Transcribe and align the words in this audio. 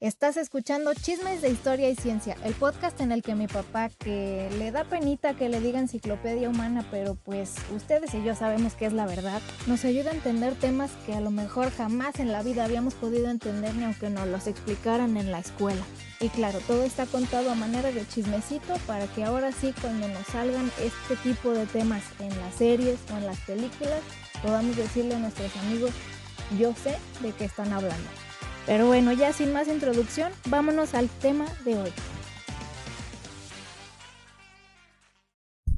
Estás 0.00 0.36
escuchando 0.36 0.92
Chismes 0.92 1.40
de 1.40 1.48
Historia 1.48 1.88
y 1.88 1.96
Ciencia, 1.96 2.36
el 2.44 2.52
podcast 2.52 3.00
en 3.00 3.12
el 3.12 3.22
que 3.22 3.34
mi 3.34 3.46
papá, 3.46 3.88
que 3.88 4.50
le 4.58 4.70
da 4.70 4.84
penita 4.84 5.32
que 5.32 5.48
le 5.48 5.58
diga 5.58 5.80
enciclopedia 5.80 6.50
humana, 6.50 6.86
pero 6.90 7.14
pues 7.14 7.54
ustedes 7.74 8.12
y 8.12 8.22
yo 8.22 8.34
sabemos 8.34 8.74
que 8.74 8.84
es 8.84 8.92
la 8.92 9.06
verdad, 9.06 9.40
nos 9.66 9.86
ayuda 9.86 10.10
a 10.10 10.14
entender 10.14 10.54
temas 10.54 10.90
que 11.06 11.14
a 11.14 11.22
lo 11.22 11.30
mejor 11.30 11.70
jamás 11.70 12.20
en 12.20 12.30
la 12.30 12.42
vida 12.42 12.66
habíamos 12.66 12.92
podido 12.92 13.30
entender 13.30 13.74
ni 13.74 13.84
aunque 13.84 14.10
nos 14.10 14.28
los 14.28 14.46
explicaran 14.46 15.16
en 15.16 15.32
la 15.32 15.38
escuela. 15.38 15.82
Y 16.20 16.28
claro, 16.28 16.58
todo 16.66 16.82
está 16.82 17.06
contado 17.06 17.50
a 17.50 17.54
manera 17.54 17.90
de 17.90 18.06
chismecito 18.06 18.74
para 18.86 19.06
que 19.06 19.24
ahora 19.24 19.50
sí 19.50 19.72
cuando 19.80 20.08
nos 20.08 20.26
salgan 20.26 20.70
este 20.78 21.16
tipo 21.22 21.52
de 21.52 21.64
temas 21.64 22.02
en 22.18 22.38
las 22.38 22.54
series 22.54 22.98
o 23.14 23.16
en 23.16 23.24
las 23.24 23.40
películas, 23.40 24.02
podamos 24.42 24.76
decirle 24.76 25.14
a 25.14 25.20
nuestros 25.20 25.56
amigos, 25.56 25.92
yo 26.58 26.74
sé 26.74 26.98
de 27.22 27.32
qué 27.32 27.46
están 27.46 27.72
hablando. 27.72 28.25
Pero 28.66 28.86
bueno, 28.88 29.12
ya 29.12 29.32
sin 29.32 29.52
más 29.52 29.68
introducción, 29.68 30.32
vámonos 30.48 30.94
al 30.94 31.08
tema 31.08 31.46
de 31.64 31.78
hoy. 31.78 31.92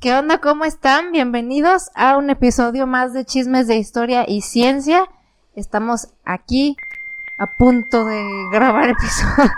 ¿Qué 0.01 0.15
onda? 0.15 0.41
¿Cómo 0.41 0.65
están? 0.65 1.13
Bienvenidos 1.13 1.91
a 1.95 2.17
un 2.17 2.31
episodio 2.31 2.87
más 2.87 3.13
de 3.13 3.27
Chismes 3.27 3.67
de 3.67 3.77
Historia 3.77 4.25
y 4.27 4.41
Ciencia. 4.41 5.07
Estamos 5.55 6.15
aquí 6.25 6.77
a 7.39 7.47
punto 7.59 8.07
de 8.07 8.23
grabar 8.53 8.89
episodio. 8.89 9.51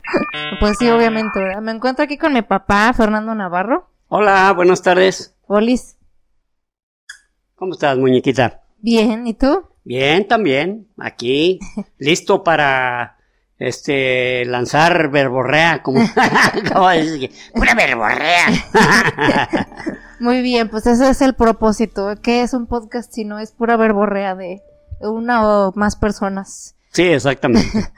pues 0.60 0.78
sí, 0.78 0.88
obviamente, 0.88 1.40
¿verdad? 1.40 1.62
Me 1.62 1.72
encuentro 1.72 2.04
aquí 2.04 2.16
con 2.16 2.34
mi 2.34 2.42
papá, 2.42 2.92
Fernando 2.92 3.34
Navarro. 3.34 3.90
Hola, 4.08 4.52
buenas 4.52 4.82
tardes. 4.82 5.34
Olis. 5.48 5.96
¿Cómo 7.56 7.72
estás, 7.72 7.98
muñequita? 7.98 8.62
Bien, 8.78 9.26
¿y 9.26 9.34
tú? 9.34 9.66
Bien, 9.86 10.26
también, 10.26 10.88
aquí, 10.98 11.60
listo 11.98 12.42
para 12.42 13.18
este 13.56 14.44
lanzar 14.44 15.12
verborrea, 15.12 15.84
como 15.84 16.00
acabo 16.16 16.88
de 16.88 17.04
decir, 17.04 17.30
pura 17.54 17.72
verborrea. 17.76 18.46
Muy 20.20 20.42
bien, 20.42 20.68
pues 20.70 20.88
ese 20.88 21.08
es 21.08 21.22
el 21.22 21.34
propósito. 21.34 22.16
¿Qué 22.20 22.42
es 22.42 22.52
un 22.52 22.66
podcast 22.66 23.12
si 23.12 23.24
no 23.24 23.38
es 23.38 23.52
pura 23.52 23.76
verborrea 23.76 24.34
de 24.34 24.60
una 24.98 25.46
o 25.46 25.72
más 25.76 25.94
personas? 25.94 26.74
Sí, 26.90 27.04
exactamente. 27.04 27.88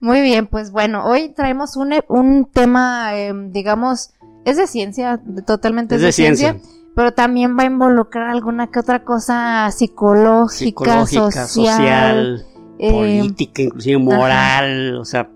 Muy 0.00 0.22
bien, 0.22 0.46
pues 0.46 0.70
bueno, 0.70 1.04
hoy 1.04 1.34
traemos 1.34 1.76
un, 1.76 2.00
un 2.08 2.50
tema, 2.50 3.14
em, 3.18 3.52
digamos, 3.52 4.12
es 4.46 4.56
de 4.56 4.66
ciencia, 4.66 5.20
totalmente 5.46 5.96
Es 5.96 6.00
de 6.00 6.12
ciencia. 6.12 6.56
Pero 6.94 7.12
también 7.12 7.56
va 7.58 7.62
a 7.62 7.66
involucrar 7.66 8.28
alguna 8.28 8.68
que 8.68 8.80
otra 8.80 9.04
cosa 9.04 9.70
psicológica, 9.70 10.50
Psicológica, 10.84 11.30
social. 11.46 11.46
social, 11.76 12.46
eh, 12.78 12.90
política, 12.92 13.62
inclusive 13.62 13.98
moral, 13.98 14.96
o 14.98 15.04
sea, 15.04 15.30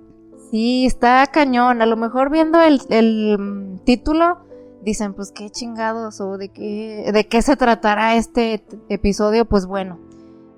Sí, 0.51 0.87
está 0.87 1.27
cañón. 1.27 1.83
A 1.83 1.87
lo 1.87 1.97
mejor 1.97 2.31
viendo 2.31 2.61
el, 2.63 2.81
el, 2.89 3.37
mm, 3.39 3.79
título 3.85 4.39
dicen, 4.83 5.13
pues 5.15 5.33
qué 5.33 5.51
chingados 5.51 6.21
o 6.21 6.39
de 6.39 6.51
qué, 6.51 7.11
de 7.13 7.27
qué 7.27 7.43
se 7.43 7.57
tratará 7.57 8.15
este 8.15 8.65
episodio, 8.89 9.47
pues 9.47 9.67
bueno. 9.67 9.99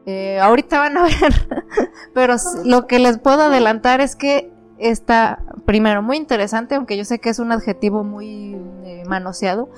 eh, 0.04 0.38
ahorita 0.38 0.78
van 0.80 0.98
a 0.98 1.02
ver, 1.04 1.14
pero 2.14 2.36
lo 2.64 2.86
que 2.86 2.98
les 2.98 3.18
puedo 3.18 3.42
adelantar 3.42 4.00
es 4.02 4.16
que 4.16 4.52
está, 4.78 5.40
primero, 5.64 6.02
muy 6.02 6.16
interesante, 6.16 6.74
aunque 6.74 6.96
yo 6.96 7.04
sé 7.04 7.18
que 7.18 7.30
es 7.30 7.38
un 7.38 7.52
adjetivo 7.52 8.04
muy 8.04 8.56
eh, 8.84 9.02
manoseado, 9.06 9.68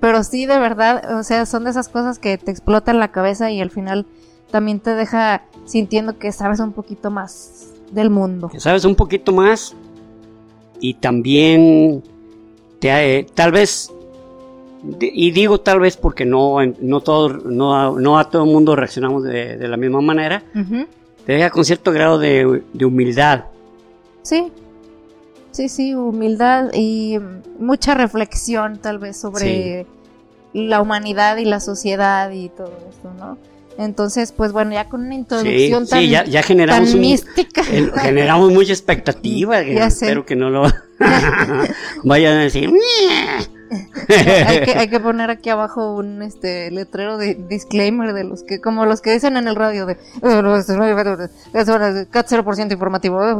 pero 0.00 0.22
sí, 0.22 0.46
de 0.46 0.58
verdad, 0.58 1.18
o 1.18 1.22
sea, 1.22 1.46
son 1.46 1.64
de 1.64 1.70
esas 1.70 1.88
cosas 1.88 2.18
que 2.18 2.38
te 2.38 2.50
explotan 2.50 2.98
la 2.98 3.12
cabeza 3.12 3.50
y 3.50 3.60
al 3.60 3.70
final 3.70 4.06
también 4.50 4.80
te 4.80 4.94
deja 4.94 5.42
sintiendo 5.64 6.18
que 6.18 6.32
sabes 6.32 6.60
un 6.60 6.72
poquito 6.72 7.10
más 7.10 7.72
del 7.90 8.10
mundo. 8.10 8.48
que 8.48 8.60
sabes 8.60 8.84
un 8.84 8.94
poquito 8.94 9.32
más 9.32 9.74
y 10.80 10.94
también 10.94 12.02
te, 12.78 13.18
eh, 13.18 13.26
tal 13.34 13.52
vez 13.52 13.92
y 15.00 15.30
digo 15.32 15.60
tal 15.60 15.80
vez 15.80 15.96
porque 15.96 16.24
no 16.24 16.58
no 16.80 17.00
todo 17.00 17.28
no, 17.28 17.98
no 17.98 18.18
a 18.18 18.30
todo 18.30 18.44
el 18.44 18.50
mundo 18.50 18.76
reaccionamos 18.76 19.24
de, 19.24 19.56
de 19.56 19.68
la 19.68 19.76
misma 19.76 20.00
manera 20.00 20.44
te 21.24 21.32
deja 21.32 21.50
con 21.50 21.64
cierto 21.64 21.90
grado 21.90 22.18
de, 22.18 22.62
de 22.72 22.84
humildad 22.84 23.46
Sí, 24.26 24.50
sí, 25.52 25.68
sí, 25.68 25.94
humildad 25.94 26.70
y 26.74 27.18
mucha 27.60 27.94
reflexión 27.94 28.78
tal 28.78 28.98
vez 28.98 29.16
sobre 29.16 29.86
la 30.52 30.80
humanidad 30.80 31.36
y 31.36 31.44
la 31.44 31.60
sociedad 31.60 32.30
y 32.32 32.48
todo 32.48 32.72
esto, 32.90 33.12
¿no? 33.18 33.38
Entonces, 33.78 34.32
pues 34.32 34.52
bueno, 34.52 34.72
ya 34.72 34.88
con 34.88 35.02
una 35.02 35.10
sí, 35.12 35.18
introducción 35.18 35.84
sí, 35.84 35.90
tan, 35.90 36.02
ya, 36.08 36.24
ya 36.24 36.40
tan 36.40 36.48
generamos 36.48 36.94
un- 36.94 37.00
mística. 37.00 37.62
el- 37.70 37.92
generamos 37.92 38.50
mucha 38.52 38.72
expectativa 38.72 39.62
Ya 39.62 39.90
sé. 39.90 40.06
espero 40.06 40.24
que 40.26 40.34
no 40.34 40.50
lo 40.50 40.64
vayan 42.04 42.38
a 42.38 42.42
decir 42.42 42.72
hay, 44.46 44.60
que, 44.64 44.72
hay 44.72 44.88
que 44.88 45.00
poner 45.00 45.30
aquí 45.30 45.50
abajo 45.50 45.94
un 45.96 46.22
este 46.22 46.70
letrero 46.70 47.18
de 47.18 47.34
disclaimer 47.34 48.12
de 48.12 48.24
los 48.24 48.42
que, 48.44 48.60
como 48.60 48.86
los 48.86 49.00
que 49.00 49.12
dicen 49.12 49.36
en 49.36 49.48
el 49.48 49.56
radio 49.56 49.86
de 49.86 49.94
"Eh, 49.94 49.98
es 51.52 51.68
0% 51.68 52.72
informativo. 52.72 53.22
eh, 53.28 53.34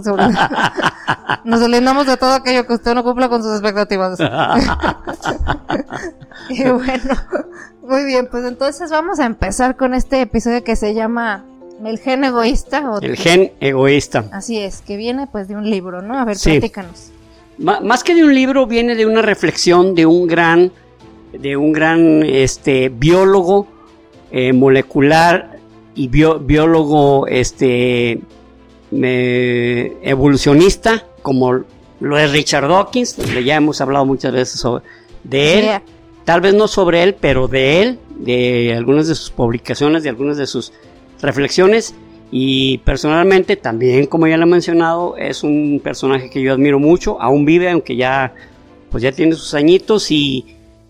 Nos 1.45 1.63
olvidamos 1.63 2.07
de 2.07 2.17
todo 2.17 2.33
aquello 2.35 2.67
que 2.67 2.75
usted 2.75 2.95
no 2.95 3.05
cumpla 3.05 3.29
con 3.29 3.43
sus 3.43 3.53
expectativas. 3.53 4.19
Y 6.49 6.63
bueno, 6.69 7.15
muy 7.83 8.05
bien, 8.05 8.29
pues 8.31 8.45
entonces 8.45 8.91
vamos 8.91 9.19
a 9.19 9.27
empezar 9.27 9.77
con 9.77 9.95
este 9.95 10.21
episodio 10.21 10.63
que 10.63 10.77
se 10.77 10.95
llama 10.95 11.45
El 11.85 11.99
gen 11.99 12.23
egoísta. 12.25 12.89
O 12.91 13.01
el 13.01 13.17
gen 13.17 13.53
egoísta 13.61 14.25
Así 14.33 14.59
es, 14.59 14.81
que 14.83 14.97
viene 14.97 15.27
pues 15.27 15.49
de 15.49 15.57
un 15.57 15.69
libro, 15.69 16.03
¿no? 16.03 16.19
A 16.19 16.25
ver, 16.25 16.37
Sí. 16.37 16.51
platícanos. 16.53 17.11
Más 17.59 18.05
que 18.05 18.15
de 18.15 18.23
un 18.25 18.35
libro 18.35 18.67
viene 18.67 18.95
de 18.95 19.07
una 19.07 19.23
reflexión 19.23 19.95
de 19.95 20.05
un 20.07 20.27
gran 20.27 20.71
de 21.33 21.57
un 21.57 21.73
gran 21.73 22.23
este 22.23 22.89
biólogo 22.89 23.67
eh, 24.31 24.53
molecular 24.53 25.59
y 25.95 26.09
bio- 26.09 26.39
biólogo 26.39 27.27
este 27.27 28.21
evolucionista 30.03 31.05
como 31.23 31.65
lo 32.01 32.19
es 32.19 32.31
Richard 32.33 32.69
Dawkins 32.69 33.15
que 33.15 33.43
ya 33.45 33.57
hemos 33.57 33.81
hablado 33.81 34.05
muchas 34.05 34.33
veces 34.33 34.61
sobre 34.61 34.85
de 35.25 35.59
él. 35.59 35.81
Tal 36.25 36.41
vez 36.41 36.55
no 36.55 36.69
sobre 36.69 37.03
él 37.03 37.15
pero 37.19 37.49
de 37.49 37.83
él 37.83 37.99
de 38.19 38.75
algunas 38.77 39.09
de 39.09 39.15
sus 39.15 39.31
publicaciones 39.31 40.03
de 40.03 40.09
algunas 40.11 40.37
de 40.37 40.47
sus 40.47 40.73
reflexiones 41.23 41.95
y 42.31 42.79
personalmente 42.79 43.57
también 43.57 44.07
como 44.07 44.27
ya 44.27 44.37
lo 44.37 44.45
he 44.45 44.51
mencionado 44.51 45.17
es 45.17 45.43
un 45.43 45.81
personaje 45.83 46.29
que 46.29 46.43
yo 46.43 46.53
admiro 46.53 46.79
mucho. 46.79 47.21
Aún 47.21 47.45
vive 47.45 47.71
aunque 47.71 47.97
ya 47.97 48.35
pues 48.91 49.03
ya 49.03 49.13
tiene 49.13 49.35
sus 49.35 49.55
añitos. 49.55 50.11
Y 50.11 50.45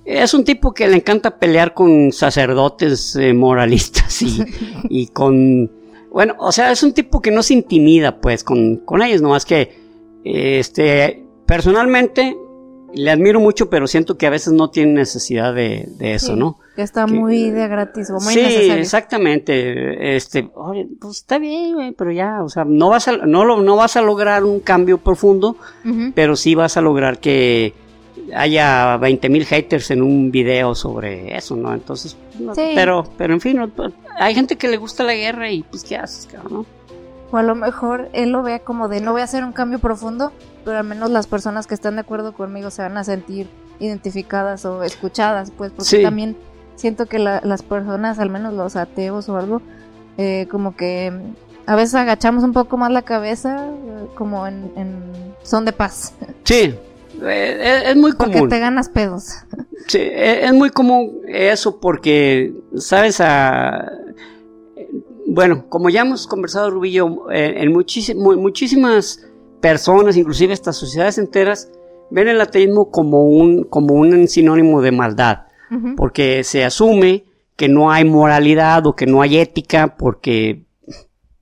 es 0.04 0.32
un 0.34 0.44
tipo 0.44 0.72
que 0.72 0.88
le 0.88 0.96
encanta 0.96 1.38
pelear 1.38 1.74
con 1.74 2.12
sacerdotes 2.12 3.16
eh, 3.16 3.34
moralistas 3.34 4.22
y, 4.22 4.42
y 4.88 5.08
con 5.08 5.70
bueno 6.10 6.34
o 6.38 6.52
sea 6.52 6.70
es 6.70 6.82
un 6.82 6.92
tipo 6.92 7.20
que 7.20 7.30
no 7.30 7.42
se 7.42 7.54
intimida 7.54 8.20
pues 8.20 8.42
con, 8.42 8.76
con 8.78 9.02
ellos. 9.02 9.20
No 9.20 9.30
más 9.30 9.44
que 9.44 9.78
este 10.24 11.22
personalmente 11.44 12.36
le 12.96 13.10
admiro 13.10 13.38
mucho 13.40 13.70
pero 13.70 13.86
siento 13.86 14.16
que 14.18 14.26
a 14.26 14.30
veces 14.30 14.52
no 14.52 14.70
tiene 14.70 14.92
necesidad 14.94 15.54
de, 15.54 15.88
de 15.98 16.14
eso 16.14 16.32
sí, 16.34 16.38
no 16.38 16.58
Que 16.74 16.82
está 16.82 17.06
Que- 17.06 17.12
muy 17.12 17.50
de 17.50 17.68
gratis 17.68 18.10
muy 18.10 18.34
sí, 18.34 18.40
necesario. 18.42 18.74
exactamente. 18.82 20.16
Este, 20.16 20.48
oye, 20.54 20.86
pues 21.00 21.18
está 21.18 21.38
bien, 21.38 21.94
pero 21.96 22.10
ya, 22.12 22.42
o 22.42 22.48
sea, 22.48 22.64
no 22.66 22.88
vas 22.90 23.08
a, 23.08 23.16
no 23.18 23.44
lo, 23.44 23.62
no 23.62 23.76
vas 23.76 23.96
a 23.96 24.02
lograr 24.02 24.44
un 24.44 24.60
cambio 24.60 24.98
profundo, 24.98 25.56
pero 26.14 26.36
sí 26.36 26.54
vas 26.54 26.76
a 26.76 26.80
lograr 26.82 27.18
que 27.20 27.72
haya 28.34 28.96
20 28.96 29.28
mil 29.28 29.44
haters 29.44 29.90
en 29.90 30.02
un 30.02 30.30
video 30.30 30.74
sobre 30.74 31.36
eso, 31.36 31.54
¿no? 31.56 31.72
Entonces, 31.72 32.16
no, 32.38 32.54
Sí. 32.54 32.72
pero, 32.74 33.04
pero 33.16 33.34
en 33.34 33.40
fin, 33.40 33.56
no, 33.58 33.70
hay 34.18 34.34
gente 34.34 34.56
que 34.56 34.68
le 34.68 34.76
gusta 34.78 35.04
la 35.04 35.14
guerra 35.14 35.50
y 35.50 35.62
pues 35.62 35.84
qué 35.84 35.96
haces, 35.96 36.26
cabrón, 36.26 36.52
¿no? 36.52 36.66
O 37.32 37.36
a 37.38 37.42
lo 37.42 37.54
mejor 37.54 38.08
él 38.12 38.30
lo 38.30 38.42
vea 38.42 38.60
como 38.60 38.88
de 38.88 39.00
no 39.00 39.12
voy 39.12 39.20
a 39.20 39.24
hacer 39.24 39.44
un 39.44 39.52
cambio 39.52 39.78
profundo, 39.80 40.32
pero 40.64 40.78
al 40.78 40.84
menos 40.84 41.10
las 41.10 41.26
personas 41.26 41.66
que 41.66 41.74
están 41.74 41.94
de 41.96 42.00
acuerdo 42.02 42.32
conmigo 42.32 42.70
se 42.70 42.82
van 42.82 42.96
a 42.96 43.04
sentir 43.04 43.48
identificadas 43.80 44.64
o 44.64 44.82
escuchadas, 44.82 45.50
pues, 45.50 45.70
porque 45.72 45.84
Sí. 45.88 46.02
también 46.02 46.36
siento 46.76 47.06
que 47.06 47.18
la- 47.18 47.40
las 47.42 47.62
personas, 47.62 48.18
al 48.18 48.30
menos 48.30 48.54
los 48.54 48.76
ateos 48.76 49.28
o 49.28 49.36
algo, 49.36 49.60
eh, 50.18 50.46
como 50.50 50.76
que 50.76 51.12
a 51.66 51.74
veces 51.74 51.94
agachamos 51.96 52.44
un 52.44 52.52
poco 52.52 52.76
más 52.76 52.90
la 52.92 53.02
cabeza, 53.02 53.66
eh, 53.68 54.06
como 54.14 54.46
en, 54.46 54.70
en 54.76 55.34
son 55.42 55.64
de 55.64 55.72
paz, 55.72 56.14
Sí, 56.44 56.74
eh, 57.22 57.82
es, 57.84 57.90
es 57.90 57.96
muy 57.96 58.12
porque 58.12 58.34
común. 58.34 58.48
te 58.48 58.58
ganas 58.60 58.88
pedos. 58.88 59.30
Sí, 59.88 59.98
e- 59.98 60.44
es 60.46 60.52
muy 60.52 60.70
común 60.70 61.20
eso 61.28 61.80
porque, 61.80 62.54
sabes, 62.76 63.20
a, 63.20 63.90
bueno, 65.26 65.64
como 65.68 65.90
ya 65.90 66.02
hemos 66.02 66.26
conversado, 66.26 66.70
Rubillo, 66.70 67.30
eh, 67.30 67.54
en 67.58 67.72
muchísi- 67.72 68.14
mu- 68.14 68.36
muchísimas 68.40 69.20
personas, 69.60 70.16
inclusive 70.16 70.52
estas 70.52 70.76
sociedades 70.76 71.18
enteras, 71.18 71.70
ven 72.10 72.28
el 72.28 72.40
ateísmo 72.40 72.90
como 72.90 73.24
un, 73.26 73.64
como 73.64 73.94
un 73.94 74.28
sinónimo 74.28 74.80
de 74.82 74.92
maldad, 74.92 75.42
porque 75.96 76.44
se 76.44 76.64
asume 76.64 77.24
que 77.56 77.68
no 77.68 77.90
hay 77.90 78.04
moralidad 78.04 78.86
o 78.86 78.94
que 78.94 79.06
no 79.06 79.22
hay 79.22 79.38
ética, 79.38 79.96
porque 79.96 80.62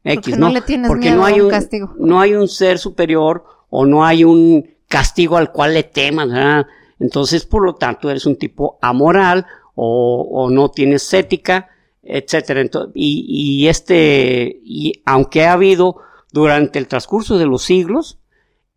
X, 0.07 0.17
Porque 0.23 0.31
¿no? 0.39 0.47
no 0.49 0.53
le 0.55 0.61
tienes 0.63 0.89
Porque 0.89 1.09
miedo 1.09 1.17
no 1.17 1.25
a 1.25 1.29
hay 1.29 1.41
un 1.41 1.47
un 1.47 1.51
castigo. 1.51 1.95
no 1.99 2.21
hay 2.21 2.35
un 2.35 2.47
ser 2.49 2.79
superior 2.79 3.45
o 3.71 3.85
no 3.87 4.05
hay 4.05 4.23
un 4.25 4.67
castigo 4.89 5.37
al 5.37 5.51
cual 5.53 5.75
le 5.75 5.83
temas, 5.83 6.29
¿verdad? 6.29 6.67
Entonces, 7.01 7.45
por 7.47 7.65
lo 7.65 7.75
tanto, 7.75 8.09
eres 8.11 8.25
un 8.27 8.37
tipo 8.37 8.79
amoral 8.81 9.47
o, 9.75 10.27
o 10.31 10.51
no 10.51 10.71
tienes 10.71 11.13
ética, 11.13 11.69
etcétera. 12.07 12.63
Y, 12.95 13.27
y 13.29 13.69
este, 13.69 14.61
y 14.63 15.03
aunque 15.05 15.45
ha 15.45 15.53
habido 15.53 15.97
durante 16.33 16.79
el 16.79 16.89
transcurso 16.89 17.39
de 17.39 17.47
los 17.47 17.63
siglos, 17.63 18.19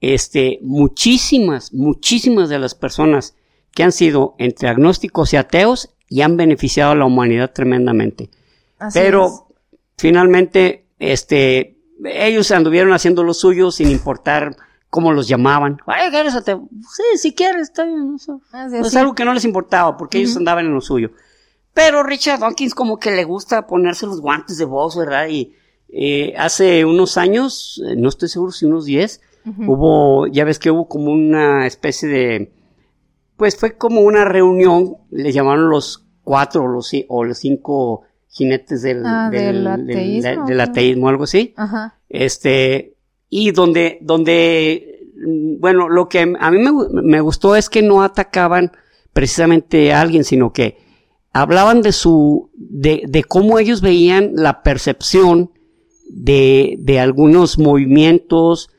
este, 0.02 0.60
muchísimas, 0.62 1.74
muchísimas 1.74 2.50
de 2.50 2.60
las 2.60 2.76
personas 2.76 3.36
que 3.74 3.84
han 3.84 3.92
sido 3.92 4.36
entre 4.38 4.70
agnósticos 4.70 5.34
y 5.34 5.38
ateos 5.38 5.90
y 6.10 6.22
han 6.22 6.38
beneficiado 6.38 6.92
a 6.92 6.96
la 6.96 7.06
humanidad 7.06 7.52
tremendamente. 7.52 8.30
Así 8.80 9.00
Pero 9.00 9.26
es. 9.26 9.44
finalmente, 9.98 10.88
este, 11.00 11.78
ellos 12.06 12.52
anduvieron 12.52 12.94
haciendo 12.94 13.24
lo 13.24 13.34
suyo 13.34 13.72
sin 13.72 13.90
importar 13.90 14.56
cómo 14.90 15.12
los 15.12 15.28
llamaban. 15.28 15.80
Ay, 15.86 16.10
¿quieres 16.10 16.36
ateo? 16.36 16.68
Sí, 16.96 17.04
si 17.18 17.34
quieres, 17.34 17.64
está 17.64 17.84
bien. 17.86 18.16
Eso. 18.16 18.42
Es 18.54 18.88
es. 18.88 18.96
algo 18.96 19.16
que 19.16 19.26
no 19.26 19.34
les 19.34 19.46
importaba 19.46 19.98
porque 19.98 20.20
ellos 20.20 20.38
andaban 20.38 20.66
en 20.66 20.74
lo 20.74 20.82
suyo. 20.82 21.12
Pero 21.78 22.02
Richard 22.02 22.40
Dawkins 22.40 22.74
como 22.74 22.98
que 22.98 23.12
le 23.12 23.24
gusta 23.24 23.68
ponerse 23.68 24.08
los 24.08 24.20
guantes 24.20 24.58
de 24.58 24.66
voz, 24.66 24.98
¿verdad? 24.98 25.28
Y 25.30 25.54
eh, 25.90 26.34
hace 26.36 26.84
unos 26.86 27.18
años, 27.18 27.80
eh, 27.88 27.96
no 27.96 28.10
estoy 28.10 28.30
seguro 28.30 28.52
si 28.52 28.66
unos 28.66 28.86
10, 28.86 29.22
Ujú. 29.46 29.74
hubo, 29.74 30.28
ya 30.28 30.44
ves 30.44 30.58
que 30.58 30.72
hubo 30.72 30.88
como 30.88 31.12
una 31.12 31.68
especie 31.68 32.10
de, 32.10 32.52
pues 33.36 33.56
fue 33.58 33.78
como 33.78 34.02
una 34.02 34.26
reunión, 34.26 34.96
le 35.12 35.32
llamaron 35.32 35.70
los 35.70 36.04
cuatro 36.24 36.64
o 36.64 36.68
los, 36.68 36.92
o 37.10 37.24
los 37.24 37.38
cinco 37.38 38.02
jinetes 38.28 38.82
del, 38.82 39.04
Ah, 39.06 39.30
del 39.32 39.68
ateísmo, 39.68 40.48
del 40.48 41.06
algo 41.06 41.26
así. 41.26 41.54
Ajá. 41.58 42.00
Este, 42.10 42.96
y 43.30 43.52
donde, 43.52 44.00
donde, 44.02 45.12
mm, 45.16 45.60
bueno, 45.60 45.90
lo 45.90 46.10
que 46.10 46.22
a 46.40 46.50
mí 46.52 46.58
me 47.04 47.22
gustó 47.22 47.56
es 47.56 47.70
que 47.70 47.84
no 47.84 48.02
atacaban 48.02 48.72
precisamente 49.14 49.94
a 49.94 50.02
alguien, 50.02 50.24
sino 50.24 50.52
que 50.52 50.87
hablaban 51.34 51.82
de 51.82 51.92
su, 51.92 52.50
de, 52.56 53.04
de 53.08 53.24
cómo 53.24 53.60
ellos 53.60 53.82
veían 53.82 54.32
la 54.36 54.64
percepción 54.64 55.52
de, 56.10 56.76
de 56.80 57.00
algunos 57.00 57.58
movimientos 57.60 58.70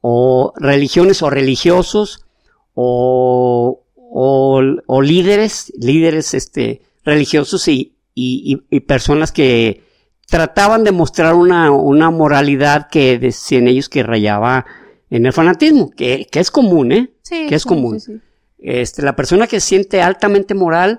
o 0.00 0.52
religiones 0.56 1.22
o 1.22 1.30
religiosos 1.30 2.26
o, 2.74 3.84
o, 3.96 4.62
o 4.86 5.02
líderes, 5.02 5.72
líderes 5.78 6.34
este, 6.34 6.82
religiosos 7.04 7.68
y, 7.68 7.96
y, 8.14 8.54
y- 8.70 8.76
y 8.76 8.80
personas 8.80 9.32
que 9.32 9.82
trataban 10.26 10.84
de 10.84 10.92
mostrar 10.92 11.34
una, 11.34 11.70
una 11.70 12.10
moralidad 12.10 12.88
que 12.90 13.18
decían 13.18 13.68
ellos 13.68 13.88
que 13.88 14.02
rayaba 14.02 14.66
en 15.10 15.26
el 15.26 15.32
fanatismo, 15.32 15.90
que, 15.90 16.26
que 16.30 16.40
es 16.40 16.50
común, 16.50 16.92
¿eh? 16.92 17.14
Sí. 17.22 17.46
Que 17.48 17.54
es 17.54 17.62
sí, 17.62 17.68
común. 17.68 18.00
sí. 18.00 18.14
Este, 18.58 19.02
la 19.02 19.14
persona 19.14 19.46
que 19.46 19.60
siente 19.60 20.00
altamente 20.02 20.54
moral 20.54 20.98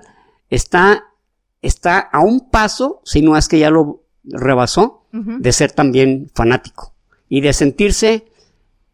está, 0.50 1.04
está 1.62 1.98
a 1.98 2.20
un 2.20 2.50
paso, 2.50 3.00
si 3.04 3.22
no 3.22 3.36
es 3.36 3.48
que 3.48 3.58
ya 3.58 3.70
lo 3.70 4.02
rebasó, 4.24 5.04
de 5.12 5.50
ser 5.52 5.72
también 5.72 6.30
fanático 6.34 6.92
y 7.28 7.40
de 7.40 7.54
sentirse, 7.54 8.26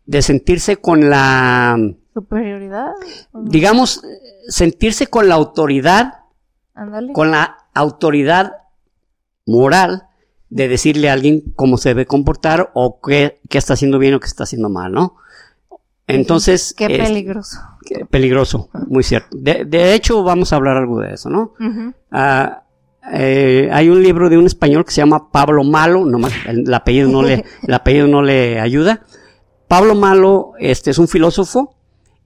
de 0.06 0.22
sentirse 0.22 0.76
con 0.76 1.10
la, 1.10 1.76
Superioridad. 2.14 2.92
digamos, 3.32 4.02
sentirse 4.46 5.08
con 5.08 5.28
la 5.28 5.34
autoridad, 5.34 6.20
Ándale. 6.74 7.12
con 7.12 7.32
la 7.32 7.58
autoridad 7.74 8.52
moral 9.46 10.04
de 10.48 10.68
decirle 10.68 11.10
a 11.10 11.14
alguien 11.14 11.40
cómo 11.56 11.78
se 11.78 11.88
debe 11.88 12.06
comportar 12.06 12.70
o 12.74 13.00
qué, 13.00 13.40
qué 13.48 13.58
está 13.58 13.72
haciendo 13.72 13.98
bien 13.98 14.14
o 14.14 14.20
qué 14.20 14.26
está 14.26 14.44
haciendo 14.44 14.68
mal, 14.68 14.92
¿no? 14.92 15.16
Entonces, 16.06 16.74
Qué 16.76 16.88
peligroso. 16.88 17.58
Peligroso, 18.10 18.68
muy 18.88 19.02
cierto. 19.02 19.36
De, 19.38 19.64
de 19.64 19.94
hecho, 19.94 20.22
vamos 20.22 20.52
a 20.52 20.56
hablar 20.56 20.76
algo 20.76 21.00
de 21.00 21.14
eso, 21.14 21.30
¿no? 21.30 21.54
Ah, 22.10 22.62
eh, 23.12 23.68
hay 23.72 23.88
un 23.88 24.02
libro 24.02 24.30
de 24.30 24.38
un 24.38 24.46
español 24.46 24.84
que 24.84 24.92
se 24.92 25.00
llama 25.00 25.30
Pablo 25.30 25.64
Malo, 25.64 26.04
nomás 26.04 26.32
el, 26.46 26.60
el 26.60 26.74
apellido 26.74 27.08
no 27.08 27.22
le, 27.22 27.44
el 27.66 27.74
apellido 27.74 28.06
no 28.06 28.22
le 28.22 28.60
ayuda. 28.60 29.02
Pablo 29.68 29.94
Malo, 29.94 30.52
este 30.58 30.90
es 30.90 30.98
un 30.98 31.08
filósofo 31.08 31.74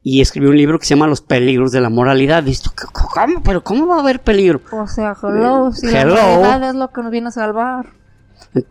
y 0.03 0.21
escribió 0.21 0.51
un 0.51 0.57
libro 0.57 0.79
que 0.79 0.87
se 0.87 0.95
llama 0.95 1.07
Los 1.07 1.21
peligros 1.21 1.73
de 1.73 1.81
la 1.81 1.91
moralidad. 1.91 2.43
Dices 2.43 2.71
¿cómo? 2.93 3.43
Pero 3.43 3.65
¿cómo 3.65 3.87
va 3.87 3.97
a 3.97 4.01
haber 4.01 4.21
peligro? 4.21 4.61
O 4.71 4.87
sea, 4.87 5.17
hello, 5.23 5.73
si 5.73 5.89
Hello. 5.89 6.15
la 6.15 6.23
realidad 6.23 6.71
es 6.71 6.75
lo 6.77 6.93
que 6.93 7.03
nos 7.03 7.11
viene 7.11 7.29
a 7.29 7.33
salvar. 7.33 7.87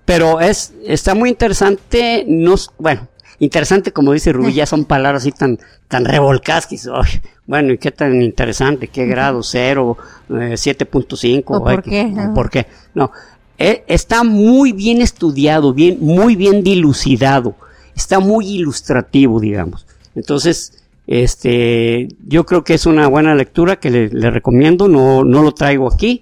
Pero 0.06 0.40
es, 0.40 0.74
está 0.86 1.14
muy 1.14 1.30
interesante, 1.30 2.24
no, 2.28 2.56
bueno, 2.78 3.08
interesante 3.40 3.92
como 3.92 4.14
dice 4.14 4.32
Rubí, 4.34 4.54
ya 4.54 4.66
son 4.68 4.86
palabras 4.86 5.24
así 5.24 5.32
tan, 5.32 5.60
tan 5.88 6.06
revolcadas 6.06 6.68
que 6.68 6.78
"Ay, 6.94 7.22
bueno, 7.48 7.74
¿y 7.74 7.78
qué 7.78 7.92
tan 7.92 8.22
interesante? 8.22 8.88
¿Qué 8.88 9.06
grado? 9.06 9.44
¿Cero? 9.44 9.98
Eh, 10.30 10.54
¿7.5? 10.58 11.44
¿O 11.48 11.64
por 11.64 11.84
qué? 11.84 12.14
o 12.30 12.34
¿Por 12.34 12.50
qué? 12.50 12.66
No, 12.94 13.12
eh, 13.58 13.84
está 13.88 14.24
muy 14.24 14.72
bien 14.72 15.02
estudiado, 15.02 15.74
bien, 15.74 15.98
muy 16.02 16.36
bien 16.36 16.64
dilucidado, 16.64 17.56
está 17.96 18.20
muy 18.20 18.48
ilustrativo, 18.48 19.40
digamos. 19.40 19.86
Entonces, 20.16 20.82
este, 21.08 22.08
yo 22.28 22.46
creo 22.46 22.64
que 22.64 22.74
es 22.74 22.86
una 22.86 23.08
buena 23.08 23.36
lectura 23.36 23.76
que 23.78 23.90
le, 23.90 24.10
le 24.10 24.32
recomiendo, 24.32 24.88
no, 24.88 25.24
no 25.24 25.44
lo 25.44 25.54
traigo 25.54 25.88
aquí, 25.92 26.22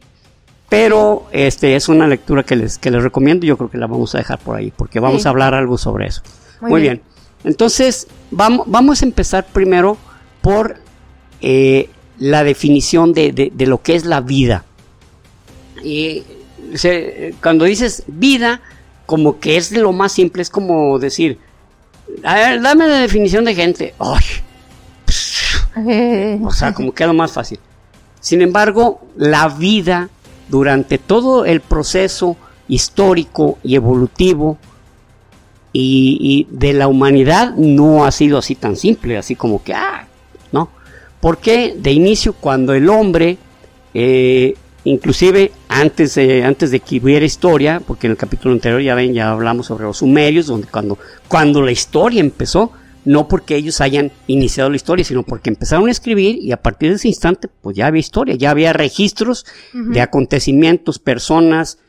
pero 0.70 1.26
este 1.32 1.76
es 1.76 1.88
una 1.90 2.08
lectura 2.08 2.44
que 2.44 2.56
les, 2.56 2.78
que 2.80 2.90
les 2.92 3.02
recomiendo. 3.04 3.46
Yo 3.46 3.58
creo 3.58 3.70
que 3.70 3.78
la 3.78 3.88
vamos 3.88 4.14
a 4.16 4.18
dejar 4.18 4.40
por 4.40 4.56
ahí, 4.58 4.74
porque 4.76 5.00
vamos 5.00 5.22
Sí. 5.22 5.28
a 5.28 5.32
hablar 5.32 5.54
algo 5.54 5.78
sobre 5.78 6.08
eso. 6.08 6.22
Muy 6.64 6.72
Muy, 6.72 6.82
bien. 6.82 7.02
Entonces, 7.44 8.08
vamos, 8.32 8.66
vamos 8.70 9.02
a 9.02 9.06
empezar 9.06 9.46
primero 9.46 9.98
por 10.42 10.78
eh, 11.42 11.90
la 12.20 12.44
definición 12.44 13.14
de, 13.14 13.32
de- 13.34 13.52
de 13.54 13.66
lo 13.68 13.82
que 13.82 13.96
es 13.96 14.06
la 14.06 14.22
vida. 14.22 14.64
Y 15.84 16.24
se- 16.76 17.36
cuando 17.42 17.66
dices 17.66 18.04
vida, 18.08 18.62
como 19.06 19.40
que 19.40 19.58
es 19.58 19.72
lo 19.74 19.92
más 19.92 20.14
simple, 20.14 20.42
es 20.42 20.50
como 20.50 20.98
decir, 21.00 21.38
a 22.24 22.36
ver, 22.36 22.62
dame 22.62 22.88
la 22.88 23.00
definición 23.00 23.44
de 23.46 23.56
gente. 23.56 23.94
Ay, 24.00 24.24
o 26.44 26.52
sea, 26.52 26.74
como 26.74 26.94
que 26.94 27.04
es 27.04 27.08
lo 27.08 27.14
más 27.14 27.32
fácil. 27.32 27.60
Sin 28.20 28.42
embargo, 28.42 29.02
la 29.18 29.50
vida 29.50 30.10
durante 30.50 30.98
todo 30.98 31.46
el 31.46 31.62
proceso 31.62 32.38
histórico 32.68 33.58
y 33.64 33.76
evolutivo 33.76 34.58
y, 35.74 36.18
y 36.22 36.56
de 36.56 36.74
la 36.74 36.88
humanidad 36.88 37.56
no 37.56 38.06
ha 38.06 38.12
sido 38.12 38.38
así 38.38 38.54
tan 38.56 38.76
simple, 38.76 39.18
así 39.18 39.36
como 39.36 39.64
que, 39.64 39.74
ah, 39.74 40.08
no. 40.52 40.70
Porque 41.20 41.76
de 41.78 41.92
inicio 41.92 42.34
cuando 42.34 42.74
el 42.74 42.88
hombre, 42.90 43.38
eh, 43.94 44.56
inclusive 44.84 45.52
antes 45.68 46.14
de, 46.16 46.44
antes 46.44 46.70
de 46.70 46.80
que 46.80 46.98
hubiera 46.98 47.26
historia, 47.26 47.82
porque 47.86 48.06
en 48.06 48.12
el 48.12 48.18
capítulo 48.18 48.54
anterior 48.54 48.82
ya 48.82 48.94
ven, 48.94 49.14
ya 49.14 49.32
hablamos 49.32 49.66
sobre 49.66 49.86
los 49.86 49.98
sumerios, 49.98 50.46
donde 50.46 50.68
cuando, 50.68 51.00
cuando 51.28 51.64
la 51.64 51.72
historia 51.72 52.20
empezó, 52.20 52.72
no 53.04 53.28
porque 53.28 53.56
ellos 53.56 53.82
hayan 53.82 54.12
iniciado 54.28 54.70
la 54.70 54.76
historia, 54.76 55.04
sino 55.04 55.24
porque 55.24 55.50
empezaron 55.50 55.88
a 55.88 55.92
escribir 55.92 56.38
y 56.38 56.52
a 56.52 56.62
partir 56.62 56.90
de 56.90 56.96
ese 56.96 57.08
instante, 57.08 57.50
pues 57.62 57.76
ya 57.76 57.88
había 57.88 58.00
historia, 58.00 58.36
ya 58.36 58.52
había 58.52 58.74
registros 58.74 59.46
de 59.74 60.00
acontecimientos, 60.02 61.00
personas, 61.00 61.80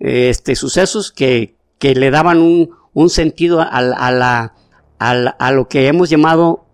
eh, 0.00 0.30
este, 0.30 0.56
sucesos 0.56 1.12
que, 1.12 1.54
que 1.78 1.94
le 1.94 2.10
daban 2.10 2.38
un, 2.38 2.70
un 2.94 3.10
sentido 3.10 3.60
a, 3.60 3.64
a 3.66 4.10
la, 4.12 4.54
a, 4.98 5.14
la- 5.14 5.30
a 5.30 5.50
lo 5.52 5.68
que 5.68 5.86
hemos 5.88 6.08
llamado 6.10 6.64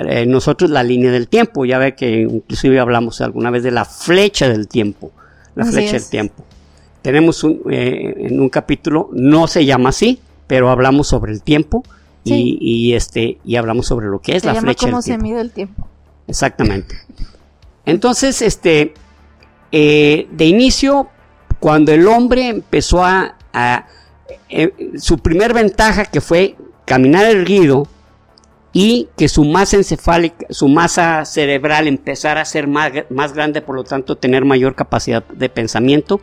eh, 0.00 0.26
nosotros 0.26 0.70
la 0.70 0.82
línea 0.82 1.10
del 1.10 1.28
tiempo. 1.28 1.64
Ya 1.64 1.78
ve 1.78 1.94
que 1.94 2.20
inclusive 2.22 2.78
hablamos 2.80 3.20
alguna 3.20 3.50
vez 3.50 3.62
de 3.62 3.70
la 3.70 3.84
flecha 3.84 4.48
del 4.48 4.68
tiempo, 4.68 5.10
la 5.54 5.64
Así 5.64 5.72
flecha 5.72 5.96
es. 5.96 6.02
del 6.02 6.10
tiempo. 6.10 6.44
Tenemos 7.02 7.42
un, 7.44 7.62
eh, 7.70 8.14
en 8.18 8.40
un 8.40 8.48
capítulo, 8.48 9.08
no 9.12 9.46
se 9.46 9.64
llama 9.64 9.88
así, 9.90 10.18
pero 10.46 10.68
hablamos 10.70 11.06
sobre 11.08 11.32
el 11.32 11.42
tiempo 11.42 11.82
y, 12.24 12.92
este 12.92 13.38
y 13.42 13.56
hablamos 13.56 13.86
sobre 13.86 14.06
lo 14.08 14.20
que 14.20 14.36
es 14.36 14.42
se 14.42 14.48
la 14.48 14.54
llama 14.54 14.66
flecha 14.66 14.86
cómo 14.86 14.96
del 14.98 15.02
se 15.02 15.10
tiempo. 15.12 15.22
mide 15.24 15.40
el 15.40 15.50
tiempo. 15.50 15.88
Exactamente. 16.26 16.94
Entonces, 17.86 18.42
este, 18.42 18.92
eh, 19.72 20.28
de 20.30 20.44
inicio, 20.44 21.08
cuando 21.60 21.92
el 21.92 22.06
hombre 22.06 22.48
empezó 22.48 23.02
a, 23.04 23.36
a- 23.52 23.86
eh, 24.48 24.72
su 24.98 25.18
primer 25.18 25.54
ventaja 25.54 26.04
que 26.04 26.20
fue 26.20 26.56
caminar 26.84 27.26
erguido 27.26 27.86
y 28.72 29.08
que 29.16 29.28
su 29.28 29.44
masa 29.44 29.76
encefálica, 29.76 30.46
su 30.50 30.68
masa 30.68 31.24
cerebral 31.24 31.88
empezara 31.88 32.42
a 32.42 32.44
ser 32.44 32.66
más, 32.66 32.92
más 33.10 33.32
grande, 33.32 33.62
por 33.62 33.74
lo 33.74 33.84
tanto 33.84 34.16
tener 34.16 34.44
mayor 34.44 34.74
capacidad 34.74 35.24
de 35.24 35.48
pensamiento 35.48 36.20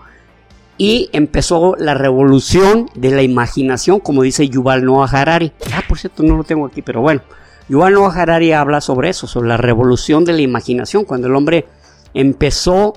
y 0.77 1.09
empezó 1.13 1.75
la 1.77 1.93
revolución 1.93 2.89
de 2.95 3.11
la 3.11 3.21
imaginación, 3.21 3.99
como 3.99 4.23
dice 4.23 4.49
Yuval 4.49 4.83
Noah 4.83 5.09
Harari. 5.09 5.53
Ah, 5.73 5.83
por 5.87 5.97
cierto, 5.97 6.23
no 6.23 6.35
lo 6.35 6.43
tengo 6.43 6.65
aquí, 6.65 6.81
pero 6.81 7.01
bueno. 7.01 7.21
Yuval 7.69 7.93
Noah 7.93 8.13
Harari 8.13 8.51
habla 8.51 8.81
sobre 8.81 9.09
eso, 9.09 9.25
sobre 9.25 9.47
la 9.47 9.57
revolución 9.57 10.25
de 10.25 10.33
la 10.33 10.41
imaginación, 10.41 11.05
cuando 11.05 11.27
el 11.27 11.35
hombre 11.35 11.65
empezó 12.13 12.93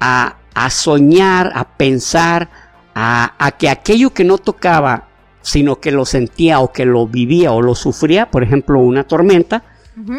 a, 0.00 0.36
a 0.54 0.70
soñar, 0.70 1.52
a 1.54 1.76
pensar 1.76 2.48
a, 2.94 3.56
que 3.58 3.68
aquello 3.68 4.10
que 4.10 4.24
no 4.24 4.38
tocaba, 4.38 5.08
sino 5.42 5.80
que 5.80 5.90
lo 5.90 6.04
sentía 6.04 6.60
o 6.60 6.72
que 6.72 6.84
lo 6.84 7.06
vivía 7.06 7.52
o 7.52 7.60
lo 7.60 7.74
sufría, 7.74 8.30
por 8.30 8.42
ejemplo, 8.42 8.78
una 8.80 9.04
tormenta, 9.04 9.64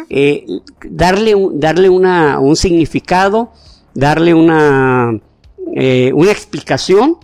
eh, 0.09 0.45
darle, 0.89 1.33
darle 1.53 1.89
una, 1.89 2.39
un 2.39 2.55
significado, 2.55 3.51
darle 3.93 4.33
una, 4.33 5.19
eh, 5.75 6.11
una 6.13 6.31
explicación. 6.31 7.17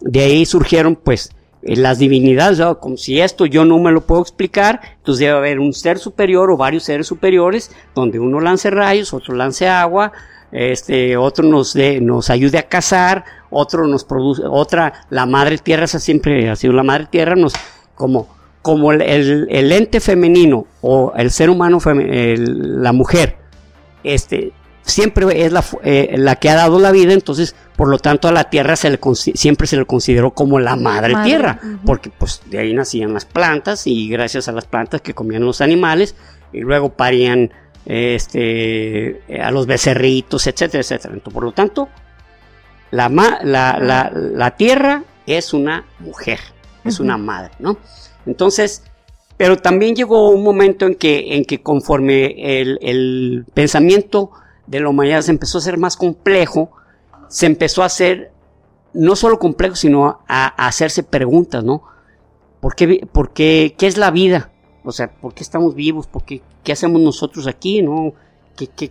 De 0.00 0.20
ahí 0.20 0.44
surgieron 0.44 0.94
pues 0.96 1.30
eh, 1.62 1.76
las 1.76 1.98
divinidades, 1.98 2.60
como 2.80 2.96
si 2.96 3.20
esto 3.20 3.46
yo 3.46 3.64
no 3.64 3.78
me 3.78 3.90
lo 3.90 4.02
puedo 4.02 4.22
explicar, 4.22 4.80
entonces 4.98 5.20
debe 5.20 5.38
haber 5.38 5.58
un 5.58 5.72
ser 5.72 5.98
superior 5.98 6.50
o 6.50 6.56
varios 6.56 6.84
seres 6.84 7.06
superiores, 7.06 7.70
donde 7.94 8.20
uno 8.20 8.40
lance 8.40 8.70
rayos, 8.70 9.14
otro 9.14 9.34
lance 9.34 9.66
agua, 9.66 10.12
este, 10.52 11.16
otro 11.16 11.44
nos, 11.46 11.72
de, 11.74 12.00
nos 12.00 12.30
ayude 12.30 12.58
a 12.58 12.68
cazar, 12.68 13.24
otro 13.50 13.86
nos 13.86 14.04
produce, 14.04 14.42
otra, 14.44 15.06
la 15.10 15.26
madre 15.26 15.58
tierra, 15.58 15.84
esa 15.84 15.98
siempre 15.98 16.48
ha 16.50 16.56
sido 16.56 16.72
la 16.72 16.82
madre 16.82 17.06
tierra, 17.10 17.34
nos, 17.34 17.54
como, 17.94 18.28
como 18.62 18.92
el, 18.92 19.02
el, 19.02 19.72
ente 19.72 20.00
femenino 20.00 20.66
o 20.80 21.12
el 21.16 21.30
ser 21.30 21.50
humano, 21.50 21.78
la 21.84 22.92
mujer, 22.92 23.36
este, 24.04 24.52
siempre 24.82 25.44
es 25.44 25.52
la, 25.52 25.64
eh, 25.82 26.14
la, 26.16 26.36
que 26.36 26.48
ha 26.48 26.54
dado 26.54 26.78
la 26.78 26.92
vida, 26.92 27.12
entonces, 27.12 27.54
por 27.76 27.88
lo 27.88 27.98
tanto, 27.98 28.28
a 28.28 28.32
la 28.32 28.44
tierra 28.44 28.76
se 28.76 28.90
le, 28.90 28.98
siempre 29.14 29.66
se 29.66 29.76
le 29.76 29.84
consideró 29.84 30.32
como 30.32 30.58
la 30.60 30.76
madre, 30.76 31.14
tierra, 31.24 31.60
porque 31.84 32.10
pues 32.10 32.40
de 32.46 32.58
ahí 32.58 32.72
nacían 32.72 33.12
las 33.12 33.24
plantas 33.24 33.86
y 33.86 34.08
gracias 34.08 34.48
a 34.48 34.52
las 34.52 34.64
plantas 34.64 35.02
que 35.02 35.12
comían 35.12 35.44
los 35.44 35.60
animales 35.60 36.14
y 36.52 36.60
luego 36.60 36.90
parían 36.90 37.52
este, 37.86 39.22
a 39.40 39.50
los 39.50 39.66
becerritos, 39.66 40.46
etcétera, 40.46 40.82
etcétera. 40.82 41.14
Entonces, 41.14 41.34
por 41.34 41.44
lo 41.44 41.52
tanto, 41.52 41.88
la, 42.90 43.08
la, 43.08 44.10
la, 44.12 44.50
tierra 44.56 45.04
es 45.26 45.54
una 45.54 45.86
mujer, 46.00 46.40
es 46.84 47.00
una 47.00 47.16
madre, 47.16 47.52
¿no? 47.58 47.78
Entonces, 48.26 48.82
pero 49.36 49.56
también 49.56 49.94
llegó 49.94 50.30
un 50.30 50.42
momento 50.42 50.86
en 50.86 50.94
que, 50.94 51.36
en 51.36 51.44
que 51.44 51.62
conforme 51.62 52.60
el, 52.60 52.78
el 52.82 53.44
pensamiento 53.54 54.30
de 54.66 54.80
la 54.80 54.88
humanidad 54.88 55.22
se 55.22 55.30
empezó 55.30 55.58
a 55.58 55.60
ser 55.60 55.78
más 55.78 55.96
complejo, 55.96 56.70
se 57.28 57.46
empezó 57.46 57.82
a 57.82 57.86
hacer 57.86 58.32
no 58.94 59.14
solo 59.14 59.38
complejo, 59.38 59.76
sino 59.76 60.20
a, 60.26 60.46
hacerse 60.66 61.02
preguntas, 61.02 61.62
¿no? 61.62 61.82
¿Por 62.60 62.74
qué, 62.74 63.06
por 63.12 63.32
qué, 63.32 63.74
qué 63.76 63.86
es 63.86 63.96
la 63.96 64.10
vida? 64.10 64.50
O 64.86 64.92
sea, 64.92 65.10
¿por 65.10 65.34
qué 65.34 65.42
estamos 65.42 65.74
vivos? 65.74 66.06
¿Por 66.06 66.22
qué, 66.22 66.40
qué 66.62 66.72
hacemos 66.72 67.00
nosotros 67.00 67.46
aquí? 67.46 67.82
¿No? 67.82 68.12
¿Qué, 68.56 68.68
qué, 68.68 68.90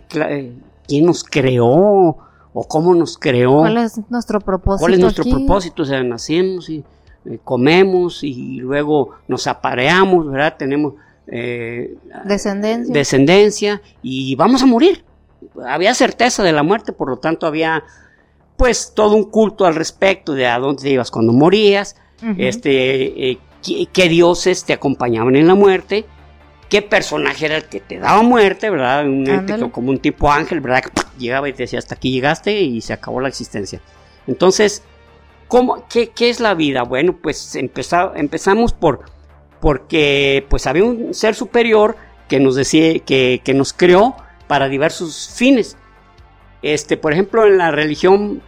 ¿Quién 0.86 1.06
nos 1.06 1.24
creó? 1.24 2.18
¿O 2.52 2.68
cómo 2.68 2.94
nos 2.94 3.18
creó? 3.18 3.58
¿Cuál 3.58 3.78
es 3.78 3.98
nuestro 4.10 4.40
propósito? 4.40 4.80
¿Cuál 4.80 4.94
es 4.94 5.00
nuestro 5.00 5.24
propósito? 5.24 5.82
O 5.82 5.86
sea, 5.86 6.02
nacemos 6.02 6.68
y 6.68 6.84
eh, 7.24 7.38
comemos 7.42 8.22
y 8.22 8.58
luego 8.58 9.10
nos 9.26 9.46
apareamos, 9.46 10.30
¿verdad? 10.30 10.56
Tenemos 10.58 10.94
eh, 11.26 11.96
descendencia. 12.24 12.92
descendencia 12.92 13.82
y 14.02 14.36
vamos 14.36 14.62
a 14.62 14.66
morir. 14.66 15.04
Había 15.66 15.94
certeza 15.94 16.42
de 16.42 16.52
la 16.52 16.62
muerte, 16.62 16.92
por 16.92 17.08
lo 17.08 17.16
tanto 17.16 17.46
había 17.46 17.84
pues 18.56 18.92
todo 18.94 19.16
un 19.16 19.24
culto 19.24 19.66
al 19.66 19.74
respecto 19.74 20.32
de 20.32 20.46
a 20.46 20.58
dónde 20.58 20.82
te 20.82 20.90
ibas 20.90 21.10
cuando 21.10 21.32
morías, 21.32 21.96
este, 22.38 23.30
eh, 23.30 23.38
qué, 23.62 24.08
dioses 24.08 24.64
te 24.64 24.72
acompañaban 24.72 25.36
en 25.36 25.46
la 25.46 25.54
muerte, 25.54 26.06
qué 26.68 26.82
personaje 26.82 27.46
era 27.46 27.56
el 27.56 27.64
que 27.64 27.80
te 27.80 27.98
daba 27.98 28.22
muerte, 28.22 28.70
¿verdad? 28.70 29.06
Un 29.06 29.70
como 29.70 29.90
un 29.90 29.98
tipo 29.98 30.30
ángel, 30.30 30.60
¿verdad? 30.60 30.82
Que 30.82 30.90
llegaba 31.18 31.48
y 31.48 31.52
te 31.52 31.64
decía 31.64 31.78
hasta 31.78 31.94
aquí 31.94 32.10
llegaste 32.10 32.60
y 32.60 32.80
se 32.80 32.92
acabó 32.92 33.20
la 33.20 33.28
existencia. 33.28 33.80
Entonces, 34.26 34.82
¿cómo, 35.48 35.86
qué, 35.88 36.10
es 36.18 36.40
la 36.40 36.54
vida? 36.54 36.82
Bueno, 36.82 37.16
pues 37.20 37.56
empezamos 37.56 38.72
por 38.72 39.04
porque 39.60 40.44
pues 40.48 40.66
había 40.66 40.84
un 40.84 41.14
ser 41.14 41.34
superior 41.34 41.96
que 42.28 42.40
nos 42.40 42.56
decía 42.56 42.98
que, 43.00 43.40
que 43.42 43.54
nos 43.54 43.72
creó 43.72 44.16
para 44.46 44.68
diversos 44.68 45.32
fines. 45.34 45.76
Este, 46.62 46.96
por 46.96 47.12
ejemplo, 47.12 47.46
en 47.46 47.58
la 47.58 47.70
religión, 47.70 48.42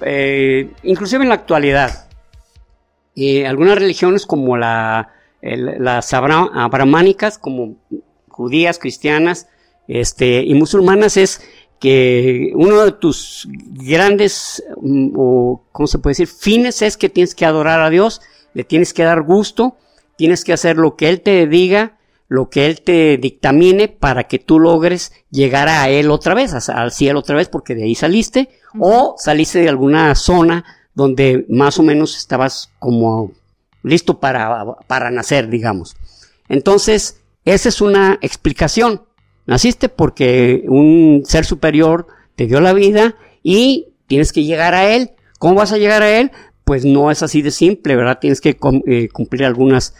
eh, 0.00 0.70
inclusive 0.82 1.22
en 1.22 1.28
la 1.28 1.36
actualidad, 1.36 2.08
eh, 3.20 3.46
algunas 3.46 3.78
religiones 3.78 4.26
como 4.26 4.56
la, 4.56 5.12
las 5.42 6.12
abramánicas, 6.12 7.38
como 7.38 7.76
judías, 8.28 8.78
cristianas 8.78 9.48
este, 9.88 10.42
y 10.42 10.54
musulmanas, 10.54 11.16
es 11.16 11.42
que 11.78 12.52
uno 12.54 12.84
de 12.84 12.92
tus 12.92 13.48
grandes, 13.72 14.62
mm, 14.80 15.12
o, 15.16 15.64
¿cómo 15.72 15.86
se 15.86 15.98
puede 15.98 16.12
decir?, 16.12 16.28
fines 16.28 16.82
es 16.82 16.96
que 16.96 17.08
tienes 17.08 17.34
que 17.34 17.46
adorar 17.46 17.80
a 17.80 17.90
Dios, 17.90 18.20
le 18.54 18.64
tienes 18.64 18.92
que 18.92 19.02
dar 19.02 19.22
gusto, 19.22 19.76
tienes 20.16 20.44
que 20.44 20.52
hacer 20.52 20.76
lo 20.76 20.96
que 20.96 21.08
Él 21.08 21.22
te 21.22 21.46
diga, 21.46 21.96
lo 22.28 22.50
que 22.50 22.66
Él 22.66 22.82
te 22.82 23.16
dictamine 23.16 23.88
para 23.88 24.24
que 24.24 24.38
tú 24.38 24.60
logres 24.60 25.12
llegar 25.30 25.68
a 25.68 25.88
Él 25.88 26.10
otra 26.10 26.34
vez, 26.34 26.68
al 26.68 26.92
cielo 26.92 27.20
otra 27.20 27.36
vez, 27.36 27.48
porque 27.48 27.74
de 27.74 27.84
ahí 27.84 27.94
saliste, 27.94 28.50
o 28.78 29.16
saliste 29.18 29.60
de 29.60 29.68
alguna 29.68 30.14
zona 30.14 30.64
donde 31.00 31.46
más 31.48 31.78
o 31.78 31.82
menos 31.82 32.16
estabas 32.16 32.70
como 32.78 33.32
listo 33.82 34.20
para, 34.20 34.76
para 34.86 35.10
nacer, 35.10 35.48
digamos. 35.48 35.96
Entonces, 36.48 37.22
esa 37.46 37.70
es 37.70 37.80
una 37.80 38.18
explicación. 38.20 39.02
Naciste 39.46 39.88
porque 39.88 40.64
un 40.68 41.22
ser 41.24 41.46
superior 41.46 42.06
te 42.36 42.46
dio 42.46 42.60
la 42.60 42.74
vida 42.74 43.16
y 43.42 43.94
tienes 44.06 44.32
que 44.32 44.44
llegar 44.44 44.74
a 44.74 44.94
Él. 44.94 45.12
¿Cómo 45.38 45.54
vas 45.54 45.72
a 45.72 45.78
llegar 45.78 46.02
a 46.02 46.18
Él? 46.18 46.30
Pues 46.64 46.84
no 46.84 47.10
es 47.10 47.22
así 47.22 47.40
de 47.40 47.50
simple, 47.50 47.96
¿verdad? 47.96 48.18
Tienes 48.20 48.42
que 48.42 48.58
eh, 48.86 49.08
cumplir 49.08 49.44
algunas 49.46 49.94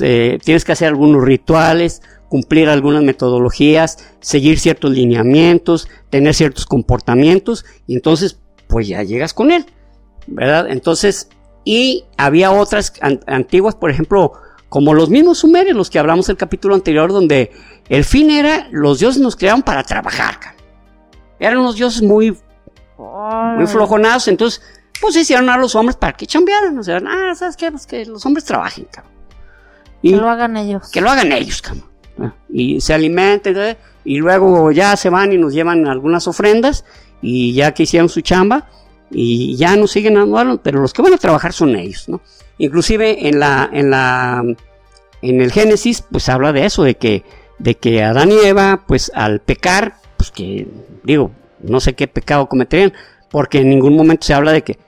eh, 0.00 0.38
tienes 0.44 0.64
que 0.64 0.72
hacer 0.72 0.88
algunos 0.88 1.24
rituales, 1.24 2.00
cumplir 2.28 2.68
algunas 2.68 3.02
metodologías, 3.02 3.98
seguir 4.20 4.58
ciertos 4.58 4.92
lineamientos, 4.92 5.88
tener 6.08 6.32
ciertos 6.34 6.64
comportamientos, 6.64 7.66
y 7.86 7.94
entonces, 7.94 8.38
pues 8.68 8.88
ya 8.88 9.02
llegas 9.02 9.34
con 9.34 9.50
él, 9.50 9.66
¿verdad? 10.26 10.66
Entonces, 10.70 11.28
y 11.64 12.04
había 12.16 12.50
otras 12.50 12.92
antiguas, 13.26 13.74
por 13.74 13.90
ejemplo, 13.90 14.32
como 14.68 14.94
los 14.94 15.10
mismos 15.10 15.38
sumerios, 15.38 15.76
los 15.76 15.90
que 15.90 15.98
hablamos 15.98 16.28
el 16.28 16.36
capítulo 16.36 16.74
anterior, 16.74 17.12
donde 17.12 17.52
el 17.88 18.04
fin 18.04 18.30
era, 18.30 18.68
los 18.70 18.98
dioses 18.98 19.20
nos 19.20 19.36
crearon 19.36 19.62
para 19.62 19.82
trabajar, 19.82 20.38
eran 21.38 21.58
unos 21.58 21.76
dioses 21.76 22.02
muy, 22.02 22.36
muy 22.98 23.66
flojonados, 23.66 24.28
entonces, 24.28 24.62
pues 25.00 25.16
hicieron 25.16 25.48
a 25.50 25.56
los 25.56 25.74
hombres 25.74 25.96
para 25.96 26.12
que 26.12 26.26
chambearan, 26.26 26.78
o 26.78 26.82
sea, 26.82 27.00
ah, 27.06 27.34
¿sabes 27.34 27.56
qué? 27.56 27.70
Pues 27.70 27.86
que 27.86 28.06
los 28.06 28.24
hombres 28.24 28.44
trabajen, 28.44 28.86
cabrón 28.90 29.12
que 30.02 30.16
lo 30.16 30.28
hagan 30.28 30.56
ellos. 30.56 30.90
Que 30.90 31.00
lo 31.00 31.10
hagan 31.10 31.32
ellos, 31.32 31.62
Y 32.50 32.80
se 32.80 32.94
alimenten, 32.94 33.76
y 34.04 34.18
luego 34.18 34.70
ya 34.72 34.96
se 34.96 35.08
van 35.10 35.32
y 35.32 35.38
nos 35.38 35.54
llevan 35.54 35.86
algunas 35.86 36.26
ofrendas, 36.26 36.84
y 37.20 37.54
ya 37.54 37.72
que 37.72 37.84
hicieron 37.84 38.08
su 38.08 38.20
chamba, 38.20 38.68
y 39.12 39.56
ya 39.56 39.76
nos 39.76 39.92
siguen 39.92 40.16
andando, 40.16 40.60
pero 40.62 40.80
los 40.80 40.92
que 40.92 41.02
van 41.02 41.14
a 41.14 41.18
trabajar 41.18 41.52
son 41.52 41.76
ellos, 41.76 42.08
¿no? 42.08 42.20
Inclusive 42.58 43.28
en 43.28 43.40
la, 43.40 43.68
en 43.72 43.90
la, 43.90 44.42
en 45.22 45.40
el 45.40 45.52
Génesis, 45.52 46.04
pues 46.10 46.28
habla 46.28 46.52
de 46.52 46.66
eso, 46.66 46.82
de 46.82 46.96
que, 46.96 47.24
de 47.58 47.76
que 47.76 48.02
Adán 48.02 48.30
y 48.30 48.46
Eva, 48.46 48.84
pues 48.86 49.10
al 49.14 49.40
pecar, 49.40 49.94
pues 50.16 50.30
que, 50.30 50.68
digo, 51.04 51.30
no 51.60 51.80
sé 51.80 51.94
qué 51.94 52.08
pecado 52.08 52.48
cometerían, 52.48 52.92
porque 53.30 53.58
en 53.58 53.70
ningún 53.70 53.96
momento 53.96 54.26
se 54.26 54.34
habla 54.34 54.52
de 54.52 54.62
que, 54.62 54.78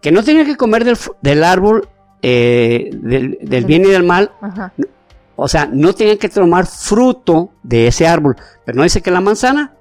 que 0.00 0.12
no 0.12 0.22
tenían 0.22 0.46
que 0.46 0.56
comer 0.56 0.84
del, 0.84 0.98
del 1.20 1.44
árbol 1.44 1.88
eh, 2.22 2.90
del, 2.92 3.64
bien 3.64 3.84
y 3.84 3.88
del 3.88 4.04
mal, 4.04 4.30
o 5.36 5.48
sea, 5.48 5.66
no 5.66 5.92
tienen 5.92 6.18
que 6.18 6.28
tomar 6.28 6.66
fruto 6.66 7.50
de 7.62 7.88
ese 7.88 8.06
árbol, 8.06 8.36
pero 8.64 8.76
no 8.76 8.84
dice 8.84 9.02
que 9.02 9.10
la 9.10 9.20
manzana. 9.20 9.74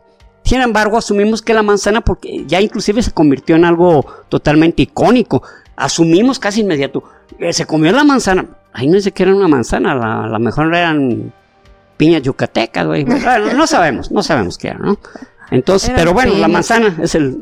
Sin 0.44 0.62
embargo, 0.62 0.98
asumimos 0.98 1.42
que 1.42 1.54
la 1.54 1.64
manzana, 1.64 2.02
porque 2.02 2.46
ya 2.46 2.60
inclusive 2.60 3.02
se 3.02 3.12
convirtió 3.12 3.56
en 3.56 3.66
algo 3.66 4.06
totalmente 4.30 4.82
icónico, 4.84 5.44
asumimos 5.76 6.40
casi 6.40 6.62
inmediato, 6.62 7.04
eh, 7.40 7.54
se 7.54 7.66
comió 7.66 7.92
la 7.92 8.04
manzana, 8.04 8.46
ahí 8.74 8.88
no 8.88 8.96
dice 8.96 9.12
que 9.12 9.24
era 9.24 9.36
una 9.36 9.48
manzana, 9.48 10.24
a 10.24 10.28
lo 10.28 10.40
mejor 10.40 10.74
eran 10.76 11.32
piñas 11.98 12.24
yucatecas, 12.24 12.86
no 13.56 13.68
sabemos, 13.68 14.12
no 14.12 14.24
sabemos 14.24 14.58
qué 14.58 14.70
era, 14.70 14.80
¿no? 14.80 14.98
Entonces, 15.52 15.92
pero 15.94 16.14
bueno, 16.14 16.34
la 16.36 16.48
manzana 16.48 16.98
es 17.02 17.14
el, 17.14 17.38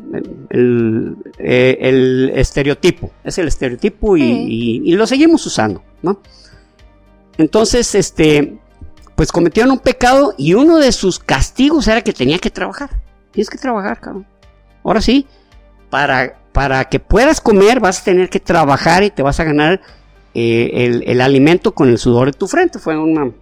el, 0.50 1.16
eh, 1.38 2.32
estereotipo, 2.34 3.12
es 3.22 3.38
el 3.38 3.46
estereotipo 3.46 4.16
y, 4.16 4.92
lo 4.96 5.06
seguimos 5.06 5.46
usando, 5.46 5.82
¿no? 6.02 6.20
Entonces, 7.38 7.94
este, 7.94 8.58
pues 9.20 9.32
cometieron 9.32 9.70
un 9.70 9.80
pecado 9.80 10.32
y 10.38 10.54
uno 10.54 10.78
de 10.78 10.92
sus 10.92 11.18
castigos 11.18 11.86
era 11.88 12.00
que 12.00 12.14
tenía 12.14 12.38
que 12.38 12.48
trabajar. 12.48 12.88
Tienes 13.32 13.50
que 13.50 13.58
trabajar, 13.58 14.00
cabrón. 14.00 14.26
Ahora 14.82 15.02
sí, 15.02 15.26
para, 15.90 16.38
para 16.52 16.86
que 16.86 17.00
puedas 17.00 17.42
comer 17.42 17.80
vas 17.80 18.00
a 18.00 18.04
tener 18.04 18.30
que 18.30 18.40
trabajar 18.40 19.02
y 19.02 19.10
te 19.10 19.22
vas 19.22 19.38
a 19.38 19.44
ganar 19.44 19.82
eh, 20.32 20.70
el, 20.72 21.02
el, 21.06 21.20
alimento 21.20 21.74
con 21.74 21.90
el 21.90 21.98
sudor 21.98 22.32
de 22.32 22.38
tu 22.38 22.48
frente. 22.48 22.78
Fue 22.78 22.96
un 22.96 23.36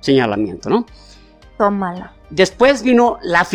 señalamiento, 0.00 0.68
¿no? 0.68 0.86
Tómala. 1.56 2.12
Después 2.30 2.82
vino 2.82 3.18
la, 3.22 3.46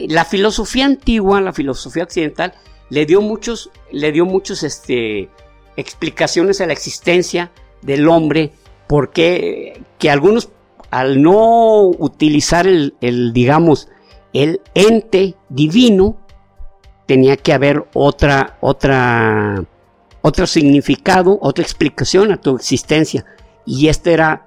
la 0.00 0.24
filosofía 0.26 0.84
antigua, 0.84 1.40
la 1.40 1.54
filosofía 1.54 2.02
occidental, 2.02 2.52
le 2.90 3.06
dio 3.06 3.22
muchos, 3.22 3.70
le 3.90 4.12
dio 4.12 4.26
muchos, 4.26 4.64
este, 4.64 5.30
explicaciones 5.78 6.60
a 6.60 6.66
la 6.66 6.74
existencia 6.74 7.50
del 7.80 8.06
hombre, 8.06 8.52
porque 8.92 9.80
que 9.98 10.10
algunos, 10.10 10.50
al 10.90 11.22
no 11.22 11.84
utilizar 11.86 12.66
el, 12.66 12.94
el 13.00 13.32
digamos, 13.32 13.88
el 14.34 14.60
ente 14.74 15.34
divino, 15.48 16.18
tenía 17.06 17.38
que 17.38 17.54
haber 17.54 17.86
otra, 17.94 18.58
otra, 18.60 19.64
otro 20.20 20.46
significado, 20.46 21.38
otra 21.40 21.62
explicación 21.62 22.32
a 22.32 22.36
tu 22.36 22.54
existencia. 22.54 23.24
Y 23.64 23.88
este 23.88 24.12
era, 24.12 24.44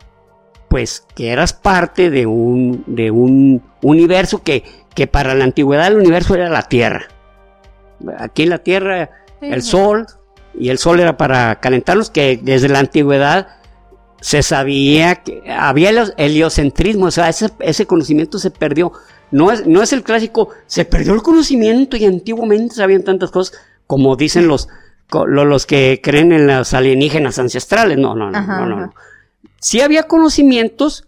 pues, 0.69 1.07
que 1.15 1.31
eras 1.31 1.53
parte 1.53 2.11
de 2.11 2.27
un, 2.27 2.83
de 2.85 3.09
un 3.09 3.63
universo 3.81 4.43
que, 4.43 4.63
que 4.93 5.07
para 5.07 5.33
la 5.33 5.43
antigüedad 5.43 5.87
el 5.87 5.97
universo 5.97 6.35
era 6.35 6.51
la 6.51 6.61
Tierra. 6.61 7.07
Aquí 8.19 8.43
en 8.43 8.51
la 8.51 8.59
Tierra, 8.59 9.09
el 9.41 9.63
Sol, 9.63 10.05
y 10.53 10.69
el 10.69 10.77
Sol 10.77 10.99
era 10.99 11.17
para 11.17 11.59
calentarnos, 11.59 12.11
que 12.11 12.39
desde 12.39 12.69
la 12.69 12.77
antigüedad 12.77 13.47
se 14.25 14.41
sabía 14.41 15.17
que 15.17 15.43
había 15.55 15.91
el 15.91 16.13
heliocentrismo, 16.17 17.05
o 17.05 17.11
sea, 17.11 17.29
ese, 17.29 17.51
ese 17.59 17.85
conocimiento 17.85 18.39
se 18.39 18.49
perdió. 18.49 18.91
No 19.29 19.51
es, 19.51 19.67
no 19.67 19.83
es 19.83 19.93
el 19.93 20.01
clásico, 20.01 20.49
se 20.65 20.83
perdió 20.83 21.13
el 21.13 21.21
conocimiento 21.21 21.95
y 21.95 22.05
antiguamente 22.05 22.73
sabían 22.73 23.03
tantas 23.03 23.29
cosas 23.29 23.55
como 23.85 24.15
dicen 24.15 24.47
los, 24.47 24.67
los 25.11 25.67
que 25.67 26.01
creen 26.03 26.31
en 26.31 26.47
los 26.47 26.73
alienígenas 26.73 27.37
ancestrales. 27.37 27.99
No, 27.99 28.15
no, 28.15 28.31
no, 28.31 28.41
no, 28.41 28.65
no, 28.65 28.93
Sí 29.59 29.81
había 29.81 30.07
conocimientos 30.07 31.05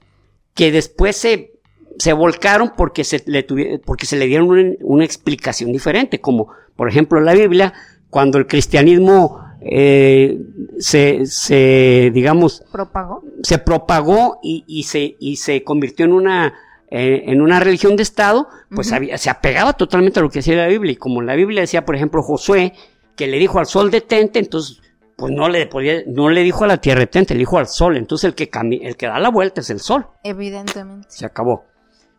que 0.54 0.72
después 0.72 1.18
se, 1.18 1.54
se 1.98 2.14
volcaron 2.14 2.74
porque 2.78 3.04
se 3.04 3.24
le, 3.26 3.48
porque 3.84 4.06
se 4.06 4.18
le 4.18 4.28
dieron 4.28 4.48
una, 4.48 4.74
una, 4.82 5.06
explicación 5.06 5.72
diferente, 5.72 6.22
como 6.22 6.50
por 6.76 6.88
ejemplo 6.88 7.20
la 7.20 7.34
Biblia, 7.34 7.74
cuando 8.12 8.38
el 8.38 8.46
cristianismo 8.46 9.47
eh, 9.62 10.40
se, 10.80 11.26
se, 11.26 12.12
digamos, 12.14 12.64
propagó. 12.72 13.24
se 13.44 13.58
propagó 13.58 14.40
y, 14.44 14.64
y, 14.68 14.84
se, 14.84 15.16
y 15.20 15.38
se 15.38 15.64
convirtió 15.64 16.06
en 16.06 16.14
una 16.14 16.54
eh, 16.90 17.24
en 17.32 17.42
una 17.42 17.60
religión 17.60 17.98
de 17.98 18.04
Estado, 18.04 18.48
pues 18.74 18.94
se 19.18 19.30
apegaba 19.30 19.74
totalmente 19.74 20.20
a 20.20 20.24
lo 20.24 20.30
que 20.30 20.40
decía 20.40 20.56
la 20.56 20.68
Biblia. 20.68 20.94
Y 20.94 20.96
como 20.96 21.22
la 21.22 21.36
Biblia 21.36 21.62
decía, 21.62 21.84
por 21.84 21.96
ejemplo, 21.96 22.24
Josué, 22.24 22.74
que 23.18 23.28
le 23.28 23.38
dijo 23.38 23.60
al 23.60 23.66
sol 23.66 23.92
detente, 23.92 24.40
entonces, 24.40 24.82
pues 25.18 25.34
no 25.34 25.50
le 25.50 25.68
podía, 25.68 26.04
no 26.08 26.30
le 26.30 26.44
dijo 26.44 26.64
a 26.64 26.68
la 26.68 26.78
tierra 26.78 27.02
detente, 27.02 27.34
le 27.34 27.40
dijo 27.40 27.58
al 27.58 27.68
sol. 27.68 27.98
Entonces 27.98 28.30
el 28.30 28.36
que 28.36 28.50
el 28.82 28.96
que 28.96 29.08
da 29.08 29.20
la 29.20 29.30
vuelta 29.30 29.60
es 29.60 29.70
el 29.70 29.82
sol. 29.82 30.08
Evidentemente. 30.24 31.08
Se 31.10 31.26
acabó. 31.26 31.66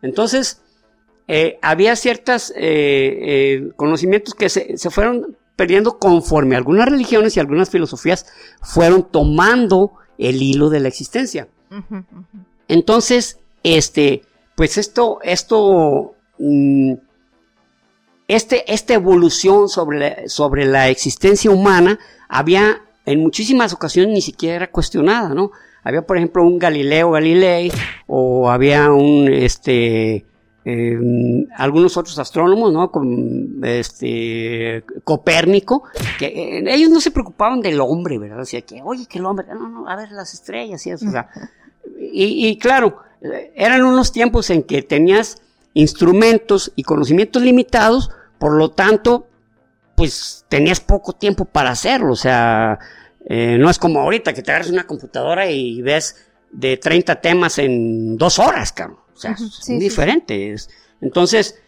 Entonces, 0.03 0.61
eh, 1.27 1.57
había 1.63 1.95
ciertos 1.95 2.53
eh, 2.55 3.71
conocimientos 3.75 4.35
que 4.35 4.49
se, 4.49 4.77
se 4.77 4.89
fueron 4.91 5.35
perdiendo 5.59 5.99
conforme 5.99 6.55
algunas 6.55 6.87
religiones 6.87 7.35
y 7.35 7.41
algunas 7.41 7.69
filosofías 7.69 8.25
fueron 8.61 9.03
tomando 9.03 9.91
el 10.17 10.41
hilo 10.41 10.69
de 10.69 10.79
la 10.79 10.87
existencia. 10.87 11.49
Entonces, 12.69 13.39
este, 13.61 14.21
pues 14.55 14.77
esto, 14.77 15.19
esto, 15.21 16.15
mm, 16.37 16.93
este, 18.29 18.73
esta 18.73 18.93
evolución 18.93 19.67
sobre 19.67 19.99
la, 19.99 20.29
sobre 20.29 20.63
la 20.63 20.87
existencia 20.87 21.51
humana 21.51 21.99
había 22.29 22.81
en 23.05 23.19
muchísimas 23.19 23.73
ocasiones 23.73 24.13
ni 24.13 24.21
siquiera 24.21 24.55
era 24.55 24.71
cuestionada, 24.71 25.33
¿no? 25.33 25.51
Había, 25.83 26.03
por 26.03 26.15
ejemplo, 26.15 26.41
un 26.41 26.57
Galileo 26.57 27.11
Galilei 27.11 27.69
o 28.07 28.49
había 28.49 28.89
un, 28.91 29.27
este, 29.27 30.25
em, 30.65 31.47
algunos 31.55 31.97
otros 31.97 32.17
astrónomos, 32.19 32.71
¿no? 32.73 32.91
Con, 32.91 33.59
este, 33.63 34.83
Copérnico, 35.03 35.83
que 36.17 36.27
eh, 36.27 36.63
ellos 36.67 36.89
no 36.89 36.99
se 37.01 37.11
preocupaban 37.11 37.61
del 37.61 37.79
hombre, 37.81 38.17
¿verdad? 38.17 38.39
Decía 38.39 38.61
que, 38.61 38.81
oye, 38.83 39.05
que 39.05 39.19
el 39.19 39.25
hombre, 39.25 39.47
no, 39.47 39.69
no, 39.69 39.89
a 39.89 39.95
ver 39.95 40.11
las 40.11 40.33
estrellas 40.33 40.85
y 40.85 40.91
eso, 40.91 41.07
o 41.07 41.11
sea, 41.11 41.29
y, 41.99 42.47
y 42.47 42.57
claro, 42.57 42.97
eran 43.55 43.83
unos 43.83 44.11
tiempos 44.11 44.49
en 44.49 44.63
que 44.63 44.81
tenías 44.81 45.41
instrumentos 45.73 46.71
y 46.75 46.83
conocimientos 46.83 47.41
limitados, 47.41 48.11
por 48.37 48.53
lo 48.53 48.71
tanto, 48.71 49.27
pues 49.95 50.45
tenías 50.47 50.79
poco 50.79 51.13
tiempo 51.13 51.45
para 51.45 51.71
hacerlo. 51.71 52.13
O 52.13 52.15
sea, 52.15 52.79
eh, 53.25 53.57
no 53.59 53.69
es 53.69 53.77
como 53.77 53.99
ahorita 53.99 54.33
que 54.33 54.41
te 54.41 54.51
agarras 54.51 54.69
una 54.69 54.87
computadora 54.87 55.49
y 55.49 55.81
ves 55.81 56.15
de 56.51 56.77
30 56.77 57.21
temas 57.21 57.59
en 57.59 58.17
dos 58.17 58.39
horas, 58.39 58.71
cabrón. 58.71 58.99
O 59.19 59.21
sea, 59.21 59.31
es 59.33 59.79
diferente. 59.79 60.55
Entonces, 61.01 61.59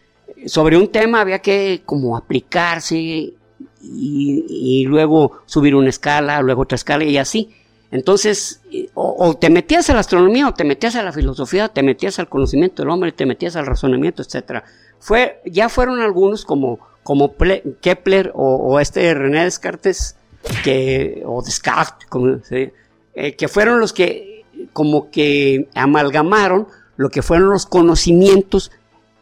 sobre 0.46 0.78
un 0.78 0.88
tema 0.88 1.20
había 1.20 1.40
que 1.40 1.82
como 1.84 2.16
aplicarse 2.16 2.96
y, 2.96 3.36
y, 3.82 4.84
luego 4.86 5.42
subir 5.44 5.74
una 5.74 5.90
escala, 5.90 6.40
luego 6.40 6.62
otra 6.62 6.76
escala 6.76 7.04
y 7.04 7.18
así. 7.18 7.50
Entonces, 7.90 8.62
o, 8.94 9.36
te 9.36 9.50
metías 9.50 9.90
a 9.90 9.94
la 9.94 10.00
astronomía, 10.00 10.48
o 10.48 10.54
te 10.54 10.64
metías 10.64 10.96
a 10.96 11.02
la 11.02 11.12
filosofía, 11.12 11.66
o 11.66 11.70
te 11.70 11.82
metías 11.82 12.18
al 12.18 12.28
conocimiento 12.28 12.82
del 12.82 12.90
hombre, 12.90 13.12
te 13.12 13.26
metías 13.26 13.54
al 13.56 13.66
razonamiento, 13.66 14.22
etcétera. 14.22 14.64
Fue, 14.98 15.42
ya 15.44 15.68
fueron 15.68 16.00
algunos 16.00 16.46
como, 16.46 16.78
como 17.02 17.34
Kepler 17.82 18.32
o, 18.34 18.80
este 18.80 19.12
René 19.12 19.44
Descartes, 19.44 20.16
que, 20.64 21.22
o 21.26 21.42
Descartes, 21.42 22.08
como, 22.08 22.38
eh, 22.50 23.36
que 23.36 23.48
fueron 23.48 23.78
los 23.78 23.92
que 23.92 24.32
como 24.72 25.10
que 25.10 25.68
amalgamaron 25.74 26.68
lo 27.02 27.10
que 27.10 27.22
fueron 27.22 27.50
los 27.50 27.66
conocimientos 27.66 28.70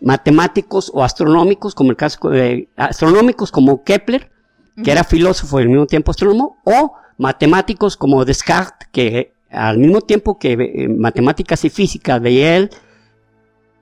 matemáticos 0.00 0.90
o 0.94 1.02
astronómicos, 1.02 1.74
como 1.74 1.90
el 1.90 1.96
caso 1.96 2.28
de 2.28 2.68
astronómicos 2.76 3.50
como 3.50 3.82
Kepler, 3.84 4.30
que 4.84 4.92
era 4.92 5.04
filósofo 5.04 5.58
y 5.58 5.62
al 5.62 5.68
mismo 5.68 5.86
tiempo 5.86 6.10
astrónomo, 6.10 6.58
o 6.64 6.94
matemáticos 7.18 7.96
como 7.96 8.24
Descartes, 8.24 8.88
que 8.92 9.32
al 9.50 9.78
mismo 9.78 10.00
tiempo 10.00 10.38
que 10.38 10.52
eh, 10.52 10.88
matemáticas 10.88 11.64
y 11.64 11.70
física 11.70 12.20
de 12.20 12.56
él, 12.56 12.70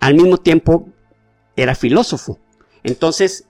al 0.01 0.15
mismo 0.15 0.39
tiempo 0.39 0.89
era 1.57 1.75
filósofo. 1.75 2.39
Entonces, 2.85 3.47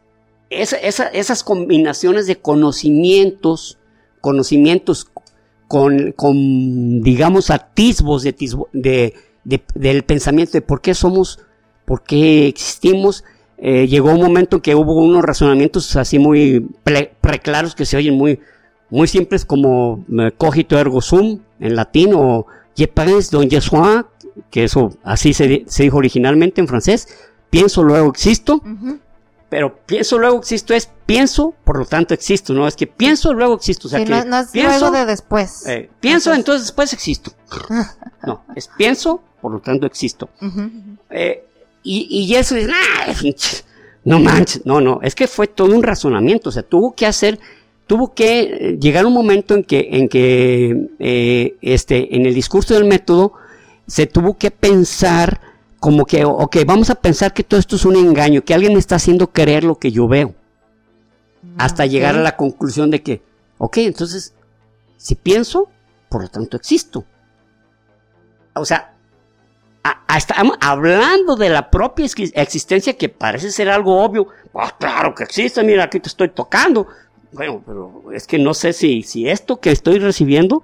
esas 0.50 1.44
combinaciones 1.44 2.26
de 2.26 2.36
conocimientos, 2.36 3.78
conocimientos 4.20 5.08
con, 5.68 6.12
con 6.12 7.02
digamos, 7.02 7.50
atisbos 7.50 8.22
de, 8.22 9.14
del 9.44 10.02
pensamiento 10.04 10.52
de 10.52 10.62
por 10.62 10.80
qué 10.80 10.94
somos, 10.94 11.40
por 11.84 12.02
qué 12.02 12.48
existimos, 12.48 13.24
eh, 13.56 13.88
llegó 13.88 14.12
un 14.12 14.20
momento 14.20 14.56
en 14.56 14.62
que 14.62 14.74
hubo 14.74 14.94
unos 14.94 15.24
razonamientos 15.24 15.96
así 15.96 16.18
muy 16.18 16.68
preclaros 17.20 17.74
que 17.74 17.86
se 17.86 17.96
oyen 17.96 18.14
muy, 18.14 18.40
muy 18.90 19.08
simples 19.08 19.44
como 19.44 20.04
eh, 20.18 20.32
cogito 20.36 20.78
ergo 20.78 21.00
sum 21.00 21.40
en 21.58 21.74
latín 21.74 22.12
o 22.14 22.46
je 22.76 22.86
pense 22.86 23.30
donc 23.30 23.50
je 23.50 23.60
sois, 23.60 24.04
que 24.50 24.64
eso 24.64 24.96
así 25.02 25.34
se, 25.34 25.64
se, 25.66 25.82
dijo 25.82 25.96
originalmente 25.96 26.60
en 26.60 26.68
francés, 26.68 27.08
pienso 27.50 27.82
luego 27.82 28.08
existo, 28.10 28.62
pero 29.48 29.76
pienso 29.86 30.18
luego 30.18 30.38
existo 30.38 30.74
es 30.74 30.88
pienso, 31.06 31.54
por 31.64 31.78
lo 31.78 31.86
tanto 31.86 32.14
existo, 32.14 32.54
no 32.54 32.68
es 32.68 32.76
que 32.76 32.86
pienso 32.86 33.34
luego 33.34 33.54
existo, 33.54 33.88
o 33.88 33.90
sea 33.90 34.04
que 34.04 34.24
no, 34.24 34.38
es 34.38 34.54
luego 34.54 34.90
de 34.92 35.06
después. 35.06 35.66
Eh, 35.66 35.90
pienso 36.00 36.32
entonces, 36.32 36.66
después 36.66 36.92
existo. 36.92 37.32
no, 38.26 38.44
es 38.54 38.68
pienso, 38.76 39.22
por 39.40 39.52
lo 39.52 39.60
tanto 39.60 39.86
existo. 39.86 40.28
eh, 41.10 41.44
y, 41.82 42.06
y, 42.10 42.34
eso 42.34 42.56
es, 42.56 42.68
no 44.04 44.18
manches, 44.20 44.66
no, 44.66 44.80
no, 44.80 45.00
es 45.02 45.14
que 45.14 45.26
fue 45.26 45.46
todo 45.46 45.74
un 45.74 45.82
razonamiento, 45.82 46.48
o 46.48 46.52
sea, 46.52 46.62
tuvo 46.62 46.94
que 46.94 47.06
hacer 47.06 47.38
tuvo 47.88 48.14
que 48.14 48.40
eh, 48.40 48.78
llegar 48.78 49.06
un 49.06 49.14
momento 49.14 49.54
en 49.54 49.64
que, 49.64 49.88
en 49.90 50.08
que 50.08 50.90
eh, 51.00 51.56
este, 51.62 52.14
en 52.14 52.26
el 52.26 52.34
discurso 52.34 52.74
del 52.74 52.84
método 52.84 53.32
se 53.88 54.06
tuvo 54.06 54.36
que 54.36 54.52
pensar 54.52 55.40
como 55.80 56.04
que, 56.04 56.24
ok, 56.24 56.58
vamos 56.66 56.90
a 56.90 56.96
pensar 56.96 57.32
que 57.32 57.42
todo 57.42 57.58
esto 57.58 57.76
es 57.76 57.84
un 57.84 57.96
engaño, 57.96 58.44
que 58.44 58.52
alguien 58.52 58.74
me 58.74 58.78
está 58.78 58.96
haciendo 58.96 59.30
creer 59.32 59.64
lo 59.64 59.76
que 59.78 59.90
yo 59.90 60.06
veo. 60.06 60.34
Hasta 61.56 61.86
llegar 61.86 62.14
a 62.14 62.20
la 62.20 62.36
conclusión 62.36 62.90
de 62.90 63.02
que, 63.02 63.22
ok, 63.56 63.78
entonces, 63.78 64.34
si 64.96 65.14
pienso, 65.14 65.68
por 66.08 66.22
lo 66.22 66.28
tanto 66.28 66.56
existo. 66.56 67.04
O 68.54 68.64
sea, 68.64 68.92
estamos 70.16 70.56
hablando 70.60 71.36
de 71.36 71.48
la 71.48 71.70
propia 71.70 72.06
existencia 72.06 72.96
que 72.96 73.08
parece 73.08 73.50
ser 73.50 73.68
algo 73.68 74.02
obvio. 74.02 74.28
Ah, 74.54 74.74
claro 74.78 75.14
que 75.14 75.24
existe, 75.24 75.62
mira, 75.62 75.84
aquí 75.84 76.00
te 76.00 76.08
estoy 76.08 76.28
tocando. 76.30 76.86
Bueno, 77.32 77.62
pero 77.64 78.12
es 78.12 78.26
que 78.26 78.38
no 78.38 78.54
sé 78.54 78.72
si, 78.72 79.02
si 79.02 79.28
esto 79.28 79.60
que 79.60 79.70
estoy 79.70 79.98
recibiendo 79.98 80.62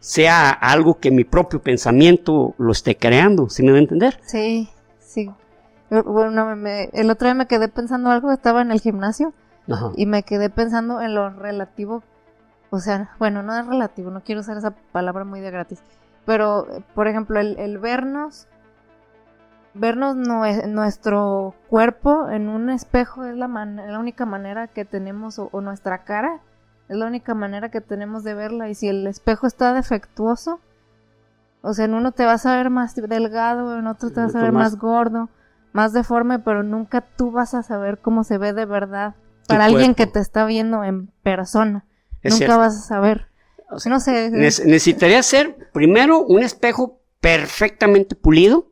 sea 0.00 0.50
algo 0.50 0.98
que 0.98 1.10
mi 1.10 1.24
propio 1.24 1.60
pensamiento 1.60 2.54
lo 2.58 2.72
esté 2.72 2.96
creando, 2.96 3.48
¿sí 3.48 3.62
me 3.62 3.72
va 3.72 3.78
a 3.78 3.80
entender? 3.80 4.20
Sí, 4.22 4.68
sí. 4.98 5.30
Bueno, 5.90 6.54
el 6.92 7.10
otro 7.10 7.26
día 7.26 7.34
me 7.34 7.46
quedé 7.46 7.68
pensando 7.68 8.10
algo, 8.10 8.32
estaba 8.32 8.62
en 8.62 8.70
el 8.70 8.80
gimnasio 8.80 9.32
y 9.96 10.06
me 10.06 10.22
quedé 10.22 10.48
pensando 10.50 11.00
en 11.00 11.14
lo 11.14 11.30
relativo, 11.30 12.02
o 12.70 12.78
sea, 12.78 13.14
bueno, 13.18 13.42
no 13.42 13.58
es 13.58 13.66
relativo, 13.66 14.10
no 14.10 14.22
quiero 14.22 14.40
usar 14.40 14.56
esa 14.56 14.72
palabra 14.92 15.24
muy 15.24 15.40
de 15.40 15.50
gratis, 15.50 15.80
pero, 16.24 16.66
por 16.94 17.08
ejemplo, 17.08 17.40
el, 17.40 17.58
el 17.58 17.78
vernos 17.78 18.46
vernos 19.78 20.16
nuestro 20.16 21.54
cuerpo 21.68 22.28
en 22.30 22.48
un 22.48 22.70
espejo 22.70 23.24
es 23.24 23.36
la, 23.36 23.48
la 23.48 23.98
única 23.98 24.26
manera 24.26 24.68
que 24.68 24.84
tenemos, 24.84 25.38
o, 25.38 25.60
nuestra 25.60 26.04
cara, 26.04 26.40
es 26.88 26.96
la 26.96 27.06
única 27.06 27.34
manera 27.34 27.70
que 27.70 27.80
tenemos 27.80 28.24
de 28.24 28.34
verla. 28.34 28.68
Y 28.68 28.74
si 28.74 28.88
el 28.88 29.06
espejo 29.06 29.46
está 29.46 29.72
defectuoso, 29.72 30.60
o 31.62 31.74
sea, 31.74 31.84
en 31.84 31.94
uno 31.94 32.12
te 32.12 32.24
vas 32.24 32.46
a 32.46 32.56
ver 32.56 32.70
más 32.70 32.94
delgado, 32.94 33.78
en 33.78 33.86
otro 33.86 34.10
te 34.10 34.20
vas 34.20 34.34
a 34.34 34.42
ver 34.42 34.52
más, 34.52 34.76
gordo, 34.76 35.28
más 35.72 35.92
deforme, 35.92 36.38
pero 36.38 36.62
nunca 36.62 37.00
tú 37.00 37.30
vas 37.30 37.54
a 37.54 37.62
saber 37.62 37.98
cómo 37.98 38.24
se 38.24 38.38
ve 38.38 38.52
de 38.52 38.66
verdad 38.66 39.14
para 39.48 39.66
alguien 39.66 39.94
que 39.94 40.06
te 40.06 40.20
está 40.20 40.44
viendo 40.46 40.84
en 40.84 41.08
persona. 41.22 41.84
nunca 42.22 42.56
vas 42.56 42.76
a 42.76 42.80
saber. 42.80 43.28
no 43.86 44.00
sé. 44.00 44.30
necesitaría 44.30 45.22
ser 45.22 45.70
primero 45.72 46.20
un 46.20 46.42
espejo 46.42 47.00
perfectamente 47.20 48.14
pulido. 48.14 48.70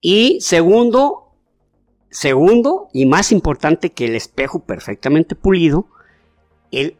Y 0.00 0.40
segundo, 0.40 1.32
segundo 2.10 2.88
y 2.92 3.06
más 3.06 3.32
importante 3.32 3.90
que 3.92 4.06
el 4.06 4.14
espejo 4.14 4.60
perfectamente 4.60 5.34
pulido, 5.34 5.86
el, 6.70 6.96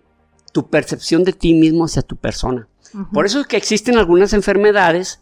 tu 0.52 0.68
percepción 0.68 1.24
de 1.24 1.32
ti 1.32 1.54
mismo 1.54 1.84
hacia 1.84 2.02
tu 2.02 2.16
persona. 2.16 2.68
Por 3.12 3.26
eso 3.26 3.40
es 3.40 3.46
que 3.46 3.56
existen 3.56 3.98
algunas 3.98 4.32
enfermedades 4.32 5.20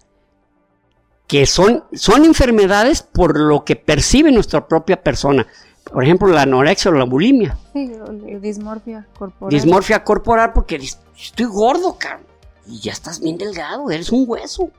que 1.26 1.46
son, 1.46 1.84
son 1.92 2.24
enfermedades 2.24 3.02
por 3.02 3.38
lo 3.38 3.64
que 3.64 3.74
percibe 3.74 4.30
nuestra 4.30 4.68
propia 4.68 5.02
persona. 5.02 5.46
Por 5.92 6.04
ejemplo, 6.04 6.28
la 6.28 6.42
anorexia 6.42 6.90
o 6.90 6.94
la 6.94 7.04
bulimia. 7.04 7.58
Sí, 7.72 7.92
dismorfia 8.40 9.06
corporal. 9.18 9.50
Dismorfia 9.50 10.04
corporal 10.04 10.52
porque 10.52 10.76
estoy 10.76 11.46
gordo, 11.46 11.96
cabrón 11.98 12.35
y 12.68 12.80
ya 12.80 12.92
estás 12.92 13.20
bien 13.20 13.38
delgado, 13.38 13.90
eres 13.90 14.10
un 14.10 14.24
hueso. 14.26 14.70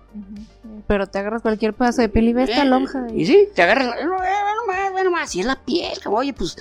Pero 0.88 1.08
te 1.08 1.20
agarras 1.20 1.42
cualquier 1.42 1.74
pedazo 1.74 2.02
de 2.02 2.10
piel 2.10 2.30
y 2.30 2.34
ves 2.34 2.50
esta 2.50 2.64
eh, 2.64 2.66
lonja. 2.66 3.08
Y... 3.14 3.26
sí, 3.26 3.50
te 3.54 3.62
agarras, 3.62 3.96
bueno 3.96 4.66
más, 4.68 4.92
bueno 4.92 5.12
más, 5.12 5.30
si 5.30 5.40
es 5.40 5.46
la 5.46 5.56
piel, 5.56 5.98
oye, 6.06 6.34
pues 6.34 6.58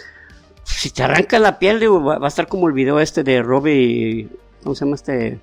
si 0.65 0.91
te 0.91 1.03
arrancas 1.03 1.41
la 1.41 1.59
piel, 1.59 1.81
digo, 1.81 2.03
va, 2.03 2.17
a 2.17 2.29
estar 2.29 2.47
como 2.49 2.69
el 2.69 2.75
video 2.75 3.01
este 3.01 3.23
de 3.23 3.43
Robbie, 3.43 4.29
¿cómo 4.63 4.75
se 4.75 4.85
llama 4.85 4.97
este? 4.97 5.41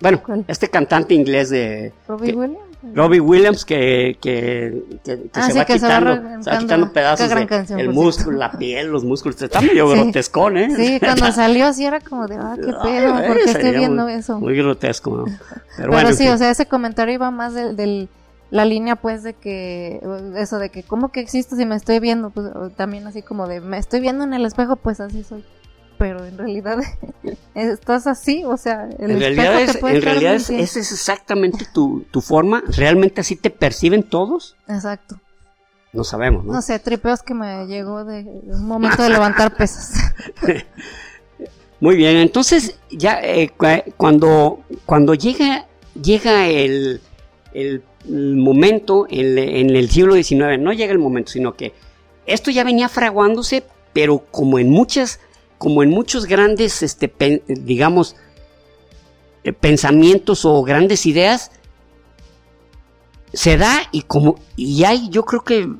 Bueno, 0.00 0.20
este 0.48 0.68
cantante 0.68 1.14
inglés 1.14 1.50
de... 1.50 1.92
Robbie 2.08 2.34
Williams. 2.34 2.71
Robbie 2.94 3.20
Williams 3.20 3.64
que, 3.64 4.18
que, 4.20 4.82
que, 5.04 5.30
ah, 5.34 5.50
se, 5.50 5.58
va 5.58 5.64
quitando, 5.64 6.42
se, 6.42 6.50
va 6.50 6.58
quitando, 6.58 6.92
pedazos 6.92 7.30
de, 7.30 7.80
el 7.80 7.90
músculo, 7.90 8.38
la 8.38 8.50
piel, 8.50 8.88
los 8.88 9.04
músculos. 9.04 9.40
Está 9.40 9.60
medio 9.60 9.88
grotescón, 9.90 10.56
¿eh? 10.56 10.68
Sí, 10.74 10.98
cuando 10.98 11.30
salió 11.32 11.66
así 11.66 11.84
era 11.84 12.00
como 12.00 12.26
de, 12.26 12.36
ah, 12.36 12.56
qué 12.56 12.72
pedo, 12.82 13.14
¿por 13.14 13.36
qué 13.36 13.50
estoy 13.50 13.70
viendo 13.76 14.08
eso? 14.08 14.40
Muy 14.40 14.56
grotesco, 14.56 15.16
¿no? 15.16 15.24
Pero, 15.76 15.92
bueno, 15.92 16.12
sí, 16.12 16.28
o 16.28 16.36
sea, 16.36 16.50
ese 16.50 16.66
comentario 16.66 17.14
iba 17.14 17.30
más 17.30 17.54
del, 17.54 17.76
del, 17.76 18.08
la 18.50 18.64
línea, 18.64 18.96
pues, 18.96 19.22
de 19.22 19.34
que, 19.34 20.00
eso 20.36 20.58
de 20.58 20.70
que, 20.70 20.82
¿cómo 20.82 21.10
que 21.10 21.20
existe 21.20 21.54
si 21.56 21.64
me 21.64 21.76
estoy 21.76 22.00
viendo? 22.00 22.30
Pues 22.30 22.46
también 22.76 23.06
así 23.06 23.22
como 23.22 23.46
de, 23.46 23.60
me 23.60 23.78
estoy 23.78 24.00
viendo 24.00 24.24
en 24.24 24.34
el 24.34 24.44
espejo, 24.44 24.76
pues 24.76 25.00
así 25.00 25.22
soy 25.22 25.44
pero 26.02 26.24
en 26.24 26.36
realidad 26.36 26.78
estás 27.54 28.08
así, 28.08 28.42
o 28.44 28.56
sea, 28.56 28.88
el 28.98 29.12
en 29.12 29.20
realidad, 29.20 29.62
es, 29.62 29.76
en 29.76 30.02
realidad 30.02 30.34
es, 30.34 30.50
esa 30.50 30.80
es 30.80 30.90
exactamente 30.90 31.64
tu, 31.72 32.04
tu, 32.10 32.20
forma, 32.20 32.60
realmente 32.76 33.20
así 33.20 33.36
te 33.36 33.50
perciben 33.50 34.02
todos. 34.02 34.56
Exacto. 34.66 35.20
No 35.92 36.02
sabemos, 36.02 36.44
¿no? 36.44 36.54
No 36.54 36.60
sé, 36.62 36.80
tripeos 36.80 37.22
que 37.22 37.34
me 37.34 37.68
llegó 37.68 38.04
de, 38.04 38.24
un 38.46 38.66
momento 38.66 39.00
de 39.00 39.10
levantar 39.10 39.54
pesas. 39.56 40.12
Muy 41.78 41.94
bien, 41.94 42.16
entonces 42.16 42.80
ya 42.90 43.20
eh, 43.22 43.52
cuando, 43.96 44.58
cuando 44.84 45.14
llega, 45.14 45.68
llega 46.02 46.48
el, 46.48 47.00
el 47.54 47.84
momento 48.08 49.06
en, 49.08 49.38
en, 49.38 49.70
el 49.70 49.88
siglo 49.88 50.14
XIX, 50.14 50.58
no 50.58 50.72
llega 50.72 50.90
el 50.90 50.98
momento, 50.98 51.30
sino 51.30 51.54
que 51.54 51.74
esto 52.26 52.50
ya 52.50 52.64
venía 52.64 52.88
fraguándose, 52.88 53.62
pero 53.92 54.18
como 54.32 54.58
en 54.58 54.68
muchas 54.68 55.20
como 55.62 55.84
en 55.84 55.90
muchos 55.90 56.26
grandes, 56.26 56.82
este, 56.82 57.40
digamos, 57.46 58.16
eh, 59.44 59.52
pensamientos 59.52 60.44
o 60.44 60.60
grandes 60.64 61.06
ideas, 61.06 61.52
se 63.32 63.56
da 63.56 63.82
y 63.92 64.02
como, 64.02 64.40
y 64.56 64.82
hay, 64.82 65.08
yo 65.08 65.24
creo 65.24 65.44
que 65.44 65.72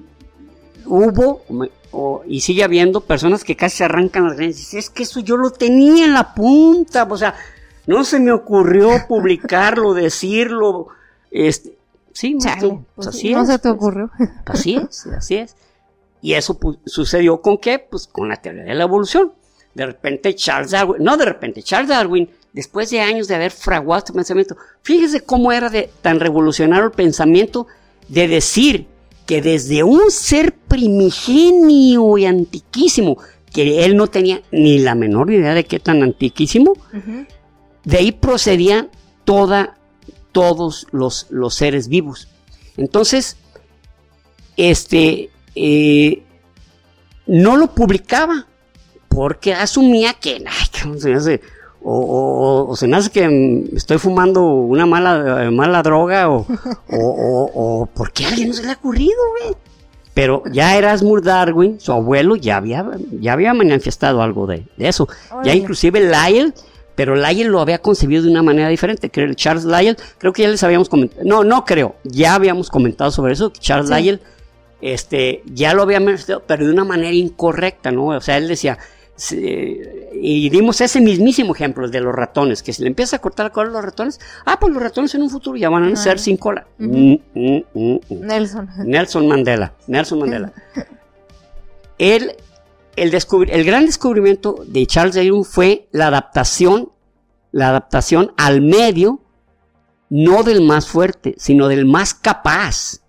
hubo 0.86 1.42
y 2.28 2.42
sigue 2.42 2.62
habiendo 2.62 3.00
personas 3.00 3.42
que 3.42 3.56
casi 3.56 3.78
se 3.78 3.84
arrancan 3.84 4.28
las 4.28 4.36
greñas 4.36 4.54
y 4.54 4.60
dicen, 4.60 4.78
es 4.78 4.88
que 4.88 5.02
eso 5.02 5.18
yo 5.18 5.36
lo 5.36 5.50
tenía 5.50 6.04
en 6.04 6.14
la 6.14 6.32
punta, 6.32 7.02
o 7.02 7.18
sea, 7.18 7.34
no 7.88 8.04
se 8.04 8.20
me 8.20 8.30
ocurrió 8.30 8.90
publicarlo, 9.08 9.94
decirlo, 9.94 10.90
este, 11.32 11.76
sí, 12.12 12.38
pues 12.94 13.08
así 13.08 13.34
no 13.34 13.44
se 13.46 13.58
te 13.58 13.68
ocurrió. 13.68 14.12
Así 14.44 14.76
es, 14.76 15.08
así 15.08 15.38
es. 15.38 15.56
Y 16.20 16.34
eso 16.34 16.56
sucedió 16.86 17.40
con 17.40 17.58
qué? 17.58 17.80
Pues 17.80 18.06
con 18.06 18.28
la 18.28 18.36
teoría 18.36 18.62
de 18.62 18.76
la 18.76 18.84
evolución. 18.84 19.32
De 19.74 19.86
repente 19.86 20.34
Charles 20.34 20.72
Darwin, 20.72 21.02
no 21.02 21.16
de 21.16 21.24
repente, 21.24 21.62
Charles 21.62 21.88
Darwin, 21.88 22.28
después 22.52 22.90
de 22.90 23.00
años 23.00 23.28
de 23.28 23.34
haber 23.34 23.50
fraguado 23.50 23.98
este 23.98 24.12
pensamiento, 24.12 24.56
fíjese 24.82 25.22
cómo 25.22 25.52
era 25.52 25.70
de 25.70 25.90
tan 26.02 26.20
revolucionario 26.20 26.86
el 26.86 26.92
pensamiento 26.92 27.66
de 28.08 28.28
decir 28.28 28.86
que 29.26 29.40
desde 29.40 29.82
un 29.82 30.10
ser 30.10 30.52
primigenio 30.52 32.18
y 32.18 32.26
antiquísimo, 32.26 33.16
que 33.52 33.84
él 33.84 33.96
no 33.96 34.06
tenía 34.06 34.42
ni 34.50 34.78
la 34.78 34.94
menor 34.94 35.30
idea 35.30 35.54
de 35.54 35.64
qué 35.64 35.78
tan 35.78 36.02
antiquísimo, 36.02 36.74
de 37.84 37.96
ahí 37.96 38.12
procedían 38.12 38.90
toda, 39.24 39.76
todos 40.32 40.86
los, 40.90 41.26
los 41.30 41.54
seres 41.54 41.88
vivos. 41.88 42.28
Entonces, 42.76 43.36
este, 44.56 45.30
eh, 45.54 46.22
no 47.26 47.56
lo 47.56 47.74
publicaba, 47.74 48.46
porque 49.14 49.54
asumía 49.54 50.14
que, 50.14 50.44
ay, 50.46 50.98
se 50.98 51.14
hace? 51.14 51.40
O, 51.84 52.74
se 52.76 52.86
me 52.86 52.96
hace 52.96 53.10
que 53.10 53.64
estoy 53.74 53.98
fumando 53.98 54.42
una 54.44 54.86
mala, 54.86 55.50
mala 55.50 55.82
droga, 55.82 56.30
o, 56.30 56.46
o, 56.88 57.86
¿por 57.92 58.12
qué 58.12 58.24
a 58.24 58.28
alguien 58.28 58.48
no 58.48 58.54
se 58.54 58.62
le 58.62 58.70
ha 58.70 58.74
ocurrido, 58.74 59.18
güey? 59.40 59.56
Pero 60.14 60.44
ya 60.52 60.76
Erasmus 60.76 61.22
Darwin, 61.22 61.80
su 61.80 61.90
abuelo, 61.90 62.36
ya 62.36 62.58
había, 62.58 62.86
ya 63.10 63.32
había 63.32 63.52
manifestado 63.54 64.22
algo 64.22 64.46
de, 64.46 64.64
eso. 64.78 65.08
Ya 65.42 65.54
inclusive 65.54 66.00
Lyell, 66.00 66.54
pero 66.94 67.16
Lyell 67.16 67.48
lo 67.48 67.60
había 67.60 67.78
concebido 67.80 68.22
de 68.22 68.30
una 68.30 68.42
manera 68.42 68.68
diferente. 68.68 69.10
Creo, 69.10 69.32
Charles 69.34 69.64
Lyell, 69.64 69.96
creo 70.18 70.32
que 70.32 70.42
ya 70.42 70.48
les 70.48 70.62
habíamos 70.62 70.88
comentado, 70.88 71.22
no, 71.24 71.42
no 71.42 71.64
creo, 71.64 71.96
ya 72.04 72.34
habíamos 72.34 72.70
comentado 72.70 73.10
sobre 73.10 73.32
eso, 73.32 73.50
Charles 73.50 73.90
Lyell 73.90 74.20
este, 74.82 75.42
ya 75.46 75.72
lo 75.74 75.82
había 75.82 76.00
manifestado, 76.00 76.42
pero 76.46 76.66
de 76.66 76.72
una 76.72 76.84
manera 76.84 77.12
incorrecta, 77.12 77.92
¿no? 77.92 78.06
O 78.08 78.20
sea, 78.20 78.36
él 78.36 78.48
decía, 78.48 78.78
y 80.14 80.50
dimos 80.50 80.80
ese 80.80 81.00
mismísimo 81.00 81.54
ejemplo 81.54 81.88
de 81.88 82.00
los 82.00 82.14
ratones, 82.14 82.62
que 82.62 82.72
si 82.72 82.82
le 82.82 82.88
empieza 82.88 83.16
a 83.16 83.18
cortar 83.20 83.46
la 83.46 83.52
cola 83.52 83.68
a 83.70 83.72
los 83.72 83.84
ratones, 83.84 84.20
ah, 84.44 84.58
pues 84.58 84.72
los 84.72 84.82
ratones 84.82 85.14
en 85.14 85.22
un 85.22 85.30
futuro 85.30 85.56
ya 85.56 85.68
van 85.68 85.84
a 85.84 85.96
ser 85.96 86.18
sin 86.18 86.36
cola. 86.36 86.66
Mm, 86.78 87.14
mm, 87.34 87.60
mm, 87.74 87.98
Nelson. 88.08 88.68
Nelson 88.84 89.28
Mandela. 89.28 89.74
Nelson 89.86 90.18
Mandela. 90.18 90.52
el, 91.98 92.34
el, 92.96 93.14
el 93.50 93.64
gran 93.64 93.86
descubrimiento 93.86 94.64
de 94.66 94.86
Charles 94.86 95.14
Darwin 95.14 95.44
fue 95.44 95.88
la 95.92 96.08
adaptación, 96.08 96.90
la 97.52 97.68
adaptación 97.68 98.32
al 98.36 98.62
medio, 98.62 99.20
no 100.08 100.42
del 100.42 100.62
más 100.62 100.88
fuerte, 100.88 101.34
sino 101.38 101.68
del 101.68 101.86
más 101.86 102.14
capaz. 102.14 103.02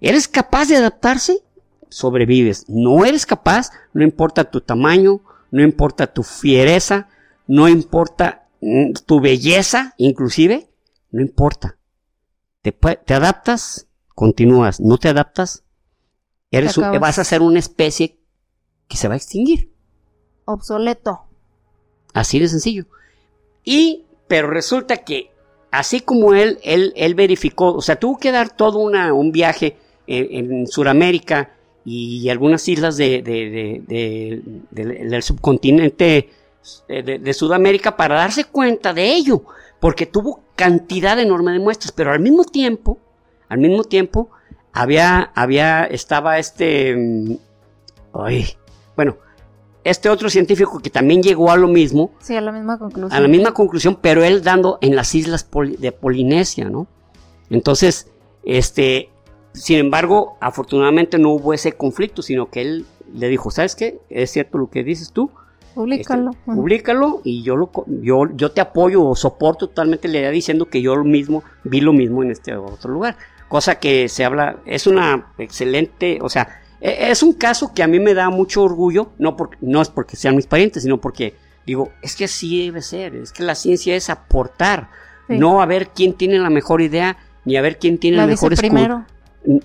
¿Eres 0.00 0.26
capaz 0.26 0.68
de 0.68 0.76
adaptarse? 0.76 1.42
Sobrevives. 1.88 2.68
No 2.68 3.04
eres 3.04 3.26
capaz, 3.26 3.70
no 3.92 4.04
importa 4.04 4.44
tu 4.44 4.60
tamaño, 4.60 5.20
no 5.50 5.62
importa 5.62 6.12
tu 6.12 6.22
fiereza, 6.22 7.08
no 7.46 7.68
importa 7.68 8.48
mm, 8.60 8.92
tu 9.06 9.20
belleza, 9.20 9.94
inclusive, 9.96 10.70
no 11.10 11.20
importa. 11.20 11.76
Te, 12.62 12.72
te 12.72 13.14
adaptas, 13.14 13.88
continúas, 14.14 14.80
no 14.80 14.98
te 14.98 15.08
adaptas, 15.08 15.64
eres 16.50 16.76
vas 16.76 17.18
a 17.18 17.24
ser 17.24 17.42
una 17.42 17.58
especie 17.58 18.18
que 18.88 18.96
se 18.96 19.08
va 19.08 19.14
a 19.14 19.16
extinguir. 19.16 19.72
Obsoleto. 20.44 21.26
Así 22.12 22.38
de 22.38 22.48
sencillo. 22.48 22.86
Y, 23.64 24.06
pero 24.26 24.50
resulta 24.50 24.98
que, 24.98 25.30
así 25.70 26.00
como 26.00 26.34
él, 26.34 26.58
él, 26.62 26.92
él 26.96 27.14
verificó, 27.14 27.74
o 27.74 27.82
sea, 27.82 27.96
tuvo 27.96 28.18
que 28.18 28.32
dar 28.32 28.54
todo 28.54 28.78
una, 28.78 29.12
un 29.12 29.32
viaje 29.32 29.76
en, 30.06 30.50
en 30.52 30.66
Sudamérica, 30.66 31.54
y 31.84 32.28
algunas 32.28 32.68
islas 32.68 32.96
de, 32.96 33.22
del 34.70 35.22
subcontinente 35.22 36.30
de, 36.88 37.34
Sudamérica 37.34 37.96
para 37.96 38.16
darse 38.16 38.44
cuenta 38.44 38.92
de 38.92 39.12
ello, 39.12 39.42
porque 39.80 40.06
tuvo 40.06 40.42
cantidad 40.56 41.18
enorme 41.18 41.52
de 41.52 41.58
muestras, 41.58 41.92
pero 41.92 42.12
al 42.12 42.20
mismo 42.20 42.44
tiempo, 42.44 42.98
al 43.48 43.58
mismo 43.58 43.84
tiempo, 43.84 44.30
había, 44.72 45.32
había, 45.34 45.84
estaba 45.84 46.38
este, 46.38 46.94
mm, 46.96 47.36
ay, 48.14 48.46
bueno, 48.94 49.16
este 49.82 50.10
otro 50.10 50.28
científico 50.28 50.80
que 50.80 50.90
también 50.90 51.22
llegó 51.22 51.50
a 51.50 51.56
lo 51.56 51.66
mismo. 51.66 52.12
Sí, 52.20 52.36
a 52.36 52.40
la 52.40 52.52
misma 52.52 52.78
conclusión. 52.78 53.12
A 53.12 53.20
la 53.20 53.28
misma 53.28 53.52
conclusión, 53.54 53.98
pero 54.00 54.22
él 54.22 54.42
dando 54.42 54.78
en 54.82 54.94
las 54.94 55.14
islas 55.14 55.48
de 55.78 55.92
Polinesia, 55.92 56.68
¿no? 56.68 56.86
Entonces, 57.48 58.08
este, 58.44 59.10
sin 59.52 59.78
embargo, 59.78 60.36
afortunadamente 60.40 61.18
no 61.18 61.30
hubo 61.30 61.52
ese 61.52 61.72
conflicto, 61.72 62.22
sino 62.22 62.50
que 62.50 62.62
él 62.62 62.86
le 63.14 63.28
dijo, 63.28 63.50
¿sabes 63.50 63.74
qué? 63.74 63.98
Es 64.08 64.30
cierto 64.30 64.58
lo 64.58 64.70
que 64.70 64.84
dices 64.84 65.12
tú. 65.12 65.30
Públicalo. 65.74 66.30
Este, 66.30 66.52
públicalo 66.52 67.20
y 67.24 67.42
yo, 67.42 67.56
lo, 67.56 67.70
yo, 67.86 68.24
yo 68.34 68.50
te 68.52 68.60
apoyo 68.60 69.04
o 69.04 69.14
soporto 69.14 69.68
totalmente 69.68 70.08
la 70.08 70.18
idea 70.18 70.30
diciendo 70.30 70.66
que 70.66 70.82
yo 70.82 71.02
mismo 71.04 71.44
vi 71.64 71.80
lo 71.80 71.92
mismo 71.92 72.22
en 72.22 72.30
este 72.30 72.54
otro 72.56 72.92
lugar. 72.92 73.16
Cosa 73.48 73.78
que 73.78 74.08
se 74.08 74.24
habla, 74.24 74.58
es 74.66 74.86
una 74.86 75.32
excelente, 75.38 76.18
o 76.22 76.28
sea, 76.28 76.60
e, 76.80 77.10
es 77.10 77.22
un 77.22 77.32
caso 77.32 77.72
que 77.74 77.82
a 77.82 77.86
mí 77.86 77.98
me 77.98 78.14
da 78.14 78.30
mucho 78.30 78.62
orgullo, 78.62 79.10
no, 79.18 79.36
porque, 79.36 79.58
no 79.60 79.80
es 79.82 79.88
porque 79.88 80.16
sean 80.16 80.36
mis 80.36 80.46
parientes, 80.46 80.82
sino 80.82 81.00
porque 81.00 81.34
digo, 81.66 81.90
es 82.02 82.16
que 82.16 82.24
así 82.24 82.66
debe 82.66 82.82
ser, 82.82 83.14
es 83.16 83.32
que 83.32 83.42
la 83.42 83.54
ciencia 83.54 83.94
es 83.96 84.10
aportar, 84.10 84.90
no 85.28 85.62
a 85.62 85.66
ver 85.66 85.90
quién 85.94 86.14
tiene 86.14 86.40
la 86.40 86.50
mejor 86.50 86.80
idea, 86.80 87.16
ni 87.44 87.56
a 87.56 87.62
ver 87.62 87.78
quién 87.78 87.98
tiene 87.98 88.16
la 88.16 88.26
mejor 88.26 88.56
primero. 88.56 89.04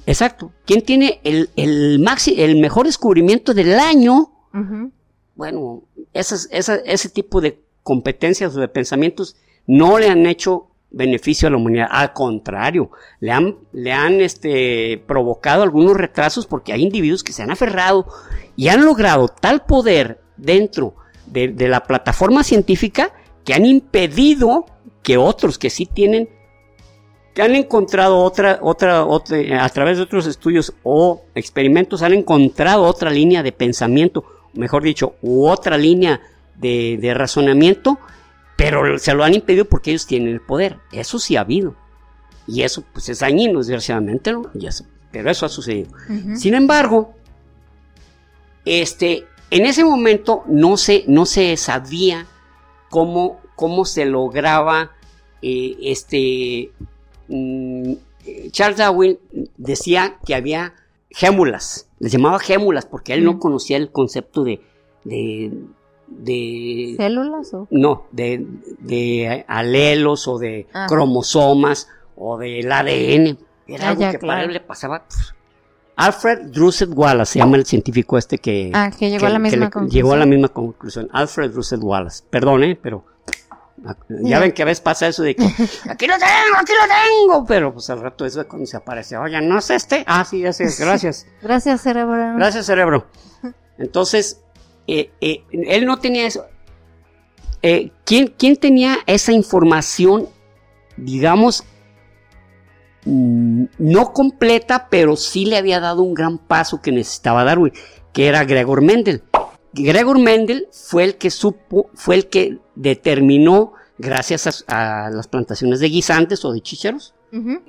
Exacto. 0.05 0.51
¿Quién 0.65 0.81
tiene 0.81 1.19
el, 1.23 1.49
el, 1.55 1.99
maxi, 1.99 2.41
el 2.41 2.59
mejor 2.59 2.85
descubrimiento 2.85 3.53
del 3.53 3.79
año? 3.79 4.31
Bueno, 5.35 5.83
esas, 6.13 6.47
ese 6.51 7.09
tipo 7.09 7.41
de 7.41 7.61
competencias 7.83 8.55
o 8.55 8.59
de 8.59 8.67
pensamientos 8.69 9.35
no 9.67 9.99
le 9.99 10.09
han 10.09 10.25
hecho 10.25 10.69
beneficio 10.91 11.47
a 11.47 11.51
la 11.51 11.57
humanidad. 11.57 11.87
Al 11.91 12.13
contrario, 12.13 12.89
le 13.19 13.31
han, 13.31 13.57
le 13.73 13.91
han 13.91 14.21
este, 14.21 15.03
provocado 15.05 15.61
algunos 15.61 15.97
retrasos 15.97 16.47
porque 16.47 16.71
hay 16.71 16.81
individuos 16.81 17.23
que 17.23 17.33
se 17.33 17.43
han 17.43 17.51
aferrado 17.51 18.07
y 18.55 18.69
han 18.69 18.85
logrado 18.85 19.27
tal 19.27 19.65
poder 19.65 20.21
dentro 20.37 20.95
de, 21.27 21.49
de 21.49 21.67
la 21.67 21.83
plataforma 21.83 22.43
científica 22.43 23.11
que 23.43 23.53
han 23.53 23.65
impedido 23.65 24.65
que 25.03 25.17
otros 25.17 25.59
que 25.59 25.69
sí 25.69 25.85
tienen 25.85 26.29
que 27.35 27.41
han 27.41 27.53
encontrado 27.53 28.17
otra, 28.19 28.59
otra, 28.61 29.03
otra, 29.03 29.63
a 29.63 29.69
través 29.69 29.97
de 29.97 30.03
otros 30.03 30.25
estudios 30.25 30.73
o 30.83 31.21
experimentos, 31.35 32.01
han 32.01 32.13
encontrado 32.13 32.83
otra 32.83 33.11
línea 33.11 33.43
de 33.43 33.51
pensamiento, 33.51 34.23
mejor 34.53 34.83
dicho, 34.83 35.15
u 35.21 35.45
otra 35.45 35.77
línea 35.77 36.21
de, 36.55 36.97
de 36.99 37.13
razonamiento, 37.13 37.99
pero 38.55 38.97
se 38.97 39.13
lo 39.13 39.25
han 39.25 39.33
impedido 39.33 39.65
porque 39.65 39.91
ellos 39.91 40.07
tienen 40.07 40.29
el 40.29 40.39
poder. 40.39 40.77
Eso 40.93 41.19
sí 41.19 41.35
ha 41.35 41.41
habido. 41.41 41.75
Y 42.47 42.61
eso, 42.61 42.85
pues 42.93 43.09
es 43.09 43.19
dañino, 43.19 43.59
desgraciadamente, 43.59 44.31
¿no? 44.31 44.49
pero 45.11 45.29
eso 45.29 45.45
ha 45.45 45.49
sucedido. 45.49 45.89
Sin 46.37 46.53
embargo, 46.53 47.15
este, 48.63 49.25
en 49.51 49.65
ese 49.65 49.83
momento 49.83 50.43
no 50.47 50.77
se, 50.77 51.03
no 51.07 51.25
se 51.25 51.57
sabía 51.57 52.27
cómo, 52.89 53.41
cómo 53.55 53.83
se 53.83 54.05
lograba 54.05 54.91
eh, 55.41 55.75
este, 55.81 56.71
Charles 58.51 58.77
Darwin 58.77 59.19
decía 59.57 60.17
que 60.25 60.35
había 60.35 60.73
gémulas, 61.09 61.87
les 61.99 62.11
llamaba 62.11 62.39
gémulas 62.39 62.85
porque 62.85 63.13
él 63.13 63.23
no 63.23 63.33
mm. 63.33 63.39
conocía 63.39 63.77
el 63.77 63.91
concepto 63.91 64.43
de, 64.43 64.61
de, 65.03 66.95
células 66.97 67.53
o 67.53 67.67
no, 67.71 68.07
de, 68.11 68.45
de 68.79 69.45
alelos 69.47 70.27
o 70.27 70.37
de 70.37 70.67
ah. 70.73 70.87
cromosomas 70.87 71.87
o 72.15 72.37
del 72.37 72.71
ADN. 72.71 73.37
Era 73.67 73.87
ah, 73.87 73.89
algo 73.89 74.11
que 74.11 74.19
para 74.19 74.43
él 74.43 74.53
le 74.53 74.59
pasaba. 74.59 75.05
Alfred 75.95 76.51
Druset 76.51 76.89
Wallace 76.93 77.33
se 77.33 77.39
llama 77.39 77.55
el 77.57 77.65
científico 77.65 78.17
este 78.17 78.37
que, 78.37 78.71
ah, 78.73 78.91
que 78.97 79.09
llegó 79.09 79.27
a 79.27 79.29
la 79.29 79.39
misma 79.39 79.69
conclusión. 79.69 79.95
Llegó 79.95 80.13
a 80.13 80.17
la 80.17 80.25
misma 80.25 80.49
conclusión. 80.49 81.07
Alfred 81.13 81.51
Druset 81.51 81.81
Wallace. 81.81 82.23
Perdón, 82.29 82.77
pero 82.81 83.05
ya 84.09 84.39
ven 84.39 84.51
que 84.51 84.61
a 84.61 84.65
veces 84.65 84.81
pasa 84.81 85.07
eso 85.07 85.23
de 85.23 85.35
que 85.35 85.43
aquí 85.89 86.07
lo 86.07 86.15
tengo, 86.15 86.57
aquí 86.59 86.71
lo 86.73 87.27
tengo, 87.27 87.45
pero 87.45 87.73
pues 87.73 87.89
al 87.89 88.01
rato 88.01 88.25
eso 88.25 88.41
es 88.41 88.47
cuando 88.47 88.65
se 88.65 88.77
aparece, 88.77 89.17
oye, 89.17 89.39
no 89.41 89.59
es 89.59 89.69
este, 89.69 90.03
ah, 90.07 90.25
sí, 90.25 90.41
ya 90.41 90.53
sé, 90.53 90.65
gracias. 90.79 91.27
gracias, 91.41 91.81
cerebro. 91.81 92.35
Gracias, 92.35 92.65
cerebro. 92.65 93.07
Entonces, 93.77 94.41
eh, 94.87 95.11
eh, 95.21 95.43
él 95.51 95.85
no 95.85 95.99
tenía 95.99 96.27
eso. 96.27 96.45
Eh, 97.61 97.91
¿quién, 98.05 98.33
¿Quién 98.37 98.57
tenía 98.57 98.97
esa 99.07 99.31
información, 99.31 100.29
digamos, 100.97 101.63
mm, 103.05 103.65
no 103.79 104.13
completa, 104.13 104.87
pero 104.89 105.15
sí 105.15 105.45
le 105.45 105.57
había 105.57 105.79
dado 105.79 106.03
un 106.03 106.13
gran 106.13 106.37
paso 106.37 106.81
que 106.81 106.91
necesitaba 106.91 107.43
Darwin, 107.43 107.73
que 108.13 108.27
era 108.27 108.43
Gregor 108.43 108.81
Mendel? 108.81 109.23
Gregor 109.83 110.19
Mendel 110.19 110.67
fue 110.71 111.03
el 111.03 111.17
que 111.17 111.29
supo, 111.29 111.89
fue 111.93 112.15
el 112.15 112.27
que 112.27 112.59
determinó, 112.75 113.73
gracias 113.97 114.63
a, 114.67 115.09
las 115.09 115.27
plantaciones 115.27 115.79
de 115.79 115.89
guisantes 115.89 116.45
o 116.45 116.53
de 116.53 116.61
chícharos, 116.61 117.13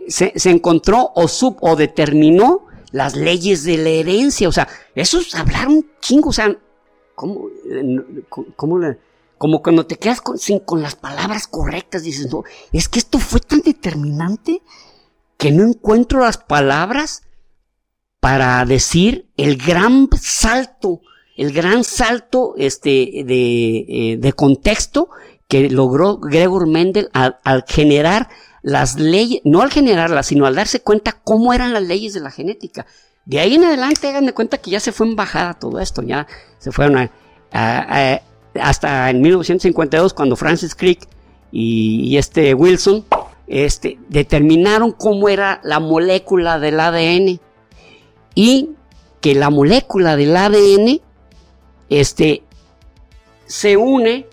se, 0.06 0.32
encontró 0.44 1.10
o 1.16 1.26
sub 1.26 1.56
o 1.60 1.74
determinó 1.74 2.66
las 2.92 3.16
leyes 3.16 3.64
de 3.64 3.78
la 3.78 3.88
herencia. 3.88 4.48
O 4.48 4.52
sea, 4.52 4.68
eso 4.94 5.18
es 5.18 5.34
hablar 5.34 5.66
un 5.66 5.84
chingo. 6.00 6.28
O 6.28 6.32
sea, 6.32 6.56
¿cómo, 7.16 7.48
como 9.36 9.62
cuando 9.62 9.86
te 9.86 9.96
quedas 9.96 10.20
con, 10.20 10.38
sin, 10.38 10.60
con 10.60 10.82
las 10.82 10.94
palabras 10.94 11.48
correctas, 11.48 12.04
dices, 12.04 12.30
no, 12.30 12.44
es 12.72 12.88
que 12.88 13.00
esto 13.00 13.18
fue 13.18 13.40
tan 13.40 13.60
determinante 13.60 14.62
que 15.36 15.50
no 15.50 15.64
encuentro 15.64 16.20
las 16.20 16.38
palabras 16.38 17.24
para 18.20 18.64
decir 18.64 19.28
el 19.36 19.56
gran 19.56 20.08
salto 20.20 21.00
el 21.36 21.52
gran 21.52 21.84
salto 21.84 22.54
este, 22.56 23.22
de, 23.24 24.18
eh, 24.22 24.32
contexto 24.32 25.10
que 25.48 25.68
logró 25.70 26.18
Gregor 26.18 26.66
Mendel 26.66 27.08
al, 27.12 27.64
generar 27.68 28.28
las 28.62 28.98
leyes, 28.98 29.40
no 29.44 29.62
al 29.62 29.70
generarlas, 29.70 30.26
sino 30.26 30.46
al 30.46 30.56
darse 30.56 30.80
cuenta 30.80 31.12
cómo 31.22 31.52
eran 31.52 31.72
las 31.72 31.82
leyes 31.82 32.14
de 32.14 32.20
la 32.20 32.30
genética. 32.30 32.86
De 33.24 33.38
ahí 33.38 33.54
en 33.54 33.64
adelante, 33.64 34.08
háganme 34.08 34.32
cuenta 34.32 34.58
que 34.58 34.70
ya 34.70 34.80
se 34.80 34.92
fue 34.92 35.06
en 35.06 35.14
bajada 35.14 35.54
todo 35.54 35.78
esto, 35.78 36.02
ya 36.02 36.26
se 36.58 36.72
fueron 36.72 37.10
a, 37.52 38.20
hasta 38.60 39.10
en 39.10 39.20
1952 39.20 40.14
cuando 40.14 40.36
Francis 40.36 40.74
Crick 40.74 41.06
y, 41.52 42.16
este 42.16 42.54
Wilson 42.54 43.04
este, 43.46 43.98
determinaron 44.08 44.92
cómo 44.92 45.28
era 45.28 45.60
la 45.62 45.80
molécula 45.80 46.58
del 46.58 46.80
ADN 46.80 47.40
y 48.34 48.70
que 49.20 49.34
la 49.34 49.50
molécula 49.50 50.16
del 50.16 50.36
ADN 50.36 51.00
este, 51.88 52.42
se 53.46 53.76
une, 53.76 54.26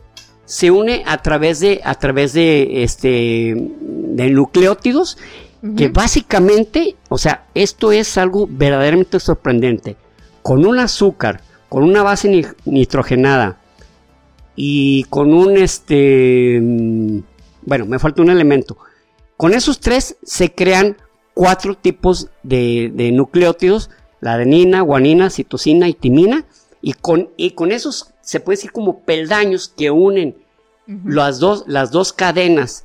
se 0.46 0.72
une 0.72 1.04
a 1.06 1.22
través 1.22 1.60
de, 1.60 1.82
a 1.84 1.96
través 1.96 2.34
de, 2.34 2.84
este, 2.84 3.56
de 3.56 4.30
nucleótidos, 4.30 5.18
que 5.78 5.88
básicamente, 5.88 6.98
o 7.08 7.18
sea, 7.18 7.46
esto 7.56 7.94
es 7.94 8.18
algo 8.18 8.48
verdaderamente 8.50 9.18
sorprendente. 9.22 9.96
Con 10.42 10.66
un 10.66 10.78
azúcar, 10.78 11.40
con 11.70 11.84
una 11.84 12.04
base 12.04 12.54
nitrogenada 12.66 13.62
y 14.58 15.06
con 15.06 15.34
un, 15.34 15.56
este, 15.56 16.60
mm, 16.62 17.20
bueno, 17.66 17.86
me 17.86 17.98
falta 17.98 18.22
un 18.22 18.30
elemento. 18.30 18.78
Con 19.38 19.54
esos 19.54 19.80
tres 19.80 20.18
se 20.22 20.54
crean 20.54 20.98
cuatro 21.34 21.76
tipos 21.76 22.30
de, 22.44 22.92
de 22.94 23.14
nucleótidos, 23.14 23.90
la 24.20 24.34
adenina, 24.34 24.82
guanina, 24.82 25.30
citosina 25.30 25.88
y 25.88 25.94
timina, 25.94 26.46
y 26.86 26.92
con, 26.92 27.30
y 27.38 27.52
con 27.52 27.72
esos, 27.72 28.14
se 28.20 28.42
puede 28.42 28.58
decir 28.58 28.74
como 28.74 29.00
peldaños 29.00 29.70
que 29.70 29.90
unen 29.90 30.36
las, 31.06 31.40
dos, 31.40 31.64
las 31.66 31.92
dos 31.92 32.12
cadenas 32.12 32.84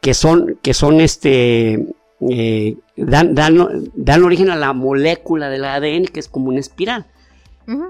que 0.00 0.14
son, 0.14 0.56
que 0.62 0.72
son 0.72 1.00
este, 1.00 1.84
eh, 2.20 2.76
dan, 2.96 3.34
dan, 3.34 4.22
origen 4.22 4.50
a 4.50 4.56
la 4.56 4.72
molécula 4.72 5.48
del 5.48 5.64
ADN, 5.64 6.06
que 6.06 6.20
es 6.20 6.28
como 6.28 6.50
una 6.50 6.60
espiral. 6.60 7.06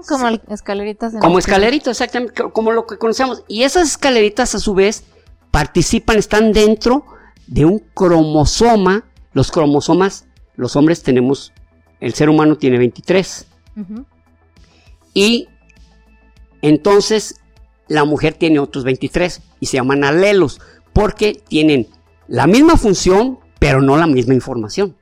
como 0.07 0.29
escaleritas. 0.49 1.13
como 1.21 1.37
escaleritas, 1.37 1.89
exactamente, 1.89 2.41
como 2.51 2.71
lo 2.71 2.87
que 2.87 2.97
conocemos. 2.97 3.43
Y 3.47 3.61
esas 3.61 3.87
escaleritas 3.87 4.55
a 4.55 4.59
su 4.59 4.73
vez 4.73 5.03
participan, 5.51 6.17
están 6.17 6.53
dentro 6.53 7.05
de 7.45 7.65
un 7.65 7.77
cromosoma. 7.93 9.03
Los 9.33 9.51
cromosomas, 9.51 10.25
los 10.55 10.75
hombres 10.75 11.03
tenemos, 11.03 11.53
el 11.99 12.15
ser 12.15 12.29
humano 12.29 12.57
tiene 12.57 12.79
23. 12.79 13.45
Y 15.13 15.47
entonces 16.61 17.39
la 17.87 18.05
mujer 18.05 18.33
tiene 18.33 18.59
otros 18.59 18.83
23 18.83 19.41
y 19.59 19.65
se 19.65 19.77
llaman 19.77 20.03
alelos 20.03 20.61
porque 20.93 21.41
tienen 21.47 21.87
la 22.27 22.47
misma 22.47 22.77
función 22.77 23.39
pero 23.61 23.79
no 23.79 23.95
la 23.95 24.07
misma 24.07 24.33
información. 24.33 24.95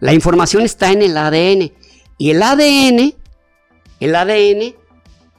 La 0.00 0.12
información 0.12 0.64
está 0.64 0.90
en 0.90 1.02
el 1.02 1.16
ADN 1.16 1.70
y 2.18 2.30
el 2.30 2.42
ADN, 2.42 3.14
el 4.00 4.16
ADN 4.16 4.74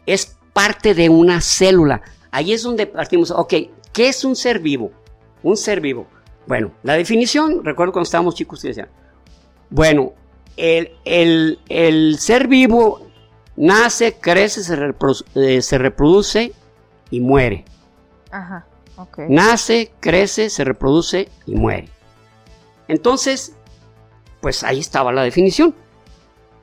es 0.06 0.38
parte 0.54 0.94
de 0.94 1.10
una 1.10 1.42
célula. 1.42 2.02
Ahí 2.32 2.54
es 2.54 2.64
donde 2.64 2.88
partimos. 2.88 3.32
Ok, 3.32 3.56
¿qué 3.92 4.08
es 4.08 4.24
un 4.24 4.38
ser 4.38 4.60
vivo? 4.60 4.94
Un 5.44 5.58
ser 5.58 5.82
vivo. 5.82 6.08
Bueno, 6.48 6.72
la 6.84 6.94
definición, 6.94 7.62
recuerdo 7.66 7.92
cuando 7.92 8.06
estábamos 8.06 8.36
chicos, 8.36 8.62
decían, 8.62 8.88
bueno, 9.70 10.14
el, 10.56 11.60
el 11.68 12.20
ser 12.20 12.48
vivo 12.48 13.11
nace, 13.62 14.14
crece, 14.20 14.62
eh, 15.36 15.62
se, 15.62 15.78
reproduce 15.78 16.52
y 17.12 17.20
muere. 17.22 17.64
Ajá, 18.32 18.66
ok. 18.98 19.20
Nace, 19.30 19.92
crece, 20.00 20.50
se 20.50 20.64
reproduce 20.64 21.30
y 21.46 21.56
muere. 21.56 21.88
Entonces, 22.88 23.54
pues 24.42 24.64
ahí 24.64 24.80
estaba 24.80 25.12
la 25.12 25.22
definición. 25.22 25.76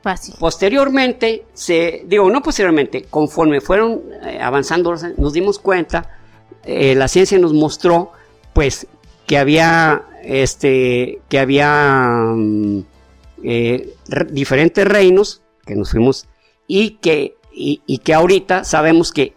Fácil. 0.03 0.35
Posteriormente, 0.41 1.45
se, 1.55 2.03
digo, 2.07 2.29
no 2.31 2.43
posteriormente, 2.43 3.05
conforme 3.05 3.61
fueron 3.61 4.03
eh, 4.25 4.41
avanzando, 4.41 4.95
nos 5.17 5.33
dimos 5.33 5.61
cuenta, 5.61 6.19
eh, 6.65 6.97
la 6.97 7.07
ciencia 7.07 7.39
nos 7.39 7.53
mostró, 7.53 8.13
pues, 8.55 8.89
que 9.27 9.39
había, 9.39 10.03
este, 10.25 11.21
que 11.29 11.39
había 11.39 12.33
mm, 12.35 12.81
eh, 13.45 13.95
diferentes 14.31 14.87
reinos 14.87 15.43
que 15.65 15.77
nos 15.77 15.91
fuimos 15.91 16.27
y 16.69 16.91
que, 16.91 17.37
y, 17.51 17.99
que 17.99 18.15
ahorita 18.15 18.63
sabemos 18.63 19.11
que 19.11 19.35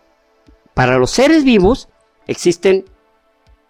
para 0.75 0.99
los 0.99 1.09
seres 1.09 1.43
vivos 1.43 1.89
existen 2.27 2.85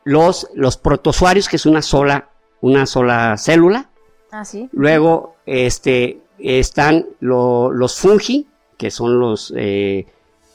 los, 0.04 0.50
los 0.56 0.76
protozoarios, 0.76 1.48
que 1.48 1.56
es 1.56 1.66
una 1.66 1.82
sola, 1.82 2.30
una 2.60 2.86
sola 2.86 3.38
célula. 3.38 3.90
Ah, 4.32 4.44
sí. 4.44 4.68
Luego, 4.74 5.36
este, 5.46 6.22
están 6.40 7.06
los 7.20 8.00
fungi, 8.00 8.48
que 8.78 8.92
son 8.92 9.20
los, 9.20 9.54
eh, 9.56 10.08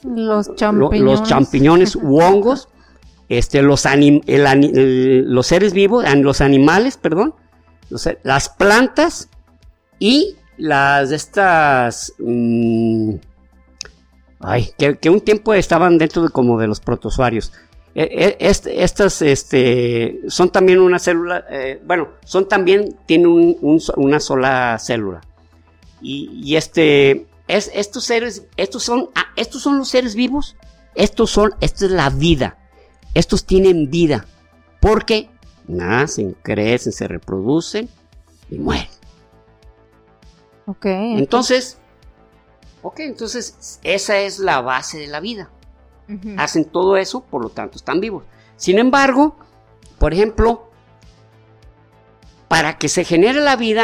los 0.03 0.53
champiñones, 0.55 1.01
los 1.01 1.23
champiñones 1.23 1.95
u 1.95 2.19
hongos, 2.21 2.67
este, 3.29 3.61
los, 3.61 3.85
los 3.85 5.47
seres 5.47 5.73
vivos, 5.73 6.05
los 6.17 6.41
animales, 6.41 6.97
perdón, 6.97 7.33
las 8.23 8.49
plantas 8.49 9.29
y 9.97 10.36
las 10.57 11.09
de 11.09 11.15
estas... 11.15 12.13
Mm, 12.19 13.15
ay, 14.39 14.69
que, 14.77 15.09
un 15.09 15.21
tiempo 15.21 15.53
estaban 15.53 15.97
dentro 15.97 16.23
de 16.23 16.29
como 16.29 16.59
de 16.59 16.67
los 16.67 16.79
protozoarios. 16.79 17.51
E, 17.95 18.37
e, 18.39 18.49
estas 18.83 19.21
este, 19.23 20.19
son 20.27 20.51
también 20.51 20.79
una 20.79 20.99
célula, 20.99 21.45
eh, 21.49 21.81
bueno, 21.83 22.09
son 22.23 22.47
también, 22.47 22.95
tienen 23.07 23.57
una 23.61 24.19
sola 24.19 24.77
célula. 24.79 25.21
Y, 25.99 26.55
este, 26.55 27.25
es, 27.47 27.71
estos 27.73 28.03
seres, 28.03 28.45
estos 28.55 28.83
son, 28.83 29.09
ah, 29.15 29.25
estos 29.35 29.63
son 29.63 29.79
los 29.79 29.89
seres 29.89 30.13
vivos, 30.13 30.55
estos 30.93 31.31
son, 31.31 31.55
esta 31.59 31.85
es 31.85 31.91
la 31.91 32.11
vida, 32.11 32.57
estos 33.15 33.45
tienen 33.45 33.89
vida, 33.89 34.27
porque 34.79 35.29
nacen, 35.67 36.35
crecen, 36.43 36.93
se 36.93 37.07
reproducen 37.07 37.89
y 38.51 38.59
mueren. 38.59 38.96
Ok. 40.67 40.85
Entonces, 40.85 41.79
ok, 42.83 42.99
entonces 42.99 43.79
esa 43.83 44.19
es 44.19 44.39
la 44.39 44.61
base 44.61 44.99
de 44.99 45.07
la 45.07 45.19
vida. 45.19 45.49
Hacen 46.37 46.63
todo 46.63 46.95
eso, 46.95 47.21
por 47.21 47.41
lo 47.41 47.49
tanto 47.49 47.75
están 47.75 47.99
vivos. 47.99 48.23
Sin 48.55 48.79
embargo, 48.79 49.35
por 49.99 50.13
ejemplo, 50.13 50.69
para 52.47 52.77
que 52.77 52.87
se 52.87 53.03
genere 53.03 53.41
la 53.41 53.57
vida, 53.57 53.83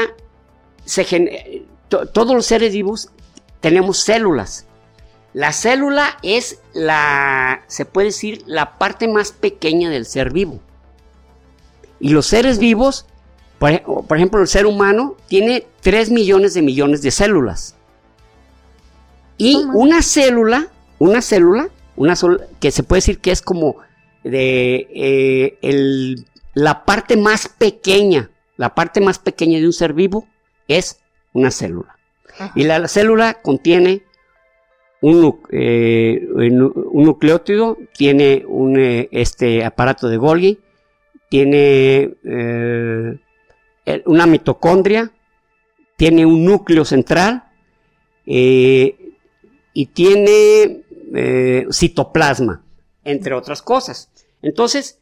se 0.86 1.66
todos 1.90 2.34
los 2.34 2.46
seres 2.46 2.74
vivos 2.74 3.10
tenemos 3.60 4.00
células. 4.00 4.68
La 5.34 5.52
célula 5.52 6.18
es 6.22 6.60
la, 6.74 7.64
se 7.68 7.86
puede 7.86 8.08
decir, 8.08 8.44
la 8.46 8.78
parte 8.78 9.08
más 9.08 9.32
pequeña 9.32 9.90
del 9.90 10.06
ser 10.06 10.32
vivo. 10.32 10.60
Y 12.00 12.10
los 12.10 12.28
seres 12.28 12.60
vivos, 12.60 13.08
por, 13.64 14.18
ejemplo, 14.18 14.42
el 14.42 14.48
ser 14.48 14.66
humano 14.66 15.16
tiene 15.28 15.66
3 15.82 16.12
millones 16.12 16.54
de 16.54 16.62
millones 16.62 17.02
de 17.02 17.12
células. 17.12 17.76
Y 19.38 19.56
una 19.74 20.02
célula, 20.02 20.68
una 21.00 21.22
célula, 21.22 21.70
una 21.96 22.16
que 22.60 22.72
se 22.72 22.84
puede 22.84 22.98
decir 22.98 23.20
que 23.20 23.32
es 23.32 23.42
como 23.42 23.78
de 24.24 24.88
eh, 24.94 26.16
la 26.54 26.84
parte 26.84 27.16
más 27.16 27.48
pequeña, 27.48 28.30
la 28.58 28.76
parte 28.76 29.00
más 29.00 29.18
pequeña 29.20 29.60
de 29.60 29.66
un 29.66 29.74
ser 29.74 29.94
vivo 29.94 30.28
es 30.68 31.00
una 31.32 31.50
célula. 31.50 31.98
Y 32.56 32.64
la, 32.64 32.88
célula 32.88 33.36
contiene 33.36 34.04
un, 35.02 35.40
eh, 35.52 36.28
un, 36.34 37.06
nucleótido, 37.06 37.78
tiene 37.94 38.44
un 38.46 38.78
eh, 38.78 39.08
este 39.12 39.64
aparato 39.64 40.10
de 40.10 40.18
Golgi, 40.18 40.60
tiene 41.30 42.16
una 44.06 44.26
mitocondria, 44.26 45.12
tiene 45.98 46.26
un 46.26 46.46
núcleo 46.46 46.86
central 46.86 47.44
y 48.26 49.86
tiene 49.94 50.84
citoplasma, 51.72 52.64
entre 53.04 53.34
otras 53.34 53.62
cosas. 53.62 54.10
Entonces, 54.42 55.00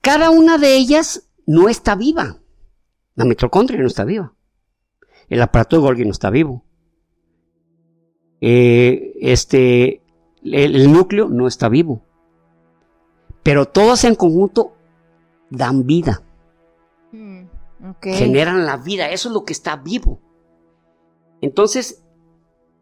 cada 0.00 0.30
una 0.30 0.58
de 0.58 0.76
ellas 0.76 1.28
no 1.46 1.68
está 1.68 1.94
viva. 1.94 2.38
La 3.14 3.24
mitocondria 3.24 3.80
no 3.80 3.86
está 3.86 4.04
viva. 4.04 4.34
El 5.28 5.40
aparato 5.40 5.76
de 5.76 5.82
Golgi 5.82 6.04
no 6.04 6.10
está 6.10 6.30
vivo. 6.30 6.64
Eh, 8.40 9.14
este, 9.20 10.02
el, 10.44 10.92
núcleo 10.92 11.28
no 11.28 11.46
está 11.46 11.68
vivo. 11.68 12.02
Pero 13.42 13.66
todos 13.66 14.04
en 14.04 14.14
conjunto 14.14 14.74
dan 15.50 15.86
vida. 15.86 16.22
Generan 18.00 18.64
la 18.64 18.76
vida. 18.76 19.10
Eso 19.10 19.28
es 19.28 19.34
lo 19.34 19.44
que 19.44 19.52
está 19.52 19.76
vivo. 19.76 20.20
Entonces, 21.40 22.02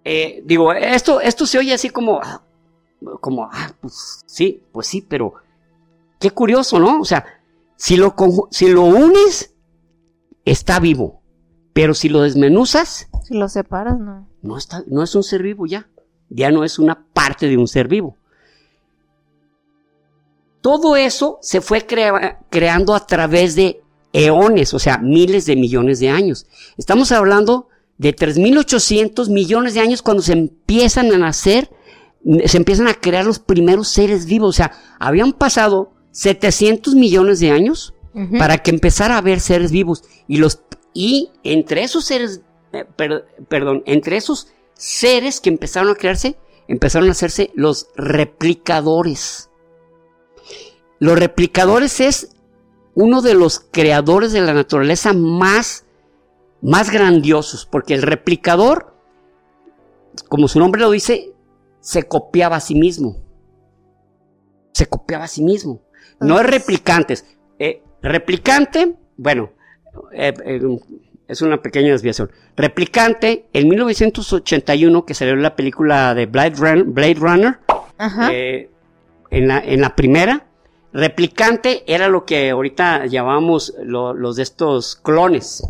eh, 0.04 0.42
digo, 0.44 0.72
esto, 0.72 1.20
esto 1.20 1.46
se 1.46 1.58
oye 1.58 1.72
así 1.72 1.90
como, 1.90 2.20
ah, 2.22 2.42
como, 3.20 3.44
ah, 3.44 3.72
pues 3.80 4.22
sí, 4.26 4.62
pues 4.72 4.86
sí, 4.86 5.00
pero 5.00 5.34
qué 6.18 6.30
curioso, 6.30 6.78
¿no? 6.78 7.00
O 7.00 7.04
sea, 7.04 7.24
si 7.76 7.96
lo, 7.96 8.14
si 8.50 8.68
lo 8.68 8.82
unes, 8.84 9.54
está 10.44 10.80
vivo. 10.80 11.20
Pero 11.72 11.94
si 11.94 12.08
lo 12.08 12.22
desmenuzas. 12.22 13.08
Si 13.24 13.34
lo 13.34 13.48
separas, 13.48 13.98
no. 13.98 14.28
No, 14.42 14.56
está, 14.56 14.82
no 14.86 15.02
es 15.02 15.14
un 15.14 15.22
ser 15.22 15.42
vivo 15.42 15.66
ya. 15.66 15.88
Ya 16.28 16.50
no 16.50 16.64
es 16.64 16.78
una 16.78 17.06
parte 17.12 17.48
de 17.48 17.56
un 17.56 17.68
ser 17.68 17.88
vivo. 17.88 18.16
Todo 20.60 20.96
eso 20.96 21.38
se 21.40 21.60
fue 21.60 21.86
creando 21.86 22.94
a 22.94 23.06
través 23.06 23.54
de 23.54 23.82
eones, 24.12 24.74
o 24.74 24.78
sea, 24.78 24.98
miles 24.98 25.46
de 25.46 25.56
millones 25.56 26.00
de 26.00 26.08
años. 26.08 26.46
Estamos 26.76 27.12
hablando 27.12 27.68
de 27.98 28.14
3.800 28.14 29.28
millones 29.30 29.74
de 29.74 29.80
años 29.80 30.02
cuando 30.02 30.22
se 30.22 30.32
empiezan 30.32 31.12
a 31.12 31.18
nacer, 31.18 31.70
se 32.46 32.56
empiezan 32.56 32.88
a 32.88 32.94
crear 32.94 33.24
los 33.24 33.38
primeros 33.38 33.88
seres 33.88 34.26
vivos. 34.26 34.50
O 34.50 34.56
sea, 34.56 34.72
habían 34.98 35.32
pasado 35.32 35.92
700 36.12 36.94
millones 36.94 37.40
de 37.40 37.50
años 37.50 37.94
para 38.38 38.58
que 38.58 38.70
empezara 38.70 39.14
a 39.14 39.18
haber 39.18 39.40
seres 39.40 39.70
vivos. 39.70 40.02
Y 40.26 40.38
los 40.38 40.62
y 40.92 41.30
entre 41.44 41.82
esos 41.82 42.04
seres, 42.04 42.40
eh, 42.72 42.84
perdón, 43.48 43.82
entre 43.86 44.16
esos 44.16 44.48
seres 44.74 45.40
que 45.40 45.50
empezaron 45.50 45.90
a 45.90 45.94
crearse, 45.94 46.36
empezaron 46.68 47.08
a 47.08 47.12
hacerse 47.12 47.50
los 47.54 47.88
replicadores. 47.96 49.50
Los 50.98 51.18
replicadores 51.18 52.00
es 52.00 52.36
uno 53.00 53.22
de 53.22 53.34
los 53.34 53.60
creadores 53.60 54.32
de 54.32 54.42
la 54.42 54.52
naturaleza 54.52 55.14
más, 55.14 55.86
más 56.60 56.90
grandiosos, 56.90 57.64
porque 57.64 57.94
el 57.94 58.02
replicador, 58.02 58.94
como 60.28 60.48
su 60.48 60.58
nombre 60.58 60.82
lo 60.82 60.90
dice, 60.90 61.32
se 61.80 62.02
copiaba 62.02 62.56
a 62.56 62.60
sí 62.60 62.74
mismo. 62.74 63.16
Se 64.72 64.86
copiaba 64.86 65.24
a 65.24 65.28
sí 65.28 65.42
mismo. 65.42 65.80
No 66.20 66.38
es 66.38 66.46
replicantes. 66.46 67.24
Eh, 67.58 67.82
replicante, 68.02 68.94
bueno, 69.16 69.50
eh, 70.12 70.34
eh, 70.44 70.60
es 71.26 71.40
una 71.40 71.62
pequeña 71.62 71.92
desviación. 71.92 72.30
Replicante, 72.54 73.46
en 73.54 73.66
1981, 73.68 75.06
que 75.06 75.14
salió 75.14 75.36
la 75.36 75.56
película 75.56 76.14
de 76.14 76.26
Blade, 76.26 77.14
Runner, 77.14 77.58
en, 79.30 79.48
la, 79.48 79.58
en, 79.60 79.80
la, 79.80 79.96
primera, 79.96 80.49
replicante 80.92 81.84
era 81.86 82.08
lo 82.08 82.24
que 82.24 82.50
ahorita 82.50 83.06
llamamos 83.06 83.74
los 83.82 84.36
de 84.36 84.42
estos 84.42 84.96
clones. 84.96 85.66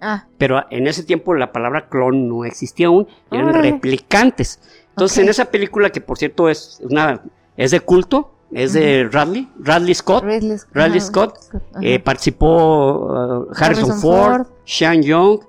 Ah. 0.00 0.26
Pero 0.38 0.64
en 0.70 0.86
ese 0.86 1.02
tiempo 1.02 1.34
la 1.34 1.52
palabra 1.52 1.88
clon 1.88 2.28
no 2.28 2.44
existía 2.44 2.86
aún, 2.86 3.08
eran 3.30 3.54
replicantes. 3.54 4.60
Entonces 4.90 5.18
en 5.18 5.28
esa 5.28 5.46
película, 5.46 5.90
que 5.90 6.00
por 6.00 6.18
cierto 6.18 6.48
es, 6.48 6.80
una, 6.82 7.22
es 7.56 7.70
de 7.70 7.80
culto, 7.80 8.32
es 8.52 8.72
de 8.72 9.08
Radley, 9.10 9.50
Radley 9.58 9.94
Scott. 9.94 10.24
Radley, 10.72 11.00
Scott. 11.00 11.38
Eh, 11.82 11.98
participó 11.98 13.46
uh, 13.46 13.48
Harrison, 13.54 13.98
Ford, 14.00 14.46
Sean 14.64 15.02
Young, 15.02 15.40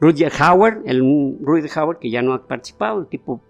Rudyard 0.00 0.32
Howard, 0.40 0.82
el 0.86 1.00
Rudyard 1.40 1.78
Howard 1.78 1.98
que 1.98 2.10
ya 2.10 2.22
no 2.22 2.34
ha 2.34 2.46
participado, 2.46 3.00
el 3.00 3.06
tipo, 3.06 3.40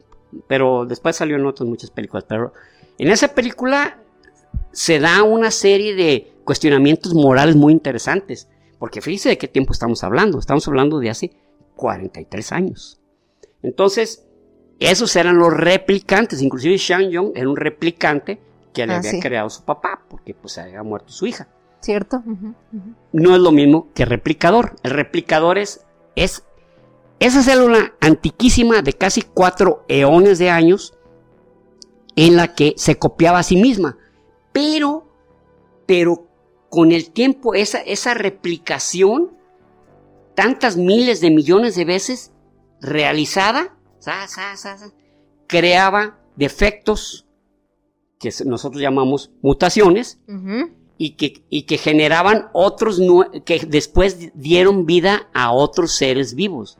pero 0.46 0.84
después 0.84 1.16
salió 1.16 1.36
en 1.36 1.46
otras 1.46 1.68
muchas 1.68 1.90
películas. 1.90 2.24
Pero 2.28 2.52
en 2.98 3.10
esa 3.10 3.28
película 3.28 3.98
se 4.72 4.98
da 5.00 5.22
una 5.22 5.50
serie 5.50 5.94
de 5.94 6.32
cuestionamientos 6.44 7.14
morales 7.14 7.56
muy 7.56 7.72
interesantes. 7.72 8.48
Porque 8.78 9.00
fíjese 9.00 9.30
de 9.30 9.38
qué 9.38 9.48
tiempo 9.48 9.72
estamos 9.72 10.04
hablando. 10.04 10.38
Estamos 10.38 10.66
hablando 10.68 11.00
de 11.00 11.10
hace 11.10 11.32
43 11.76 12.52
años. 12.52 13.00
Entonces, 13.62 14.26
esos 14.78 15.14
eran 15.16 15.38
los 15.38 15.52
replicantes. 15.52 16.42
Inclusive 16.42 16.78
Sean 16.78 17.10
Young 17.10 17.32
era 17.34 17.48
un 17.48 17.56
replicante 17.56 18.40
que 18.72 18.86
le 18.86 18.94
ah, 18.94 18.98
había 18.98 19.18
creado 19.20 19.50
su 19.50 19.64
papá, 19.64 20.04
porque 20.08 20.34
pues 20.34 20.58
había 20.58 20.82
muerto 20.82 21.12
su 21.12 21.26
hija. 21.26 21.48
Cierto. 21.80 22.22
No 23.12 23.34
es 23.34 23.40
lo 23.40 23.52
mismo 23.52 23.88
que 23.94 24.04
replicador. 24.04 24.76
El 24.82 24.92
replicador 24.92 25.58
es 25.58 25.84
es 26.14 26.42
esa 27.20 27.42
célula 27.42 27.94
antiquísima 28.00 28.82
de 28.82 28.92
casi 28.92 29.22
cuatro 29.22 29.84
eones 29.88 30.38
de 30.38 30.50
años 30.50 30.94
en 32.16 32.36
la 32.36 32.54
que 32.54 32.74
se 32.76 32.98
copiaba 32.98 33.38
a 33.38 33.44
sí 33.44 33.56
misma. 33.56 33.96
Pero, 34.52 35.06
pero 35.86 36.26
con 36.68 36.92
el 36.92 37.10
tiempo 37.10 37.54
esa, 37.54 37.78
esa 37.78 38.14
replicación, 38.14 39.32
tantas 40.34 40.76
miles 40.76 41.20
de 41.20 41.30
millones 41.30 41.76
de 41.76 41.84
veces 41.84 42.32
realizada, 42.80 43.76
creaba 45.46 46.18
defectos 46.36 47.26
que 48.18 48.30
nosotros 48.44 48.82
llamamos 48.82 49.30
mutaciones 49.42 50.20
y, 50.96 51.10
que, 51.16 51.44
y 51.50 51.62
que 51.62 51.78
generaban 51.78 52.48
otros, 52.52 53.00
que 53.44 53.60
después 53.66 54.30
dieron 54.34 54.86
vida 54.86 55.28
a 55.32 55.52
otros 55.52 55.96
seres 55.96 56.34
vivos 56.34 56.78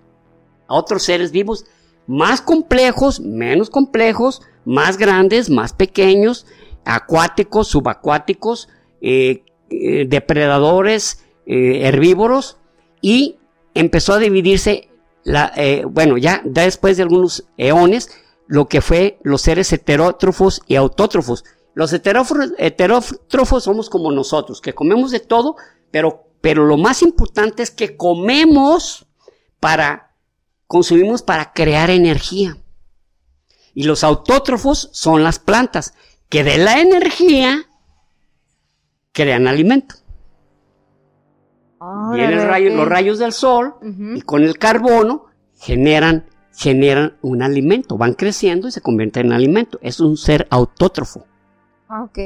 a 0.68 0.74
otros 0.74 1.02
seres 1.02 1.32
vivos 1.32 1.64
más 2.06 2.40
complejos, 2.40 3.20
menos 3.20 3.68
complejos, 3.70 4.42
más 4.64 4.96
grandes, 4.96 5.50
más 5.50 5.72
pequeños, 5.72 6.46
acuáticos, 6.88 7.68
subacuáticos, 7.68 8.68
eh, 9.02 9.44
eh, 9.68 10.06
depredadores, 10.08 11.22
eh, 11.46 11.86
herbívoros, 11.86 12.56
y 13.02 13.36
empezó 13.74 14.14
a 14.14 14.18
dividirse, 14.18 14.88
la, 15.22 15.52
bueno, 15.90 16.16
ya, 16.16 16.40
después 16.44 16.96
de 16.96 17.02
algunos 17.02 17.44
eones, 17.58 18.10
lo 18.46 18.66
que 18.66 18.80
fue 18.80 19.18
los 19.22 19.42
seres 19.42 19.70
heterótrofos 19.72 20.62
y 20.66 20.76
autótrofos. 20.76 21.44
Los 21.74 21.92
heterótrofos 21.92 23.64
somos 23.64 23.90
como 23.90 24.10
nosotros, 24.10 24.62
que 24.62 24.74
comemos 24.74 25.10
de 25.10 25.20
todo, 25.20 25.56
pero, 25.90 26.24
pero 26.40 26.64
lo 26.64 26.78
más 26.78 27.02
importante 27.02 27.62
es 27.62 27.70
que 27.70 27.96
comemos 27.96 29.06
para 29.60 30.14
consumimos 30.66 31.22
para 31.22 31.52
crear 31.52 31.90
energía. 31.90 32.56
Y 33.74 33.84
los 33.84 34.02
autótrofos 34.02 34.88
son 34.92 35.22
las 35.22 35.38
plantas 35.38 35.94
que 36.28 36.44
de 36.44 36.58
la 36.58 36.80
energía 36.80 37.66
crean 39.12 39.46
alimento. 39.46 39.96
Vienen 42.12 42.76
los 42.76 42.88
rayos 42.88 43.18
del 43.18 43.32
sol 43.32 43.74
y 44.14 44.20
con 44.22 44.42
el 44.42 44.58
carbono 44.58 45.26
generan, 45.58 46.26
generan 46.54 47.16
un 47.22 47.42
alimento, 47.42 47.96
van 47.96 48.14
creciendo 48.14 48.68
y 48.68 48.72
se 48.72 48.80
convierten 48.80 49.26
en 49.26 49.32
alimento. 49.32 49.78
Es 49.82 50.00
un 50.00 50.16
ser 50.16 50.46
autótrofo. 50.50 51.24
Ah, 51.88 52.02
ok, 52.02 52.18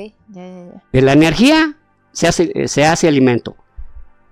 De 0.93 1.03
la 1.03 1.13
energía 1.13 1.77
se 2.13 2.27
hace, 2.27 2.67
se 2.67 2.85
hace 2.85 3.09
alimento 3.09 3.57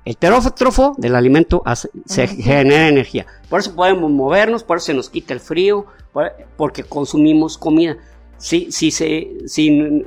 heterótrofo 0.05 0.95
del 0.99 1.15
alimento 1.15 1.63
se 2.07 2.27
genera 2.27 2.89
energía. 2.89 3.27
Por 3.49 3.61
eso 3.61 3.75
podemos 3.75 4.11
movernos, 4.11 4.65
por 4.65 4.79
eso 4.79 4.87
se 4.87 4.95
nos 4.95 5.11
quita 5.11 5.35
el 5.35 5.41
frío, 5.41 5.87
porque 6.57 6.85
consumimos 6.85 7.59
comida. 7.59 7.97
Si, 8.41 8.73
si, 8.73 8.91
se, 8.91 9.29
si 9.47 10.03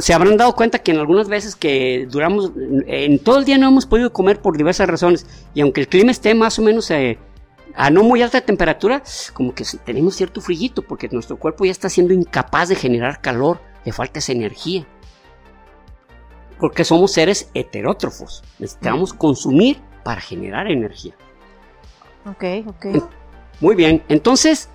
se 0.00 0.12
habrán 0.12 0.36
dado 0.36 0.54
cuenta 0.54 0.80
que 0.80 0.90
en 0.90 0.98
algunas 0.98 1.28
veces 1.28 1.56
que 1.56 2.06
duramos, 2.10 2.52
en 2.86 3.18
todo 3.20 3.38
el 3.38 3.44
día 3.44 3.56
no 3.56 3.68
hemos 3.68 3.86
podido 3.86 4.12
comer 4.12 4.42
por 4.42 4.58
diversas 4.58 4.88
razones, 4.88 5.24
y 5.54 5.60
aunque 5.60 5.80
el 5.80 5.88
clima 5.88 6.10
esté 6.10 6.34
más 6.34 6.58
o 6.58 6.62
menos 6.62 6.90
eh, 6.90 7.16
a 7.74 7.88
no 7.90 8.02
muy 8.02 8.22
alta 8.22 8.40
temperatura, 8.40 9.02
como 9.32 9.54
que 9.54 9.64
tenemos 9.84 10.16
cierto 10.16 10.40
frillito, 10.40 10.82
porque 10.82 11.08
nuestro 11.10 11.38
cuerpo 11.38 11.64
ya 11.64 11.70
está 11.70 11.88
siendo 11.88 12.12
incapaz 12.12 12.68
de 12.68 12.74
generar 12.74 13.20
calor, 13.20 13.60
le 13.84 13.92
falta 13.92 14.18
esa 14.18 14.32
energía 14.32 14.84
porque 16.58 16.84
somos 16.84 17.12
seres 17.12 17.50
heterótrofos. 17.54 18.42
Necesitamos 18.58 19.12
consumir 19.12 19.80
para 20.02 20.20
generar 20.20 20.70
energía. 20.70 21.14
Ok, 22.24 22.44
ok. 22.66 22.86
Muy 23.60 23.74
bien, 23.74 24.02
entonces, 24.08 24.68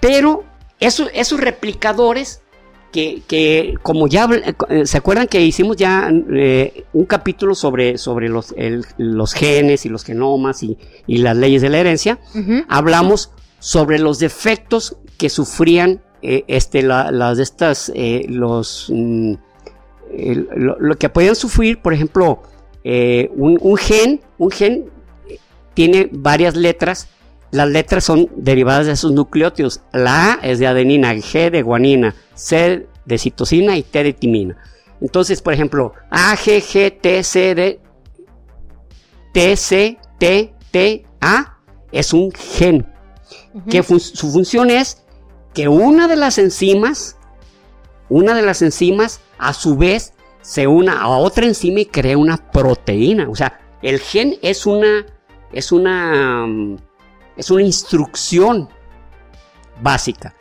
pero 0.00 0.44
esos 0.80 1.40
replicadores 1.40 2.42
que, 2.92 3.74
como 3.82 4.08
ya, 4.08 4.28
eh, 4.68 4.86
¿se 4.86 4.98
acuerdan 4.98 5.26
que 5.26 5.40
hicimos 5.40 5.76
ya 5.76 6.10
eh, 6.32 6.84
un 6.92 7.04
capítulo 7.04 7.54
sobre, 7.54 7.98
sobre 7.98 8.28
los, 8.28 8.54
los, 8.96 9.34
genes 9.34 9.84
y 9.84 9.88
los 9.88 10.04
genomas 10.04 10.62
y, 10.62 10.78
las 11.06 11.36
leyes 11.36 11.62
de 11.62 11.68
la 11.68 11.78
herencia? 11.78 12.18
Hablamos 12.68 13.30
sobre 13.58 13.98
los 13.98 14.18
defectos 14.18 14.96
que 15.16 15.28
sufrían 15.28 16.00
eh, 16.22 16.44
este, 16.48 16.82
las 16.82 17.38
estas, 17.38 17.92
los... 18.28 18.86
Mm, 18.92 19.34
lo, 20.56 20.96
que 20.96 21.10
podían 21.10 21.36
sufrir, 21.36 21.82
por 21.82 21.92
ejemplo, 21.92 22.42
un, 22.82 23.76
gen, 23.76 24.22
un 24.38 24.50
gen 24.50 24.90
tiene 25.74 26.08
varias 26.10 26.56
letras. 26.56 27.08
Las 27.50 27.68
letras 27.68 28.04
son 28.04 28.28
derivadas 28.36 28.86
de 28.86 28.92
esos 28.92 29.12
nucleótidos. 29.12 29.80
La 29.92 30.34
A 30.34 30.38
es 30.42 30.58
de 30.58 30.66
adenina, 30.66 31.14
G 31.14 31.50
de 31.50 31.62
guanina, 31.62 32.14
C 32.34 32.86
de 33.04 33.18
citosina 33.18 33.76
y 33.76 33.82
T 33.82 34.02
de 34.02 34.12
timina. 34.12 34.56
Entonces, 35.00 35.40
por 35.40 35.54
ejemplo, 35.54 35.92
A, 36.10 36.36
G, 36.36 36.60
G, 36.60 37.00
T, 37.00 37.22
C, 37.22 37.54
D, 37.54 37.80
T, 39.32 39.56
C, 39.56 39.98
T, 40.18 40.54
T, 40.70 41.06
A 41.20 41.58
es 41.92 42.12
un 42.12 42.30
gen. 42.32 42.86
Que 43.70 43.82
su 43.82 44.30
función 44.30 44.70
es 44.70 45.04
que 45.54 45.68
una 45.68 46.06
de 46.06 46.16
las 46.16 46.38
enzimas, 46.38 47.16
una 48.08 48.34
de 48.34 48.42
las 48.42 48.62
enzimas 48.62 49.20
a 49.38 49.52
su 49.52 49.76
vez 49.76 50.12
se 50.42 50.66
una 50.66 51.00
a 51.00 51.08
otra 51.08 51.46
enzima 51.46 51.80
y 51.80 51.86
crea 51.86 52.16
una 52.16 52.36
proteína. 52.50 53.28
O 53.28 53.34
sea, 53.34 53.60
el 53.82 54.00
gen 54.00 54.36
es 54.42 54.66
una, 54.66 55.06
es 55.52 55.72
una, 55.72 56.46
es 57.38 57.50
una 57.50 57.62
instrucción 57.62 58.68
básica. 59.80 60.34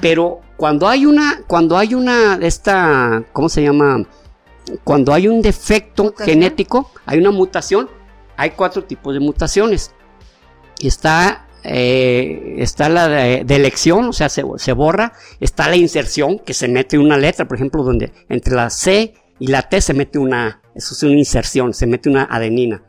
Pero 0.00 0.40
cuando 0.56 0.88
hay 0.88 1.06
una, 1.06 1.42
cuando 1.46 1.76
hay 1.76 1.94
una, 1.94 2.38
esta, 2.40 3.22
¿cómo 3.32 3.48
se 3.48 3.62
llama? 3.62 4.06
Cuando 4.82 5.12
hay 5.12 5.28
un 5.28 5.42
defecto 5.42 6.14
genético, 6.16 6.90
hay 7.04 7.18
una 7.18 7.30
mutación, 7.30 7.88
hay 8.36 8.50
cuatro 8.50 8.84
tipos 8.84 9.12
de 9.14 9.20
mutaciones. 9.20 9.92
Está 10.80 11.46
eh, 11.64 12.56
está 12.58 12.90
la 12.90 13.08
de, 13.08 13.56
elección, 13.56 14.04
o 14.04 14.12
sea, 14.12 14.28
se, 14.28 14.72
borra, 14.72 15.14
está 15.40 15.68
la 15.68 15.76
inserción, 15.76 16.38
que 16.38 16.52
se 16.52 16.68
mete 16.68 16.98
una 16.98 17.16
letra, 17.16 17.48
por 17.48 17.56
ejemplo, 17.56 17.82
donde 17.82 18.12
entre 18.28 18.54
la 18.54 18.68
C 18.68 19.14
y 19.38 19.46
la 19.46 19.62
T 19.62 19.80
se 19.80 19.94
mete 19.94 20.18
una, 20.18 20.60
eso 20.74 20.94
es 20.94 21.02
una 21.02 21.16
inserción, 21.16 21.72
se 21.72 21.86
mete 21.86 22.10
una 22.10 22.24
adenina. 22.24 22.82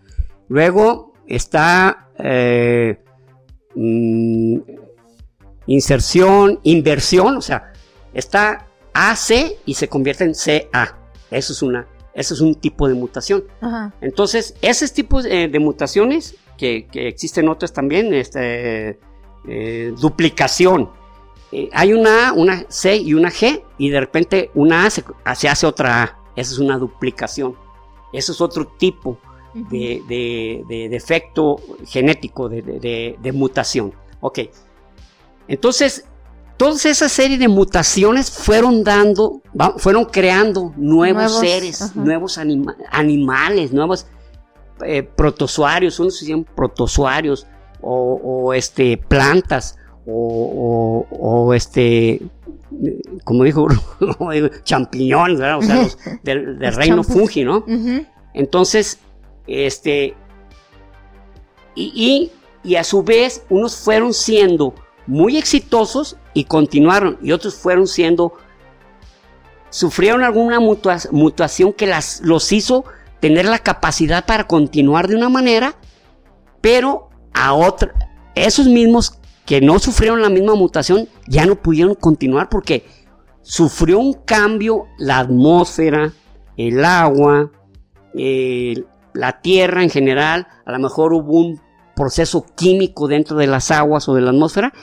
Luego 0.50 1.14
está 1.26 2.10
eh, 2.20 3.00
mm, 3.76 4.58
inserción, 5.68 6.60
inversión, 6.64 7.38
o 7.38 7.42
sea, 7.42 7.74
está 8.14 8.68
AC 8.94 9.58
y 9.66 9.74
se 9.74 9.88
convierte 9.88 10.24
en 10.24 10.34
CA. 10.34 10.98
Eso 11.32 11.54
es 11.54 11.62
una, 11.62 11.88
eso 12.14 12.34
es 12.34 12.42
un 12.42 12.56
tipo 12.56 12.88
de 12.88 12.94
mutación. 12.94 13.44
Entonces, 14.02 14.56
ese 14.62 14.88
tipo 14.90 15.22
de 15.22 15.60
mutaciones 15.60 16.36
que, 16.58 16.88
existen 16.94 17.50
otras 17.50 17.74
también, 17.74 18.14
este, 18.14 19.00
eh, 19.48 19.94
duplicación. 20.00 20.90
Eh, 21.52 21.70
hay 21.74 21.94
una 21.94 22.30
A, 22.30 22.34
una 22.34 22.66
C 22.70 22.98
y 22.98 23.14
una 23.14 23.30
G, 23.30 23.64
y 23.78 23.90
de 23.90 24.00
repente 24.00 24.52
una 24.54 24.86
A 24.86 24.90
se, 24.90 25.04
hace 25.48 25.68
otra 25.68 26.04
A. 26.04 26.20
Esa 26.36 26.54
es 26.54 26.60
una 26.60 26.78
duplicación. 26.78 27.56
Eso 28.12 28.32
es 28.32 28.42
otro 28.42 28.66
tipo 28.66 29.20
de, 29.56 30.88
defecto 30.90 31.58
genético, 31.86 32.50
de, 32.50 33.32
mutación. 33.34 33.94
Ok. 34.22 34.40
Entonces, 35.48 36.06
toda 36.58 36.76
esa 36.76 37.10
serie 37.10 37.38
de 37.38 37.48
mutaciones 37.48 38.30
fueron 38.32 38.84
dando, 38.84 39.42
fueron 39.78 40.06
creando 40.06 40.74
nuevos, 40.76 41.40
seres, 41.40 41.96
nuevos 41.96 42.38
animales, 42.92 43.72
nuevos 43.72 44.08
eh, 44.84 45.04
protozoarios, 45.04 46.00
unos 46.00 46.18
se 46.18 46.26
llaman 46.26 46.46
protozoarios, 46.56 47.48
o, 47.88 48.52
este, 48.54 48.98
plantas, 48.98 49.78
o, 50.08 51.54
este, 51.54 52.22
como 53.24 53.44
dijo, 53.44 53.68
champiñones, 54.64 55.40
o 55.40 55.62
sea, 55.62 55.82
los 55.84 55.98
del, 56.24 56.58
reino 56.76 57.04
fungi, 57.04 57.44
¿no? 57.44 57.64
Entonces, 58.34 59.00
este, 59.48 60.16
y, 61.76 62.32
y, 62.64 62.76
a 62.76 62.84
su 62.84 63.04
vez, 63.04 63.44
unos 63.50 63.76
fueron 63.76 64.14
siendo 64.14 64.74
muy 65.08 65.38
exitosos 65.38 66.18
y 66.34 66.46
continuaron, 66.46 67.18
y 67.22 67.32
otros 67.32 67.56
fueron 67.56 67.88
siendo, 67.88 68.34
sufrieron 69.70 70.24
alguna 70.24 70.60
mutación 70.60 71.74
que 71.74 71.86
las, 71.86 72.22
los 72.22 72.52
hizo 72.52 72.86
tener 73.20 73.46
la 73.46 73.60
capacidad 73.60 74.26
para 74.26 74.48
continuar 74.48 75.08
de 75.08 75.16
una 75.16 75.30
manera, 75.30 75.76
pero 76.62 77.10
a 77.34 77.54
otra, 77.54 77.94
esos 78.36 78.68
mismos 78.68 79.20
que 79.46 79.62
no 79.62 79.80
sufrieron 79.80 80.22
la 80.22 80.30
misma 80.30 80.56
mutación 80.56 81.08
ya 81.28 81.46
no 81.46 81.56
pudieron 81.56 81.96
continuar 81.96 82.50
porque 82.50 82.86
sufrió 83.42 84.00
un 84.00 84.14
cambio 84.14 84.88
la 84.98 85.20
atmósfera, 85.20 86.14
el 86.58 86.84
agua, 86.84 87.52
la 89.16 89.42
tierra 89.42 89.82
en 89.82 89.90
general, 89.90 90.48
a 90.66 90.72
lo 90.72 90.80
mejor 90.80 91.14
hubo 91.14 91.40
un 91.40 91.62
proceso 91.96 92.46
químico 92.56 93.08
dentro 93.08 93.38
de 93.38 93.48
las 93.48 93.72
aguas 93.72 94.08
o 94.10 94.14
de 94.14 94.22
la 94.22 94.32
atmósfera 94.32 94.74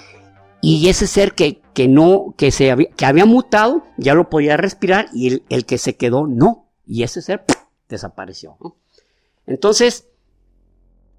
y 0.63 0.89
ese 0.89 1.09
ser 1.09 1.35
que, 1.35 1.61
que 1.75 1.89
no, 1.89 2.35
que, 2.39 2.53
se 2.53 2.71
había, 2.71 2.89
que 2.91 3.05
había 3.05 3.27
mutado, 3.27 3.83
ya 3.99 4.15
lo 4.15 4.31
podía 4.31 4.57
respirar 4.57 5.09
y 5.13 5.43
el, 5.49 5.67
que 5.67 5.77
se 5.77 5.97
quedó 5.97 6.29
no. 6.29 6.71
Y 6.87 7.03
ese 7.03 7.21
ser 7.21 7.45
desapareció. 7.89 8.57
Entonces, 9.45 10.09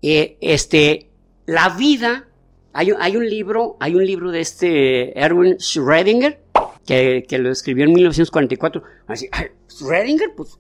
eh, 0.02 0.38
este, 0.40 1.12
la 1.46 1.70
vida, 1.70 2.28
hay, 2.72 2.92
hay, 2.98 3.18
un 3.18 3.30
libro, 3.30 3.76
hay 3.82 3.96
un 3.96 4.06
libro 4.06 4.32
de 4.32 4.40
este 4.40 5.20
Erwin 5.20 5.58
Schrödinger, 5.58 6.40
que, 6.86 7.26
que 7.28 7.38
lo 7.38 7.52
escribió 7.52 7.84
en 7.84 7.92
1944. 7.94 8.82
Así, 9.08 9.30
Schrödinger, 9.68 10.34
pues, 10.36 10.58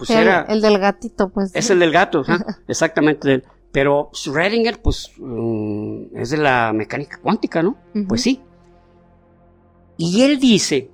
pues 0.00 0.08
era... 0.08 0.46
El 0.48 0.62
del 0.62 0.78
gatito, 0.78 1.28
pues. 1.28 1.54
Es 1.54 1.68
el 1.68 1.78
del 1.78 1.92
gato, 1.92 2.24
exactamente. 2.66 3.42
Pero 3.70 4.10
Schrödinger, 4.12 4.80
pues, 4.80 5.10
mm, 5.18 6.16
es 6.16 6.30
de 6.30 6.38
la 6.38 6.72
mecánica 6.72 7.18
cuántica, 7.22 7.62
¿no? 7.62 7.76
Pues 8.08 8.22
sí. 8.22 8.40
Y 9.98 10.22
él 10.22 10.40
dice, 10.40 10.90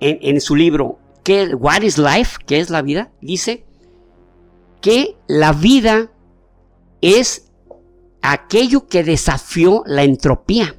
en, 0.00 0.40
su 0.40 0.56
libro, 0.56 0.98
que 1.22 1.54
What 1.54 1.82
is 1.82 1.98
Life? 1.98 2.38
¿Qué 2.44 2.58
es 2.58 2.68
la 2.68 2.82
vida? 2.82 3.12
Dice 3.20 3.64
que 4.80 5.16
la 5.28 5.52
vida 5.52 6.10
es 7.00 7.52
aquello 8.22 8.88
que 8.88 9.04
desafió 9.04 9.84
la 9.86 10.02
entropía. 10.02 10.74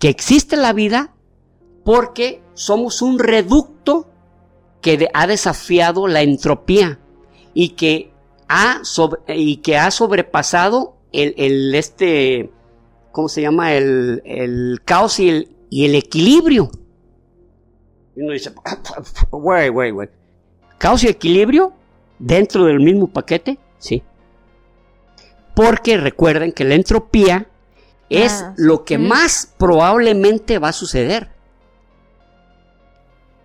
Que 0.00 0.08
existe 0.08 0.56
la 0.56 0.72
vida 0.72 1.14
porque 1.84 2.42
somos 2.54 3.02
un 3.02 3.18
reducto 3.18 4.07
que 4.80 5.08
ha 5.12 5.26
desafiado 5.26 6.06
la 6.06 6.22
entropía 6.22 6.98
y 7.54 7.70
que 7.70 8.12
ha, 8.48 8.82
y 9.28 9.58
que 9.58 9.76
ha 9.76 9.90
sobrepasado 9.90 10.96
el, 11.12 11.74
este, 11.74 12.50
¿cómo 13.12 13.28
se 13.28 13.42
llama? 13.42 13.74
El, 13.74 14.80
caos 14.84 15.18
y 15.20 15.28
el, 15.28 15.48
y 15.70 15.84
el 15.84 15.94
equilibrio. 15.94 16.70
Y 18.16 18.22
uno 18.22 18.32
dice, 18.32 18.52
wait, 19.30 19.72
wait, 19.72 19.94
wait. 19.94 20.10
¿Caos 20.78 21.02
y 21.04 21.08
equilibrio 21.08 21.72
dentro 22.18 22.64
del 22.64 22.80
mismo 22.80 23.08
paquete? 23.08 23.58
Sí. 23.78 24.02
Porque 25.54 25.96
recuerden 25.96 26.52
que 26.52 26.64
la 26.64 26.74
entropía 26.74 27.48
es 28.08 28.42
ah, 28.42 28.54
lo 28.56 28.84
que 28.84 28.96
más 28.96 29.54
probablemente 29.58 30.58
va 30.58 30.68
a 30.68 30.72
suceder. 30.72 31.30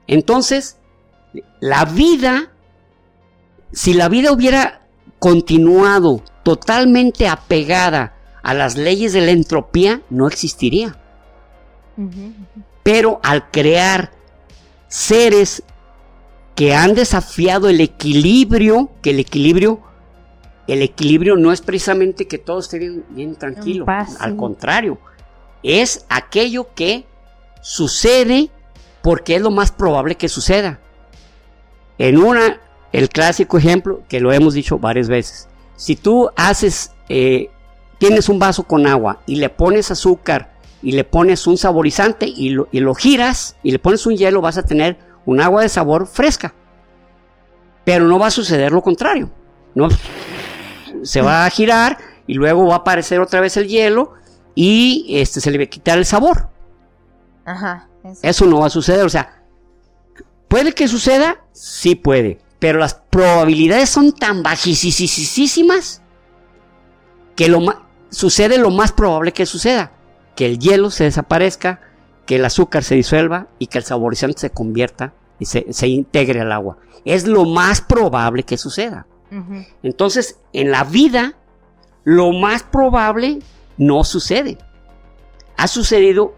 Entonces, 0.08 0.78
la 1.60 1.86
vida, 1.86 2.52
si 3.72 3.94
la 3.94 4.10
vida 4.10 4.32
hubiera 4.32 4.82
continuado 5.20 6.22
totalmente 6.44 7.28
apegada 7.28 8.16
a 8.44 8.54
las 8.54 8.76
leyes 8.76 9.14
de 9.14 9.22
la 9.22 9.32
entropía, 9.32 10.02
no 10.10 10.28
existiría. 10.28 10.98
Pero 12.84 13.20
al 13.24 13.50
crear 13.50 14.12
seres 14.88 15.64
que 16.56 16.76
han 16.76 16.94
desafiado 16.94 17.70
el 17.70 17.82
equilibrio, 17.82 18.92
que 19.02 19.12
el 19.12 19.20
equilibrio, 19.20 19.80
el 20.68 20.82
equilibrio 20.82 21.36
no 21.36 21.52
es 21.52 21.62
precisamente 21.62 22.28
que 22.28 22.38
todo 22.38 22.60
esté 22.60 22.80
bien, 23.10 23.36
tranquilo, 23.36 23.86
al 24.20 24.36
contrario, 24.36 25.00
es 25.64 26.06
aquello 26.10 26.74
que 26.76 27.06
sucede 27.62 28.50
porque 29.02 29.36
es 29.36 29.42
lo 29.42 29.52
más 29.52 29.72
probable 29.72 30.16
que 30.16 30.30
suceda. 30.30 30.80
En 32.04 32.18
una 32.18 32.60
el 32.92 33.08
clásico 33.08 33.58
ejemplo 33.58 34.04
que 34.10 34.20
lo 34.20 34.34
hemos 34.34 34.54
dicho 34.54 34.78
varias 34.78 35.08
veces. 35.08 35.48
Si 35.78 35.96
tú 35.96 36.30
haces, 36.36 36.92
eh, 37.08 37.50
tienes 37.98 38.28
un 38.28 38.40
vaso 38.40 38.64
con 38.64 38.86
agua 38.86 39.22
y 39.26 39.38
le 39.38 39.48
pones 39.48 39.90
azúcar 39.90 40.52
y 40.82 40.92
le 40.92 41.06
pones 41.06 41.48
un 41.48 41.58
saborizante 41.58 42.26
y 42.28 42.50
lo, 42.50 42.96
giras 42.96 43.56
y 43.64 43.72
le 43.72 43.80
pones 43.80 44.06
un 44.06 44.18
hielo, 44.18 44.42
vas 44.42 44.58
a 44.58 44.64
tener 44.64 44.98
un 45.26 45.40
agua 45.40 45.62
de 45.62 45.70
sabor 45.70 46.06
fresca. 46.06 46.54
Pero 47.86 48.06
no 48.06 48.20
va 48.20 48.28
a 48.28 48.32
suceder 48.32 48.74
lo 48.74 48.82
contrario. 48.82 49.30
No, 49.74 49.88
se 51.04 51.22
va 51.22 51.46
a 51.46 51.50
girar 51.50 51.98
y 52.28 52.34
luego 52.34 52.68
va 52.68 52.74
a 52.74 52.80
aparecer 52.80 53.22
otra 53.22 53.40
vez 53.40 53.56
el 53.56 53.70
hielo 53.70 54.12
y 54.56 55.06
este, 55.08 55.40
se 55.40 55.52
le 55.52 55.58
va 55.58 55.64
a 55.64 55.68
quitar 55.68 55.98
el 55.98 56.06
sabor. 56.06 56.50
Ajá. 57.46 57.88
Eso. 58.04 58.20
eso 58.24 58.46
no 58.46 58.60
va 58.60 58.66
a 58.66 58.70
suceder. 58.70 59.06
O 59.06 59.10
sea, 59.10 59.43
¿puede 60.54 60.74
que 60.74 60.88
suceda? 60.88 61.38
Sí 61.52 61.96
puede 61.96 62.44
pero 62.64 62.80
las 62.80 62.94
probabilidades 62.94 63.90
son 63.90 64.14
tan 64.14 64.42
bajísimas 64.42 66.02
que 67.36 67.50
lo 67.50 67.60
sucede 68.10 68.58
lo 68.58 68.70
más 68.70 68.94
probable 68.94 69.34
que 69.34 69.46
suceda, 69.46 69.92
que 70.34 70.46
el 70.46 70.60
hielo 70.60 70.90
se 70.90 71.04
desaparezca, 71.04 71.82
que 72.26 72.38
el 72.38 72.46
azúcar 72.46 72.86
se 72.86 72.96
disuelva 72.96 73.48
y 73.60 73.68
que 73.68 73.80
el 73.80 73.84
saborizante 73.84 74.40
se 74.40 74.50
convierta 74.50 75.14
y 75.40 75.46
se, 75.46 75.88
integre 75.90 76.40
al 76.40 76.54
agua. 76.54 76.78
Es 77.04 77.28
lo 77.28 77.44
más 77.44 77.82
probable 77.82 78.44
que 78.44 78.58
suceda. 78.58 79.08
Entonces, 79.84 80.40
en 80.54 80.72
la 80.72 80.86
vida, 80.86 81.34
lo 82.06 82.32
más 82.32 82.64
probable 82.64 83.40
no 83.78 84.06
sucede. 84.06 84.58
Ha 85.58 85.68
sucedido 85.68 86.34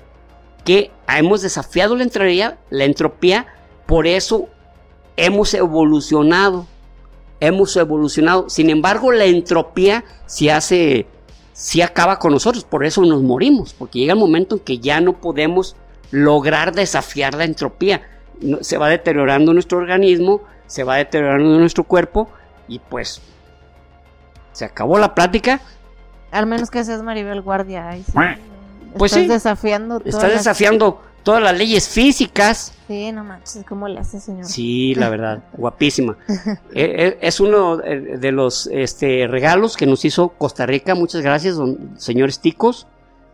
que 0.64 0.90
hemos 1.08 1.44
desafiado 1.44 1.96
la 1.96 2.02
entropía, 2.02 2.58
la 2.72 2.86
entropía, 2.86 3.46
por 3.86 4.08
eso 4.08 4.48
hemos 5.18 5.54
evolucionado, 5.54 6.66
hemos 7.40 7.76
evolucionado. 7.76 8.50
Sin 8.50 8.70
embargo, 8.70 9.12
la 9.12 9.26
entropía 9.26 10.04
se 10.26 10.52
hace, 10.52 11.08
si 11.54 11.82
acaba 11.82 12.20
con 12.20 12.34
nosotros, 12.34 12.64
por 12.64 12.86
eso 12.86 13.02
nos 13.04 13.22
morimos, 13.22 13.74
porque 13.74 14.00
llega 14.00 14.14
el 14.14 14.20
momento 14.20 14.56
en 14.56 14.62
que 14.62 14.80
ya 14.80 15.02
no 15.02 15.14
podemos 15.14 15.76
lograr 16.12 16.74
desafiar 16.74 17.34
la 17.36 17.46
entropía. 17.46 18.02
Se 18.62 18.78
va 18.78 18.90
deteriorando 18.90 19.54
nuestro 19.54 19.78
organismo, 19.78 20.42
se 20.68 20.84
va 20.84 20.98
deteriorando 20.98 21.58
nuestro 21.60 21.84
cuerpo 21.84 22.30
y 22.68 22.80
pues 22.80 23.22
se 24.52 24.66
acabó 24.66 24.98
la 24.98 25.14
plática. 25.14 25.62
Al 26.32 26.48
menos 26.48 26.70
que 26.70 26.84
seas 26.84 27.02
Maribel 27.02 27.42
Guardia. 27.42 27.98
Pues 28.98 29.14
estás 29.14 29.28
desafiando. 29.28 30.02
Estás 30.04 30.32
desafiando 30.32 31.02
todas 31.26 31.44
las 31.44 31.58
leyes 31.58 31.90
físicas. 31.90 32.72
Sí, 32.88 33.12
no 33.12 33.24
manches, 33.24 33.66
¿cómo 33.68 33.88
le 33.90 34.00
hace, 34.00 34.22
señor? 34.22 34.46
Sí, 34.46 34.94
la 34.96 35.10
verdad, 35.10 35.44
guapísima. 35.58 36.16
Eh, 36.30 36.38
eh, 36.74 37.18
es 37.20 37.42
uno 37.42 37.78
de 37.78 38.32
los 38.32 38.68
este, 38.68 39.28
regalos 39.28 39.76
que 39.76 39.88
nos 39.88 40.06
hizo 40.06 40.30
Costa 40.30 40.66
Rica. 40.66 40.96
Muchas 40.96 41.22
gracias, 41.22 41.58
don, 41.58 42.00
señores 42.00 42.40
ticos. 42.40 42.88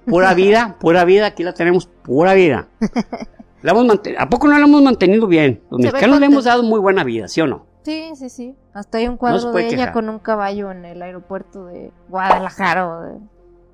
Pura 0.06 0.34
vida, 0.36 0.78
pura 0.80 1.04
vida, 1.04 1.28
aquí 1.28 1.44
la 1.44 1.54
tenemos, 1.54 1.86
pura 1.86 2.34
vida. 2.34 2.68
La 3.62 3.74
hemos 3.74 4.00
¿A 4.18 4.28
poco 4.28 4.48
no 4.48 4.58
la 4.58 4.66
hemos 4.66 4.82
mantenido 4.82 5.28
bien? 5.28 5.62
Los 5.70 5.82
mexicanos 5.82 6.20
le 6.20 6.26
hemos 6.26 6.46
dado 6.46 6.64
muy 6.64 6.80
buena 6.80 7.04
vida, 7.04 7.28
¿sí 7.28 7.42
o 7.42 7.46
no? 7.46 7.68
Sí, 7.84 8.10
sí, 8.16 8.28
sí. 8.32 8.56
Hasta 8.74 8.98
hay 8.98 9.08
un 9.08 9.18
cuadro 9.18 9.52
de 9.52 9.68
ella 9.68 9.92
con 9.92 10.10
un 10.10 10.18
caballo 10.18 10.72
en 10.72 10.84
el 10.84 11.00
aeropuerto 11.04 11.68
de 11.68 11.92
Guadalajara 12.10 12.90
o 12.90 13.02
de 13.02 13.20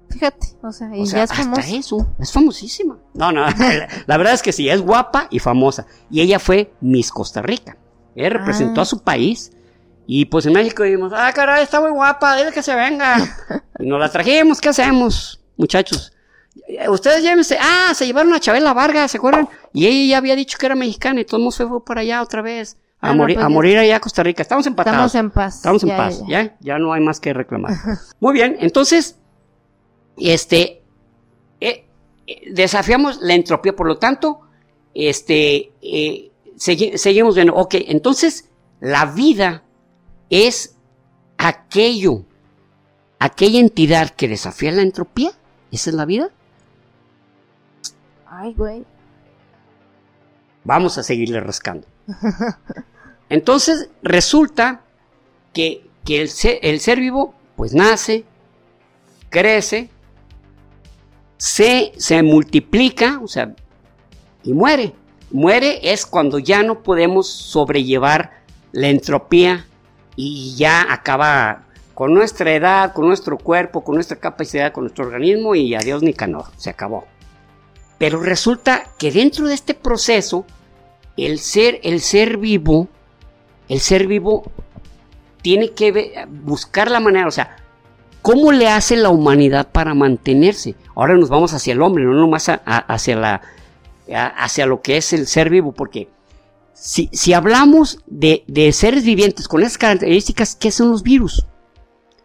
Fíjate, 0.09 0.47
o 0.63 0.71
sea, 0.71 0.95
y 0.95 1.05
ya 1.05 1.23
es 1.23 1.33
famosa. 1.33 1.67
eso, 1.69 2.07
es 2.19 2.31
famosísima. 2.31 2.97
No, 3.13 3.31
no, 3.31 3.45
la, 4.07 4.17
verdad 4.17 4.33
es 4.33 4.41
que 4.41 4.51
sí, 4.51 4.69
es 4.69 4.81
guapa 4.81 5.27
y 5.29 5.39
famosa. 5.39 5.85
Y 6.09 6.21
ella 6.21 6.39
fue 6.39 6.73
Miss 6.81 7.11
Costa 7.11 7.41
Rica. 7.41 7.77
Ella 8.15 8.29
representó 8.29 8.81
a 8.81 8.83
ah. 8.83 8.85
su 8.85 9.03
país. 9.03 9.51
Y 10.07 10.25
pues 10.25 10.45
en 10.45 10.53
México 10.53 10.83
dijimos, 10.83 11.11
ah, 11.13 11.31
caray, 11.33 11.63
está 11.63 11.81
muy 11.81 11.91
guapa, 11.91 12.37
dile 12.37 12.53
que 12.53 12.63
se 12.63 12.73
venga. 12.73 13.17
y 13.79 13.85
nos 13.85 13.99
la 13.99 14.09
trajimos, 14.09 14.61
¿qué 14.61 14.69
hacemos, 14.69 15.41
muchachos? 15.57 16.13
Ustedes 16.89 17.23
llévense, 17.23 17.57
ah, 17.59 17.93
se 17.93 18.05
llevaron 18.05 18.33
a 18.33 18.39
Chabela 18.39 18.73
Vargas, 18.73 19.11
¿se 19.11 19.17
acuerdan? 19.17 19.49
Y 19.73 19.85
ella 19.85 20.11
ya 20.11 20.17
había 20.17 20.35
dicho 20.35 20.57
que 20.57 20.65
era 20.65 20.75
mexicana 20.75 21.21
y 21.21 21.25
todo 21.25 21.37
el 21.37 21.43
mundo 21.43 21.55
se 21.55 21.67
fue 21.67 21.83
por 21.83 21.99
allá 21.99 22.21
otra 22.21 22.41
vez. 22.41 22.77
A, 22.99 23.09
ah, 23.09 23.13
morir, 23.13 23.35
pues 23.35 23.45
a 23.45 23.49
morir 23.49 23.77
allá 23.77 23.97
a 23.97 23.99
Costa 23.99 24.23
Rica. 24.23 24.41
Estamos 24.41 24.65
empatados. 24.65 25.07
Estamos 25.07 25.15
en 25.15 25.31
paz. 25.31 25.55
Estamos 25.57 25.83
en 25.83 25.89
paz. 25.89 26.23
Ya. 26.27 26.57
ya, 26.61 26.79
no 26.79 26.93
hay 26.93 27.01
más 27.01 27.19
que 27.19 27.33
reclamar. 27.33 27.73
Muy 28.19 28.33
bien, 28.33 28.57
entonces, 28.59 29.19
este, 30.17 30.81
eh, 31.59 31.85
eh, 32.25 32.51
desafiamos 32.51 33.19
la 33.21 33.33
entropía, 33.35 33.75
por 33.75 33.87
lo 33.87 33.97
tanto, 33.97 34.41
este, 34.93 35.71
eh, 35.81 36.31
seguimos 36.57 37.35
viendo, 37.35 37.55
ok, 37.55 37.75
entonces 37.87 38.49
la 38.79 39.05
vida 39.05 39.63
es 40.29 40.75
aquello, 41.37 42.23
aquella 43.19 43.59
entidad 43.59 44.09
que 44.09 44.27
desafía 44.27 44.71
la 44.71 44.81
entropía, 44.81 45.31
esa 45.71 45.89
es 45.89 45.95
la 45.95 46.05
vida. 46.05 46.31
Ay, 48.25 48.53
güey. 48.53 48.85
Vamos 50.63 50.97
a 50.97 51.03
seguirle 51.03 51.39
rascando. 51.39 51.87
Entonces 53.29 53.89
resulta 54.01 54.81
que, 55.53 55.85
que 56.05 56.21
el, 56.21 56.29
el 56.61 56.79
ser 56.79 56.99
vivo 56.99 57.33
pues 57.55 57.73
nace, 57.73 58.25
crece, 59.29 59.89
se, 61.37 61.93
se 61.97 62.23
multiplica, 62.23 63.19
o 63.23 63.27
sea, 63.27 63.55
y 64.43 64.53
muere. 64.53 64.93
Muere 65.31 65.91
es 65.91 66.05
cuando 66.05 66.39
ya 66.39 66.63
no 66.63 66.83
podemos 66.83 67.27
sobrellevar 67.27 68.43
la 68.71 68.87
entropía 68.87 69.65
y 70.15 70.55
ya 70.55 70.91
acaba 70.91 71.63
con 71.93 72.13
nuestra 72.13 72.53
edad, 72.53 72.93
con 72.93 73.07
nuestro 73.07 73.37
cuerpo, 73.37 73.83
con 73.83 73.95
nuestra 73.95 74.17
capacidad, 74.17 74.71
con 74.71 74.83
nuestro 74.83 75.05
organismo 75.05 75.55
y 75.55 75.75
adiós 75.75 76.03
Nicanor, 76.03 76.45
se 76.57 76.69
acabó. 76.69 77.05
Pero 77.97 78.21
resulta 78.21 78.83
que 78.99 79.11
dentro 79.11 79.47
de 79.47 79.55
este 79.55 79.73
proceso, 79.73 80.45
el 81.17 81.39
ser, 81.39 81.79
el 81.83 82.01
ser 82.01 82.37
vivo, 82.37 82.87
el 83.67 83.79
ser 83.79 84.07
vivo 84.07 84.51
tiene 85.41 85.71
que 85.71 86.27
buscar 86.29 86.91
la 86.91 86.99
manera, 86.99 87.27
o 87.27 87.31
sea, 87.31 87.57
¿cómo 88.27 88.51
le 88.51 88.67
hace 88.67 88.97
la 88.97 89.09
humanidad 89.09 89.71
para 89.71 89.93
mantenerse? 89.93 90.75
Ahora 90.95 91.15
nos 91.15 91.29
vamos 91.29 91.53
hacia 91.53 91.71
el 91.71 91.81
hombre, 91.81 92.03
no 92.03 92.13
nomás 92.13 92.51
hacia, 92.65 93.15
la, 93.15 93.41
hacia 94.35 94.65
lo 94.65 94.81
que 94.81 94.97
es 94.97 95.13
el 95.13 95.27
ser 95.27 95.49
vivo, 95.49 95.71
porque 95.71 96.09
si, 96.73 97.09
si 97.13 97.31
hablamos 97.31 97.99
de, 98.05 98.43
de, 98.47 98.73
seres 98.73 99.05
vivientes 99.05 99.47
con 99.47 99.61
esas 99.61 99.77
características, 99.77 100.57
¿qué 100.57 100.71
son 100.71 100.91
los 100.91 101.03
virus? 101.03 101.45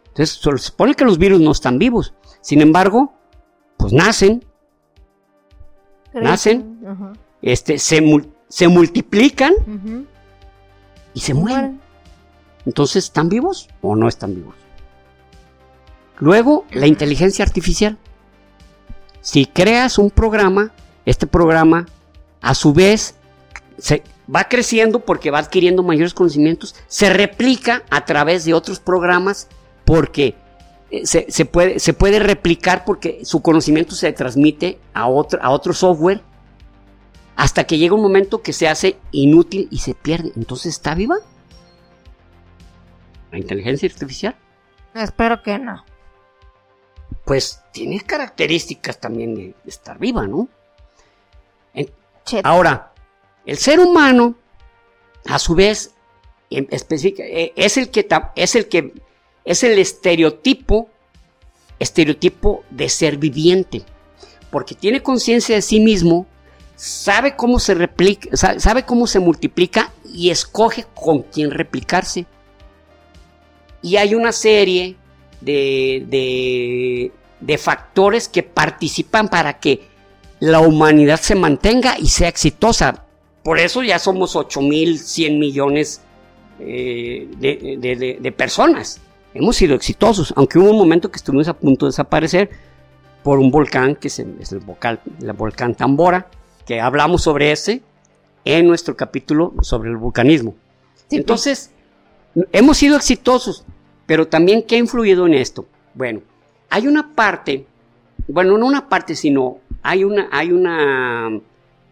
Entonces, 0.09 0.41
se 0.43 0.59
supone 0.59 0.97
que 0.97 1.05
los 1.05 1.19
virus 1.19 1.41
no 1.41 1.53
están 1.53 1.79
vivos. 1.79 2.15
Sin 2.41 2.61
embargo, 2.63 3.15
pues 3.77 3.93
nacen. 3.93 4.45
Nacen. 6.13 7.15
este, 7.43 7.79
se, 7.79 8.03
se 8.49 8.67
multiplican. 8.67 9.55
Y 11.15 11.21
se 11.21 11.33
mueren. 11.33 11.81
Entonces, 12.67 13.05
¿están 13.05 13.29
vivos 13.29 13.69
o 13.83 13.95
no 13.95 14.09
están 14.09 14.35
vivos? 14.35 14.62
Luego, 16.19 16.65
la 16.71 16.87
inteligencia 16.87 17.45
artificial. 17.45 17.99
Si 19.21 19.47
creas 19.47 19.99
un 19.99 20.11
programa, 20.11 20.73
este 21.05 21.27
programa, 21.27 21.87
a 22.41 22.55
su 22.55 22.73
vez, 22.73 23.15
se 23.79 24.03
va 24.33 24.45
creciendo 24.45 25.01
porque 25.01 25.31
va 25.31 25.39
adquiriendo 25.39 25.83
mayores 25.83 26.15
conocimientos, 26.15 26.75
se 26.87 27.11
replica 27.11 27.83
a 27.91 28.05
través 28.05 28.45
de 28.45 28.55
otros 28.55 28.81
programas 28.81 29.49
porque 29.85 30.35
eh, 30.91 31.07
se, 31.07 31.45
puede, 31.45 31.79
se 31.79 31.93
puede 31.93 32.19
replicar 32.19 32.85
porque 32.85 33.25
su 33.25 33.43
conocimiento 33.43 33.95
se 33.95 34.13
transmite 34.13 34.79
a 34.95 35.09
otro, 35.09 35.41
a 35.43 35.51
otro 35.51 35.73
software 35.73 36.21
hasta 37.37 37.65
que 37.65 37.79
llega 37.79 37.95
un 37.95 38.03
momento 38.03 38.43
que 38.43 38.53
se 38.53 38.69
hace 38.69 38.99
inútil 39.11 39.69
y 39.71 39.79
se 39.79 39.95
pierde. 39.95 40.33
Entonces, 40.37 40.75
¿está 40.75 40.95
viva? 40.95 41.17
¿La 43.31 43.39
inteligencia 43.39 43.89
artificial? 43.89 44.37
Espero 44.95 45.43
que 45.43 45.59
no. 45.59 45.85
Pues 47.25 47.63
tiene 47.73 48.01
características 48.01 48.99
también 48.99 49.35
de 49.35 49.55
estar 49.67 49.99
viva, 49.99 50.27
¿no? 50.27 50.49
ahora, 52.45 52.93
el 53.47 53.59
ser 53.59 53.81
humano, 53.81 54.37
a 55.27 55.39
su 55.39 55.55
vez, 55.55 55.95
eh, 56.51 56.67
es 56.71 57.77
el 57.77 57.91
que, 57.91 58.33
es 58.37 58.57
el 58.57 58.69
que 58.69 58.93
es 59.45 59.65
el 59.65 59.79
estereotipo, 59.79 60.89
estereotipo 61.79 62.65
de 62.71 62.89
ser 62.89 63.17
viviente, 63.17 63.83
porque 64.51 64.75
tiene 64.75 65.03
conciencia 65.03 65.57
de 65.57 65.63
sí 65.63 65.81
mismo, 65.81 66.27
sabe 66.77 67.37
cómo 67.37 67.59
se 67.59 67.75
replica, 67.75 68.37
sabe 68.37 68.85
cómo 68.85 69.07
se 69.07 69.19
multiplica 69.19 69.93
y 70.05 70.31
escoge 70.31 70.87
con 70.95 71.23
quién 71.23 71.51
replicarse. 71.51 72.27
Y 73.81 73.97
hay 73.97 74.15
una 74.15 74.31
serie 74.31 74.97
de, 75.43 76.05
de, 76.09 77.13
de 77.41 77.59
factores 77.59 78.29
que 78.29 78.43
participan 78.43 79.29
para 79.29 79.59
que 79.59 79.83
la 80.41 80.61
humanidad 80.61 81.21
se 81.21 81.35
mantenga 81.35 81.97
y 81.99 82.09
sea 82.09 82.29
exitosa. 82.29 83.05
Por 83.43 83.59
eso 83.59 83.83
ya 83.83 83.99
somos 83.99 84.37
8.100 84.37 85.39
millones 85.39 86.01
eh, 86.61 87.29
de, 87.39 88.19
de, 88.21 88.33
personas 88.33 89.01
hemos 89.35 89.57
sido 89.57 89.75
exitosos, 89.75 90.33
aunque 90.37 90.59
hubo 90.59 90.71
un 90.71 90.79
momento 90.79 91.11
que 91.11 91.17
estuvimos 91.17 91.49
a 91.49 91.55
punto 91.55 91.87
de 91.87 91.91
desaparecer 91.91 92.51
por 93.23 93.39
un 93.39 93.51
volcán, 93.51 93.97
que 93.97 94.09
es 94.09 94.19
el, 94.19 94.61
volcán, 95.37 95.75
Tambora, 95.75 96.29
que 96.67 96.81
hablamos 96.81 97.23
sobre 97.23 97.53
ese 97.53 97.83
en 98.45 98.67
nuestro 98.67 98.97
capítulo 98.97 99.55
sobre 99.63 99.91
el 99.91 99.97
vulcanismo. 99.97 100.55
Pues. 101.09 101.21
Entonces, 101.21 101.71
hemos 102.53 102.77
sido 102.79 102.97
exitosos, 102.97 103.65
pero 104.07 104.29
también, 104.29 104.63
¿qué 104.63 104.77
ha 104.77 104.79
influido 104.79 105.27
en 105.27 105.35
esto? 105.35 105.67
Bueno, 105.95 106.21
hay 106.71 106.87
una 106.87 107.15
parte, 107.15 107.67
bueno, 108.29 108.59
no 108.59 108.67
una 108.67 108.89
parte, 108.89 109.15
sino 109.15 109.59
hay 109.83 110.05
una, 110.05 110.29
hay 110.31 110.53
una, 110.53 111.29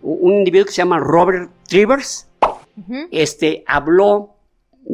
un 0.02 0.32
individuo 0.32 0.66
que 0.66 0.72
se 0.72 0.78
llama 0.78 0.98
Robert 0.98 1.50
Trivers, 1.68 2.26
este, 3.10 3.62
habló, 3.66 4.34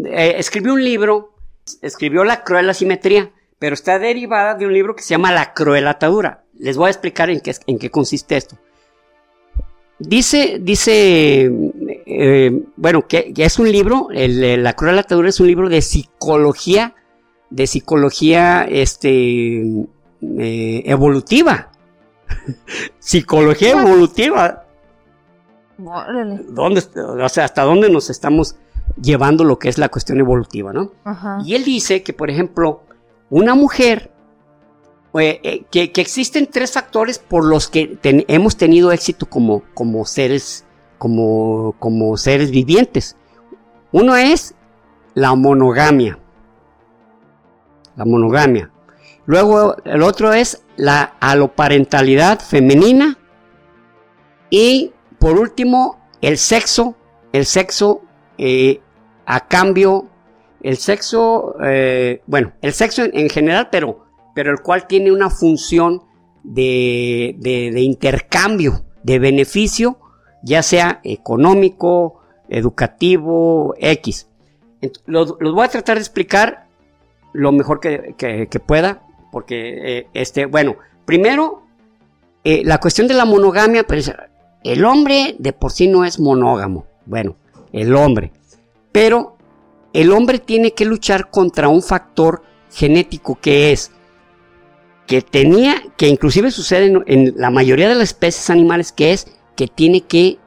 eh, 0.05 0.35
escribió 0.39 0.75
un 0.75 0.83
libro 0.83 1.37
escribió 1.83 2.25
La 2.25 2.45
cruel 2.45 2.71
asimetría, 2.71 3.31
pero 3.59 3.75
está 3.75 3.99
derivada 3.99 4.55
de 4.55 4.67
un 4.67 4.73
libro 4.73 4.95
que 4.95 5.03
se 5.03 5.11
llama 5.11 5.33
La 5.33 5.55
cruel 5.55 5.87
atadura. 5.89 6.45
Les 6.59 6.77
voy 6.77 6.89
a 6.89 6.91
explicar 6.91 7.31
en 7.31 7.41
qué, 7.41 7.55
en 7.67 7.79
qué 7.79 7.91
consiste 7.91 8.37
esto. 8.37 8.57
Dice, 9.99 10.59
dice, 10.61 11.51
eh, 12.07 12.63
bueno, 12.77 13.07
que, 13.09 13.33
es 13.35 13.59
un 13.59 13.71
libro, 13.71 14.09
La 14.11 14.75
cruel 14.75 14.99
atadura 14.99 15.31
es 15.31 15.41
un 15.41 15.47
libro 15.47 15.69
de 15.69 15.81
psicología, 15.81 16.95
de 17.51 17.67
psicología, 17.67 18.65
este, 18.65 19.63
eh, 20.23 20.83
evolutiva. 20.85 21.71
psicología 22.99 23.73
evolutiva. 23.73 24.65
¿Dónde, 25.79 26.83
o 26.97 27.29
sea, 27.29 27.45
¿hasta 27.45 27.63
dónde 27.63 27.91
nos 27.91 28.09
estamos 28.09 28.57
llevando 29.01 29.45
lo 29.45 29.59
que 29.59 29.69
es 29.69 29.79
la 29.79 29.89
cuestión 29.89 30.19
evolutiva, 30.21 30.73
¿no? 30.73 30.93
Y 31.45 31.55
él 31.55 31.65
dice 31.65 32.03
que, 32.03 32.13
por 32.13 32.31
ejemplo, 32.31 32.83
una 33.31 33.55
mujer, 33.55 34.11
eh, 35.19 35.41
eh, 35.43 35.65
que, 35.71 36.01
existen 36.01 36.47
tres 36.47 36.73
factores 36.73 37.19
por 37.19 37.45
los 37.45 37.69
que 37.69 37.99
hemos 38.03 38.57
tenido 38.57 38.93
éxito 38.93 39.27
como, 39.27 39.63
como 39.75 40.05
seres, 40.05 40.65
como, 40.99 41.75
como 41.79 42.17
seres 42.17 42.51
vivientes. 42.51 43.17
Uno 43.93 44.17
es 44.17 44.55
la 45.15 45.35
monogamia. 45.35 46.19
La 47.97 48.05
monogamia. 48.05 48.71
Luego 49.27 49.77
el 49.85 50.03
otro 50.03 50.33
es 50.33 50.63
la 50.77 51.17
aloparentalidad 51.21 52.41
femenina. 52.41 53.19
Y 54.51 54.93
por 55.19 55.39
último, 55.39 55.99
el 56.21 56.39
sexo, 56.39 56.95
el 57.33 57.45
sexo 57.47 58.03
eh, 58.39 58.81
a 59.25 59.49
cambio, 59.49 60.09
el 60.63 60.77
sexo, 60.77 61.57
eh, 61.63 62.23
bueno, 62.27 62.53
el 62.63 62.73
sexo 62.73 63.05
en, 63.05 63.29
general, 63.29 63.69
pero, 63.71 64.07
pero 64.35 64.53
el 64.53 64.61
cual 64.61 64.87
tiene 64.87 65.11
una 65.11 65.31
función 65.31 66.03
de, 66.45 67.35
de, 67.39 67.81
intercambio, 67.81 68.85
de 69.03 69.19
beneficio, 69.19 69.99
ya 70.43 70.63
sea 70.63 71.01
económico, 71.03 72.21
educativo, 72.49 73.75
X. 73.79 74.29
Los, 75.07 75.39
voy 75.39 75.65
a 75.65 75.69
tratar 75.69 75.97
de 75.97 76.03
explicar 76.03 76.66
lo 77.37 77.53
mejor 77.53 77.81
que, 77.81 78.15
que, 78.17 78.61
pueda, 78.61 79.03
porque, 79.31 79.99
eh, 79.99 80.09
este, 80.15 80.47
bueno, 80.47 80.77
primero, 81.05 81.63
la 82.45 82.79
cuestión 82.79 83.09
de 83.09 83.15
la 83.15 83.25
monogamia, 83.25 83.85
pues, 83.85 84.13
el 84.63 84.85
hombre 84.85 85.37
de 85.39 85.53
por 85.53 85.73
sí 85.73 85.89
no 85.89 86.05
es 86.05 86.21
monógamo. 86.21 86.87
Bueno, 87.07 87.37
el 87.73 87.95
hombre. 87.95 88.33
Pero 88.93 89.37
el 89.93 90.13
hombre 90.13 90.39
tiene 90.39 90.73
que 90.73 90.85
luchar 90.85 91.31
contra 91.31 91.69
un 91.69 91.83
factor 91.83 92.43
genético 92.71 93.39
que 93.41 93.73
es 93.73 93.93
que 95.07 95.23
tenía, 95.23 95.83
que 95.97 96.09
inclusive 96.09 96.51
sucede 96.51 96.93
en, 97.07 97.35
la 97.37 97.51
mayoría 97.51 97.89
de 97.89 97.95
las 97.95 98.09
especies 98.09 98.51
animales, 98.51 98.93
que 98.93 99.13
es 99.13 99.29
que 99.55 99.69
tiene 99.69 100.01
que 100.03 100.39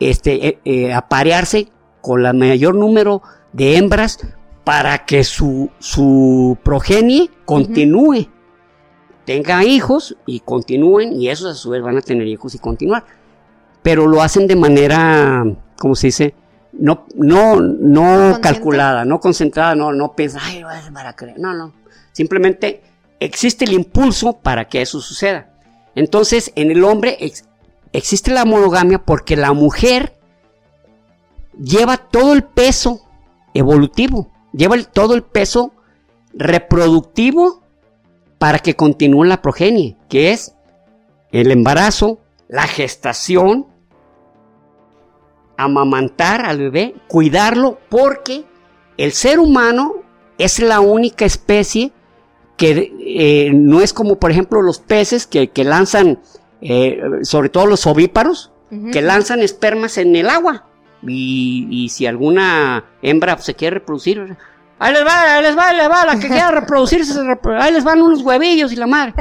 este, 0.00 0.48
eh, 0.48 0.58
eh, 0.64 0.92
aparearse 0.92 1.68
con 2.00 2.24
el 2.24 2.34
mayor 2.34 2.74
número 2.74 3.22
de 3.52 3.76
hembras 3.76 4.18
para 4.64 5.04
que 5.04 5.24
su, 5.24 5.70
su 5.78 6.56
progenie 6.62 7.30
continúe, 7.44 8.28
tenga 9.24 9.64
hijos 9.64 10.16
y 10.26 10.40
continúen, 10.40 11.12
y 11.12 11.28
esos 11.28 11.50
a 11.50 11.54
su 11.54 11.70
vez 11.70 11.82
van 11.82 11.98
a 11.98 12.02
tener 12.02 12.26
hijos 12.26 12.54
y 12.54 12.58
continuar. 12.58 13.04
Pero 13.82 14.06
lo 14.06 14.22
hacen 14.22 14.46
de 14.46 14.56
manera, 14.56 15.44
¿cómo 15.76 15.94
se 15.94 16.08
dice? 16.08 16.34
no, 16.72 17.06
no, 17.14 17.60
no 17.60 18.40
calculada, 18.40 19.04
no 19.04 19.20
concentrada, 19.20 19.74
no, 19.74 19.92
no 19.92 20.14
piensa, 20.14 20.40
ay, 20.42 20.64
para 20.92 21.14
creer. 21.14 21.38
No, 21.38 21.54
no. 21.54 21.72
Simplemente 22.12 22.82
existe 23.20 23.64
el 23.64 23.72
impulso 23.72 24.38
para 24.38 24.68
que 24.68 24.82
eso 24.82 25.00
suceda. 25.00 25.50
Entonces, 25.94 26.52
en 26.56 26.70
el 26.70 26.84
hombre 26.84 27.18
existe 27.92 28.30
la 28.30 28.44
monogamia 28.44 28.98
porque 28.98 29.36
la 29.36 29.52
mujer 29.52 30.16
lleva 31.58 31.98
todo 31.98 32.32
el 32.32 32.42
peso 32.42 33.02
evolutivo, 33.54 34.30
lleva 34.52 34.76
todo 34.84 35.14
el 35.14 35.22
peso 35.22 35.72
reproductivo 36.34 37.62
para 38.38 38.58
que 38.58 38.74
continúe 38.74 39.24
la 39.24 39.42
progenie, 39.42 39.96
que 40.08 40.32
es 40.32 40.54
el 41.30 41.50
embarazo, 41.50 42.18
la 42.48 42.66
gestación 42.66 43.66
amamantar 45.56 46.44
al 46.44 46.58
bebé, 46.58 46.94
cuidarlo, 47.08 47.78
porque 47.88 48.44
el 48.96 49.12
ser 49.12 49.38
humano 49.38 50.02
es 50.38 50.58
la 50.58 50.80
única 50.80 51.24
especie 51.24 51.92
que 52.56 52.92
eh, 53.00 53.50
no 53.54 53.80
es 53.80 53.92
como, 53.92 54.18
por 54.18 54.30
ejemplo, 54.30 54.62
los 54.62 54.78
peces 54.78 55.26
que, 55.26 55.50
lanzan, 55.64 56.20
eh, 56.60 57.00
sobre 57.22 57.48
todo 57.48 57.66
los 57.66 57.86
ovíparos, 57.86 58.50
que 58.90 59.02
lanzan 59.02 59.40
espermas 59.40 59.98
en 59.98 60.16
el 60.16 60.30
agua. 60.30 60.66
Y, 61.06 61.88
si 61.90 62.06
alguna 62.06 62.84
hembra 63.02 63.38
se 63.38 63.54
quiere 63.54 63.74
reproducir, 63.74 64.36
ahí 64.78 64.92
les 64.92 65.04
va, 65.04 65.34
ahí 65.34 65.42
les 65.42 65.56
va, 65.56 65.68
ahí 65.68 65.76
les 65.76 65.90
va, 65.90 66.04
la 66.04 66.18
que 66.18 66.28
quiera 66.28 66.50
reproducirse, 66.60 67.18
ahí 67.58 67.72
les 67.72 67.84
van 67.84 68.02
unos 68.02 68.22
huevillos 68.22 68.72
y 68.72 68.76
la 68.76 68.86
madre. 68.86 69.14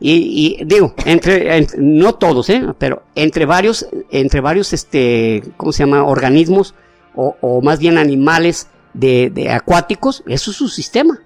Y, 0.00 0.62
digo, 0.64 0.94
entre, 1.04 1.66
no 1.78 2.14
todos, 2.14 2.50
¿eh? 2.50 2.62
pero 2.78 3.04
entre 3.14 3.46
varios, 3.46 3.86
entre 4.10 4.40
varios, 4.40 4.72
este, 4.72 5.42
¿cómo 5.56 5.72
se 5.72 5.84
llama? 5.84 6.04
Organismos 6.04 6.74
o, 7.14 7.62
más 7.62 7.78
bien 7.78 7.96
animales 7.96 8.68
de, 8.92 9.48
acuáticos, 9.50 10.22
eso 10.26 10.50
es 10.50 10.56
su 10.56 10.68
sistema. 10.68 11.18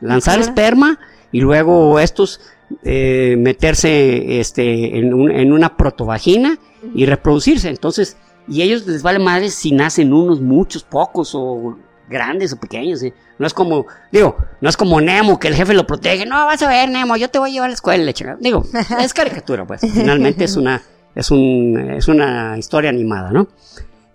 Lanzar 0.00 0.38
esperma 0.38 0.98
y 1.32 1.40
luego 1.40 1.98
estos 1.98 2.40
eh, 2.84 3.34
meterse 3.36 4.38
este, 4.38 4.98
en, 4.98 5.30
en, 5.30 5.52
una 5.52 5.76
protovagina 5.76 6.56
y 6.94 7.04
reproducirse. 7.06 7.68
Entonces, 7.68 8.16
y 8.48 8.62
ellos 8.62 8.86
les 8.86 9.02
vale 9.02 9.18
madre 9.18 9.50
si 9.50 9.72
nacen 9.72 10.12
unos, 10.12 10.40
muchos, 10.40 10.82
pocos 10.82 11.34
o 11.34 11.76
grandes 12.08 12.52
o 12.52 12.56
pequeños. 12.56 13.02
¿eh? 13.02 13.12
No 13.38 13.46
es 13.46 13.54
como, 13.54 13.86
digo, 14.10 14.36
no 14.60 14.68
es 14.68 14.76
como 14.76 15.00
Nemo 15.00 15.38
que 15.38 15.48
el 15.48 15.54
jefe 15.54 15.74
lo 15.74 15.86
protege. 15.86 16.26
No, 16.26 16.46
vas 16.46 16.62
a 16.62 16.68
ver, 16.68 16.88
Nemo, 16.88 17.16
yo 17.16 17.28
te 17.28 17.38
voy 17.38 17.50
a 17.50 17.52
llevar 17.52 17.66
a 17.66 17.68
la 17.68 17.74
escuela. 17.74 18.36
Digo, 18.40 18.64
es 19.00 19.14
caricatura, 19.14 19.66
pues. 19.66 19.80
Finalmente 19.92 20.44
es 20.44 20.56
una, 20.56 20.82
es 21.14 21.30
un, 21.30 21.92
es 21.96 22.08
una 22.08 22.56
historia 22.58 22.90
animada, 22.90 23.30
¿no? 23.30 23.48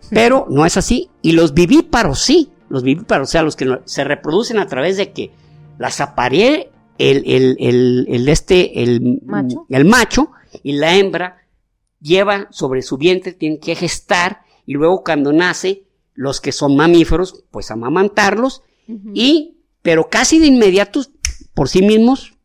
Pero 0.09 0.47
no 0.49 0.65
es 0.65 0.77
así. 0.77 1.09
Y 1.21 1.33
los 1.33 1.53
vivíparos 1.53 2.19
sí. 2.19 2.49
Los 2.69 2.83
vivíparos, 2.83 3.29
o 3.29 3.31
sea, 3.31 3.43
los 3.43 3.55
que 3.55 3.79
se 3.85 4.03
reproducen 4.03 4.57
a 4.57 4.65
través 4.65 4.97
de 4.97 5.11
que 5.11 5.31
las 5.77 6.01
aparee 6.01 6.71
el, 6.97 7.23
el, 7.25 7.55
el, 7.59 8.05
el 8.09 8.29
este, 8.29 8.81
el 8.81 9.21
macho. 9.25 9.65
el 9.69 9.85
macho 9.85 10.31
y 10.63 10.73
la 10.73 10.95
hembra 10.95 11.42
lleva 12.03 12.47
sobre 12.51 12.83
su 12.83 12.97
vientre, 12.97 13.31
tiene 13.31 13.59
que 13.59 13.75
gestar 13.75 14.41
y 14.65 14.73
luego 14.73 15.03
cuando 15.03 15.33
nace, 15.33 15.85
los 16.13 16.41
que 16.41 16.51
son 16.51 16.75
mamíferos, 16.75 17.45
pues 17.49 17.71
amamantarlos 17.71 18.61
y, 19.13 19.57
pero 19.81 20.09
casi 20.09 20.37
de 20.37 20.47
inmediato, 20.47 21.01
por 21.55 21.69
sí 21.69 21.81
mismos, 21.81 22.37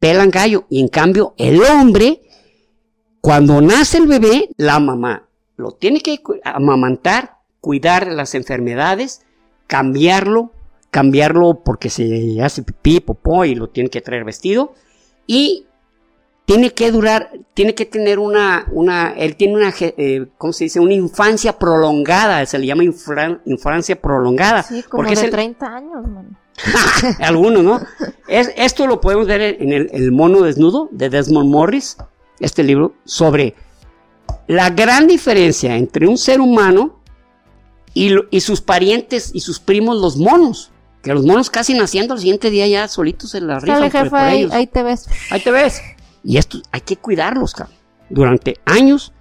pelan 0.00 0.30
gallo. 0.30 0.66
Y 0.68 0.80
en 0.80 0.88
cambio, 0.88 1.34
el 1.36 1.62
hombre, 1.62 2.22
cuando 3.20 3.60
nace 3.60 3.98
el 3.98 4.06
bebé, 4.06 4.48
la 4.56 4.80
mamá 4.80 5.28
lo 5.56 5.72
tiene 5.72 6.00
que 6.00 6.20
amamantar, 6.42 7.38
cuidar 7.60 8.08
de 8.08 8.14
las 8.14 8.34
enfermedades, 8.34 9.22
cambiarlo, 9.66 10.52
cambiarlo 10.90 11.62
porque 11.64 11.90
se 11.90 12.42
hace 12.42 12.62
pipí, 12.62 13.00
popó 13.00 13.44
y 13.44 13.54
lo 13.54 13.68
tiene 13.68 13.90
que 13.90 14.00
traer 14.00 14.24
vestido 14.24 14.74
y 15.26 15.66
tiene 16.44 16.72
que 16.72 16.90
durar, 16.90 17.30
tiene 17.54 17.74
que 17.74 17.86
tener 17.86 18.18
una, 18.18 18.66
una, 18.70 19.12
él 19.12 19.36
tiene 19.36 19.54
una, 19.54 19.72
eh, 19.80 20.26
¿cómo 20.36 20.52
se 20.52 20.64
dice? 20.64 20.78
Una 20.78 20.92
infancia 20.92 21.58
prolongada, 21.58 22.44
se 22.44 22.58
le 22.58 22.66
llama 22.66 22.84
infancia 22.84 24.00
prolongada. 24.00 24.62
Sí, 24.62 24.82
como 24.82 25.08
de 25.08 25.16
30 25.16 25.66
años, 25.66 26.06
man. 26.06 26.36
Algunos, 27.20 27.64
¿no? 27.64 27.80
Es, 28.28 28.52
esto 28.56 28.86
lo 28.86 29.00
podemos 29.00 29.26
ver 29.26 29.56
en 29.60 29.72
el, 29.72 30.12
mono 30.12 30.42
desnudo 30.42 30.88
de 30.92 31.10
Desmond 31.10 31.50
Morris, 31.50 31.96
este 32.38 32.62
libro, 32.62 32.94
sobre 33.04 33.54
la 34.46 34.70
gran 34.70 35.06
diferencia 35.06 35.76
entre 35.76 36.06
un 36.06 36.18
ser 36.18 36.40
humano 36.40 37.00
y, 37.92 38.14
y 38.30 38.40
sus 38.40 38.60
parientes 38.60 39.30
y 39.34 39.40
sus 39.40 39.58
primos, 39.58 40.00
los 40.00 40.16
monos. 40.16 40.70
Que 41.02 41.12
los 41.12 41.26
monos 41.26 41.50
casi 41.50 41.74
naciendo 41.74 42.14
al 42.14 42.20
siguiente 42.20 42.48
día 42.48 42.66
ya 42.66 42.88
solitos 42.88 43.30
se 43.30 43.40
la 43.40 43.60
rifan 43.60 44.08
por, 44.08 44.18
ahí, 44.18 44.48
ahí 44.52 44.66
te 44.66 44.82
ves. 44.82 45.06
Ahí 45.30 45.40
te 45.40 45.50
ves. 45.50 45.82
Y 46.24 46.38
esto 46.38 46.58
hay 46.72 46.80
que 46.80 46.96
cuidarlos 46.96 47.54
durante 48.08 48.58
años 48.64 49.12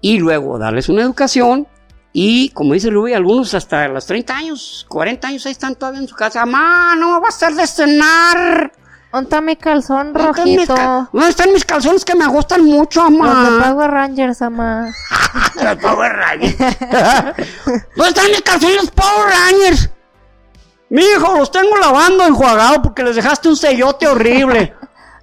y 0.00 0.18
luego 0.18 0.58
darles 0.58 0.88
una 0.88 1.02
educación. 1.02 1.68
Y 2.12 2.48
como 2.50 2.72
dice 2.72 2.90
Luis, 2.90 3.14
algunos 3.14 3.52
hasta 3.54 3.86
los 3.88 4.06
30 4.06 4.36
años, 4.36 4.86
40 4.88 5.28
años 5.28 5.46
ahí 5.46 5.52
están 5.52 5.74
todavía 5.74 6.00
en 6.00 6.08
su 6.08 6.16
casa. 6.16 6.44
Mamá, 6.46 6.96
no 6.96 7.14
me 7.14 7.20
va 7.20 7.26
a 7.26 7.28
hacer 7.28 7.54
de 7.54 7.66
cenar. 7.66 8.72
¿Dónde 9.12 9.24
está 9.24 9.40
mi 9.40 9.56
calzón 9.56 10.14
rojito? 10.14 11.08
¿Dónde 11.12 11.28
están 11.30 11.52
mis 11.52 11.64
calzones 11.64 12.04
que 12.04 12.14
me 12.14 12.26
gustan 12.26 12.64
mucho, 12.64 13.10
mamá? 13.10 13.50
Los 13.50 13.54
de 13.54 13.64
Power 13.70 13.90
Rangers, 13.90 14.40
mamá. 14.42 14.94
los 15.62 15.76
Power 15.76 16.12
Rangers. 16.12 16.56
¿Dónde 17.96 18.08
están 18.08 18.26
mis 18.30 18.42
calzones 18.42 18.90
Power 18.90 19.28
Rangers? 19.28 19.90
Mi 20.90 21.02
hijo, 21.02 21.38
los 21.38 21.50
tengo 21.50 21.76
lavando, 21.76 22.24
enjuagado, 22.26 22.82
porque 22.82 23.02
les 23.02 23.16
dejaste 23.16 23.48
un 23.48 23.56
sellote 23.56 24.06
horrible. 24.06 24.74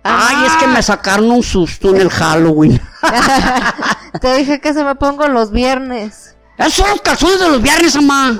Ay, 0.08 0.46
es 0.46 0.54
que 0.58 0.68
me 0.68 0.84
sacaron 0.84 1.32
un 1.32 1.42
susto 1.42 1.90
en 1.90 2.02
el 2.02 2.10
Halloween. 2.12 2.80
Te 4.22 4.38
dije 4.38 4.62
que 4.62 4.72
se 4.72 4.84
me 4.84 4.94
pongo 4.94 5.28
los 5.28 5.50
viernes. 5.50 6.36
Esos 6.60 6.74
son 6.74 6.90
los 6.92 7.02
calzones 7.02 7.40
de 7.40 7.50
los 7.50 7.60
viernes, 7.60 7.96
mamá. 7.96 8.40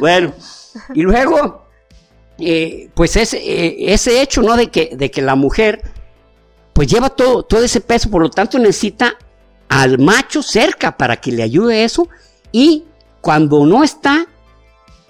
bueno, 0.00 0.32
y 0.94 1.02
luego, 1.02 1.66
eh, 2.38 2.88
pues 2.94 3.16
ese, 3.16 3.36
eh, 3.36 3.92
ese 3.92 4.22
hecho, 4.22 4.40
¿no? 4.40 4.56
De 4.56 4.70
que, 4.70 4.96
de 4.96 5.10
que 5.10 5.20
la 5.20 5.34
mujer, 5.34 5.82
pues 6.72 6.88
lleva 6.88 7.10
todo, 7.10 7.42
todo 7.42 7.62
ese 7.62 7.82
peso, 7.82 8.10
por 8.10 8.22
lo 8.22 8.30
tanto 8.30 8.58
necesita 8.58 9.14
al 9.68 9.98
macho 9.98 10.42
cerca 10.42 10.96
para 10.96 11.18
que 11.18 11.32
le 11.32 11.42
ayude 11.42 11.84
eso. 11.84 12.08
Y 12.50 12.86
cuando 13.20 13.66
no 13.66 13.84
está, 13.84 14.26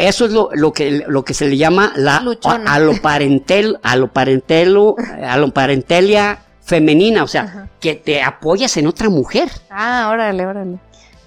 eso 0.09 0.26
es 0.26 0.32
lo, 0.32 0.72
que, 0.72 1.05
lo 1.07 1.24
que 1.24 1.34
se 1.34 1.48
le 1.48 1.57
llama 1.57 1.92
la 1.96 2.24
aloparentel, 2.66 3.78
aloparentelo, 3.82 4.96
aloparentelia 5.22 6.42
femenina, 6.62 7.24
o 7.24 7.28
sea, 7.28 7.68
que 7.80 7.96
te 7.96 8.22
apoyas 8.22 8.76
en 8.76 8.86
otra 8.86 9.11
mujer. 9.11 9.51
Ah, 9.70 10.09
órale, 10.12 10.46
órale. 10.46 10.78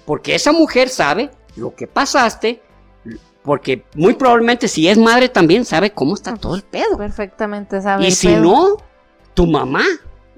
Porque 0.06 0.34
esa 0.34 0.52
mujer 0.52 0.88
sabe 0.88 1.30
lo 1.56 1.74
que 1.74 1.86
pasaste, 1.86 2.62
porque 3.42 3.84
muy 3.94 4.14
probablemente 4.14 4.68
si 4.68 4.88
es 4.88 4.98
madre 4.98 5.28
también 5.28 5.64
sabe 5.64 5.90
cómo 5.90 6.14
está 6.14 6.34
todo 6.34 6.56
el 6.56 6.62
pedo. 6.62 6.96
Perfectamente 6.96 7.80
sabe. 7.80 8.06
Y 8.06 8.10
si 8.10 8.34
no, 8.34 8.76
tu 9.34 9.46
mamá 9.46 9.84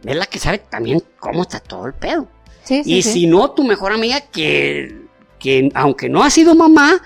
es 0.04 0.16
la 0.16 0.26
que 0.26 0.38
sabe 0.38 0.58
también 0.58 1.02
cómo 1.18 1.42
está 1.42 1.60
todo 1.60 1.86
el 1.86 1.94
pedo. 1.94 2.26
Sí, 2.64 2.82
sí, 2.82 2.94
y 2.96 3.02
si 3.02 3.26
no, 3.26 3.52
tu 3.52 3.62
mejor 3.62 3.92
amiga 3.92 4.20
que, 4.20 5.06
que 5.38 5.70
aunque 5.74 6.08
no 6.08 6.24
ha 6.24 6.30
sido 6.30 6.56
mamá, 6.56 7.00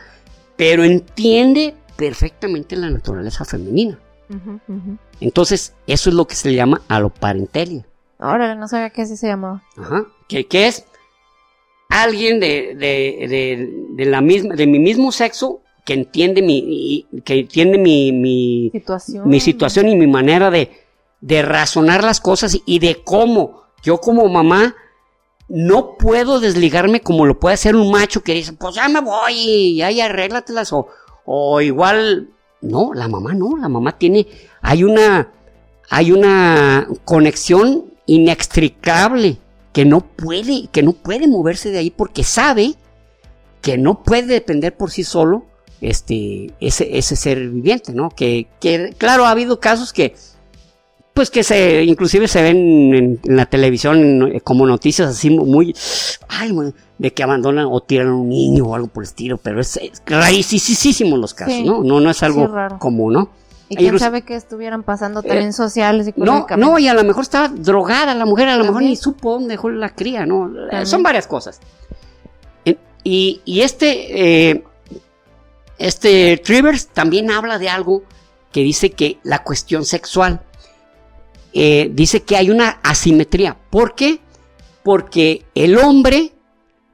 pero 0.61 0.85
entiende 0.85 1.75
perfectamente 1.97 2.77
la 2.77 2.91
naturaleza 2.91 3.47
femenina. 3.47 3.99
Entonces, 5.19 5.73
eso 5.87 6.11
es 6.11 6.15
lo 6.15 6.27
que 6.27 6.35
se 6.35 6.51
le 6.51 6.55
llama 6.55 6.83
aloparentelia. 6.87 7.87
Ahora 8.19 8.55
no 8.55 8.69
sabía 8.69 8.91
que 8.91 9.01
así 9.01 9.17
se 9.17 9.29
llamaba. 9.29 9.63
Ajá. 9.79 10.05
Que, 10.29 10.47
es 10.51 10.85
alguien 11.89 12.41
de, 12.41 12.75
de, 12.75 13.71
de, 13.97 14.05
la 14.05 14.21
misma, 14.21 14.55
de 14.55 14.67
mi 14.67 14.79
mismo 14.79 15.13
sexo 15.13 15.63
que 15.87 15.95
entiende 15.95 16.43
mi, 16.43 17.07
que 17.25 17.39
entiende 17.39 17.79
mi, 17.79 18.13
mi, 18.13 18.69
situación. 18.71 19.27
mi 19.27 19.41
situación 19.41 19.89
y 19.89 19.97
mi 19.97 20.09
manera 20.09 20.51
de, 20.51 20.73
de 21.23 21.41
razonar 21.41 22.05
las 22.05 22.21
cosas 22.21 22.59
y 22.67 22.79
de 22.81 23.03
cómo 23.03 23.63
yo 23.83 23.97
como 23.97 24.29
mamá 24.29 24.77
no 25.51 25.97
puedo 25.99 26.39
desligarme 26.39 27.01
como 27.01 27.27
lo 27.27 27.39
puede 27.41 27.55
hacer 27.55 27.75
un 27.75 27.91
macho 27.91 28.23
que 28.23 28.35
dice, 28.35 28.53
pues 28.53 28.77
ya 28.77 28.89
me 28.89 29.01
voy 29.01 29.35
y 29.35 29.83
ahí 29.83 30.01
arréglatelas 30.01 30.73
o, 30.73 30.87
o 31.25 31.61
igual, 31.61 32.31
no, 32.61 32.95
la 32.95 33.09
mamá 33.09 33.35
no, 33.35 33.57
la 33.57 33.69
mamá 33.69 33.99
tiene, 33.99 34.29
hay 34.63 34.85
una, 34.85 35.33
hay 35.91 36.13
una 36.13 36.87
conexión 37.05 37.93
inextricable 38.07 39.39
que 39.73 39.85
no 39.85 40.01
puede, 40.01 40.69
que 40.71 40.85
no 40.85 40.93
puede 40.93 41.27
moverse 41.27 41.71
de 41.71 41.79
ahí 41.79 41.91
porque 41.91 42.23
sabe 42.23 42.77
que 43.61 43.77
no 43.77 44.05
puede 44.05 44.27
depender 44.27 44.77
por 44.77 44.93
sí 44.93 45.03
solo 45.03 45.45
este, 45.81 46.55
ese, 46.61 46.97
ese 46.97 47.17
ser 47.17 47.49
viviente, 47.49 47.93
¿no? 47.93 48.11
Que, 48.11 48.47
que, 48.61 48.95
claro, 48.97 49.27
ha 49.27 49.31
habido 49.31 49.59
casos 49.59 49.93
que 49.93 50.15
pues 51.21 51.31
que 51.31 51.45
se 51.45 51.85
inclusive 51.85 52.29
se 52.29 52.41
ven 52.41 52.95
en, 52.95 53.21
la 53.25 53.45
televisión 53.45 54.41
como 54.43 54.67
noticias 54.67 55.11
así 55.11 55.29
muy, 55.29 55.77
ay, 56.29 56.51
de 56.97 57.13
que 57.13 57.23
abandonan 57.23 57.67
o 57.71 57.83
tiran 57.83 58.09
a 58.09 58.15
un 58.15 58.31
niño 58.31 58.65
o 58.65 58.75
algo 58.75 58.87
por 58.87 59.03
el 59.03 59.09
estilo, 59.09 59.37
pero 59.37 59.61
es, 59.61 59.77
es 59.77 60.01
los 60.07 61.35
casos, 61.35 61.61
¿no? 61.63 61.85
No, 61.85 62.01
no 62.01 62.11
es 62.11 62.23
algo 62.23 62.51
común, 62.79 63.13
¿no? 63.13 63.29
Y 63.69 63.77
quién 63.77 63.99
sabe 63.99 64.23
que 64.23 64.35
estuvieran 64.35 64.83
pasando 64.83 65.21
también 65.21 65.51
eh, 65.51 65.53
sociales 65.53 66.09
y 66.09 66.15
No, 66.17 66.47
no, 66.57 66.79
y 66.79 66.89
a 66.89 66.95
lo 66.95 67.05
mejor 67.05 67.25
estaba 67.25 67.49
drogada 67.49 68.15
la 68.15 68.25
mujer, 68.25 68.49
a 68.49 68.57
lo 68.57 68.65
mejor 68.65 68.81
ni 68.81 68.97
supo 68.97 69.33
dónde 69.33 69.49
dejó 69.49 69.69
la 69.69 69.91
cría, 69.91 70.25
¿no? 70.25 70.51
Son 70.85 71.03
varias 71.03 71.27
cosas. 71.27 71.61
Y, 73.05 73.43
y 73.45 73.61
este, 73.61 74.53
eh, 74.53 74.65
este 75.77 76.39
Trivers 76.39 76.87
también 76.87 77.31
habla 77.31 77.59
de 77.59 77.69
algo 77.69 78.05
que 78.53 78.63
dice 78.63 78.93
que 78.93 79.19
la 79.23 79.43
cuestión 79.43 79.85
sexual 79.85 80.41
eh, 81.53 81.91
dice 81.93 82.23
que 82.23 82.37
hay 82.37 82.51
una 82.51 82.81
asimetría. 82.83 83.57
¿Por 83.71 83.95
qué? 83.95 84.21
Porque 84.83 85.45
el 85.55 85.77
hombre, 85.79 86.33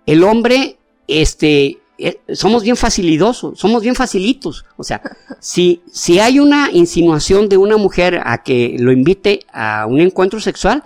el 0.07 0.25
hombre, 0.25 0.79
este, 1.07 1.79
eh, 1.99 2.21
somos 2.33 2.63
bien 2.63 2.77
facilidosos, 2.77 3.59
somos 3.59 3.83
bien 3.83 3.95
facilitos. 3.95 4.65
O 4.77 4.85
sea, 4.85 5.01
si, 5.41 5.83
si 5.91 6.19
hay 6.19 6.39
una 6.39 6.71
insinuación 6.73 7.49
de 7.49 7.57
una 7.57 7.77
mujer 7.77 8.21
a 8.25 8.43
que 8.43 8.77
lo 8.79 8.93
invite 8.93 9.41
a 9.53 9.87
un 9.87 10.01
encuentro 10.01 10.41
sexual, 10.41 10.83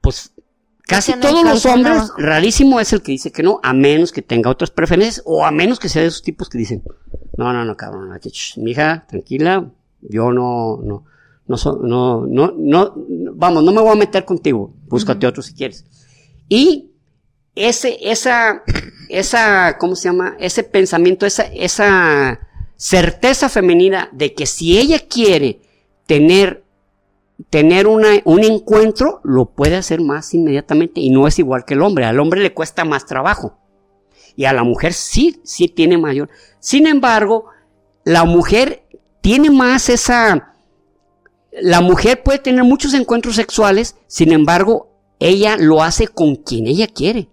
pues 0.00 0.32
casi 0.86 1.12
todos 1.20 1.44
los 1.44 1.66
hombres, 1.66 2.10
rarísimo 2.16 2.80
es 2.80 2.92
el 2.92 3.02
que 3.02 3.12
dice 3.12 3.30
que 3.30 3.42
no, 3.42 3.60
a 3.62 3.74
menos 3.74 4.12
que 4.12 4.22
tenga 4.22 4.50
otras 4.50 4.70
preferencias 4.70 5.22
o 5.26 5.44
a 5.44 5.50
menos 5.50 5.78
que 5.78 5.88
sea 5.88 6.02
de 6.02 6.08
esos 6.08 6.22
tipos 6.22 6.48
que 6.48 6.58
dicen, 6.58 6.82
no, 7.36 7.52
no, 7.52 7.64
no, 7.64 7.76
cabrón, 7.76 8.18
mi 8.56 8.70
hija, 8.70 9.06
tranquila, 9.08 9.70
yo 10.00 10.32
no, 10.32 10.80
no, 10.82 11.04
no, 11.48 11.56
no, 11.82 12.26
no, 12.26 12.54
no, 12.56 12.94
vamos, 13.34 13.64
no 13.64 13.72
me 13.72 13.80
voy 13.80 13.92
a 13.92 13.96
meter 13.96 14.24
contigo, 14.24 14.74
búscate 14.86 15.26
otro 15.26 15.42
si 15.42 15.54
quieres. 15.54 15.84
Y 16.48 16.92
ese, 17.54 17.98
esa, 18.02 18.62
esa, 19.08 19.76
¿cómo 19.78 19.96
se 19.96 20.08
llama? 20.08 20.36
Ese 20.38 20.62
pensamiento, 20.62 21.26
esa, 21.26 21.44
esa 21.44 22.38
certeza 22.76 23.48
femenina 23.48 24.08
de 24.12 24.34
que 24.34 24.46
si 24.46 24.78
ella 24.78 25.00
quiere 25.08 25.60
tener, 26.06 26.64
tener 27.50 27.86
una, 27.86 28.08
un 28.24 28.44
encuentro, 28.44 29.20
lo 29.24 29.46
puede 29.46 29.76
hacer 29.76 30.00
más 30.00 30.32
inmediatamente 30.34 31.00
y 31.00 31.10
no 31.10 31.26
es 31.26 31.38
igual 31.38 31.64
que 31.64 31.74
el 31.74 31.82
hombre. 31.82 32.04
Al 32.04 32.20
hombre 32.20 32.40
le 32.40 32.54
cuesta 32.54 32.84
más 32.84 33.06
trabajo 33.06 33.58
y 34.36 34.44
a 34.44 34.52
la 34.52 34.62
mujer 34.62 34.92
sí, 34.92 35.40
sí 35.42 35.68
tiene 35.68 35.98
mayor. 35.98 36.28
Sin 36.60 36.86
embargo, 36.86 37.46
la 38.04 38.24
mujer 38.24 38.84
tiene 39.20 39.50
más 39.50 39.88
esa, 39.88 40.47
la 41.60 41.80
mujer 41.80 42.22
puede 42.22 42.38
tener 42.38 42.64
muchos 42.64 42.94
encuentros 42.94 43.36
sexuales, 43.36 43.96
sin 44.06 44.32
embargo, 44.32 44.88
ella 45.18 45.56
lo 45.56 45.82
hace 45.82 46.08
con 46.08 46.36
quien 46.36 46.66
ella 46.66 46.86
quiere 46.86 47.28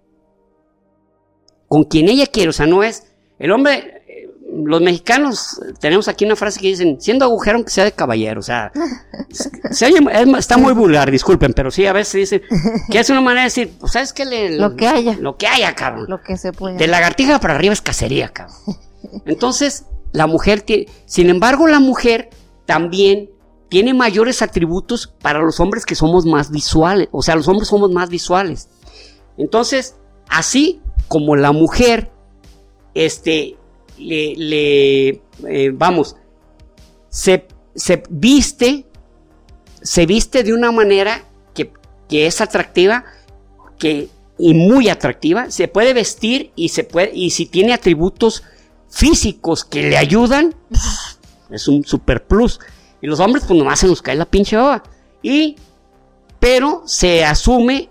con 1.68 1.84
quien 1.84 2.08
ella 2.08 2.26
quiere, 2.26 2.50
o 2.50 2.52
sea, 2.52 2.66
no 2.66 2.82
es, 2.82 3.04
el 3.38 3.50
hombre, 3.50 4.02
eh, 4.08 4.30
los 4.64 4.80
mexicanos 4.80 5.60
tenemos 5.80 6.08
aquí 6.08 6.24
una 6.24 6.36
frase 6.36 6.60
que 6.60 6.68
dicen, 6.68 7.00
siendo 7.00 7.24
agujero 7.24 7.56
aunque 7.56 7.70
sea 7.70 7.84
de 7.84 7.92
caballero, 7.92 8.40
o 8.40 8.42
sea, 8.42 8.72
está 10.38 10.56
muy 10.56 10.72
vulgar, 10.72 11.10
disculpen, 11.10 11.52
pero 11.52 11.70
sí, 11.70 11.86
a 11.86 11.92
veces 11.92 12.30
dicen, 12.30 12.42
que 12.90 12.98
es 12.98 13.10
una 13.10 13.20
manera 13.20 13.42
de 13.42 13.46
decir, 13.46 13.72
pues 13.78 13.92
sabes 13.92 14.12
que 14.12 14.24
le... 14.24 14.56
Lo 14.56 14.76
que 14.76 14.86
haya. 14.86 15.16
Lo 15.18 15.36
que 15.36 15.46
haya, 15.46 15.74
cabrón. 15.74 16.06
Lo 16.08 16.22
que 16.22 16.36
se 16.36 16.52
puede. 16.52 16.76
De 16.76 16.86
lagartija 16.86 17.40
para 17.40 17.54
arriba 17.54 17.72
es 17.72 17.82
cacería, 17.82 18.28
cabrón. 18.28 18.56
Entonces, 19.24 19.86
la 20.12 20.26
mujer 20.26 20.62
tiene, 20.62 20.86
sin 21.04 21.28
embargo, 21.28 21.66
la 21.66 21.80
mujer 21.80 22.30
también 22.64 23.30
tiene 23.68 23.94
mayores 23.94 24.42
atributos 24.42 25.06
para 25.06 25.40
los 25.40 25.60
hombres 25.60 25.84
que 25.84 25.94
somos 25.94 26.24
más 26.26 26.50
visuales, 26.50 27.08
o 27.12 27.22
sea, 27.22 27.36
los 27.36 27.48
hombres 27.48 27.68
somos 27.68 27.90
más 27.90 28.08
visuales. 28.08 28.68
Entonces, 29.36 29.96
así 30.28 30.80
como 31.08 31.36
la 31.36 31.52
mujer, 31.52 32.10
este, 32.94 33.56
le, 33.98 35.08
eh, 35.08 35.70
vamos, 35.72 36.16
se, 37.08 37.46
se, 37.74 38.02
viste, 38.08 38.86
se 39.82 40.06
viste 40.06 40.42
de 40.42 40.54
una 40.54 40.72
manera 40.72 41.24
que, 41.54 41.72
que 42.08 42.26
es 42.26 42.40
atractiva, 42.40 43.04
que, 43.78 44.08
y 44.38 44.54
muy 44.54 44.88
atractiva, 44.88 45.50
se 45.50 45.68
puede 45.68 45.92
vestir 45.92 46.52
y 46.56 46.68
se 46.70 46.84
puede, 46.84 47.10
y 47.14 47.30
si 47.30 47.46
tiene 47.46 47.72
atributos 47.72 48.42
físicos 48.88 49.64
que 49.64 49.82
le 49.82 49.96
ayudan, 49.96 50.54
es 51.50 51.68
un 51.68 51.84
super 51.84 52.26
plus. 52.26 52.60
Y 53.06 53.08
los 53.08 53.20
hombres, 53.20 53.44
pues 53.46 53.56
nomás 53.56 53.78
se 53.78 53.86
nos 53.86 54.02
cae 54.02 54.16
la 54.16 54.24
pinche 54.24 54.56
baba. 54.56 54.82
Y, 55.22 55.54
pero 56.40 56.82
se 56.86 57.24
asume 57.24 57.88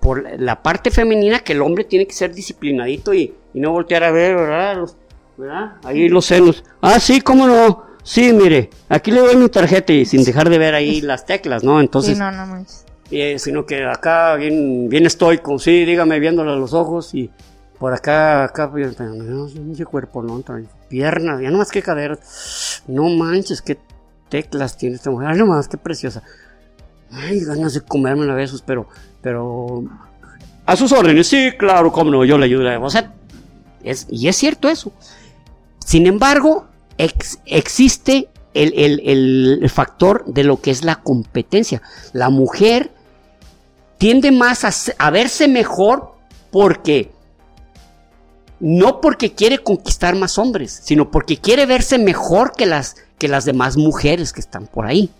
por 0.00 0.40
la 0.40 0.62
parte 0.62 0.90
femenina 0.90 1.40
que 1.40 1.52
el 1.52 1.60
hombre 1.60 1.84
tiene 1.84 2.06
que 2.06 2.14
ser 2.14 2.34
disciplinadito 2.34 3.12
y, 3.12 3.34
no 3.52 3.72
voltear 3.72 4.04
a 4.04 4.10
ver, 4.10 4.34
¿verdad? 4.34 4.88
¿verdad? 5.36 5.72
Ahí 5.84 6.08
los 6.08 6.24
senos. 6.24 6.64
Ah, 6.80 6.98
sí, 6.98 7.20
cómo 7.20 7.46
no. 7.46 7.84
Sí, 8.02 8.32
mire, 8.32 8.70
aquí 8.88 9.10
le 9.10 9.20
doy 9.20 9.36
mi 9.36 9.50
tarjeta 9.50 9.92
y 9.92 10.06
sin 10.06 10.24
dejar 10.24 10.48
de 10.48 10.56
ver 10.56 10.74
ahí 10.74 11.00
las 11.02 11.26
teclas, 11.26 11.62
¿no? 11.62 11.78
Entonces. 11.78 12.14
Sí, 12.14 12.18
no, 12.18 12.32
no 12.32 12.64
eh, 13.10 13.38
sino 13.38 13.66
que 13.66 13.84
acá 13.84 14.34
bien, 14.36 14.88
bien 14.88 15.04
estoico, 15.04 15.58
sí, 15.58 15.84
dígame 15.84 16.20
viéndole 16.20 16.52
a 16.52 16.56
los 16.56 16.72
ojos 16.72 17.14
y 17.14 17.30
por 17.78 17.92
acá, 17.92 18.44
acá, 18.44 18.70
pues, 18.70 18.98
no, 18.98 19.46
ese 19.46 19.84
cuerpo, 19.84 20.22
no, 20.22 20.42
piernas, 20.88 21.42
ya 21.42 21.50
no 21.50 21.58
más 21.58 21.70
que 21.70 21.82
cadera. 21.82 22.18
No 22.86 23.10
manches, 23.10 23.60
qué 23.60 23.76
teclas 24.28 24.76
tiene 24.76 24.96
esta 24.96 25.10
mujer, 25.10 25.36
no 25.36 25.46
más, 25.46 25.68
qué 25.68 25.76
preciosa. 25.76 26.22
Ay, 27.10 27.40
ganas 27.40 27.74
de 27.74 27.80
comerme 27.80 28.30
a 28.30 28.34
besos, 28.34 28.62
pero 28.62 28.88
pero 29.20 29.84
a 30.66 30.76
sus 30.76 30.92
órdenes, 30.92 31.26
sí, 31.26 31.52
claro, 31.58 31.92
cómo 31.92 32.10
no, 32.10 32.24
yo 32.24 32.38
le 32.38 32.46
ayudo. 32.46 32.82
O 32.82 32.90
sea, 32.90 33.14
es, 33.82 34.06
y 34.10 34.28
es 34.28 34.36
cierto 34.36 34.68
eso. 34.68 34.92
Sin 35.78 36.06
embargo, 36.06 36.66
existe 36.96 38.28
el, 38.54 39.68
factor 39.70 40.24
de 40.26 40.44
lo 40.44 40.60
que 40.60 40.70
es 40.70 40.84
la 40.84 40.96
competencia. 40.96 41.82
La 42.12 42.30
mujer 42.30 42.90
tiende 43.98 44.32
más 44.32 44.92
a 44.98 45.10
verse 45.10 45.48
mejor 45.48 46.14
porque 46.50 47.12
no 48.60 49.00
porque 49.00 49.34
quiere 49.34 49.58
conquistar 49.58 50.14
más 50.16 50.38
hombres, 50.38 50.80
sino 50.82 51.10
porque 51.10 51.38
quiere 51.38 51.66
verse 51.66 51.98
mejor 51.98 52.52
que 52.52 52.66
las, 52.66 52.96
que 53.18 53.28
las 53.28 53.44
demás 53.44 53.76
mujeres 53.76 54.32
que 54.32 54.40
están 54.40 54.66
por 54.66 54.86
ahí. 54.86 55.10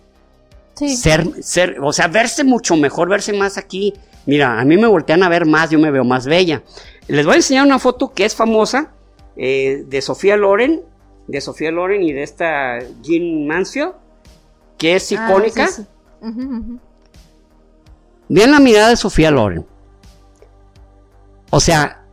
Ser, 0.75 1.41
ser, 1.41 1.77
o 1.81 1.93
sea, 1.93 2.07
verse 2.07 2.43
mucho 2.43 2.75
mejor, 2.75 3.07
verse 3.07 3.31
más 3.31 3.57
aquí. 3.57 3.93
Mira, 4.25 4.59
a 4.59 4.65
mí 4.65 4.75
me 4.75 4.87
voltean 4.87 5.23
a 5.23 5.29
ver 5.29 5.45
más, 5.45 5.69
yo 5.69 5.79
me 5.79 5.91
veo 5.91 6.03
más 6.03 6.25
bella. 6.25 6.63
Les 7.07 7.25
voy 7.25 7.33
a 7.33 7.37
enseñar 7.37 7.65
una 7.65 7.79
foto 7.79 8.13
que 8.13 8.25
es 8.25 8.35
famosa 8.35 8.91
eh, 9.37 9.85
de 9.87 10.01
Sofía 10.01 10.35
Loren, 10.35 10.83
de 11.27 11.41
Sofía 11.41 11.71
Loren 11.71 12.03
y 12.03 12.11
de 12.11 12.23
esta 12.23 12.79
Jean 13.01 13.47
Mansfield, 13.47 13.93
que 14.77 14.95
es 14.95 15.11
ah, 15.11 15.15
icónica. 15.15 15.69
Vean 18.27 18.51
la 18.51 18.59
mirada 18.59 18.89
de 18.89 18.97
Sofía 18.97 19.31
Loren. 19.31 19.65
O 21.51 21.59
sea, 21.59 22.03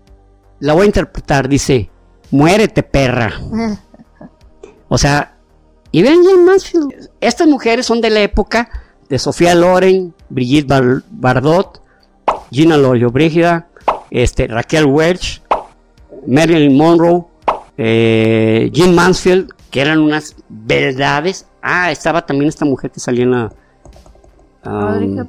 la 0.61 0.75
voy 0.75 0.83
a 0.83 0.87
interpretar, 0.87 1.49
dice, 1.49 1.91
muérete 2.31 2.83
perra. 2.83 3.33
o 4.89 4.99
sea, 4.99 5.32
y 5.93 6.03
ven 6.03 6.25
Jane 6.25 6.43
Mansfield. 6.43 7.11
Estas 7.21 7.47
mujeres 7.47 7.87
son 7.87 8.01
de 8.01 8.11
la 8.11 8.21
época 8.21 8.69
de 9.09 9.19
Sofía 9.19 9.55
Loren, 9.55 10.15
Brigitte 10.31 10.67
Bardot, 11.11 11.83
Gina 12.51 12.77
Loyo 12.77 13.11
Brígida, 13.11 13.69
este, 14.11 14.47
Raquel 14.47 14.87
Welch, 14.87 15.43
Marilyn 16.27 16.77
Monroe, 16.77 17.27
eh, 17.77 18.71
Jim 18.73 18.95
Mansfield, 18.95 19.53
que 19.71 19.81
eran 19.81 20.01
unas 20.01 20.35
verdades. 20.49 21.47
Ah, 21.61 21.91
estaba 21.93 22.25
también 22.25 22.49
esta 22.49 22.65
mujer 22.65 22.91
que 22.91 23.01
salía 23.01 23.25
en 23.25 23.31
la. 23.31 23.53
Um, 24.65 25.29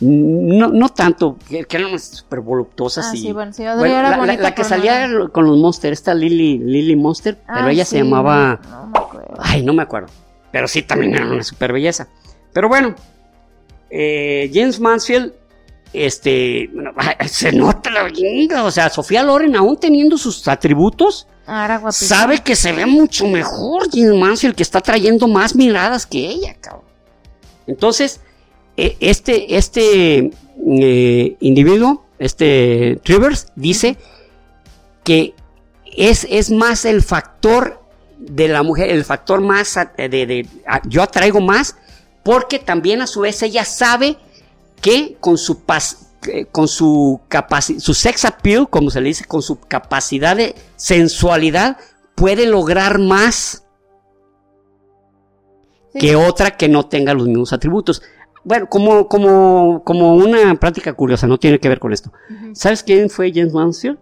no, 0.00 0.68
no 0.68 0.88
tanto, 0.90 1.38
que, 1.48 1.64
eran 1.70 1.98
súper 1.98 2.40
voluptuosas. 2.40 3.06
Ah, 3.10 3.16
y, 3.16 3.32
bueno, 3.32 3.52
sí, 3.52 3.62
la, 3.62 4.54
que 4.54 4.64
salía 4.64 5.08
con 5.32 5.46
los 5.46 5.56
Monsters, 5.56 5.98
esta 5.98 6.14
Lily, 6.14 6.58
Lily 6.58 6.96
Monster, 6.96 7.38
pero 7.46 7.66
ah, 7.66 7.72
ella 7.72 7.84
se 7.84 7.98
llamaba. 7.98 8.60
No 8.62 8.86
me 8.86 8.98
acuerdo. 8.98 9.34
Ay, 9.38 9.62
no 9.62 9.72
me 9.72 9.82
acuerdo. 9.82 10.08
Pero 10.52 10.68
sí, 10.68 10.82
también 10.82 11.14
era 11.14 11.26
una 11.26 11.42
super 11.42 11.72
belleza. 11.72 12.08
Pero 12.52 12.68
bueno, 12.68 12.94
eh, 13.90 14.50
James 14.52 14.78
Mansfield, 14.80 15.32
este, 15.92 16.70
se 17.26 17.52
nota 17.52 17.90
la 17.90 18.02
belleza. 18.02 18.64
O 18.64 18.70
sea, 18.70 18.90
Sofía 18.90 19.22
Loren, 19.22 19.56
aún 19.56 19.78
teniendo 19.78 20.18
sus 20.18 20.46
atributos, 20.46 21.26
ah, 21.46 21.80
sabe 21.90 22.40
que 22.40 22.54
se 22.54 22.72
ve 22.72 22.84
mucho 22.84 23.26
mejor 23.26 23.88
James 23.90 24.14
Mansfield, 24.14 24.54
que 24.54 24.62
está 24.62 24.82
trayendo 24.82 25.26
más 25.26 25.54
miradas 25.54 26.04
que 26.04 26.18
ella, 26.18 26.54
cabrón. 26.60 26.84
Entonces, 27.66 28.20
este, 28.76 29.56
este 29.56 30.30
eh, 30.80 31.36
individuo, 31.40 32.04
este 32.18 33.00
Trivers, 33.02 33.48
dice 33.56 33.96
que 35.04 35.34
es, 35.96 36.26
es 36.30 36.50
más 36.50 36.84
el 36.84 37.02
factor 37.02 37.82
de 38.18 38.48
la 38.48 38.62
mujer, 38.62 38.90
el 38.90 39.04
factor 39.04 39.40
más 39.40 39.78
de, 39.96 40.46
yo 40.86 41.02
atraigo 41.02 41.40
más, 41.40 41.76
porque 42.22 42.58
también 42.58 43.00
a 43.00 43.06
su 43.06 43.20
vez 43.20 43.42
ella 43.42 43.64
sabe 43.64 44.16
que 44.80 45.16
con 45.20 45.38
su 45.38 45.62
con 46.50 46.66
su 46.66 47.20
capacidad, 47.28 47.78
su 47.78 47.94
sex 47.94 48.24
appeal, 48.24 48.68
como 48.68 48.90
se 48.90 49.00
le 49.00 49.08
dice, 49.08 49.24
con 49.26 49.42
su 49.42 49.60
capacidad 49.60 50.36
de 50.36 50.54
sensualidad, 50.74 51.78
puede 52.14 52.46
lograr 52.46 52.98
más 52.98 53.64
que 55.98 56.16
otra 56.16 56.56
que 56.56 56.68
no 56.68 56.86
tenga 56.86 57.14
los 57.14 57.26
mismos 57.26 57.52
atributos 57.52 58.02
bueno, 58.46 58.68
como, 58.68 59.08
como, 59.08 59.82
como 59.84 60.14
una 60.14 60.54
práctica 60.54 60.92
curiosa, 60.92 61.26
no 61.26 61.36
tiene 61.36 61.58
que 61.58 61.68
ver 61.68 61.80
con 61.80 61.92
esto. 61.92 62.12
¿Sabes 62.52 62.84
quién 62.84 63.10
fue 63.10 63.32
James 63.34 63.52
Mansfield? 63.52 63.98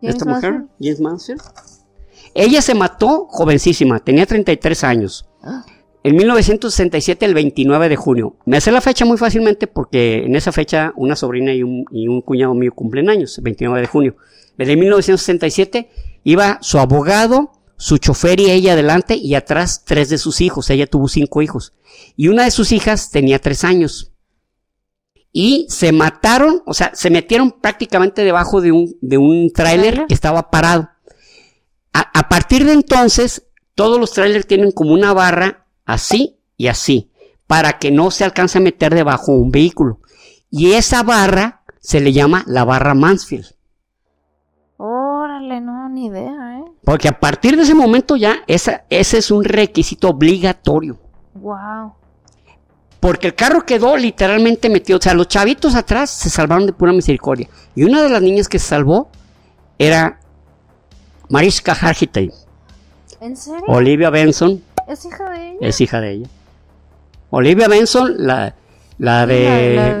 ¿Esta 0.00 0.24
mujer? 0.24 0.62
James 0.80 1.00
Mansfield. 1.00 1.42
Ella 2.34 2.62
se 2.62 2.76
mató 2.76 3.26
jovencísima, 3.28 3.98
tenía 3.98 4.26
33 4.26 4.84
años. 4.84 5.28
En 6.04 6.14
1967, 6.14 7.26
el 7.26 7.34
29 7.34 7.88
de 7.88 7.96
junio. 7.96 8.36
Me 8.44 8.58
hace 8.58 8.70
la 8.70 8.80
fecha 8.80 9.04
muy 9.04 9.18
fácilmente 9.18 9.66
porque 9.66 10.24
en 10.24 10.36
esa 10.36 10.52
fecha 10.52 10.92
una 10.94 11.16
sobrina 11.16 11.52
y 11.52 11.64
un, 11.64 11.84
y 11.90 12.06
un 12.06 12.20
cuñado 12.20 12.54
mío 12.54 12.70
cumplen 12.76 13.10
años, 13.10 13.36
el 13.38 13.44
29 13.44 13.80
de 13.80 13.86
junio. 13.88 14.16
de 14.56 14.76
1967, 14.76 15.90
iba 16.22 16.58
su 16.60 16.78
abogado, 16.78 17.50
su 17.76 17.98
chofer 17.98 18.40
y 18.40 18.50
ella 18.50 18.72
adelante 18.72 19.16
y 19.16 19.34
atrás 19.34 19.84
tres 19.84 20.08
de 20.08 20.18
sus 20.18 20.40
hijos. 20.40 20.70
Ella 20.70 20.86
tuvo 20.86 21.08
cinco 21.08 21.42
hijos. 21.42 21.74
Y 22.16 22.28
una 22.28 22.44
de 22.44 22.50
sus 22.50 22.72
hijas 22.72 23.10
tenía 23.10 23.38
tres 23.38 23.64
años. 23.64 24.12
Y 25.32 25.66
se 25.68 25.92
mataron, 25.92 26.62
o 26.64 26.72
sea, 26.72 26.92
se 26.94 27.10
metieron 27.10 27.52
prácticamente 27.60 28.24
debajo 28.24 28.60
de 28.60 28.72
un, 28.72 28.96
de 29.02 29.18
un 29.18 29.52
tráiler 29.52 30.06
que 30.06 30.14
estaba 30.14 30.50
parado. 30.50 30.88
A, 31.92 32.28
partir 32.28 32.66
de 32.66 32.72
entonces, 32.72 33.46
todos 33.74 33.98
los 33.98 34.12
trailers 34.12 34.46
tienen 34.46 34.70
como 34.70 34.92
una 34.92 35.14
barra 35.14 35.66
así 35.86 36.38
y 36.58 36.66
así, 36.66 37.10
para 37.46 37.78
que 37.78 37.90
no 37.90 38.10
se 38.10 38.24
alcance 38.24 38.58
a 38.58 38.60
meter 38.60 38.94
debajo 38.94 39.32
un 39.32 39.50
vehículo. 39.50 40.00
Y 40.50 40.72
esa 40.72 41.02
barra 41.02 41.64
se 41.80 42.00
le 42.00 42.12
llama 42.12 42.44
la 42.46 42.64
barra 42.64 42.94
Mansfield. 42.94 43.46
Órale, 44.76 45.60
no, 45.62 45.88
ni 45.88 46.06
idea. 46.06 46.45
Porque 46.86 47.08
a 47.08 47.18
partir 47.18 47.56
de 47.56 47.64
ese 47.64 47.74
momento 47.74 48.14
ya 48.14 48.44
esa, 48.46 48.84
ese 48.90 49.18
es 49.18 49.32
un 49.32 49.42
requisito 49.42 50.08
obligatorio. 50.08 50.96
Wow. 51.34 51.94
Porque 53.00 53.26
el 53.26 53.34
carro 53.34 53.66
quedó 53.66 53.96
literalmente 53.96 54.68
metido. 54.70 55.00
O 55.00 55.02
sea, 55.02 55.12
los 55.12 55.26
chavitos 55.26 55.74
atrás 55.74 56.10
se 56.10 56.30
salvaron 56.30 56.64
de 56.64 56.72
pura 56.72 56.92
misericordia. 56.92 57.48
Y 57.74 57.82
una 57.82 58.04
de 58.04 58.08
las 58.08 58.22
niñas 58.22 58.46
que 58.46 58.60
se 58.60 58.68
salvó 58.68 59.08
era 59.80 60.20
Mariska 61.28 61.72
Hargitay. 61.72 62.30
¿En 63.20 63.36
serio? 63.36 63.64
Olivia 63.66 64.10
Benson. 64.10 64.62
¿Es 64.86 65.04
hija 65.04 65.28
de 65.30 65.50
ella? 65.50 65.58
Es 65.62 65.80
hija 65.80 66.00
de 66.00 66.12
ella. 66.12 66.28
Olivia 67.30 67.66
Benson, 67.66 68.14
la, 68.16 68.54
la 68.98 69.26
de. 69.26 69.74
La, 69.74 69.88
la, 69.88 69.98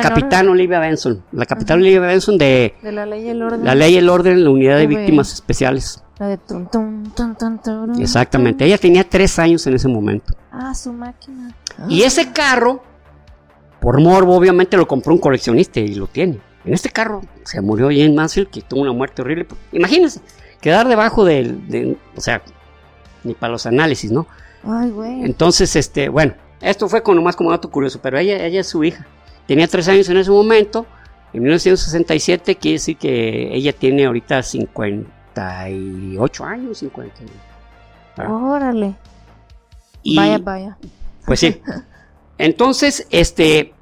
capitán 0.00 0.48
Olivia 0.48 0.78
Benson. 0.78 1.22
La 1.32 1.46
capitán 1.46 1.80
Olivia 1.80 2.00
Benson 2.00 2.38
de. 2.38 2.74
De 2.82 2.92
la 2.92 3.06
ley 3.06 3.26
y 3.26 3.28
el 3.30 3.42
orden. 3.42 3.64
La 3.64 3.74
ley 3.74 3.94
y 3.94 3.96
el 3.98 4.08
orden, 4.08 4.44
la 4.44 4.50
unidad 4.50 4.76
de 4.76 4.86
víctimas 4.86 5.32
especiales. 5.32 6.02
La 6.18 6.28
de 6.28 6.38
tum, 6.38 6.66
tum, 6.66 7.04
tum, 7.14 8.00
Exactamente. 8.00 8.64
Ella 8.64 8.78
tenía 8.78 9.08
tres 9.08 9.38
años 9.38 9.66
en 9.66 9.74
ese 9.74 9.88
momento. 9.88 10.34
Ah, 10.50 10.74
su 10.74 10.92
máquina. 10.92 11.54
Y 11.88 12.02
ese 12.02 12.32
carro, 12.32 12.82
por 13.80 14.00
morbo, 14.00 14.36
obviamente 14.36 14.76
lo 14.76 14.86
compró 14.86 15.12
un 15.12 15.18
coleccionista 15.18 15.80
y 15.80 15.94
lo 15.94 16.06
tiene. 16.06 16.40
En 16.64 16.74
este 16.74 16.90
carro 16.90 17.22
se 17.44 17.60
murió 17.60 17.88
Jane 17.88 18.12
Mansfield, 18.12 18.48
que 18.50 18.62
tuvo 18.62 18.82
una 18.82 18.92
muerte 18.92 19.22
horrible. 19.22 19.46
Imagínense, 19.72 20.20
quedar 20.60 20.86
debajo 20.86 21.24
del, 21.24 21.68
de, 21.68 21.96
o 22.16 22.20
sea, 22.20 22.42
ni 23.24 23.34
para 23.34 23.52
los 23.52 23.66
análisis, 23.66 24.12
¿no? 24.12 24.26
Ay, 24.64 24.90
güey. 24.90 25.24
Entonces, 25.24 25.74
este, 25.74 26.08
bueno, 26.08 26.34
esto 26.62 26.88
fue 26.88 27.02
como 27.02 27.20
más 27.20 27.36
como 27.36 27.50
dato 27.50 27.70
curioso, 27.70 28.00
pero 28.00 28.18
ella, 28.18 28.44
ella 28.44 28.60
es 28.60 28.68
su 28.68 28.82
hija. 28.84 29.06
Tenía 29.46 29.66
tres 29.66 29.88
años 29.88 30.08
en 30.08 30.16
ese 30.16 30.30
momento. 30.30 30.86
En 31.32 31.42
1967 31.42 32.56
quiere 32.56 32.74
decir 32.74 32.96
que 32.96 33.54
ella 33.54 33.72
tiene 33.72 34.06
ahorita 34.06 34.42
58 34.42 36.44
años, 36.44 36.78
50. 36.78 37.14
Órale. 38.28 38.94
vaya, 40.14 40.38
vaya. 40.38 40.76
Pues 41.26 41.40
sí. 41.40 41.60
Entonces, 42.38 43.06
este, 43.10 43.74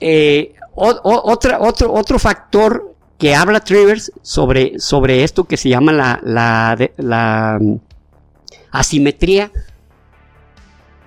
eh, 0.00 0.54
otra, 0.74 1.58
otro, 1.60 1.92
otro 1.92 2.18
factor 2.18 2.94
que 3.18 3.34
habla 3.34 3.60
Trivers 3.60 4.12
sobre, 4.22 4.78
sobre 4.78 5.24
esto 5.24 5.44
que 5.44 5.56
se 5.56 5.68
llama 5.68 5.92
la, 5.92 6.20
la, 6.22 6.76
la 6.96 7.58
mm, 7.60 7.76
asimetría, 8.72 9.50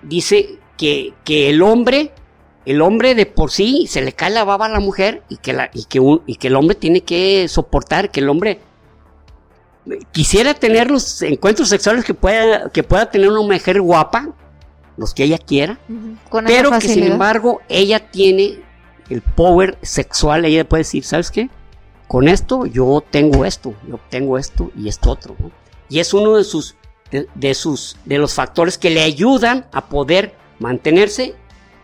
dice 0.01 0.59
que, 0.77 1.13
que, 1.23 1.49
el 1.49 1.61
hombre, 1.61 2.11
el 2.65 2.81
hombre 2.81 3.15
de 3.15 3.25
por 3.25 3.51
sí 3.51 3.87
se 3.87 4.01
le 4.01 4.13
cae 4.13 4.29
la 4.29 4.43
baba 4.43 4.67
a 4.67 4.69
la 4.69 4.79
mujer 4.79 5.23
y 5.29 5.37
que, 5.37 5.53
la, 5.53 5.69
y 5.73 5.85
que, 5.85 5.99
y 6.25 6.35
que 6.35 6.47
el 6.47 6.55
hombre 6.55 6.75
tiene 6.75 7.01
que 7.01 7.47
soportar, 7.47 8.11
que 8.11 8.19
el 8.19 8.29
hombre 8.29 8.59
quisiera 10.11 10.53
tener 10.53 10.91
los 10.91 11.21
encuentros 11.21 11.69
sexuales 11.69 12.03
que 12.03 12.13
pueda, 12.13 12.69
que 12.69 12.83
pueda 12.83 13.09
tener 13.09 13.29
una 13.29 13.41
mujer 13.41 13.81
guapa, 13.81 14.29
los 14.97 15.13
que 15.13 15.23
ella 15.23 15.37
quiera, 15.37 15.79
pero 16.45 16.71
que 16.71 16.87
sin 16.87 17.03
embargo 17.03 17.61
ella 17.69 18.11
tiene 18.11 18.59
el 19.09 19.21
power 19.21 19.77
sexual, 19.81 20.45
ella 20.45 20.67
puede 20.67 20.81
decir, 20.81 21.03
¿sabes 21.03 21.31
qué? 21.31 21.49
Con 22.07 22.27
esto 22.27 22.65
yo 22.65 23.03
tengo 23.09 23.45
esto, 23.45 23.73
yo 23.87 23.99
tengo 24.09 24.37
esto 24.37 24.71
y 24.75 24.87
esto 24.87 25.11
otro. 25.11 25.35
Y 25.89 25.99
es 25.99 26.13
uno 26.13 26.35
de 26.37 26.43
sus, 26.43 26.75
de, 27.11 27.53
sus, 27.53 27.97
de 28.05 28.17
los 28.17 28.33
factores 28.33 28.77
que 28.77 28.89
le 28.89 29.03
ayudan 29.03 29.67
a 29.71 29.87
poder 29.87 30.35
mantenerse 30.59 31.35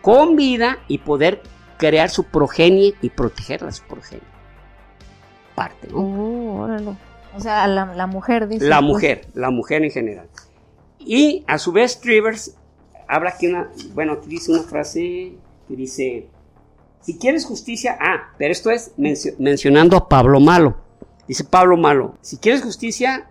con 0.02 0.36
vida 0.36 0.78
y 0.88 0.98
poder 0.98 1.42
crear 1.78 2.10
su 2.10 2.24
progenie 2.24 2.94
y 3.00 3.10
proteger 3.10 3.64
a 3.64 3.72
su 3.72 3.82
progenie. 3.84 4.22
Parte, 5.54 5.88
¿no? 5.88 5.98
Oh, 5.98 6.96
o 7.36 7.40
sea, 7.40 7.66
la, 7.66 8.06
mujer 8.06 8.48
dice. 8.48 8.66
La 8.66 8.78
pues. 8.78 8.88
mujer, 8.88 9.26
la 9.34 9.50
mujer 9.50 9.82
en 9.82 9.90
general. 9.90 10.28
Y 10.98 11.44
a 11.46 11.58
su 11.58 11.72
vez, 11.72 12.00
Trivers 12.00 12.56
habla 13.08 13.30
aquí 13.30 13.46
una, 13.46 13.70
bueno, 13.92 14.16
dice 14.16 14.52
una 14.52 14.62
frase 14.62 15.34
que 15.68 15.76
dice, 15.76 16.28
si 17.00 17.18
quieres 17.18 17.44
justicia, 17.44 17.98
ah, 18.00 18.32
pero 18.38 18.52
esto 18.52 18.70
es 18.70 18.92
mencionando 18.96 19.96
a 19.96 20.08
Pablo 20.08 20.40
Malo. 20.40 20.76
Dice 21.26 21.44
Pablo 21.44 21.76
Malo, 21.76 22.16
si 22.20 22.38
quieres 22.38 22.62
justicia, 22.62 23.28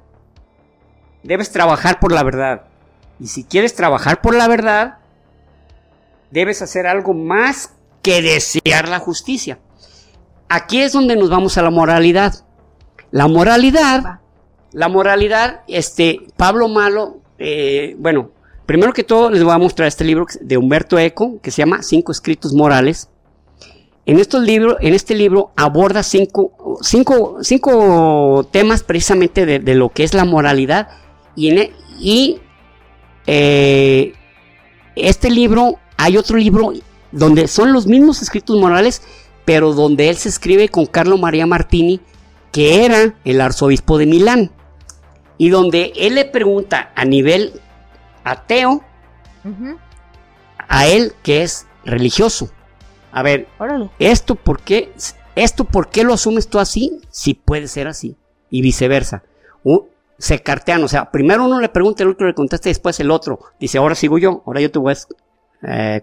debes 1.23 1.51
trabajar 1.51 1.99
por 1.99 2.11
la 2.11 2.23
verdad. 2.23 2.63
Y 3.19 3.27
si 3.27 3.43
quieres 3.43 3.75
trabajar 3.75 4.21
por 4.21 4.35
la 4.35 4.47
verdad, 4.47 4.97
debes 6.33 6.63
hacer 6.63 6.87
algo 6.87 7.13
más 7.13 7.73
que 8.01 8.21
desear 8.21 8.89
la 8.89 8.99
justicia. 8.99 9.59
Aquí 10.49 10.81
es 10.81 10.91
donde 10.91 11.15
nos 11.15 11.29
vamos 11.29 11.57
a 11.57 11.61
la 11.61 11.69
moralidad. 11.69 12.33
La 13.11 13.27
moralidad, 13.27 14.19
la 14.71 14.89
moralidad, 14.89 15.61
este, 15.67 16.19
Pablo 16.35 16.67
Malo, 16.67 17.19
eh, 17.37 17.95
bueno, 17.99 18.31
primero 18.65 18.91
que 18.91 19.03
todo 19.03 19.29
les 19.29 19.43
voy 19.43 19.53
a 19.53 19.59
mostrar 19.59 19.87
este 19.87 20.03
libro 20.03 20.25
de 20.41 20.57
Humberto 20.57 20.97
Eco, 20.97 21.39
que 21.41 21.51
se 21.51 21.61
llama 21.61 21.83
Cinco 21.83 22.11
Escritos 22.11 22.53
Morales. 22.53 23.09
En, 24.07 24.19
estos 24.19 24.41
libros, 24.41 24.77
en 24.81 24.95
este 24.95 25.15
libro 25.15 25.51
aborda 25.55 26.01
cinco, 26.01 26.79
cinco, 26.81 27.37
cinco 27.41 28.49
temas 28.51 28.83
precisamente 28.83 29.45
de, 29.45 29.75
lo 29.75 29.89
que 29.89 30.03
es 30.03 30.13
la 30.13 30.25
moralidad 30.25 30.89
y, 31.35 31.49
en, 31.49 31.57
e, 31.59 31.71
y 31.99 32.41
eh, 33.27 34.13
este 34.95 35.29
libro, 35.29 35.79
hay 35.97 36.17
otro 36.17 36.37
libro 36.37 36.73
donde 37.11 37.47
son 37.47 37.73
los 37.73 37.87
mismos 37.87 38.21
escritos 38.21 38.59
morales, 38.59 39.01
pero 39.45 39.73
donde 39.73 40.09
él 40.09 40.17
se 40.17 40.29
escribe 40.29 40.69
con 40.69 40.85
Carlo 40.85 41.17
María 41.17 41.45
Martini, 41.45 41.99
que 42.51 42.85
era 42.85 43.15
el 43.23 43.41
arzobispo 43.41 43.97
de 43.97 44.05
Milán, 44.05 44.51
y 45.37 45.49
donde 45.49 45.93
él 45.95 46.15
le 46.15 46.25
pregunta 46.25 46.91
a 46.95 47.05
nivel 47.05 47.59
ateo 48.23 48.83
a 50.67 50.87
él 50.87 51.13
que 51.23 51.43
es 51.43 51.67
religioso. 51.85 52.49
A 53.11 53.21
ver, 53.21 53.47
¿esto 53.99 54.35
por 54.35 54.61
qué? 54.61 54.91
¿Esto 55.35 55.65
por 55.65 55.89
qué 55.89 56.03
lo 56.03 56.13
asumes 56.13 56.47
tú 56.47 56.59
así? 56.59 56.99
Si 57.09 57.33
puede 57.33 57.67
ser 57.67 57.87
así. 57.87 58.15
Y 58.49 58.61
viceversa. 58.61 59.23
se 60.17 60.41
cartean, 60.41 60.83
o 60.83 60.87
sea, 60.87 61.11
primero 61.11 61.45
uno 61.45 61.59
le 61.59 61.69
pregunta, 61.69 62.03
el 62.03 62.09
otro 62.09 62.27
le 62.27 62.33
contesta 62.33 62.69
y 62.69 62.71
después 62.71 62.99
el 62.99 63.11
otro. 63.11 63.39
Dice, 63.59 63.77
ahora 63.77 63.95
sigo 63.95 64.17
yo, 64.17 64.43
ahora 64.45 64.61
yo 64.61 64.71
te 64.71 64.79
voy 64.79 64.93
a... 64.93 64.97
Eh, 65.67 66.01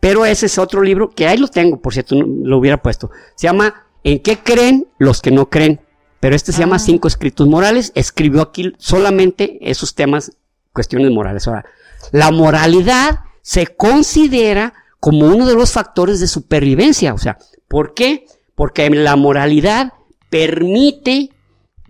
pero 0.00 0.24
ese 0.24 0.46
es 0.46 0.58
otro 0.58 0.82
libro 0.82 1.10
que 1.10 1.26
ahí 1.26 1.36
lo 1.36 1.48
tengo, 1.48 1.80
por 1.80 1.92
cierto, 1.92 2.14
no, 2.14 2.24
lo 2.26 2.58
hubiera 2.58 2.82
puesto. 2.82 3.10
Se 3.34 3.46
llama 3.46 3.86
¿En 4.06 4.20
qué 4.20 4.38
creen 4.38 4.86
los 4.98 5.20
que 5.20 5.32
no 5.32 5.50
creen? 5.50 5.80
Pero 6.20 6.36
este 6.36 6.52
se 6.52 6.60
llama 6.60 6.76
ah. 6.76 6.78
Cinco 6.78 7.08
Escritos 7.08 7.48
Morales. 7.48 7.90
Escribió 7.96 8.40
aquí 8.40 8.72
solamente 8.78 9.58
esos 9.60 9.96
temas, 9.96 10.30
cuestiones 10.72 11.10
morales. 11.10 11.48
Ahora, 11.48 11.64
la 12.12 12.30
moralidad 12.30 13.22
se 13.42 13.66
considera 13.66 14.74
como 15.00 15.26
uno 15.26 15.44
de 15.44 15.56
los 15.56 15.72
factores 15.72 16.20
de 16.20 16.28
supervivencia. 16.28 17.14
O 17.14 17.18
sea, 17.18 17.38
¿por 17.66 17.94
qué? 17.94 18.26
Porque 18.54 18.88
la 18.90 19.16
moralidad 19.16 19.92
permite 20.30 21.30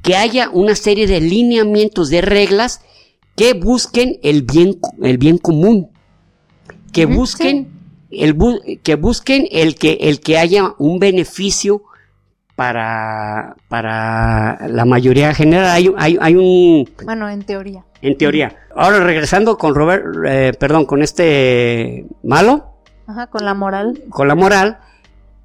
que 0.01 0.17
haya 0.17 0.49
una 0.49 0.75
serie 0.75 1.07
de 1.07 1.21
lineamientos, 1.21 2.09
de 2.09 2.23
reglas 2.23 2.81
que 3.37 3.53
busquen 3.53 4.19
el 4.23 4.41
bien, 4.41 4.81
el 5.03 5.19
bien 5.19 5.37
común, 5.37 5.91
que 6.97 7.05
busquen 7.05 7.69
el 8.11 8.35
que 8.83 8.95
busquen 8.95 9.47
el 9.51 9.75
que 9.75 9.99
el 10.01 10.21
que 10.21 10.39
haya 10.39 10.75
un 10.79 10.99
beneficio 10.99 11.83
para, 12.55 13.55
para 13.69 14.67
la 14.69 14.87
mayoría 14.87 15.35
general. 15.35 15.67
Hay, 15.67 15.93
hay, 15.99 16.17
hay, 16.19 16.35
un... 16.35 16.89
Bueno, 17.05 17.29
en 17.29 17.43
teoría. 17.43 17.85
En 18.01 18.17
teoría. 18.17 18.57
Ahora 18.75 19.01
regresando 19.01 19.59
con 19.59 19.75
Robert, 19.75 20.07
eh, 20.27 20.53
perdón, 20.59 20.87
con 20.87 21.03
este 21.03 22.07
malo. 22.23 22.79
Ajá, 23.07 23.27
con 23.27 23.45
la 23.45 23.53
moral. 23.53 24.03
Con 24.09 24.27
la 24.27 24.35
moral. 24.35 24.79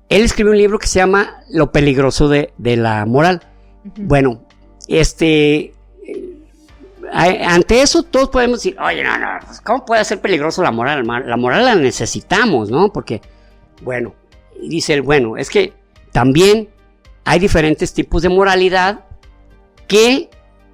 Él 0.08 0.22
escribió 0.24 0.54
un 0.54 0.58
libro 0.58 0.80
que 0.80 0.88
se 0.88 1.00
llama 1.00 1.44
Lo 1.50 1.74
peligroso 1.74 2.30
de, 2.30 2.54
la 2.58 3.06
moral. 3.06 3.42
Bueno, 3.98 4.44
este... 4.88 5.74
Ante 7.14 7.82
eso 7.82 8.04
todos 8.04 8.30
podemos 8.30 8.60
decir, 8.60 8.78
oye, 8.80 9.04
no, 9.04 9.18
no, 9.18 9.28
pues, 9.46 9.60
¿cómo 9.62 9.86
puede 9.86 10.06
ser 10.06 10.22
peligroso 10.22 10.64
la 10.64 10.72
moral? 10.72 11.06
La 11.06 11.38
moral 11.38 11.66
la 11.66 11.76
necesitamos, 11.76 12.72
¿no? 12.72 12.92
Porque, 12.94 13.22
bueno, 13.82 14.14
dice 14.62 14.94
él, 14.94 15.02
bueno, 15.02 15.36
es 15.36 15.50
que 15.50 15.74
también 16.12 16.70
hay 17.26 17.40
diferentes 17.40 17.94
tipos 17.94 18.22
de 18.22 18.30
moralidad 18.30 19.02
que 19.88 20.30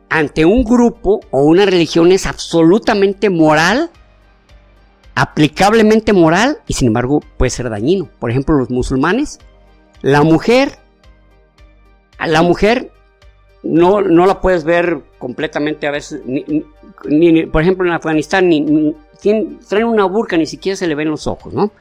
ante 0.09 0.45
un 0.45 0.63
grupo 0.63 1.21
o 1.31 1.43
una 1.43 1.65
religión 1.65 2.11
es 2.11 2.25
absolutamente 2.25 3.29
moral, 3.29 3.89
aplicablemente 5.15 6.13
moral 6.13 6.59
y 6.67 6.73
sin 6.73 6.89
embargo 6.89 7.21
puede 7.37 7.49
ser 7.49 7.69
dañino. 7.69 8.07
Por 8.19 8.29
ejemplo, 8.29 8.55
los 8.57 8.69
musulmanes, 8.69 9.39
la 10.01 10.21
mujer, 10.21 10.77
la 12.19 12.43
mujer 12.43 12.91
no, 13.67 14.01
no 14.01 14.25
la 14.25 14.39
puedes 14.41 14.63
ver 14.63 15.01
completamente 15.17 15.87
a 15.87 15.91
veces, 15.91 16.21
ni, 16.25 17.45
por 17.45 17.61
ejemplo 17.61 17.85
en 17.85 17.93
Afganistán, 17.93 18.49
ni, 18.49 18.95
traen 19.67 19.85
una 19.85 20.05
burka, 20.05 20.37
ni 20.37 20.45
siquiera 20.45 20.75
se 20.75 20.87
le 20.87 20.95
ven 20.95 21.09
los 21.09 21.27
ojos, 21.27 21.53
¿no? 21.53 21.71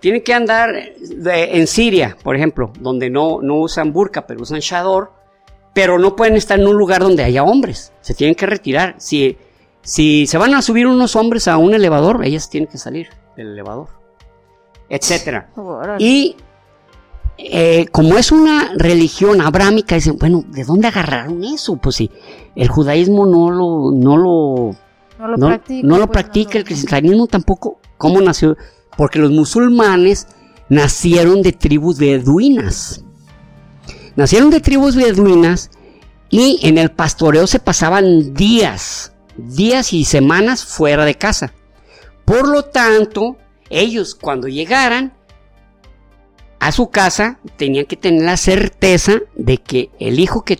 Tienen 0.00 0.22
que 0.22 0.32
andar 0.32 0.70
en 0.74 1.66
Siria, 1.66 2.16
por 2.22 2.34
ejemplo, 2.34 2.72
donde 2.80 3.10
no, 3.10 3.40
no 3.42 3.56
usan 3.56 3.92
burka, 3.92 4.26
pero 4.26 4.40
usan 4.40 4.60
shador, 4.60 5.12
pero 5.74 5.98
no 5.98 6.16
pueden 6.16 6.36
estar 6.36 6.58
en 6.58 6.66
un 6.66 6.76
lugar 6.76 7.02
donde 7.02 7.22
haya 7.22 7.42
hombres, 7.42 7.92
se 8.00 8.14
tienen 8.14 8.34
que 8.34 8.46
retirar. 8.46 8.94
Si, 8.98 9.36
si 9.82 10.26
se 10.26 10.38
van 10.38 10.54
a 10.54 10.62
subir 10.62 10.86
unos 10.86 11.16
hombres 11.16 11.48
a 11.48 11.58
un 11.58 11.74
elevador, 11.74 12.24
ellas 12.24 12.48
tienen 12.48 12.68
que 12.68 12.78
salir 12.78 13.08
del 13.36 13.48
elevador, 13.48 13.88
etcétera. 14.88 15.50
Y 15.98 16.36
eh, 17.42 17.86
como 17.90 18.18
es 18.18 18.32
una 18.32 18.72
religión 18.76 19.40
abrámica, 19.40 19.94
dicen, 19.94 20.18
bueno, 20.18 20.44
¿de 20.48 20.64
dónde 20.64 20.88
agarraron 20.88 21.42
eso? 21.42 21.76
Pues 21.76 21.96
sí, 21.96 22.10
el 22.54 22.68
judaísmo 22.68 23.24
no 23.24 23.50
lo, 23.50 23.90
no 23.92 24.16
lo, 24.16 24.76
no 25.18 25.26
lo 25.26 25.38
practica, 25.38 25.86
no 25.86 25.98
lo 25.98 26.06
pues, 26.06 26.22
practica 26.22 26.58
el 26.58 26.64
cristianismo 26.64 27.26
tampoco. 27.26 27.80
¿Cómo 27.96 28.20
nació? 28.20 28.56
Porque 28.96 29.18
los 29.18 29.30
musulmanes 29.30 30.26
nacieron 30.68 31.42
de 31.42 31.52
tribus 31.52 31.98
beduinas. 31.98 33.04
Nacieron 34.16 34.50
de 34.50 34.60
tribus 34.60 34.96
beduinas 34.96 35.70
y 36.28 36.58
en 36.62 36.78
el 36.78 36.90
pastoreo 36.90 37.46
se 37.46 37.58
pasaban 37.58 38.34
días, 38.34 39.12
días 39.36 39.92
y 39.92 40.04
semanas 40.04 40.64
fuera 40.64 41.04
de 41.04 41.14
casa. 41.14 41.54
Por 42.24 42.48
lo 42.48 42.64
tanto, 42.64 43.38
ellos 43.70 44.14
cuando 44.14 44.46
llegaran 44.46 45.14
a 46.60 46.72
su 46.72 46.90
casa 46.90 47.38
tenían 47.56 47.86
que 47.86 47.96
tener 47.96 48.22
la 48.22 48.36
certeza 48.36 49.20
de 49.34 49.58
que 49.58 49.90
el 49.98 50.20
hijo 50.20 50.44
que, 50.44 50.58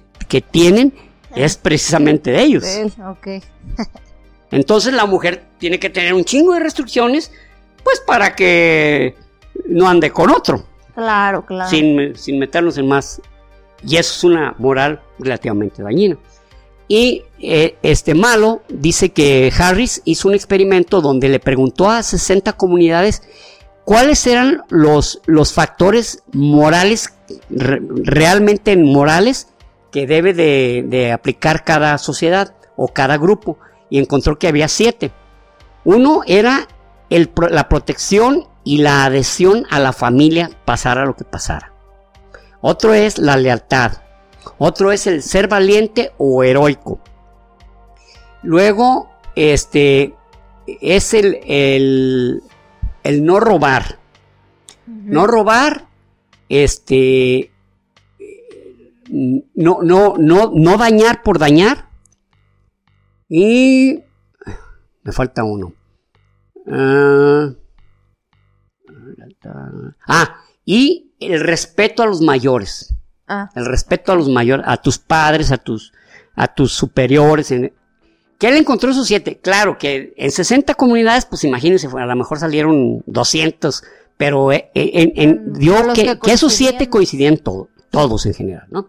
tienen 0.50 0.94
es 1.34 1.56
precisamente 1.56 2.30
de 2.30 2.42
ellos. 2.42 2.64
Entonces 4.50 4.92
la 4.94 5.06
mujer 5.06 5.44
tiene 5.58 5.78
que 5.78 5.90
tener 5.90 6.14
un 6.14 6.24
chingo 6.24 6.54
de 6.54 6.60
restricciones, 6.60 7.32
pues 7.82 8.00
para 8.00 8.34
que 8.34 9.16
no 9.66 9.88
ande 9.88 10.10
con 10.10 10.30
otro. 10.30 10.64
Claro, 10.94 11.44
claro. 11.44 11.68
Sin, 11.68 12.16
sin 12.16 12.38
meternos 12.38 12.78
en 12.78 12.88
más. 12.88 13.20
Y 13.84 13.96
eso 13.96 14.14
es 14.14 14.24
una 14.24 14.54
moral 14.58 15.00
relativamente 15.18 15.82
dañina. 15.82 16.16
Y 16.86 17.22
eh, 17.38 17.76
este 17.82 18.14
malo 18.14 18.62
dice 18.68 19.10
que 19.10 19.52
Harris 19.56 20.02
hizo 20.04 20.28
un 20.28 20.34
experimento 20.34 21.00
donde 21.00 21.28
le 21.28 21.38
preguntó 21.38 21.88
a 21.88 22.02
60 22.02 22.52
comunidades 22.54 23.22
¿Cuáles 23.90 24.24
eran 24.28 24.62
los, 24.68 25.20
los 25.26 25.52
factores 25.52 26.22
morales, 26.32 27.12
realmente 27.48 28.76
morales, 28.76 29.48
que 29.90 30.06
debe 30.06 30.32
de, 30.32 31.10
aplicar 31.10 31.64
cada 31.64 31.98
sociedad 31.98 32.54
o 32.76 32.86
cada 32.86 33.18
grupo? 33.18 33.58
Y 33.88 33.98
encontró 33.98 34.38
que 34.38 34.46
había 34.46 34.68
siete. 34.68 35.10
Uno 35.82 36.20
era 36.28 36.68
la 37.08 37.68
protección 37.68 38.46
y 38.62 38.78
la 38.78 39.06
adhesión 39.06 39.66
a 39.70 39.80
la 39.80 39.92
familia, 39.92 40.52
pasara 40.64 41.04
lo 41.04 41.16
que 41.16 41.24
pasara. 41.24 41.72
Otro 42.60 42.94
es 42.94 43.18
la 43.18 43.36
lealtad. 43.36 43.94
Otro 44.58 44.92
es 44.92 45.08
el 45.08 45.20
ser 45.20 45.48
valiente 45.48 46.12
o 46.16 46.44
heroico. 46.44 47.00
Luego, 48.44 49.10
este, 49.34 50.14
es 50.80 51.12
el, 51.12 51.40
el 51.44 52.44
no 53.04 53.40
robar. 53.40 53.98
No 54.86 55.26
robar, 55.26 55.86
este, 56.48 57.52
no, 59.08 59.78
no, 59.82 60.16
no, 60.18 60.52
no 60.54 60.76
dañar 60.76 61.22
por 61.22 61.38
dañar. 61.38 61.88
Y 63.28 64.02
me 65.02 65.12
falta 65.12 65.44
uno. 65.44 65.74
ah, 66.66 67.50
ah 70.06 70.36
y 70.64 71.12
el 71.20 71.40
respeto 71.40 72.02
a 72.02 72.06
los 72.06 72.20
mayores. 72.20 72.94
Ah. 73.26 73.50
El 73.54 73.66
respeto 73.66 74.12
a 74.12 74.16
los 74.16 74.28
mayores, 74.28 74.64
a 74.68 74.76
tus 74.76 74.98
padres, 74.98 75.52
a 75.52 75.58
tus, 75.58 75.92
a 76.34 76.48
tus 76.48 76.72
superiores. 76.72 77.50
En, 77.50 77.72
¿Qué 78.40 78.48
él 78.48 78.56
encontró 78.56 78.90
esos 78.90 79.06
siete? 79.06 79.38
Claro 79.38 79.76
que 79.76 80.14
en 80.16 80.30
60 80.30 80.72
comunidades, 80.74 81.26
pues 81.26 81.44
imagínense, 81.44 81.88
a 81.88 82.06
lo 82.06 82.16
mejor 82.16 82.38
salieron 82.38 83.02
200, 83.04 83.82
pero 84.16 84.50
eh, 84.50 84.70
eh, 84.74 85.12
en, 85.14 85.52
dio 85.52 85.74
que, 85.92 86.18
esos 86.24 86.54
siete 86.54 86.88
coincidían 86.88 87.36
todos 87.90 88.24
en 88.24 88.32
general, 88.32 88.66
¿no? 88.70 88.88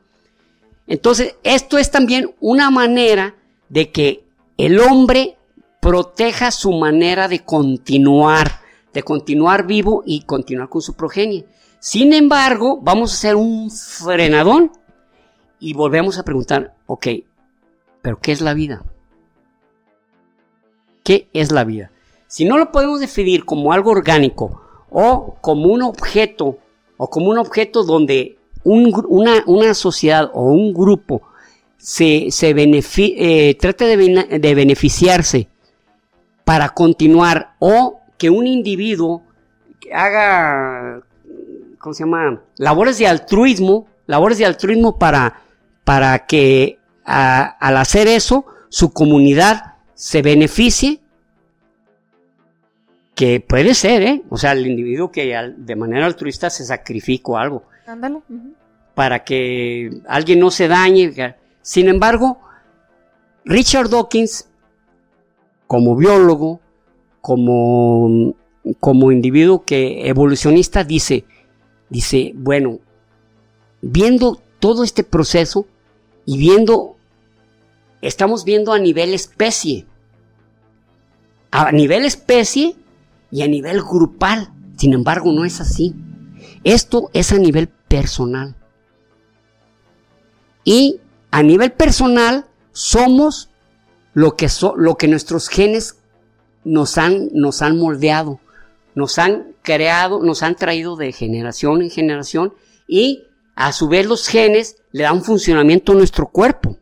Entonces, 0.87 1.35
esto 1.43 1.77
es 1.77 1.91
también 1.91 2.33
una 2.39 2.71
manera 2.71 3.35
de 3.67 3.91
que 3.91 4.23
el 4.55 4.79
hombre 4.79 5.35
proteja 5.81 6.49
su 6.51 6.71
manera 6.71 7.27
de 7.27 7.43
continuar, 7.43 8.61
de 8.93 9.03
continuar 9.03 9.67
vivo 9.67 10.01
y 10.05 10.21
continuar 10.21 10.69
con 10.69 10.81
su 10.81 10.93
progenie. 10.93 11.45
Sin 11.81 12.13
embargo, 12.13 12.79
vamos 12.81 13.11
a 13.11 13.15
hacer 13.15 13.35
un 13.35 13.69
frenadón 13.69 14.71
y 15.59 15.73
volvemos 15.73 16.17
a 16.17 16.23
preguntar, 16.23 16.73
ok, 16.85 17.07
pero 18.01 18.17
¿qué 18.21 18.31
es 18.31 18.39
la 18.39 18.53
vida? 18.53 18.85
¿Qué 21.03 21.27
es 21.33 21.51
la 21.51 21.63
vida? 21.63 21.91
Si 22.27 22.45
no 22.45 22.57
lo 22.57 22.71
podemos 22.71 22.99
definir 22.99 23.45
como 23.45 23.73
algo 23.73 23.91
orgánico 23.91 24.61
o 24.89 25.35
como 25.41 25.67
un 25.67 25.81
objeto, 25.81 26.57
o 26.97 27.09
como 27.09 27.29
un 27.29 27.37
objeto 27.37 27.83
donde 27.83 28.37
una, 28.63 29.73
sociedad 29.73 30.29
o 30.33 30.51
un 30.51 30.73
grupo 30.73 31.21
se, 31.77 32.29
eh, 32.29 33.57
trate 33.59 33.97
de, 33.97 34.39
de 34.39 34.55
beneficiarse 34.55 35.47
para 36.45 36.69
continuar 36.69 37.55
o 37.59 37.99
que 38.17 38.29
un 38.29 38.45
individuo 38.45 39.23
haga, 39.93 41.01
¿cómo 41.79 41.93
se 41.93 42.03
llama? 42.03 42.41
Labores 42.57 42.97
de 42.97 43.07
altruismo, 43.07 43.87
labores 44.05 44.37
de 44.37 44.45
altruismo 44.45 44.97
para, 44.99 45.41
para 45.83 46.25
que 46.25 46.77
al 47.03 47.77
hacer 47.77 48.07
eso 48.07 48.45
su 48.69 48.93
comunidad 48.93 49.70
se 50.01 50.23
beneficie, 50.23 50.99
que 53.13 53.39
puede 53.39 53.75
ser, 53.75 54.01
¿eh? 54.01 54.23
O 54.31 54.37
sea, 54.37 54.53
el 54.53 54.65
individuo 54.65 55.11
que 55.11 55.37
de 55.55 55.75
manera 55.75 56.07
altruista 56.07 56.49
se 56.49 56.65
sacrificó 56.65 57.37
algo. 57.37 57.65
Ándale. 57.85 58.17
Para 58.95 59.23
que 59.23 59.91
alguien 60.07 60.39
no 60.39 60.49
se 60.49 60.67
dañe. 60.67 61.35
Sin 61.61 61.87
embargo, 61.87 62.39
Richard 63.45 63.89
Dawkins, 63.89 64.49
como 65.67 65.95
biólogo, 65.95 66.61
como, 67.21 68.33
como 68.79 69.11
individuo 69.11 69.65
que 69.65 70.09
evolucionista, 70.09 70.83
dice, 70.83 71.25
dice, 71.91 72.31
bueno, 72.33 72.79
viendo 73.83 74.41
todo 74.57 74.83
este 74.83 75.03
proceso 75.03 75.67
y 76.25 76.39
viendo, 76.39 76.95
estamos 78.01 78.45
viendo 78.45 78.73
a 78.73 78.79
nivel 78.79 79.13
especie, 79.13 79.85
a 81.51 81.71
nivel 81.71 82.05
especie 82.05 82.75
y 83.29 83.41
a 83.41 83.47
nivel 83.47 83.81
grupal. 83.81 84.51
Sin 84.77 84.93
embargo, 84.93 85.31
no 85.31 85.45
es 85.45 85.61
así. 85.61 85.93
Esto 86.63 87.09
es 87.13 87.31
a 87.31 87.37
nivel 87.37 87.67
personal. 87.67 88.55
Y 90.63 90.99
a 91.31 91.43
nivel 91.43 91.71
personal 91.71 92.45
somos 92.71 93.49
lo 94.13 94.35
que, 94.35 94.47
lo 94.77 94.95
que 94.95 95.07
nuestros 95.07 95.49
genes 95.49 95.97
nos 96.63 96.97
han, 96.97 97.29
nos 97.33 97.61
han 97.61 97.77
moldeado, 97.77 98.39
nos 98.95 99.17
han 99.17 99.55
creado, 99.61 100.21
nos 100.23 100.43
han 100.43 100.55
traído 100.55 100.95
de 100.95 101.11
generación 101.11 101.81
en 101.81 101.89
generación 101.89 102.53
y 102.87 103.23
a 103.55 103.71
su 103.71 103.87
vez 103.87 104.05
los 104.05 104.27
genes 104.27 104.77
le 104.91 105.03
dan 105.03 105.23
funcionamiento 105.23 105.91
a 105.91 105.95
nuestro 105.95 106.27
cuerpo. 106.27 106.77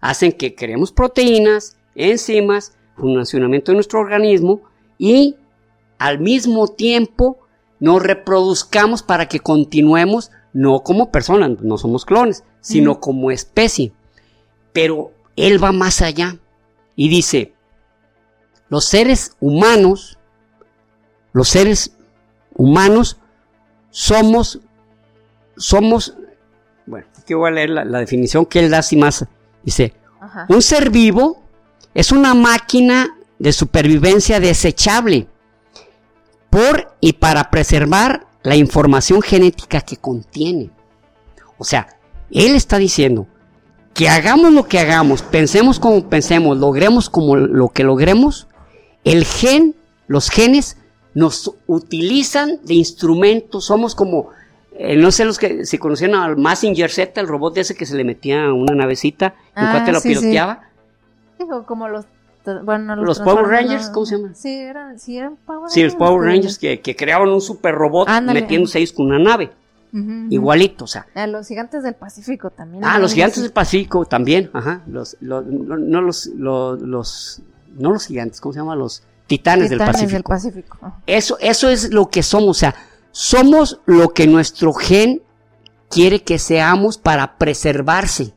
Hacen 0.00 0.32
que 0.32 0.54
creemos 0.54 0.92
proteínas, 0.92 1.76
enzimas, 1.94 2.75
funcionamiento 2.96 3.72
de 3.72 3.76
nuestro 3.76 4.00
organismo 4.00 4.62
y 4.98 5.36
al 5.98 6.18
mismo 6.18 6.68
tiempo 6.68 7.38
nos 7.80 8.02
reproduzcamos 8.02 9.02
para 9.02 9.26
que 9.28 9.40
continuemos 9.40 10.30
no 10.52 10.80
como 10.80 11.10
personas, 11.10 11.60
no 11.60 11.76
somos 11.76 12.04
clones, 12.04 12.44
sino 12.60 13.00
como 13.00 13.30
especie. 13.30 13.92
Pero 14.72 15.12
él 15.36 15.62
va 15.62 15.72
más 15.72 16.00
allá 16.00 16.38
y 16.94 17.08
dice, 17.08 17.52
los 18.68 18.86
seres 18.86 19.36
humanos, 19.40 20.18
los 21.32 21.48
seres 21.48 21.96
humanos 22.54 23.18
somos, 23.90 24.60
somos 25.56 26.16
que 27.26 27.34
voy 27.34 27.48
a 27.48 27.52
leer 27.52 27.70
la, 27.70 27.98
definición 27.98 28.46
que 28.46 28.60
él 28.60 28.70
da 28.70 28.78
así 28.78 28.96
más. 28.96 29.26
Dice, 29.62 29.92
un 30.48 30.62
ser 30.62 30.90
vivo 30.90 31.42
es 31.96 32.12
una 32.12 32.34
máquina 32.34 33.16
de 33.38 33.52
supervivencia 33.54 34.38
desechable 34.38 35.28
por 36.50 36.94
y 37.00 37.14
para 37.14 37.50
preservar 37.50 38.26
la 38.42 38.54
información 38.54 39.22
genética 39.22 39.80
que 39.80 39.96
contiene. 39.96 40.70
O 41.56 41.64
sea, 41.64 41.88
él 42.30 42.54
está 42.54 42.76
diciendo 42.76 43.26
que 43.94 44.10
hagamos 44.10 44.52
lo 44.52 44.68
que 44.68 44.78
hagamos, 44.78 45.22
pensemos 45.22 45.80
como 45.80 46.10
pensemos, 46.10 46.58
logremos 46.58 47.08
como 47.08 47.34
lo 47.34 47.70
que 47.70 47.82
logremos, 47.82 48.46
el 49.02 49.24
gen, 49.24 49.74
los 50.06 50.28
genes 50.28 50.76
nos 51.14 51.50
utilizan 51.66 52.60
de 52.62 52.74
instrumento, 52.74 53.62
somos 53.62 53.94
como, 53.94 54.28
eh, 54.78 54.96
no 54.96 55.10
sé 55.10 55.24
los 55.24 55.38
que 55.38 55.64
se 55.64 55.78
conocían 55.78 56.14
al 56.14 56.36
Massinger 56.36 56.90
Z, 56.90 57.18
el 57.22 57.26
robot 57.26 57.56
ese 57.56 57.74
que 57.74 57.86
se 57.86 57.96
le 57.96 58.04
metía 58.04 58.44
a 58.44 58.52
una 58.52 58.74
navecita 58.74 59.34
y 59.48 59.52
ah, 59.54 59.82
te 59.86 59.92
lo 59.92 60.02
piloteaba. 60.02 60.66
Como 61.66 61.88
los 61.88 62.06
los, 62.46 63.18
Power 63.18 63.46
Rangers, 63.46 63.88
¿cómo 63.90 64.06
se 64.06 64.16
llaman? 64.16 64.36
Sí, 64.36 64.54
eran, 64.54 64.98
sí, 64.98 65.18
eran 65.18 65.36
Power 65.36 65.62
Rangers. 65.62 65.74
Sí, 65.74 65.82
los 65.82 65.94
Power 65.96 66.28
Rangers 66.28 66.58
que, 66.58 66.80
que 66.80 66.94
creaban 66.94 67.28
un 67.28 67.40
super 67.40 67.74
robot 67.74 68.08
metiéndose 68.22 68.78
ahí 68.78 68.86
con 68.88 69.06
una 69.06 69.18
nave. 69.18 69.50
Igualito, 70.28 70.84
o 70.84 70.86
sea. 70.86 71.06
Ah, 71.14 71.26
los 71.26 71.48
gigantes 71.48 71.82
del 71.82 71.94
Pacífico 71.94 72.50
también. 72.50 72.84
Ah, 72.84 72.98
los 72.98 73.14
gigantes 73.14 73.42
del 73.42 73.52
Pacífico 73.52 74.04
también, 74.04 74.50
ajá. 74.52 74.82
Los, 74.86 75.16
los, 75.20 75.46
no, 75.46 76.02
los, 76.02 76.26
los, 76.26 77.40
no 77.78 77.90
los 77.90 78.06
gigantes, 78.06 78.40
¿cómo 78.40 78.52
se 78.52 78.58
llama? 78.58 78.76
Los 78.76 79.02
titanes, 79.26 79.70
del 79.70 79.78
Pacífico. 79.78 80.12
Del 80.12 80.22
Pacífico. 80.22 80.78
Eso, 81.06 81.38
eso 81.40 81.70
es 81.70 81.92
lo 81.92 82.10
que 82.10 82.22
somos, 82.22 82.50
o 82.50 82.54
sea, 82.54 82.74
somos 83.10 83.80
lo 83.86 84.10
que 84.10 84.26
nuestro 84.26 84.74
gen 84.74 85.22
quiere 85.88 86.22
que 86.22 86.38
seamos 86.38 86.98
para 86.98 87.38
preservarse. 87.38 88.34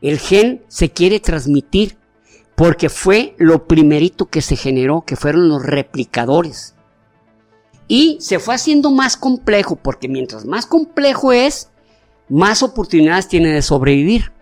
El 0.00 0.18
gen 0.20 0.62
se 0.68 0.90
quiere 0.90 1.18
transmitir 1.18 1.96
porque 2.60 2.90
fue 2.90 3.34
lo 3.38 3.66
primerito 3.66 4.26
que 4.26 4.42
se 4.42 4.54
generó, 4.54 5.00
que 5.00 5.16
fueron 5.16 5.48
los 5.48 5.62
replicadores. 5.64 6.74
Y 7.88 8.18
se 8.20 8.38
fue 8.38 8.54
haciendo 8.54 8.90
más 8.90 9.16
complejo, 9.16 9.76
porque 9.76 10.10
mientras 10.10 10.44
más 10.44 10.66
complejo 10.66 11.32
es, 11.32 11.70
más 12.28 12.62
oportunidades 12.62 13.28
tiene 13.28 13.48
de 13.48 13.62
sobrevivir. 13.62 14.32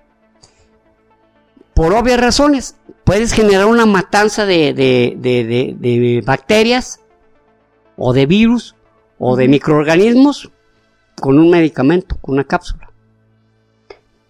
Por 1.75 1.95
obvias 1.95 2.19
razones, 2.19 2.75
puedes 3.05 3.33
generar 3.33 3.67
una 3.67 3.87
matanza 3.87 4.47
de, 4.47 6.23
bacterias, 6.27 6.99
o 7.97 8.13
de 8.13 8.27
virus, 8.27 8.75
o 9.21 9.37
de 9.37 9.47
microorganismos, 9.47 10.51
con 11.21 11.39
un 11.39 11.51
medicamento, 11.51 12.19
con 12.21 12.35
una 12.35 12.43
cápsula. 12.43 12.91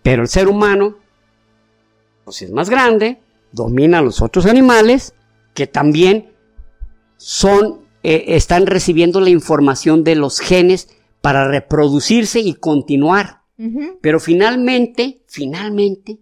Pero 0.02 0.20
el 0.20 0.28
ser 0.28 0.47
humano, 0.47 0.97
pues 2.27 2.43
es 2.43 2.51
más 2.51 2.69
grande, 2.69 3.23
domina 3.53 3.99
a 3.99 4.03
los 4.03 4.23
otros 4.23 4.47
animales 4.47 5.15
que 5.55 5.66
también 5.66 6.33
son, 7.16 7.81
eh, 8.03 8.25
están 8.29 8.66
recibiendo 8.66 9.20
la 9.20 9.31
información 9.31 10.05
de 10.05 10.15
los 10.15 10.41
genes 10.41 10.89
para 11.20 11.49
reproducirse 11.49 12.41
y 12.41 12.55
continuar. 12.55 13.39
Pero 14.01 14.20
finalmente, 14.20 15.25
finalmente, 15.27 16.20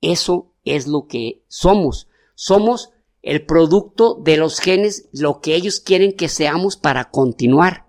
eso 0.00 0.50
es 0.64 0.88
lo 0.88 1.06
que 1.06 1.44
somos. 1.46 2.08
Somos 2.34 2.90
el 3.22 3.46
producto 3.46 4.16
de 4.20 4.36
los 4.36 4.58
genes, 4.58 5.08
lo 5.12 5.40
que 5.40 5.54
ellos 5.54 5.78
quieren 5.78 6.12
que 6.16 6.28
seamos 6.28 6.76
para 6.76 7.10
continuar. 7.10 7.86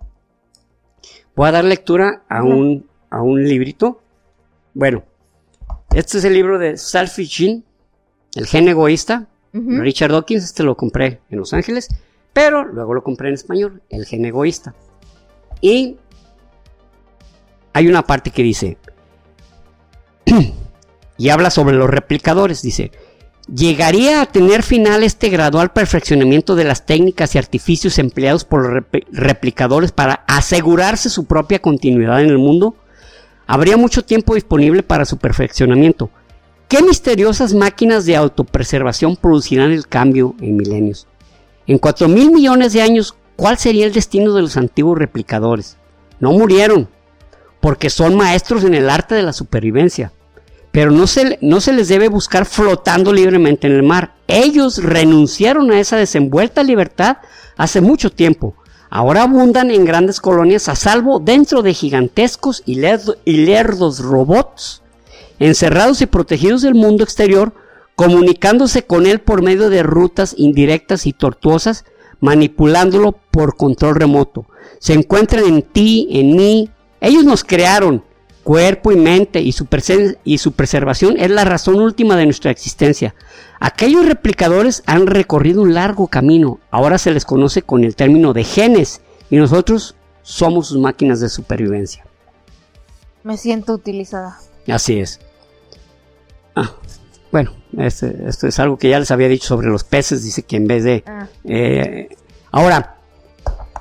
Voy 1.36 1.48
a 1.48 1.52
dar 1.52 1.66
lectura 1.66 2.26
a 2.30 2.44
un, 2.44 2.88
a 3.10 3.24
un 3.24 3.44
librito. 3.44 4.02
Bueno, 4.76 5.04
este 5.96 6.20
es 6.20 6.26
el 6.26 6.34
libro 6.34 6.60
de 6.60 6.78
Selfish 6.78 7.64
el 8.40 8.48
gen 8.48 8.70
egoísta, 8.70 9.28
Richard 9.52 10.12
Dawkins, 10.12 10.46
este 10.46 10.64
lo 10.64 10.78
compré 10.78 11.20
en 11.30 11.40
Los 11.40 11.54
Ángeles, 11.54 11.90
pero 12.32 12.64
luego 12.64 12.94
lo 12.94 13.04
compré 13.04 13.28
en 13.28 13.34
español, 13.34 13.82
el 13.90 14.06
gen 14.06 14.24
egoísta. 14.24 14.74
Y 15.60 15.98
hay 17.74 17.88
una 17.90 18.04
parte 18.04 18.32
que 18.32 18.42
dice, 18.42 18.78
y 21.18 21.30
habla 21.30 21.50
sobre 21.50 21.76
los 21.76 21.90
replicadores, 21.90 22.62
dice, 22.62 22.92
¿llegaría 23.54 24.22
a 24.22 24.26
tener 24.28 24.64
final 24.64 25.04
este 25.04 25.28
gradual 25.28 25.74
perfeccionamiento 25.74 26.56
de 26.56 26.64
las 26.64 26.86
técnicas 26.86 27.36
y 27.36 27.40
artificios 27.40 28.00
empleados 28.00 28.46
por 28.46 28.72
los 28.72 28.84
replicadores 29.12 29.92
para 29.92 30.24
asegurarse 30.28 31.10
su 31.10 31.26
propia 31.26 31.60
continuidad 31.60 32.22
en 32.22 32.30
el 32.30 32.38
mundo? 32.38 32.78
Habría 33.48 33.76
mucho 33.76 34.06
tiempo 34.06 34.36
disponible 34.36 34.82
para 34.82 35.04
su 35.04 35.18
perfeccionamiento, 35.18 36.10
¿Qué 36.70 36.84
misteriosas 36.84 37.56
máquinas 37.56 38.06
de 38.06 38.16
autopreservación 38.16 39.16
producirán 39.16 39.72
el 39.72 39.88
cambio 39.88 40.36
en 40.40 40.56
milenios? 40.56 41.08
En 41.66 41.80
4 41.80 42.08
mil 42.08 42.32
millones 42.32 42.74
de 42.74 42.84
años, 42.84 43.16
¿cuál 43.36 43.58
sería 43.58 43.88
el 43.88 43.92
destino 43.92 44.36
de 44.36 44.44
los 44.44 44.56
antiguos 44.56 45.00
replicadores? 45.00 45.78
No 46.20 46.32
murieron, 46.32 46.88
porque 47.60 47.90
son 47.90 48.16
maestros 48.16 48.64
en 48.66 48.76
el 48.76 48.88
arte 48.88 49.16
de 49.16 49.24
la 49.24 49.34
supervivencia. 49.34 50.14
Pero 50.72 50.92
no 50.92 51.08
se, 51.08 51.40
no 51.42 51.60
se 51.60 51.74
les 51.74 51.88
debe 51.88 52.08
buscar 52.08 52.46
flotando 52.46 53.14
libremente 53.14 53.66
en 53.66 53.74
el 53.74 53.82
mar. 53.82 54.14
Ellos 54.28 54.78
renunciaron 54.84 55.72
a 55.72 55.80
esa 55.80 55.98
desenvuelta 55.98 56.62
libertad 56.62 57.18
hace 57.58 57.82
mucho 57.82 58.12
tiempo. 58.12 58.54
Ahora 58.92 59.24
abundan 59.24 59.72
en 59.72 59.86
grandes 59.86 60.22
colonias 60.22 60.70
a 60.70 60.76
salvo 60.76 61.20
dentro 61.20 61.64
de 61.64 61.74
gigantescos 61.74 62.62
y 62.64 62.76
lerdos 62.76 64.02
robots 64.02 64.84
encerrados 65.40 66.02
y 66.02 66.06
protegidos 66.06 66.62
del 66.62 66.76
mundo 66.76 67.04
exterior, 67.04 67.54
comunicándose 67.96 68.84
con 68.84 69.06
él 69.06 69.20
por 69.20 69.42
medio 69.42 69.70
de 69.70 69.84
rutas 69.84 70.34
indirectas 70.38 71.06
y 71.06 71.14
tortuosas, 71.14 71.86
manipulándolo 72.20 73.14
por 73.32 73.58
control 73.58 73.96
remoto. 73.96 74.46
Se 74.80 74.94
encuentran 74.94 75.46
en 75.46 75.62
ti, 75.62 76.08
en 76.12 76.36
mí. 76.36 76.70
Ellos 77.02 77.24
nos 77.24 77.44
crearon, 77.44 78.04
cuerpo 78.44 78.92
y 78.92 78.96
mente, 78.96 79.42
y 79.42 79.52
su, 79.52 79.68
y 80.24 80.38
su 80.38 80.52
preservación 80.54 81.16
es 81.18 81.30
la 81.30 81.46
razón 81.46 81.80
última 81.80 82.16
de 82.16 82.26
nuestra 82.26 82.52
existencia. 82.52 83.16
Aquellos 83.60 84.06
replicadores 84.06 84.84
han 84.86 85.08
recorrido 85.08 85.62
un 85.62 85.74
largo 85.74 86.08
camino, 86.08 86.60
ahora 86.72 86.98
se 86.98 87.12
les 87.12 87.26
conoce 87.26 87.62
con 87.62 87.84
el 87.84 87.96
término 87.96 88.34
de 88.34 88.44
genes, 88.44 89.02
y 89.30 89.38
nosotros 89.38 89.96
somos 90.22 90.68
sus 90.68 90.80
máquinas 90.80 91.20
de 91.20 91.30
supervivencia. 91.30 92.06
Me 93.24 93.38
siento 93.38 93.74
utilizada. 93.74 94.40
Así 94.68 95.00
es. 95.00 95.20
Ah, 96.56 96.74
bueno, 97.32 97.54
este, 97.78 98.28
esto 98.28 98.48
es 98.48 98.60
algo 98.60 98.78
que 98.78 98.90
ya 98.90 99.00
les 99.00 99.12
había 99.12 99.28
dicho 99.28 99.48
sobre 99.48 99.68
los 99.68 99.84
peces. 99.84 100.24
Dice 100.24 100.44
que 100.44 100.58
en 100.58 100.68
vez 100.68 100.84
de... 100.84 101.04
Ah. 101.06 101.28
Eh, 101.44 102.10
ahora, 102.52 102.98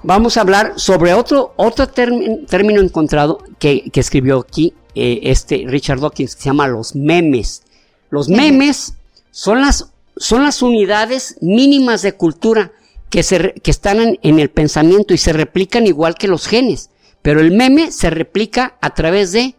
vamos 0.03 0.37
a 0.37 0.43
hablar 0.43 0.75
sobre 0.77 1.15
otro, 1.15 1.55
otro 1.57 1.89
término 1.89 2.81
encontrado 2.81 3.43
que, 3.59 3.91
escribió 3.95 4.41
aquí 4.41 4.75
eh, 4.95 5.21
este 5.25 5.65
Richard 5.67 6.01
Dawkins, 6.01 6.37
que 6.37 6.43
se 6.43 6.49
llama 6.49 6.69
los 6.69 6.95
memes. 6.95 7.63
Los 8.11 8.29
memes 8.29 8.95
son 9.31 9.61
las, 9.61 9.93
son 10.17 10.43
las 10.43 10.63
unidades 10.63 11.37
mínimas 11.41 12.03
de 12.03 12.15
cultura 12.15 12.73
que, 13.11 13.23
se, 13.23 13.55
que 13.63 13.71
están 13.71 14.01
en, 14.01 14.19
en, 14.23 14.39
el 14.39 14.51
pensamiento 14.51 15.15
y 15.15 15.19
se 15.19 15.33
replican 15.33 15.87
igual 15.87 16.15
que 16.15 16.29
los 16.29 16.47
genes. 16.47 16.91
Pero 17.23 17.41
el 17.41 17.53
meme 17.53 17.91
se 17.91 18.11
replica 18.11 18.77
a 18.81 18.95
través 18.95 19.33
de 19.33 19.57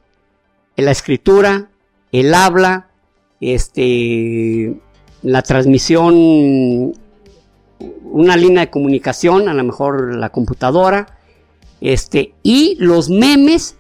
la 0.78 0.92
escritura, 0.92 1.70
el 2.12 2.34
habla, 2.34 2.89
este, 3.42 4.76
la 5.22 5.42
transmisión, 5.42 6.94
una 8.04 8.38
línea 8.38 8.66
de 8.66 8.70
comunicación, 8.70 9.50
a 9.50 9.54
lo 9.54 9.64
mejor 9.64 10.16
la 10.16 10.30
computadora, 10.30 11.18
este, 11.82 12.34
y 12.44 12.76
los 12.80 13.10
memes, 13.10 13.76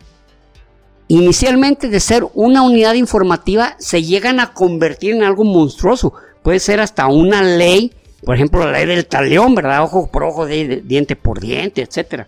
inicialmente 1.07 1.89
de 1.89 1.99
ser 1.99 2.25
una 2.33 2.61
unidad 2.61 2.93
informativa, 2.93 3.75
se 3.79 4.03
llegan 4.03 4.39
a 4.39 4.53
convertir 4.53 5.15
en 5.15 5.23
algo 5.23 5.43
monstruoso. 5.43 6.13
Puede 6.43 6.59
ser 6.59 6.79
hasta 6.79 7.07
una 7.07 7.41
ley, 7.43 7.91
por 8.23 8.35
ejemplo, 8.35 8.63
la 8.63 8.71
ley 8.71 8.85
del 8.85 9.05
talión, 9.05 9.55
¿verdad? 9.55 9.83
Ojo 9.83 10.09
por 10.11 10.23
ojo, 10.23 10.45
diente 10.45 11.15
por 11.15 11.39
diente, 11.39 11.81
etcétera. 11.81 12.27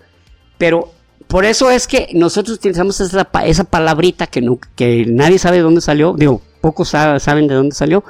Pero 0.57 0.91
por 1.27 1.45
eso 1.45 1.71
es 1.71 1.87
que 1.87 2.09
nosotros 2.13 2.57
utilizamos 2.57 2.99
esa, 2.99 3.29
esa 3.45 3.63
palabrita 3.63 4.27
que, 4.27 4.41
no, 4.41 4.59
que 4.75 5.05
nadie 5.07 5.39
sabe 5.39 5.57
de 5.57 5.63
dónde 5.63 5.79
salió, 5.79 6.13
digo, 6.17 6.41
pocos 6.61 6.89
saben 6.89 7.47
de 7.47 7.55
dónde 7.55 7.75
salió, 7.75 8.03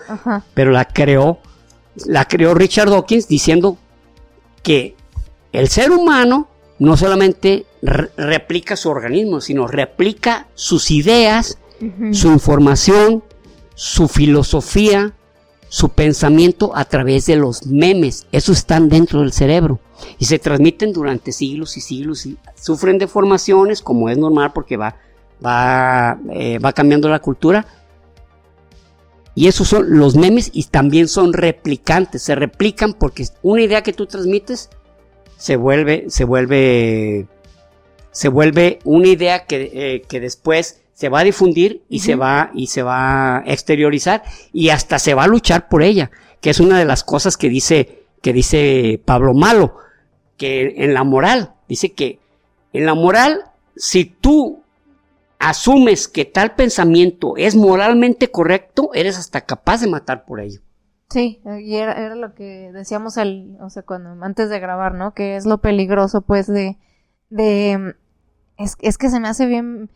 pero 0.53 0.71
la 0.71 0.85
creó, 0.85 1.39
la 2.05 2.27
creó 2.27 2.53
Richard 2.53 2.89
Dawkins 2.89 3.27
diciendo 3.27 3.77
que 4.61 4.95
el 5.51 5.69
ser 5.69 5.91
humano 5.91 6.47
no 6.77 6.97
solamente 6.97 7.65
replica 7.81 8.75
su 8.75 8.89
organismo, 8.89 9.41
sino 9.41 9.67
replica 9.67 10.47
sus 10.53 10.91
ideas, 10.91 11.57
su 12.11 12.27
información, 12.27 13.23
su 13.73 14.07
filosofía, 14.07 15.13
su 15.69 15.89
pensamiento 15.89 16.73
a 16.75 16.85
través 16.85 17.25
de 17.25 17.37
los 17.37 17.65
memes. 17.65 18.27
Eso 18.31 18.51
están 18.51 18.89
dentro 18.89 19.21
del 19.21 19.31
cerebro 19.31 19.79
y 20.19 20.25
se 20.25 20.37
transmiten 20.37 20.93
durante 20.93 21.31
siglos 21.31 21.77
y 21.77 21.81
siglos 21.81 22.25
y 22.25 22.37
sufren 22.55 22.97
deformaciones 22.97 23.81
como 23.81 24.09
es 24.09 24.17
normal 24.17 24.51
porque 24.53 24.77
va 24.77 24.97
va, 25.45 26.17
eh, 26.31 26.59
va 26.59 26.73
cambiando 26.73 27.09
la 27.09 27.19
cultura. 27.19 27.65
Y 29.33 29.47
esos 29.47 29.69
son 29.69 29.97
los 29.97 30.15
memes 30.15 30.49
y 30.53 30.63
también 30.65 31.07
son 31.07 31.33
replicantes, 31.33 32.23
se 32.23 32.35
replican 32.35 32.93
porque 32.93 33.25
una 33.41 33.61
idea 33.61 33.81
que 33.81 33.93
tú 33.93 34.05
transmites 34.05 34.69
se 35.37 35.55
vuelve, 35.55 36.05
se 36.09 36.25
vuelve, 36.25 37.27
se 38.11 38.27
vuelve 38.27 38.79
una 38.83 39.07
idea 39.07 39.45
que, 39.45 39.71
eh, 39.73 40.01
que 40.07 40.19
después 40.19 40.81
se 40.93 41.09
va 41.09 41.21
a 41.21 41.23
difundir 41.23 41.81
y 41.89 41.99
se 41.99 42.15
va, 42.15 42.51
y 42.53 42.67
se 42.67 42.83
va 42.83 43.37
a 43.37 43.43
exteriorizar 43.47 44.21
y 44.53 44.69
hasta 44.69 44.99
se 44.99 45.13
va 45.13 45.23
a 45.23 45.27
luchar 45.27 45.67
por 45.67 45.81
ella, 45.81 46.11
que 46.41 46.49
es 46.49 46.59
una 46.59 46.77
de 46.77 46.85
las 46.85 47.03
cosas 47.03 47.37
que 47.37 47.49
dice, 47.49 48.03
que 48.21 48.33
dice 48.33 49.01
Pablo 49.03 49.33
Malo, 49.33 49.77
que 50.37 50.75
en 50.77 50.93
la 50.93 51.03
moral, 51.03 51.53
dice 51.67 51.93
que 51.93 52.19
en 52.73 52.85
la 52.85 52.93
moral, 52.93 53.45
si 53.75 54.05
tú 54.05 54.60
asumes 55.41 56.07
que 56.07 56.23
tal 56.23 56.55
pensamiento 56.55 57.33
es 57.35 57.55
moralmente 57.55 58.29
correcto, 58.29 58.91
eres 58.93 59.17
hasta 59.17 59.41
capaz 59.41 59.81
de 59.81 59.87
matar 59.87 60.23
por 60.25 60.39
ello. 60.39 60.61
Sí, 61.09 61.41
y 61.59 61.75
era, 61.75 62.15
lo 62.15 62.33
que 62.33 62.71
decíamos 62.71 63.17
al, 63.17 63.57
o 63.59 63.69
sea, 63.69 63.83
cuando, 63.83 64.23
antes 64.23 64.49
de 64.49 64.59
grabar, 64.59 64.93
¿no? 64.93 65.13
Que 65.13 65.35
es 65.35 65.45
lo 65.45 65.57
peligroso, 65.57 66.21
pues, 66.21 66.47
de, 66.47 66.77
de, 67.29 67.95
es, 68.57 68.77
es 68.79 68.97
que 68.97 69.09
se 69.09 69.19
me 69.19 69.27
hace 69.27 69.45
bien, 69.45 69.89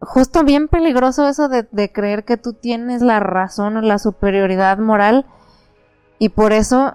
justo 0.00 0.42
bien 0.42 0.66
peligroso 0.66 1.28
eso 1.28 1.48
de, 1.48 1.68
de 1.70 1.92
creer 1.92 2.24
que 2.24 2.36
tú 2.36 2.54
tienes 2.54 3.00
la 3.00 3.20
razón 3.20 3.76
o 3.76 3.80
la 3.80 4.00
superioridad 4.00 4.78
moral, 4.78 5.24
y 6.18 6.30
por 6.30 6.52
eso, 6.52 6.94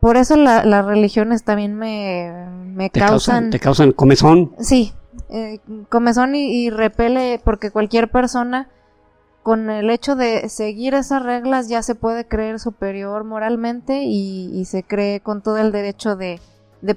por 0.00 0.16
eso 0.16 0.36
las 0.36 0.86
religiones 0.86 1.44
también 1.44 1.76
me, 1.76 2.48
me 2.74 2.90
causan, 2.90 3.50
Te 3.50 3.60
causan 3.60 3.92
comezón. 3.92 4.54
Sí, 4.58 4.92
eh, 5.28 5.60
comezón 5.88 6.34
y, 6.34 6.70
repele 6.70 7.40
porque 7.44 7.70
cualquier 7.70 8.10
persona 8.10 8.68
con 9.42 9.68
el 9.68 9.90
hecho 9.90 10.16
de 10.16 10.48
seguir 10.48 10.94
esas 10.94 11.22
reglas 11.22 11.68
ya 11.68 11.82
se 11.82 11.94
puede 11.94 12.26
creer 12.26 12.58
superior 12.58 13.24
moralmente 13.24 14.02
y, 14.04 14.64
se 14.64 14.82
cree 14.82 15.20
con 15.20 15.42
todo 15.42 15.58
el 15.58 15.72
derecho 15.72 16.16
de, 16.16 16.40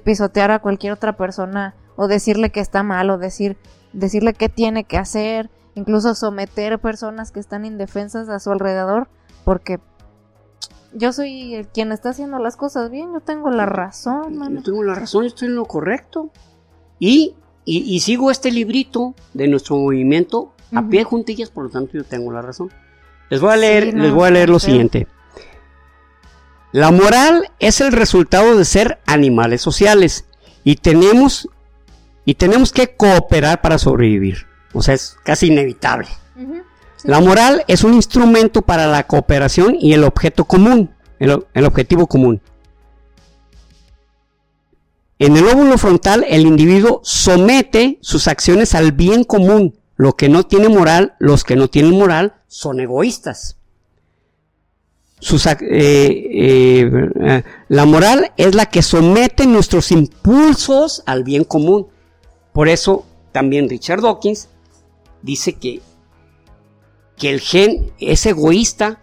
pisotear 0.04 0.50
a 0.50 0.58
cualquier 0.58 0.92
otra 0.92 1.16
persona 1.16 1.74
o 1.96 2.08
decirle 2.08 2.50
que 2.50 2.60
está 2.60 2.82
mal 2.82 3.10
o 3.10 3.18
decir, 3.18 3.56
decirle 3.92 4.34
qué 4.34 4.48
tiene 4.48 4.84
que 4.84 4.98
hacer, 4.98 5.50
incluso 5.74 6.14
someter 6.14 6.78
personas 6.78 7.32
que 7.32 7.40
están 7.40 7.64
indefensas 7.64 8.28
a 8.28 8.38
su 8.38 8.50
alrededor 8.50 9.08
porque 9.44 9.80
yo 10.92 11.12
soy 11.12 11.54
el 11.54 11.68
quien 11.68 11.92
está 11.92 12.10
haciendo 12.10 12.38
las 12.38 12.56
cosas 12.56 12.90
bien, 12.90 13.12
yo 13.12 13.20
tengo 13.20 13.50
la 13.50 13.66
razón. 13.66 14.54
Yo 14.54 14.62
tengo 14.62 14.82
la 14.82 14.94
razón, 14.94 15.22
yo 15.22 15.28
estoy 15.28 15.48
en 15.48 15.54
lo 15.54 15.64
correcto. 15.64 16.30
Y 16.98 17.36
y, 17.70 18.00
sigo 18.00 18.30
este 18.30 18.50
librito 18.50 19.14
de 19.34 19.46
nuestro 19.46 19.76
movimiento 19.76 20.54
a 20.74 20.88
pie 20.88 21.04
juntillas, 21.04 21.50
por 21.50 21.64
lo 21.64 21.70
tanto 21.70 21.92
yo 21.92 22.04
tengo 22.04 22.32
la 22.32 22.40
razón. 22.40 22.72
Les 23.28 23.42
voy 23.42 23.52
a 23.52 23.56
leer, 23.56 23.92
les 23.92 24.10
voy 24.10 24.26
a 24.26 24.30
leer 24.30 24.48
lo 24.48 24.58
siguiente. 24.58 25.06
La 26.72 26.90
moral 26.90 27.50
es 27.58 27.82
el 27.82 27.92
resultado 27.92 28.56
de 28.56 28.64
ser 28.64 29.00
animales 29.04 29.60
sociales 29.60 30.24
y 30.64 30.76
tenemos 30.76 31.48
y 32.24 32.34
tenemos 32.34 32.72
que 32.72 32.94
cooperar 32.96 33.60
para 33.60 33.76
sobrevivir. 33.76 34.46
O 34.72 34.80
sea, 34.80 34.94
es 34.94 35.16
casi 35.22 35.48
inevitable. 35.48 36.08
La 37.04 37.20
moral 37.20 37.64
es 37.68 37.84
un 37.84 37.94
instrumento 37.94 38.62
para 38.62 38.86
la 38.86 39.06
cooperación 39.06 39.76
y 39.78 39.92
el 39.92 40.04
objeto 40.04 40.46
común, 40.46 40.90
el 41.18 41.64
objetivo 41.66 42.06
común. 42.06 42.40
En 45.18 45.36
el 45.36 45.46
óvulo 45.46 45.78
frontal, 45.78 46.24
el 46.28 46.42
individuo 46.42 47.00
somete 47.02 47.98
sus 48.02 48.28
acciones 48.28 48.74
al 48.74 48.92
bien 48.92 49.24
común. 49.24 49.78
Lo 49.96 50.14
que 50.14 50.28
no 50.28 50.44
tiene 50.44 50.68
moral, 50.68 51.14
los 51.18 51.42
que 51.42 51.56
no 51.56 51.68
tienen 51.68 51.98
moral, 51.98 52.34
son 52.46 52.78
egoístas. 52.78 53.56
Eh, 55.20 56.90
eh, 57.20 57.42
la 57.68 57.84
moral 57.84 58.32
es 58.36 58.54
la 58.54 58.66
que 58.66 58.82
somete 58.82 59.46
nuestros 59.46 59.90
impulsos 59.90 61.02
al 61.06 61.24
bien 61.24 61.42
común. 61.42 61.88
Por 62.52 62.68
eso 62.68 63.04
también 63.32 63.68
Richard 63.68 64.02
Dawkins 64.02 64.48
dice 65.22 65.54
que, 65.54 65.80
que 67.16 67.30
el 67.30 67.40
gen 67.40 67.92
es 67.98 68.24
egoísta 68.26 69.02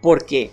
porque 0.00 0.50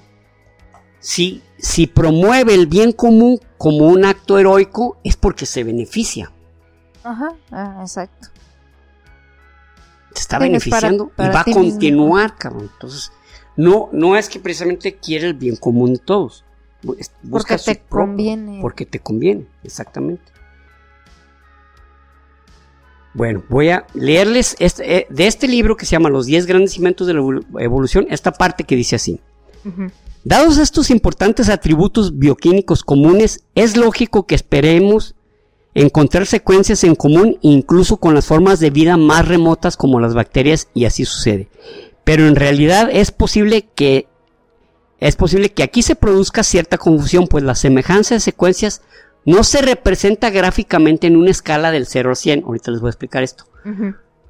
si 0.99 1.41
si 1.57 1.87
promueve 1.87 2.53
el 2.53 2.67
bien 2.67 2.91
común 2.91 3.39
como 3.57 3.87
un 3.87 4.05
acto 4.05 4.37
heroico, 4.37 4.97
es 5.03 5.15
porque 5.15 5.45
se 5.45 5.63
beneficia. 5.63 6.31
Ajá, 7.03 7.33
ah, 7.51 7.79
exacto. 7.81 8.29
Se 10.13 10.21
está 10.21 10.39
beneficiando 10.39 11.11
y 11.17 11.21
va 11.21 11.41
a 11.41 11.43
continuar, 11.43 12.35
cabrón. 12.35 12.69
Entonces, 12.73 13.11
no, 13.55 13.89
no 13.91 14.15
es 14.15 14.29
que 14.29 14.39
precisamente 14.39 14.95
quiere 14.95 15.27
el 15.27 15.33
bien 15.33 15.55
común 15.55 15.93
de 15.93 15.99
todos. 15.99 16.43
porque 17.29 17.57
te 17.57 17.79
conviene. 17.79 18.59
Porque 18.61 18.85
te 18.85 18.99
conviene, 18.99 19.47
exactamente. 19.63 20.31
Bueno, 23.13 23.43
voy 23.49 23.69
a 23.69 23.87
leerles 23.95 24.55
este, 24.59 24.97
eh, 24.97 25.07
de 25.09 25.25
este 25.25 25.47
libro 25.47 25.75
que 25.75 25.87
se 25.87 25.93
llama 25.93 26.09
Los 26.09 26.27
10 26.27 26.45
grandes 26.45 26.73
cimientos 26.73 27.07
de 27.07 27.15
la 27.15 27.21
evolución, 27.59 28.05
esta 28.11 28.31
parte 28.31 28.63
que 28.63 28.75
dice 28.75 28.95
así. 28.95 29.19
Dados 30.27 30.57
estos 30.57 30.89
importantes 30.89 31.47
atributos 31.47 32.19
bioquímicos 32.19 32.83
comunes, 32.83 33.45
es 33.55 33.77
lógico 33.77 34.27
que 34.27 34.35
esperemos 34.35 35.15
encontrar 35.73 36.25
secuencias 36.25 36.83
en 36.83 36.95
común 36.95 37.37
incluso 37.41 37.95
con 37.95 38.13
las 38.13 38.25
formas 38.25 38.59
de 38.59 38.69
vida 38.69 38.97
más 38.97 39.25
remotas 39.25 39.77
como 39.77 40.01
las 40.01 40.15
bacterias 40.15 40.67
y 40.73 40.83
así 40.83 41.05
sucede. 41.05 41.47
Pero 42.03 42.27
en 42.27 42.35
realidad 42.35 42.89
es 42.91 43.11
posible 43.11 43.69
que 43.73 44.09
es 44.99 45.15
posible 45.15 45.53
que 45.53 45.63
aquí 45.63 45.81
se 45.81 45.95
produzca 45.95 46.43
cierta 46.43 46.77
confusión, 46.77 47.27
pues 47.27 47.45
la 47.45 47.55
semejanza 47.55 48.15
de 48.15 48.19
secuencias 48.19 48.81
no 49.23 49.45
se 49.45 49.61
representa 49.61 50.29
gráficamente 50.29 51.07
en 51.07 51.15
una 51.15 51.31
escala 51.31 51.71
del 51.71 51.85
0 51.85 52.09
al 52.09 52.15
100. 52.17 52.43
Ahorita 52.43 52.71
les 52.71 52.81
voy 52.81 52.89
a 52.89 52.91
explicar 52.91 53.23
esto 53.23 53.45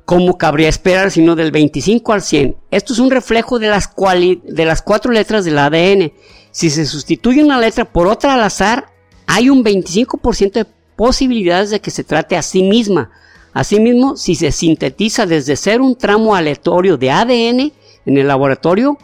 como 0.08 0.38
cabría 0.38 0.70
esperar, 0.70 1.12
sino 1.12 1.36
del 1.36 1.52
25 1.52 2.14
al 2.14 2.22
100. 2.22 2.56
Esto 2.72 2.94
es 2.94 3.00
un 3.00 3.12
reflejo 3.12 3.60
de 3.60 3.68
las, 3.68 3.90
de 3.94 4.66
las 4.66 4.82
cuatro 4.82 5.12
letras 5.12 5.44
del 5.44 5.60
ADN. 5.60 6.14
Si 6.50 6.70
se 6.70 6.86
sustituye 6.86 7.44
una 7.44 7.60
letra 7.60 7.84
por 7.84 8.08
otra 8.08 8.36
al 8.36 8.42
azar, 8.42 8.86
hay 9.26 9.50
un 9.50 9.66
25% 9.66 10.54
de 10.54 10.66
posibilidades 10.96 11.72
de 11.72 11.82
que 11.82 11.92
se 11.92 12.06
trate 12.06 12.38
a 12.38 12.42
sí 12.42 12.64
misma. 12.64 13.12
Asimismo, 13.52 14.16
si 14.16 14.36
se 14.36 14.54
sintetiza 14.54 15.26
desde 15.26 15.58
ser 15.58 15.82
un 15.82 15.98
tramo 15.98 16.36
aleatorio 16.36 16.96
de 16.96 17.12
ADN 17.12 17.74
en 18.06 18.18
el 18.18 18.30
laboratorio, 18.30 18.98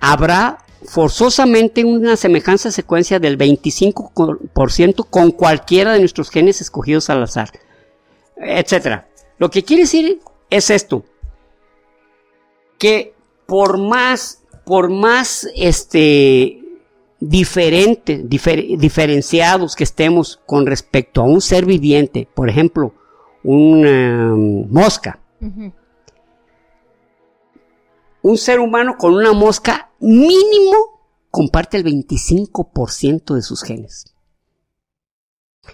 habrá 0.00 0.58
forzosamente 0.84 1.84
una 1.84 2.16
semejanza 2.16 2.72
secuencia 2.72 3.20
del 3.20 3.38
25% 3.38 5.06
con 5.08 5.30
cualquiera 5.30 5.92
de 5.92 6.00
nuestros 6.00 6.28
genes 6.30 6.60
escogidos 6.60 7.08
al 7.08 7.22
azar, 7.22 7.52
etcétera. 8.36 9.06
Lo 9.44 9.50
que 9.50 9.62
quiere 9.62 9.82
decir 9.82 10.22
es 10.48 10.70
esto, 10.70 11.04
que 12.78 13.12
por 13.44 13.76
más, 13.76 14.42
por 14.64 14.88
más 14.88 15.46
este, 15.54 16.62
diferentes, 17.20 18.26
diferenciados 18.26 19.76
que 19.76 19.84
estemos 19.84 20.40
con 20.46 20.64
respecto 20.64 21.20
a 21.20 21.24
un 21.24 21.42
ser 21.42 21.66
viviente, 21.66 22.26
por 22.34 22.48
ejemplo, 22.48 22.94
una 23.42 24.34
mosca, 24.34 25.20
un 28.22 28.38
ser 28.38 28.60
humano 28.60 28.96
con 28.96 29.12
una 29.12 29.34
mosca 29.34 29.90
mínimo 30.00 31.02
comparte 31.30 31.76
el 31.76 31.84
25% 31.84 33.34
de 33.34 33.42
sus 33.42 33.62
genes. 33.62 34.14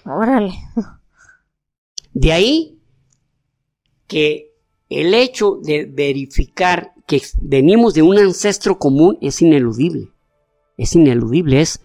Órale. 0.04 0.54
De 2.12 2.32
ahí 2.32 2.79
que 4.10 4.52
el 4.88 5.14
hecho 5.14 5.60
de 5.62 5.86
verificar 5.86 6.92
que 7.06 7.22
venimos 7.40 7.94
de 7.94 8.02
un 8.02 8.18
ancestro 8.18 8.76
común 8.76 9.16
es 9.20 9.40
ineludible. 9.40 10.08
Es 10.76 10.96
ineludible, 10.96 11.60
es... 11.60 11.80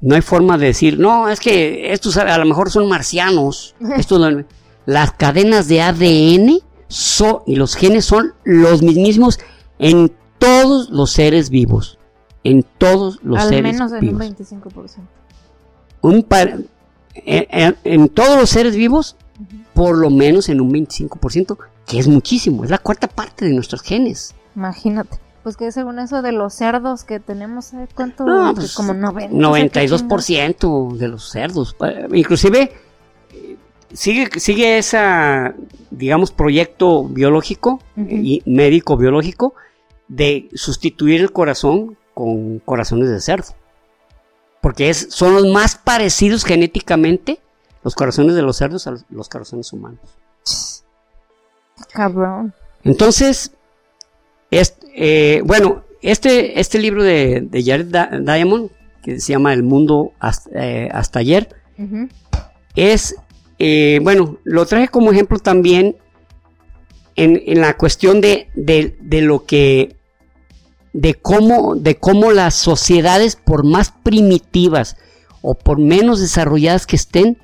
No 0.00 0.14
hay 0.14 0.22
forma 0.22 0.56
de 0.56 0.66
decir, 0.66 0.98
no, 0.98 1.28
es 1.28 1.40
que 1.40 1.92
estos 1.92 2.16
a 2.16 2.38
lo 2.38 2.44
mejor 2.46 2.70
son 2.70 2.88
marcianos. 2.88 3.74
las 4.86 5.12
cadenas 5.12 5.68
de 5.68 5.82
ADN 5.82 6.60
son, 6.88 7.40
y 7.46 7.56
los 7.56 7.74
genes 7.74 8.06
son 8.06 8.32
los 8.44 8.82
mismos 8.82 9.38
en 9.78 10.10
todos 10.38 10.88
los 10.88 11.10
seres 11.10 11.50
vivos. 11.50 11.98
En 12.44 12.64
todos 12.78 13.20
los 13.22 13.42
seres 13.44 13.74
vivos. 13.74 13.92
Al 13.92 14.02
menos 14.02 14.26
en 14.32 14.32
un 14.32 14.62
25%. 14.62 14.96
Un 16.00 16.26
en, 17.26 17.76
en, 17.84 18.08
todos 18.08 18.40
los 18.40 18.48
seres 18.48 18.74
vivos 18.74 19.16
por 19.74 19.96
lo 19.96 20.10
menos 20.10 20.48
en 20.48 20.60
un 20.60 20.72
25%, 20.72 21.56
que 21.86 21.98
es 21.98 22.08
muchísimo, 22.08 22.64
es 22.64 22.70
la 22.70 22.78
cuarta 22.78 23.08
parte 23.08 23.44
de 23.44 23.54
nuestros 23.54 23.82
genes. 23.82 24.34
Imagínate. 24.56 25.18
Pues 25.42 25.56
que 25.56 25.72
según 25.72 25.98
eso 25.98 26.20
de 26.20 26.32
los 26.32 26.52
cerdos 26.52 27.04
que 27.04 27.20
tenemos, 27.20 27.72
¿eh? 27.72 27.88
¿cuánto? 27.94 28.24
No, 28.24 28.54
pues, 28.54 28.74
como 28.74 28.92
90, 28.92 29.34
92% 29.34 30.96
de 30.96 31.08
los 31.08 31.30
cerdos. 31.30 31.76
Eh, 31.86 32.08
inclusive, 32.12 32.72
sigue, 33.92 34.28
sigue 34.38 34.78
ese, 34.78 34.98
digamos, 35.90 36.32
proyecto 36.32 37.04
biológico 37.04 37.80
y 37.96 38.42
médico 38.46 38.96
biológico 38.96 39.54
de 40.08 40.48
sustituir 40.54 41.20
el 41.20 41.32
corazón 41.32 41.96
con 42.14 42.58
corazones 42.58 43.08
de 43.08 43.20
cerdo. 43.20 43.54
Porque 44.60 44.90
es, 44.90 45.06
son 45.10 45.34
los 45.34 45.46
más 45.46 45.76
parecidos 45.76 46.44
genéticamente 46.44 47.40
los 47.82 47.94
corazones 47.94 48.34
de 48.34 48.42
los 48.42 48.56
cerdos 48.56 48.86
a 48.86 48.96
los, 49.10 49.28
corazones 49.28 49.72
humanos. 49.72 50.00
Cabrón. 51.92 52.52
Entonces, 52.84 53.52
eh, 54.50 55.42
bueno, 55.44 55.84
este, 56.02 56.60
este 56.60 56.78
libro 56.78 57.02
de, 57.02 57.48
Jared 57.52 57.86
Diamond, 58.24 58.70
que 59.02 59.20
se 59.20 59.32
llama 59.32 59.52
El 59.52 59.62
mundo 59.62 60.12
hasta, 60.18 60.50
eh, 60.54 60.90
ayer, 61.14 61.48
es, 62.74 63.16
eh, 63.58 64.00
bueno, 64.02 64.38
lo 64.44 64.66
traje 64.66 64.88
como 64.88 65.12
ejemplo 65.12 65.38
también 65.38 65.96
en, 67.16 67.60
la 67.60 67.76
cuestión 67.76 68.20
de, 68.20 68.48
de, 68.54 69.20
lo 69.22 69.44
que, 69.44 69.96
de 70.92 71.14
cómo, 71.14 71.74
de 71.74 71.96
cómo 71.96 72.30
las 72.32 72.54
sociedades, 72.54 73.36
por 73.36 73.64
más 73.64 73.92
primitivas 74.02 74.96
o 75.42 75.54
por 75.54 75.78
menos 75.78 76.20
desarrolladas 76.20 76.86
que 76.86 76.96
estén, 76.96 77.38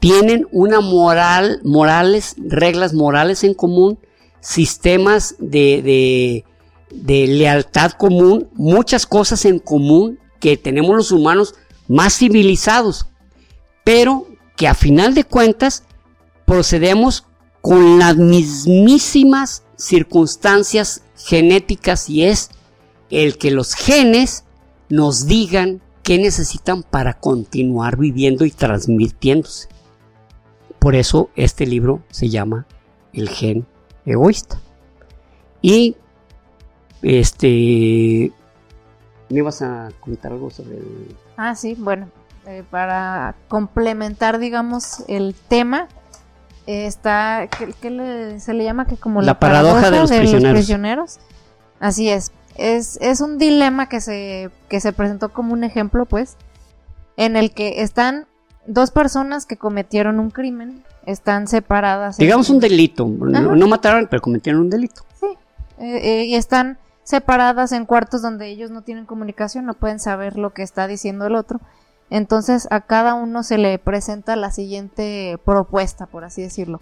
tienen 0.00 0.46
una 0.52 0.80
moral, 0.80 1.60
morales, 1.64 2.36
reglas 2.38 2.94
morales 2.94 3.44
en 3.44 3.54
común, 3.54 3.98
sistemas 4.40 5.34
de, 5.38 6.44
de, 6.90 7.26
lealtad 7.26 7.92
común, 7.92 8.48
muchas 8.54 9.06
cosas 9.06 9.44
en 9.44 9.58
común 9.58 10.18
que 10.40 10.56
tenemos 10.56 10.94
los 10.94 11.10
humanos 11.10 11.54
más 11.88 12.16
civilizados, 12.16 13.06
pero 13.84 14.26
que 14.56 14.68
a 14.68 14.74
final 14.74 15.14
de 15.14 15.24
cuentas 15.24 15.84
procedemos 16.44 17.24
con 17.60 17.98
las 17.98 18.16
mismísimas 18.16 19.64
circunstancias 19.76 21.02
genéticas 21.16 22.08
y 22.08 22.24
es 22.24 22.50
el 23.10 23.36
que 23.36 23.50
los 23.50 23.74
genes 23.74 24.44
nos 24.88 25.26
digan 25.26 25.80
qué 26.02 26.18
necesitan 26.18 26.82
para 26.82 27.14
continuar 27.14 27.96
viviendo 27.96 28.44
y 28.44 28.50
transmitiéndose. 28.50 29.68
Por 30.78 30.94
eso 30.94 31.30
este 31.36 31.66
libro 31.66 32.02
se 32.10 32.28
llama 32.28 32.66
El 33.12 33.28
gen 33.28 33.66
egoísta. 34.06 34.60
Y 35.60 35.96
este 37.02 38.32
¿Me 39.28 39.38
ibas 39.38 39.60
a 39.62 39.90
comentar 40.00 40.32
algo 40.32 40.50
sobre 40.50 40.76
el... 40.76 41.16
Ah, 41.36 41.54
sí, 41.54 41.76
bueno, 41.78 42.08
eh, 42.46 42.64
para 42.70 43.34
complementar, 43.48 44.38
digamos, 44.38 45.04
el 45.06 45.34
tema, 45.34 45.88
eh, 46.66 46.86
está, 46.86 47.46
¿qué, 47.48 48.38
se 48.40 48.54
le 48.54 48.64
llama? 48.64 48.86
que 48.86 48.96
como 48.96 49.20
La, 49.20 49.38
paradoja, 49.38 49.90
de, 49.90 49.98
los, 49.98 50.10
prisioneros. 50.10 51.18
Así 51.78 52.08
es. 52.08 52.32
es. 52.56 52.96
Es 53.02 53.20
un 53.20 53.36
dilema 53.36 53.90
que 53.90 54.00
se, 54.00 54.50
que 54.70 54.80
se 54.80 54.94
presentó 54.94 55.30
como 55.30 55.52
un 55.52 55.62
ejemplo, 55.62 56.06
pues, 56.06 56.38
en 57.18 57.36
el 57.36 57.52
que 57.52 57.82
están 57.82 58.26
dos 58.68 58.90
personas 58.90 59.46
que 59.46 59.56
cometieron 59.56 60.20
un 60.20 60.30
crimen 60.30 60.84
están 61.06 61.48
separadas. 61.48 62.18
Digamos 62.18 62.50
un 62.50 62.60
delito. 62.60 63.06
No, 63.06 63.66
mataron, 63.66 64.06
pero 64.08 64.22
cometieron 64.22 64.60
un 64.60 64.70
delito. 64.70 65.02
Sí. 65.18 65.26
Eh, 65.78 66.00
eh, 66.02 66.24
y 66.26 66.34
están 66.34 66.78
separadas 67.02 67.72
en 67.72 67.86
cuartos 67.86 68.20
donde 68.20 68.48
ellos 68.48 68.70
no 68.70 68.82
tienen 68.82 69.06
comunicación, 69.06 69.64
no 69.64 69.74
pueden 69.74 69.98
saber 69.98 70.36
lo 70.36 70.52
que 70.52 70.62
está 70.62 70.86
diciendo 70.86 71.26
el 71.26 71.34
otro. 71.34 71.60
Entonces 72.10 72.68
a 72.70 72.82
cada 72.82 73.14
uno 73.14 73.42
se 73.42 73.58
le 73.58 73.78
presenta 73.78 74.36
la 74.36 74.50
siguiente 74.50 75.38
propuesta, 75.44 76.06
por 76.06 76.24
así 76.24 76.42
decirlo. 76.42 76.80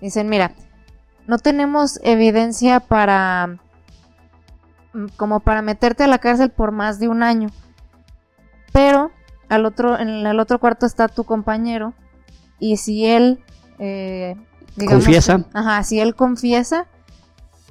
Dicen, 0.00 0.28
mira, 0.28 0.52
no 1.26 1.38
tenemos 1.38 1.98
evidencia 2.04 2.78
para 2.78 3.58
mm, 4.92 5.06
como 5.16 5.40
para 5.40 5.62
meterte 5.62 6.04
a 6.04 6.08
la 6.08 6.18
cárcel 6.18 6.50
por 6.50 6.70
más 6.70 7.00
de 7.00 7.08
un 7.08 7.24
año. 7.24 7.48
Pero 8.72 9.10
al 9.48 9.66
otro, 9.66 9.98
en 9.98 10.08
el 10.08 10.40
otro 10.40 10.58
cuarto 10.58 10.86
está 10.86 11.08
tu 11.08 11.24
compañero 11.24 11.94
y 12.58 12.76
si 12.78 13.06
él 13.06 13.40
eh, 13.78 14.36
confiesa, 14.88 15.44
ajá, 15.52 15.82
si 15.82 16.00
él 16.00 16.14
confiesa, 16.14 16.86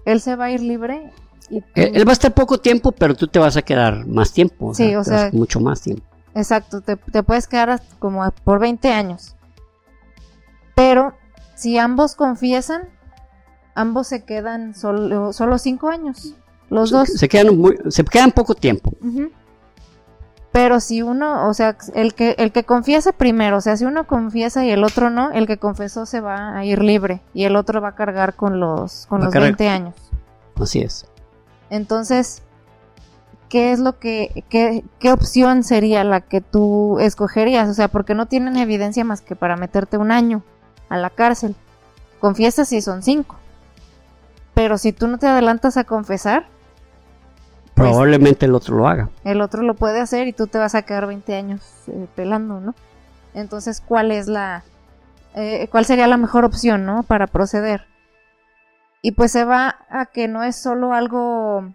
él 0.05 0.21
se 0.21 0.35
va 0.35 0.45
a 0.45 0.51
ir 0.51 0.61
libre. 0.61 1.11
Y 1.49 1.63
él, 1.75 2.07
va 2.07 2.11
a 2.11 2.13
estar 2.13 2.33
poco 2.33 2.59
tiempo, 2.59 2.91
pero 2.91 3.15
tú 3.15 3.27
te 3.27 3.37
vas 3.37 3.55
a 3.55 3.61
quedar 3.61 4.07
más 4.07 4.31
tiempo, 4.31 4.73
sí, 4.73 4.95
o 4.95 5.03
sea, 5.03 5.29
mucho 5.31 5.59
más 5.59 5.81
tiempo. 5.81 6.03
Exacto, 6.33 6.81
te, 6.81 6.97
puedes 7.23 7.47
quedar 7.47 7.81
como 7.99 8.29
por 8.43 8.59
20 8.59 8.91
años. 8.91 9.35
Pero 10.75 11.13
si 11.55 11.77
ambos 11.77 12.15
confiesan, 12.15 12.89
ambos 13.73 14.07
se 14.07 14.25
quedan 14.25 14.75
solo, 14.75 15.31
solo 15.33 15.57
5 15.57 15.87
años. 15.87 16.35
Los 16.69 16.89
dos. 16.89 17.09
Se 17.09 17.29
quedan, 17.29 17.57
muy, 17.57 17.77
se 17.89 18.03
quedan 18.03 18.31
poco 18.31 18.55
tiempo. 18.55 18.91
Pero 20.55 20.79
si 20.79 21.01
uno, 21.01 21.49
o 21.49 21.53
sea, 21.53 21.75
el 21.95 22.13
que, 22.13 22.33
el 22.37 22.53
que 22.53 22.63
confiesa 22.63 23.11
primero, 23.11 23.57
o 23.57 23.61
sea, 23.61 23.75
si 23.75 23.83
uno 23.83 24.07
confiesa 24.07 24.63
y 24.63 24.69
el 24.69 24.85
otro 24.85 25.09
no, 25.09 25.31
el 25.31 25.47
que 25.47 25.57
confesó 25.57 26.05
se 26.05 26.21
va 26.21 26.55
a 26.55 26.63
ir 26.63 26.81
libre 26.81 27.19
y 27.33 27.43
el 27.43 27.57
otro 27.57 27.81
va 27.81 27.89
a 27.89 27.95
cargar 27.95 28.35
con 28.35 28.61
los, 28.61 29.05
con 29.07 29.21
los 29.21 29.33
20 29.33 29.67
años. 29.67 29.95
Así 30.55 30.79
es. 30.79 31.07
Entonces, 31.69 32.41
¿qué 33.49 33.73
es 33.73 33.79
lo 33.79 33.99
que, 33.99 34.45
qué, 34.47 34.85
qué 34.97 35.11
opción 35.11 35.61
sería 35.65 36.05
la 36.05 36.21
que 36.21 36.39
tú 36.39 36.99
escogerías? 37.01 37.67
O 37.67 37.73
sea, 37.73 37.89
porque 37.89 38.15
no 38.15 38.27
tienen 38.27 38.55
evidencia 38.55 39.03
más 39.03 39.19
que 39.19 39.35
para 39.35 39.57
meterte 39.57 39.97
un 39.97 40.13
año 40.13 40.41
a 40.87 40.95
la 40.95 41.09
cárcel. 41.09 41.53
Confiesas 42.21 42.69
si 42.69 42.81
son 42.81 43.03
cinco. 43.03 43.35
Pero 44.53 44.77
si 44.77 44.93
tú 44.93 45.07
no 45.09 45.17
te 45.17 45.27
adelantas 45.27 45.75
a 45.75 45.83
confesar, 45.83 46.47
pues, 47.75 47.89
Probablemente 47.89 48.45
el 48.45 48.55
otro 48.55 48.77
lo 48.77 48.87
haga. 48.87 49.09
El 49.25 49.41
otro 49.41 49.61
lo 49.61 49.73
puede 49.73 49.99
hacer 49.99 50.27
y 50.27 50.33
tú 50.33 50.47
te 50.47 50.57
vas 50.57 50.75
a 50.75 50.83
quedar 50.83 51.07
20 51.07 51.35
años 51.35 51.61
eh, 51.87 52.07
pelando, 52.15 52.61
¿no? 52.61 52.73
Entonces, 53.33 53.81
¿cuál 53.85 54.11
es 54.11 54.27
la... 54.27 54.63
Eh, 55.35 55.67
¿Cuál 55.69 55.83
sería 55.83 56.07
la 56.07 56.15
mejor 56.15 56.45
opción, 56.45 56.85
¿no? 56.85 57.03
Para 57.03 57.27
proceder. 57.27 57.85
Y 59.01 59.11
pues 59.11 59.33
se 59.33 59.43
va 59.43 59.75
a 59.89 60.05
que 60.05 60.29
no 60.29 60.43
es 60.43 60.55
solo 60.55 60.93
algo 60.93 61.69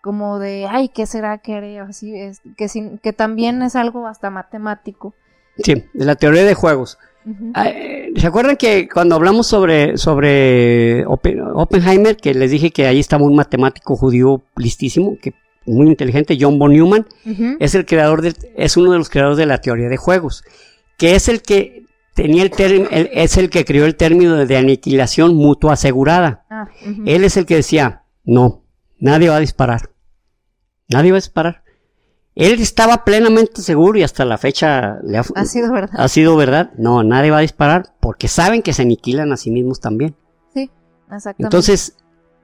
como 0.00 0.38
de, 0.38 0.66
ay, 0.68 0.88
¿qué 0.88 1.04
será 1.04 1.36
que 1.38 1.54
haré? 1.54 1.78
Así 1.78 2.18
es, 2.18 2.40
que, 2.56 2.98
que 3.02 3.12
también 3.12 3.60
es 3.60 3.76
algo 3.76 4.06
hasta 4.06 4.30
matemático. 4.30 5.14
Sí, 5.58 5.84
de 5.92 6.04
la 6.04 6.16
teoría 6.16 6.44
de 6.44 6.54
juegos. 6.54 6.98
Ah, 7.54 7.68
eh, 7.68 8.10
¿Se 8.16 8.26
acuerdan 8.26 8.56
que 8.56 8.88
cuando 8.88 9.14
hablamos 9.14 9.46
sobre, 9.46 9.96
sobre 9.96 11.04
Oppenheimer, 11.06 12.16
que 12.16 12.34
les 12.34 12.50
dije 12.50 12.70
que 12.70 12.86
ahí 12.86 12.98
estaba 12.98 13.24
un 13.24 13.36
matemático 13.36 13.94
judío 13.96 14.42
listísimo, 14.56 15.16
que 15.20 15.32
muy 15.66 15.88
inteligente, 15.88 16.36
John 16.40 16.58
von 16.58 16.72
Neumann, 16.72 17.06
es 17.60 17.74
el 17.74 17.86
creador 17.86 18.22
de, 18.22 18.34
es 18.56 18.76
uno 18.76 18.92
de 18.92 18.98
los 18.98 19.10
creadores 19.10 19.38
de 19.38 19.46
la 19.46 19.58
teoría 19.58 19.88
de 19.88 19.96
juegos, 19.96 20.44
que 20.98 21.14
es 21.14 21.28
el 21.28 21.42
que 21.42 21.86
tenía 22.14 22.42
el 22.42 22.88
es 23.12 23.36
el 23.36 23.50
que 23.50 23.64
creó 23.64 23.84
el 23.86 23.96
término 23.96 24.44
de 24.46 24.56
aniquilación 24.56 25.34
mutua 25.34 25.74
asegurada. 25.74 26.44
Ah, 26.50 26.68
Él 27.06 27.24
es 27.24 27.36
el 27.36 27.46
que 27.46 27.56
decía, 27.56 28.04
no, 28.24 28.64
nadie 28.98 29.28
va 29.28 29.36
a 29.36 29.40
disparar. 29.40 29.90
Nadie 30.88 31.10
va 31.12 31.16
a 31.16 31.20
disparar. 31.20 31.62
Él 32.34 32.60
estaba 32.60 33.04
plenamente 33.04 33.60
seguro 33.60 33.98
y 33.98 34.02
hasta 34.02 34.24
la 34.24 34.38
fecha 34.38 34.98
le 35.02 35.18
ha, 35.18 35.24
ha 35.34 35.44
sido 35.44 35.72
verdad. 35.72 36.00
Ha 36.00 36.08
sido 36.08 36.36
verdad. 36.36 36.70
No, 36.78 37.02
nadie 37.02 37.30
va 37.30 37.38
a 37.38 37.42
disparar 37.42 37.94
porque 38.00 38.28
saben 38.28 38.62
que 38.62 38.72
se 38.72 38.82
aniquilan 38.82 39.32
a 39.32 39.36
sí 39.36 39.50
mismos 39.50 39.80
también. 39.80 40.16
Sí, 40.54 40.70
exactamente. 41.10 41.42
Entonces, 41.44 41.96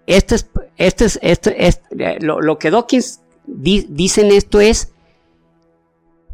este 0.08 0.36
es, 0.36 0.50
este 0.76 1.04
es, 1.04 1.18
este, 1.22 2.18
lo, 2.20 2.58
que 2.58 2.70
Dawkins 2.70 3.20
dice 3.46 4.22
en 4.22 4.32
esto 4.32 4.58
es 4.58 4.92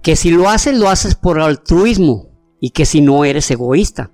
que 0.01 0.15
si 0.15 0.31
lo 0.31 0.49
haces, 0.49 0.79
lo 0.79 0.89
haces 0.89 1.17
por 1.17 1.41
altruismo 1.41 2.29
y 2.61 2.71
que 2.71 2.87
si 2.87 3.01
no 3.01 3.25
eres 3.25 3.51
egoísta. 3.51 4.11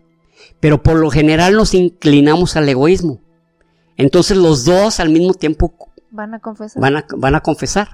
Pero 0.61 0.83
por 0.83 0.97
lo 0.97 1.11
general 1.11 1.55
nos 1.55 1.75
inclinamos 1.75 2.57
al 2.57 2.69
egoísmo. 2.71 3.21
Entonces 3.97 4.39
los 4.39 4.65
dos 4.65 4.99
al 4.99 5.11
mismo 5.11 5.35
tiempo 5.35 5.75
van 6.11 6.33
a 6.33 6.41
confesar. 6.41 6.81
Van 6.81 6.97
a, 6.97 7.07
van 7.17 7.35
a 7.35 7.41
confesar. 7.41 7.89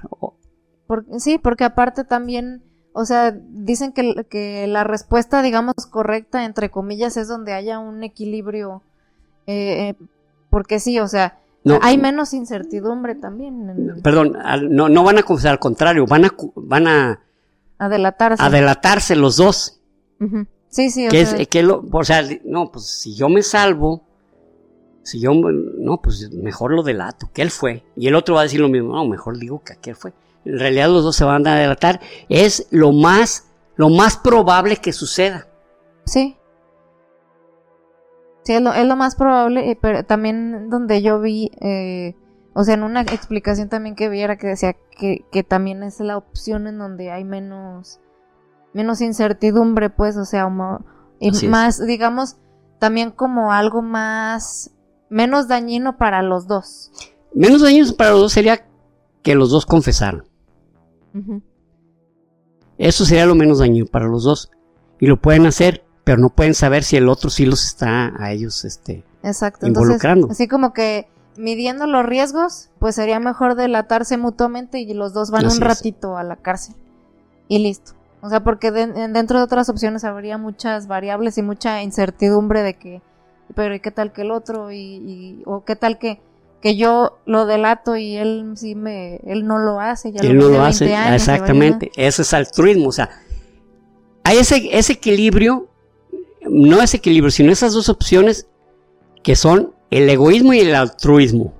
sí, 1.17 1.37
porque 1.37 1.65
aparte 1.65 2.05
también, 2.05 2.63
o 2.93 3.03
sea, 3.03 3.31
dicen 3.31 3.91
que, 3.91 4.25
que, 4.29 4.67
la 4.67 4.85
respuesta, 4.85 5.41
digamos, 5.41 5.75
correcta, 5.89 6.45
entre 6.45 6.69
comillas, 6.69 7.17
es 7.17 7.27
donde 7.27 7.51
haya 7.51 7.79
un 7.79 8.03
equilibrio. 8.03 8.83
Eh, 9.47 9.89
eh, 9.89 9.95
porque 10.49 10.79
sí, 10.79 10.99
o 10.99 11.07
sea, 11.07 11.39
hay 11.81 11.97
menos 11.97 12.33
incertidumbre 12.33 13.15
también. 13.15 13.99
Perdón, 14.03 14.37
no, 14.69 14.89
no 14.89 15.03
van 15.03 15.17
a 15.17 15.23
confesar, 15.23 15.53
al 15.53 15.59
contrario, 15.59 16.05
van 16.05 16.25
a, 16.25 16.33
van 16.55 16.87
a 16.87 17.89
delatarse. 17.89 18.43
A 18.43 18.49
delatarse 18.49 19.15
los 19.15 19.37
dos. 19.37 19.79
Sí, 20.69 20.89
sí, 20.89 21.07
o 21.07 21.11
sea. 21.11 21.21
Es, 21.21 21.47
que 21.47 21.63
lo, 21.63 21.83
o 21.91 22.03
sea, 22.03 22.23
no, 22.45 22.71
pues 22.71 22.85
si 22.85 23.15
yo 23.15 23.29
me 23.29 23.41
salvo, 23.41 24.03
si 25.03 25.19
yo, 25.19 25.31
no, 25.33 26.01
pues 26.01 26.31
mejor 26.31 26.71
lo 26.71 26.83
delato, 26.83 27.29
que 27.33 27.41
él 27.41 27.51
fue. 27.51 27.83
Y 27.95 28.07
el 28.07 28.15
otro 28.15 28.35
va 28.35 28.41
a 28.41 28.43
decir 28.43 28.59
lo 28.59 28.69
mismo, 28.69 28.93
no, 28.93 29.05
mejor 29.05 29.37
digo 29.37 29.63
que 29.63 29.73
aquel 29.73 29.95
fue. 29.95 30.13
En 30.45 30.59
realidad 30.59 30.89
los 30.89 31.03
dos 31.03 31.15
se 31.15 31.25
van 31.25 31.45
a 31.47 31.55
delatar. 31.55 31.99
Es 32.29 32.67
lo 32.71 32.91
más, 32.93 33.47
lo 33.75 33.89
más 33.89 34.17
probable 34.17 34.77
que 34.77 34.93
suceda. 34.93 35.47
Sí. 36.05 36.36
Sí, 38.47 38.53
es 38.53 38.61
lo, 38.61 38.71
es 38.71 38.85
lo 38.85 38.95
más 38.95 39.15
probable, 39.15 39.71
eh, 39.71 39.77
pero 39.81 40.05
también 40.05 40.69
donde 40.69 41.01
yo 41.01 41.19
vi, 41.19 41.51
eh, 41.59 42.15
o 42.53 42.63
sea, 42.63 42.75
en 42.75 42.83
una 42.83 43.01
explicación 43.01 43.67
también 43.67 43.93
que 43.93 44.07
vi 44.07 44.21
era 44.21 44.37
que 44.37 44.47
decía 44.47 44.73
que, 44.97 45.25
que 45.33 45.43
también 45.43 45.83
es 45.83 45.99
la 45.99 46.15
opción 46.15 46.65
en 46.65 46.77
donde 46.77 47.11
hay 47.11 47.25
menos, 47.25 47.99
menos 48.71 49.01
incertidumbre, 49.01 49.89
pues, 49.89 50.15
o 50.15 50.23
sea, 50.23 50.49
y 51.19 51.27
es. 51.27 51.43
más, 51.43 51.85
digamos, 51.85 52.37
también 52.79 53.11
como 53.11 53.51
algo 53.51 53.81
más, 53.81 54.71
menos 55.09 55.49
dañino 55.49 55.97
para 55.97 56.21
los 56.21 56.47
dos. 56.47 56.93
Menos 57.33 57.61
daños 57.63 57.91
para 57.91 58.11
los 58.11 58.21
dos 58.21 58.31
sería 58.31 58.65
que 59.23 59.35
los 59.35 59.51
dos 59.51 59.65
confesaran. 59.65 60.23
Eso 62.77 63.03
sería 63.03 63.25
lo 63.25 63.35
menos 63.35 63.59
dañino 63.59 63.87
para 63.87 64.07
los 64.07 64.23
dos. 64.23 64.51
Y 65.01 65.07
lo 65.07 65.19
pueden 65.19 65.47
hacer, 65.47 65.83
pero 66.07 66.21
no 66.21 66.29
pueden 66.29 66.53
saber 66.53 66.83
si 66.83 66.95
el 66.95 67.09
otro 67.09 67.29
sí 67.29 67.45
los 67.45 67.65
está 67.65 68.13
a 68.17 68.31
ellos, 68.31 68.63
este. 68.65 69.03
Exacto. 69.23 69.67
Involucrando. 69.67 70.21
Entonces, 70.27 70.37
así 70.41 70.47
como 70.47 70.71
que 70.73 71.07
midiendo 71.37 71.85
los 71.85 72.05
riesgos, 72.05 72.69
pues 72.79 72.95
sería 72.95 73.19
mejor 73.19 73.55
delatarse 73.55 74.17
mutuamente 74.17 74.79
y 74.79 74.93
los 74.93 75.13
dos 75.13 75.29
van 75.31 75.45
Así 75.45 75.57
un 75.57 75.63
es. 75.63 75.67
ratito 75.67 76.17
a 76.17 76.23
la 76.23 76.37
cárcel. 76.37 76.75
Y 77.49 77.59
listo. 77.59 77.91
O 78.21 78.29
sea, 78.29 78.41
porque 78.43 78.71
de- 78.71 78.83
en- 78.83 79.11
dentro 79.13 79.37
de 79.37 79.43
otras 79.43 79.67
opciones 79.69 80.03
habría 80.05 80.37
muchas 80.37 80.87
variables 80.87 81.37
y 81.37 81.41
mucha 81.43 81.83
incertidumbre 81.83 82.63
de 82.63 82.73
que, 82.75 83.01
pero 83.53 83.75
¿y 83.75 83.79
qué 83.81 83.91
tal 83.91 84.13
que 84.13 84.21
el 84.21 84.31
otro? 84.31 84.71
Y, 84.71 84.77
y- 84.77 85.43
o 85.45 85.65
qué 85.65 85.75
tal 85.75 85.99
que, 85.99 86.19
que 86.61 86.75
yo 86.77 87.19
lo 87.25 87.45
delato 87.45 87.97
y 87.97 88.15
él 88.15 88.53
sí 88.55 88.75
me, 88.75 89.17
él 89.25 89.45
no 89.45 89.59
lo 89.59 89.79
hace, 89.81 90.11
ya 90.13 90.21
él 90.21 90.37
lo 90.37 90.43
no 90.45 90.49
lo 90.57 90.63
20 90.63 90.67
hace. 90.69 90.95
años, 90.95 91.15
Exactamente. 91.21 91.91
Eso 91.97 92.21
es 92.23 92.33
altruismo. 92.33 92.87
O 92.87 92.91
sea, 92.93 93.09
hay 94.23 94.37
ese, 94.39 94.69
ese 94.77 94.93
equilibrio, 94.93 95.67
no 96.49 96.81
ese 96.81 96.97
equilibrio, 96.97 97.31
sino 97.31 97.51
esas 97.51 97.73
dos 97.73 97.89
opciones 97.89 98.47
que 99.23 99.35
son 99.35 99.73
el 99.89 100.09
egoísmo 100.09 100.53
y 100.53 100.59
el 100.59 100.75
altruismo. 100.75 101.53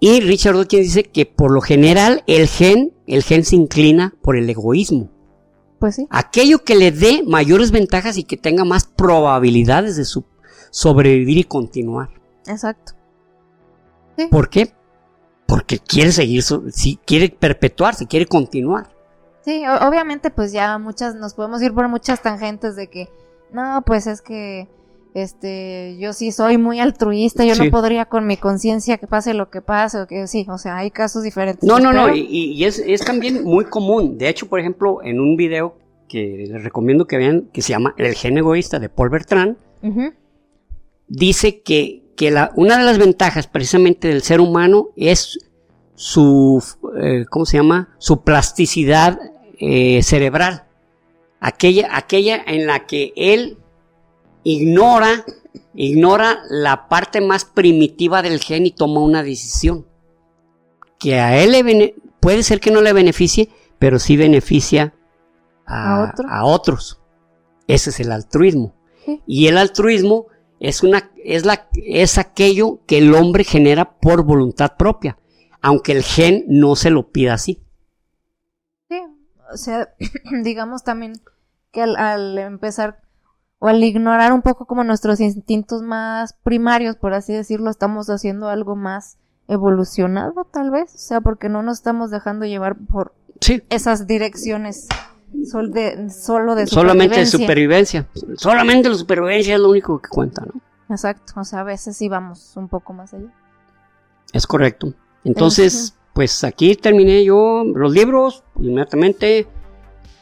Y 0.00 0.20
Richard 0.20 0.54
Dawkins 0.56 0.82
dice 0.84 1.04
que 1.04 1.24
por 1.26 1.50
lo 1.50 1.60
general 1.60 2.22
el 2.26 2.46
gen, 2.48 2.92
el 3.06 3.22
gen 3.22 3.44
se 3.44 3.56
inclina 3.56 4.14
por 4.22 4.36
el 4.36 4.48
egoísmo. 4.50 5.08
Pues 5.78 5.96
sí. 5.96 6.06
Aquello 6.10 6.62
que 6.64 6.74
le 6.76 6.92
dé 6.92 7.22
mayores 7.26 7.70
ventajas 7.70 8.16
y 8.18 8.24
que 8.24 8.36
tenga 8.36 8.64
más 8.64 8.84
probabilidades 8.86 9.96
de 9.96 10.04
su- 10.04 10.24
sobrevivir 10.70 11.38
y 11.38 11.44
continuar. 11.44 12.10
Exacto. 12.46 12.92
Sí. 14.16 14.26
¿Por 14.30 14.48
qué? 14.50 14.72
Porque 15.46 15.78
quiere 15.78 16.12
seguir, 16.12 16.42
si 16.42 16.96
quiere 17.04 17.28
perpetuarse, 17.30 18.06
quiere 18.06 18.26
continuar. 18.26 18.90
Sí, 19.44 19.62
obviamente 19.66 20.30
pues 20.30 20.52
ya 20.52 20.78
muchas, 20.78 21.14
nos 21.14 21.34
podemos 21.34 21.60
ir 21.62 21.74
por 21.74 21.88
muchas 21.88 22.22
tangentes 22.22 22.76
de 22.76 22.88
que, 22.88 23.08
no, 23.54 23.82
pues 23.86 24.06
es 24.06 24.20
que, 24.20 24.68
este, 25.14 25.96
yo 25.98 26.12
sí 26.12 26.32
soy 26.32 26.58
muy 26.58 26.80
altruista, 26.80 27.44
yo 27.44 27.54
Sí. 27.54 27.64
no 27.66 27.70
podría 27.70 28.04
con 28.06 28.26
mi 28.26 28.36
conciencia 28.36 28.98
que 28.98 29.06
pase 29.06 29.32
lo 29.32 29.48
que 29.48 29.62
pase, 29.62 30.00
o 30.00 30.06
que 30.06 30.26
sí, 30.26 30.44
o 30.48 30.58
sea, 30.58 30.76
hay 30.78 30.90
casos 30.90 31.22
diferentes. 31.22 31.66
No, 31.66 31.78
no, 31.78 31.92
no, 31.92 32.14
y, 32.14 32.20
y 32.20 32.64
es, 32.64 32.80
es 32.84 33.04
también 33.04 33.44
muy 33.44 33.64
común. 33.66 34.18
De 34.18 34.28
hecho, 34.28 34.48
por 34.48 34.58
ejemplo, 34.60 34.98
en 35.04 35.20
un 35.20 35.36
video 35.36 35.76
que 36.08 36.46
les 36.50 36.62
recomiendo 36.64 37.06
que 37.06 37.16
vean, 37.16 37.48
que 37.52 37.62
se 37.62 37.70
llama 37.70 37.94
El 37.96 38.14
gen 38.14 38.36
egoísta 38.38 38.78
de 38.78 38.88
Paul 38.88 39.08
Bertrand, 39.10 39.56
dice 41.08 41.62
que, 41.62 42.02
que 42.16 42.30
la, 42.30 42.52
una 42.56 42.78
de 42.78 42.84
las 42.84 42.98
ventajas 42.98 43.46
precisamente 43.46 44.08
del 44.08 44.22
ser 44.22 44.40
humano 44.40 44.88
es 44.96 45.38
su, 45.94 46.62
eh, 47.00 47.24
¿cómo 47.30 47.46
se 47.46 47.56
llama? 47.58 47.94
Su 47.98 48.22
plasticidad 48.22 49.18
eh, 49.58 50.02
cerebral. 50.02 50.64
Aquella, 51.46 51.94
aquella 51.94 52.42
en 52.46 52.66
la 52.66 52.86
que 52.86 53.12
él 53.16 53.58
ignora, 54.44 55.26
ignora 55.74 56.38
la 56.48 56.88
parte 56.88 57.20
más 57.20 57.44
primitiva 57.44 58.22
del 58.22 58.40
gen 58.40 58.64
y 58.64 58.70
toma 58.70 59.02
una 59.02 59.22
decisión. 59.22 59.86
Que 60.98 61.20
a 61.20 61.36
él 61.36 61.52
le 61.52 61.96
puede 62.18 62.42
ser 62.44 62.60
que 62.60 62.70
no 62.70 62.80
le 62.80 62.94
beneficie, 62.94 63.50
pero 63.78 63.98
sí 63.98 64.16
beneficia 64.16 64.94
a, 65.66 65.96
¿A 65.96 66.08
otro? 66.08 66.28
a 66.30 66.44
otros. 66.46 67.02
Ese 67.66 67.90
es 67.90 68.00
el 68.00 68.10
altruismo. 68.10 68.74
Sí. 69.04 69.20
Y 69.26 69.48
el 69.48 69.58
altruismo 69.58 70.28
es 70.60 70.82
una 70.82 71.10
es 71.22 71.44
la 71.44 71.68
es 71.74 72.16
aquello 72.16 72.80
que 72.86 72.96
el 72.96 73.14
hombre 73.14 73.44
genera 73.44 73.98
por 73.98 74.24
voluntad 74.24 74.78
propia, 74.78 75.18
aunque 75.60 75.92
el 75.92 76.04
gen 76.04 76.46
no 76.48 76.74
se 76.74 76.88
lo 76.88 77.10
pida 77.10 77.34
así. 77.34 77.62
Sí, 78.88 78.96
o 79.52 79.58
sea, 79.58 79.94
digamos 80.42 80.84
también 80.84 81.20
que 81.74 81.82
al, 81.82 81.96
al 81.96 82.38
empezar 82.38 83.02
o 83.58 83.68
al 83.68 83.82
ignorar 83.84 84.32
un 84.32 84.40
poco 84.42 84.64
como 84.66 84.84
nuestros 84.84 85.20
instintos 85.20 85.82
más 85.82 86.34
primarios, 86.42 86.96
por 86.96 87.12
así 87.12 87.32
decirlo, 87.34 87.70
estamos 87.70 88.08
haciendo 88.08 88.48
algo 88.48 88.76
más 88.76 89.18
evolucionado 89.48 90.46
tal 90.50 90.70
vez, 90.70 90.94
o 90.94 90.98
sea, 90.98 91.20
porque 91.20 91.48
no 91.50 91.62
nos 91.62 91.78
estamos 91.78 92.10
dejando 92.10 92.46
llevar 92.46 92.76
por 92.76 93.12
Sí, 93.40 93.62
esas 93.68 94.06
direcciones 94.06 94.88
sol 95.50 95.72
de, 95.72 96.08
solo 96.10 96.54
de 96.54 96.66
solamente 96.66 97.18
de 97.18 97.26
supervivencia. 97.26 98.02
supervivencia. 98.02 98.38
Solamente 98.40 98.88
la 98.88 98.94
supervivencia 98.94 99.54
es 99.54 99.60
lo 99.60 99.70
único 99.70 100.00
que 100.00 100.08
cuenta, 100.08 100.46
¿no? 100.46 100.60
Exacto, 100.88 101.32
o 101.36 101.44
sea, 101.44 101.60
a 101.60 101.64
veces 101.64 101.96
sí 101.96 102.08
vamos 102.08 102.56
un 102.56 102.68
poco 102.68 102.92
más 102.92 103.12
allá. 103.12 103.32
Es 104.32 104.46
correcto. 104.46 104.94
Entonces, 105.24 105.94
pues 106.12 106.44
aquí 106.44 106.76
terminé 106.76 107.24
yo 107.24 107.64
los 107.64 107.92
libros 107.92 108.44
inmediatamente. 108.60 109.46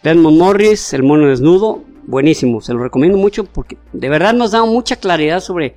Desmond 0.02 0.38
Morris, 0.38 0.92
El 0.94 1.04
mono 1.04 1.28
desnudo, 1.28 1.84
buenísimo, 2.06 2.60
se 2.60 2.74
lo 2.74 2.82
recomiendo 2.82 3.18
mucho 3.18 3.44
porque 3.44 3.78
de 3.92 4.08
verdad 4.08 4.34
nos 4.34 4.50
da 4.50 4.64
mucha 4.64 4.96
claridad 4.96 5.40
sobre, 5.40 5.76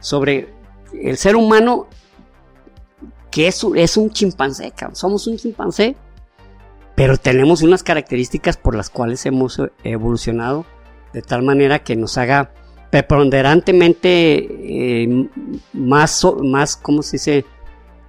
sobre 0.00 0.48
el 0.94 1.16
ser 1.18 1.36
humano 1.36 1.86
que 3.30 3.48
es, 3.48 3.64
es 3.76 3.96
un 3.96 4.10
chimpancé, 4.10 4.72
somos 4.92 5.26
un 5.26 5.36
chimpancé, 5.36 5.94
pero 6.96 7.16
tenemos 7.16 7.62
unas 7.62 7.82
características 7.82 8.56
por 8.56 8.74
las 8.74 8.90
cuales 8.90 9.24
hemos 9.26 9.58
eh, 9.58 9.70
evolucionado 9.84 10.64
de 11.12 11.22
tal 11.22 11.42
manera 11.42 11.80
que 11.80 11.96
nos 11.96 12.18
haga 12.18 12.52
preponderantemente 12.90 15.02
eh, 15.02 15.28
más, 15.74 16.26
más, 16.42 16.76
¿cómo 16.76 17.02
se 17.02 17.16
dice? 17.16 17.44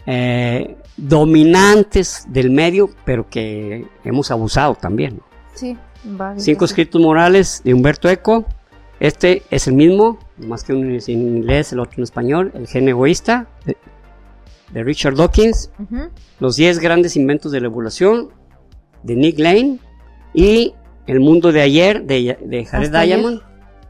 Eh, 0.08 0.76
dominantes 0.98 2.26
del 2.30 2.50
medio, 2.50 2.90
pero 3.06 3.30
que 3.30 3.86
hemos 4.04 4.32
abusado 4.32 4.76
también. 4.76 5.18
¿no? 5.18 5.31
Sí, 5.54 5.78
va. 6.20 6.34
Cinco 6.38 6.66
escritos 6.66 7.02
morales 7.02 7.62
de 7.64 7.74
Humberto 7.74 8.10
Eco. 8.10 8.46
Este 9.00 9.42
es 9.50 9.68
el 9.68 9.74
mismo, 9.74 10.20
más 10.38 10.64
que 10.64 10.74
uno 10.74 10.94
es 10.96 11.10
en 11.10 11.22
inglés, 11.22 11.74
el 11.74 11.80
otro 11.80 11.96
en 11.98 12.04
español. 12.04 12.52
El 12.54 12.68
gen 12.68 12.88
egoísta 12.88 13.48
de, 13.66 14.84
Richard 14.84 15.16
Dawkins. 15.16 15.72
Los 16.40 16.56
10 16.56 16.80
grandes 16.80 17.16
inventos 17.16 17.52
de 17.52 17.60
la 17.62 17.68
evolución 17.68 18.30
de 19.04 19.16
Nick 19.16 19.40
Lane. 19.40 19.80
Y 20.34 20.74
El 21.08 21.20
mundo 21.20 21.52
de 21.52 21.62
ayer 21.62 22.04
de, 22.04 22.38
de 22.42 22.66
Jared. 22.66 22.92
Diamond. 22.92 23.42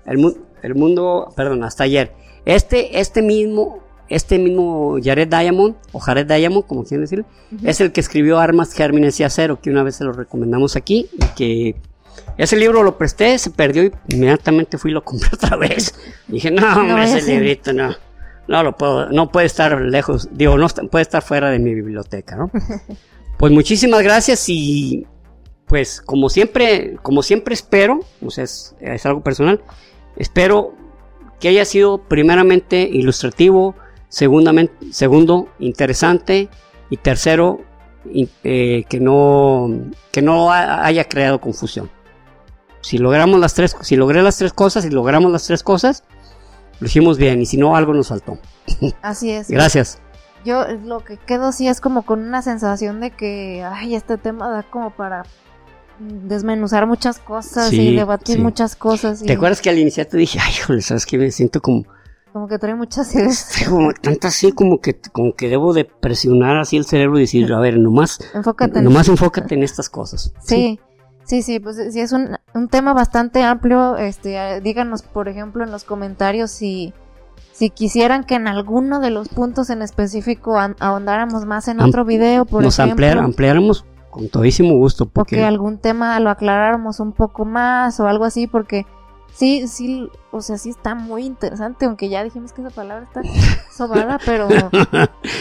El, 0.06 0.18
mu- 0.18 0.34
el 0.64 0.76
mundo, 0.76 1.32
perdón, 1.36 1.64
hasta 1.64 1.84
ayer. 1.84 2.14
Este, 2.46 3.00
este 3.00 3.22
mismo, 3.22 3.81
este 4.12 4.38
mismo 4.38 4.98
Jared 5.02 5.30
Diamond, 5.30 5.76
o 5.94 6.00
Jared 6.00 6.28
Diamond, 6.28 6.66
como 6.66 6.84
quieren 6.84 7.02
decir, 7.02 7.26
es 7.64 7.80
el 7.80 7.94
que 7.94 8.02
escribió 8.02 8.40
Armas, 8.40 8.74
Gérmenes 8.74 9.20
y 9.20 9.24
Acero, 9.24 9.62
que 9.62 9.70
una 9.70 9.84
vez 9.84 9.96
se 9.96 10.04
lo 10.04 10.12
recomendamos 10.12 10.76
aquí, 10.76 11.10
y 11.14 11.26
que 11.36 11.76
ese 12.38 12.58
libro 12.58 12.84
lo 12.84 12.98
presté, 12.98 13.38
se 13.38 13.52
perdió 13.52 13.84
y 13.84 13.92
inmediatamente 14.10 14.78
fui 14.78 14.92
y 14.92 14.94
lo 14.94 15.04
compré 15.04 15.30
otra 15.34 15.56
vez. 15.56 15.96
Dije, 16.28 16.52
no, 16.52 16.76
hombre, 16.76 17.06
ese 17.06 17.22
librito 17.22 17.72
no, 17.72 17.96
no 18.48 18.64
lo 18.64 18.76
puedo, 18.76 19.10
no 19.10 19.32
puede 19.32 19.48
estar 19.48 19.80
lejos, 19.80 20.28
digo, 20.32 20.58
no 20.58 20.68
puede 20.68 21.04
estar 21.04 21.22
fuera 21.22 21.50
de 21.50 21.60
mi 21.60 21.74
biblioteca, 21.74 22.36
¿no? 22.36 22.52
Pues 23.38 23.52
muchísimas 23.52 24.04
gracias 24.04 24.48
y 24.50 25.08
pues 25.66 26.00
como 26.00 26.30
siempre, 26.30 26.98
como 27.02 27.24
siempre 27.24 27.56
espero, 27.56 28.02
o 28.24 28.30
sea, 28.30 28.44
es, 28.44 28.76
es 28.80 29.04
algo 29.08 29.24
personal, 29.24 29.64
espero 30.16 30.76
que 31.40 31.48
haya 31.48 31.66
sido 31.66 32.04
primeramente 32.04 32.82
ilustrativo, 32.82 33.74
segundo, 34.12 35.48
interesante 35.60 36.50
y 36.90 36.98
tercero, 36.98 37.62
eh, 38.44 38.84
que 38.90 39.00
no, 39.00 39.70
que 40.12 40.22
no 40.22 40.52
ha- 40.52 40.86
haya 40.86 41.06
creado 41.08 41.40
confusión. 41.40 41.90
Si 42.82 42.98
logramos 42.98 43.40
las 43.40 43.54
tres, 43.54 43.76
si 43.82 43.96
logré 43.96 44.22
las 44.22 44.38
tres 44.38 44.54
cosas 44.54 44.86
y 44.86 44.90
logramos 44.90 45.32
las 45.32 45.46
tres 45.46 45.64
cosas, 45.64 46.04
lo 46.80 46.88
hicimos 46.88 47.18
bien 47.18 47.42
y 47.42 47.46
si 47.46 47.58
no, 47.58 47.76
algo 47.76 47.94
nos 47.94 48.08
faltó. 48.10 48.40
Así 49.02 49.32
es. 49.32 49.50
Gracias. 49.50 50.00
Yo 50.44 50.66
lo 50.84 51.00
que 51.06 51.18
quedo 51.18 51.52
sí 51.52 51.68
es 51.68 51.80
como 51.80 52.02
con 52.04 52.20
una 52.22 52.42
sensación 52.42 53.00
de 53.00 53.12
que, 53.12 53.64
ay, 53.64 53.94
este 53.94 54.18
tema 54.18 54.50
da 54.50 54.64
como 54.64 54.90
para 54.90 55.24
desmenuzar 56.00 56.88
muchas 56.88 57.20
cosas 57.20 57.70
Sí, 57.70 57.90
y 57.90 57.96
debatir 57.96 58.38
sí. 58.38 58.42
muchas 58.42 58.76
cosas. 58.76 59.22
Y 59.22 59.26
¿Te 59.26 59.34
acuerdas 59.34 59.62
que 59.62 59.70
al 59.70 59.78
iniciar 59.78 60.08
te 60.08 60.18
dije, 60.18 60.40
ay, 60.42 60.52
híjole, 60.58 60.82
sabes 60.82 61.06
que 61.06 61.20
me 61.20 61.30
siento 61.30 61.62
como, 61.62 61.86
Como 62.34 62.48
que 62.48 62.58
trae 62.58 62.76
muchas 62.76 63.14
ideas. 63.16 63.54
como 63.68 63.92
tanto 63.94 64.28
así, 64.28 64.52
como 64.52 64.80
que, 64.80 65.00
como 65.12 65.34
que 65.36 65.50
debo 65.50 65.74
de 65.74 65.86
presionar 65.86 66.58
así 66.58 66.78
el 66.78 66.86
cerebro 66.86 67.18
y 67.18 67.22
decir, 67.22 67.52
a 67.54 67.60
ver, 67.60 67.78
nomás, 67.78 68.20
Enfócate 68.34 68.80
en 68.80 68.86
nomás 68.86 69.08
enfócate 69.10 69.56
en 69.56 69.64
estas 69.64 69.90
cosas. 69.90 70.34
Sí, 70.44 70.80
sí, 71.26 71.42
sí, 71.42 71.60
pues 71.60 71.78
sí 71.92 72.00
es 72.00 72.12
un, 72.14 72.38
un 72.54 72.68
tema 72.70 72.94
bastante 72.94 73.44
amplio. 73.44 73.98
Este, 73.98 74.38
eh, 74.38 74.62
díganos, 74.62 75.02
por 75.02 75.28
ejemplo, 75.28 75.64
en 75.64 75.72
los 75.72 75.84
comentarios 75.84 76.52
si, 76.52 76.94
Si 77.52 77.70
quisieran 77.70 78.24
que 78.24 78.36
en 78.36 78.48
alguno 78.48 79.02
de 79.02 79.10
los 79.10 79.28
puntos 79.28 79.70
en 79.70 79.82
específico 79.82 80.58
ahondáramos 80.80 81.46
más 81.46 81.68
en 81.68 81.82
otro 81.82 82.06
video, 82.06 82.46
por 82.46 82.64
nos 82.64 82.80
ejemplo. 82.80 83.14
Nos 83.14 83.26
ampliáramos 83.26 83.86
con 84.10 84.30
todísimo 84.30 84.76
gusto. 84.78 85.06
Porque... 85.08 85.36
O 85.36 85.40
que 85.40 85.44
algún 85.44 85.78
tema 85.80 86.20
lo 86.20 86.30
aclaráramos 86.30 87.00
un 87.00 87.12
poco 87.12 87.46
más 87.46 88.00
o 88.00 88.08
algo 88.08 88.26
así, 88.26 88.48
porque 88.48 88.86
sí, 89.34 89.68
sí, 89.68 90.10
o 90.32 90.42
sea, 90.42 90.58
sí 90.58 90.70
está 90.70 90.96
muy 90.96 91.26
interesante, 91.26 91.86
aunque 91.86 92.10
ya 92.10 92.24
dijimos 92.24 92.54
que 92.54 92.62
esa 92.62 92.70
palabra 92.70 93.06
está 93.06 93.22
sobada, 93.76 94.20
pero, 94.26 94.48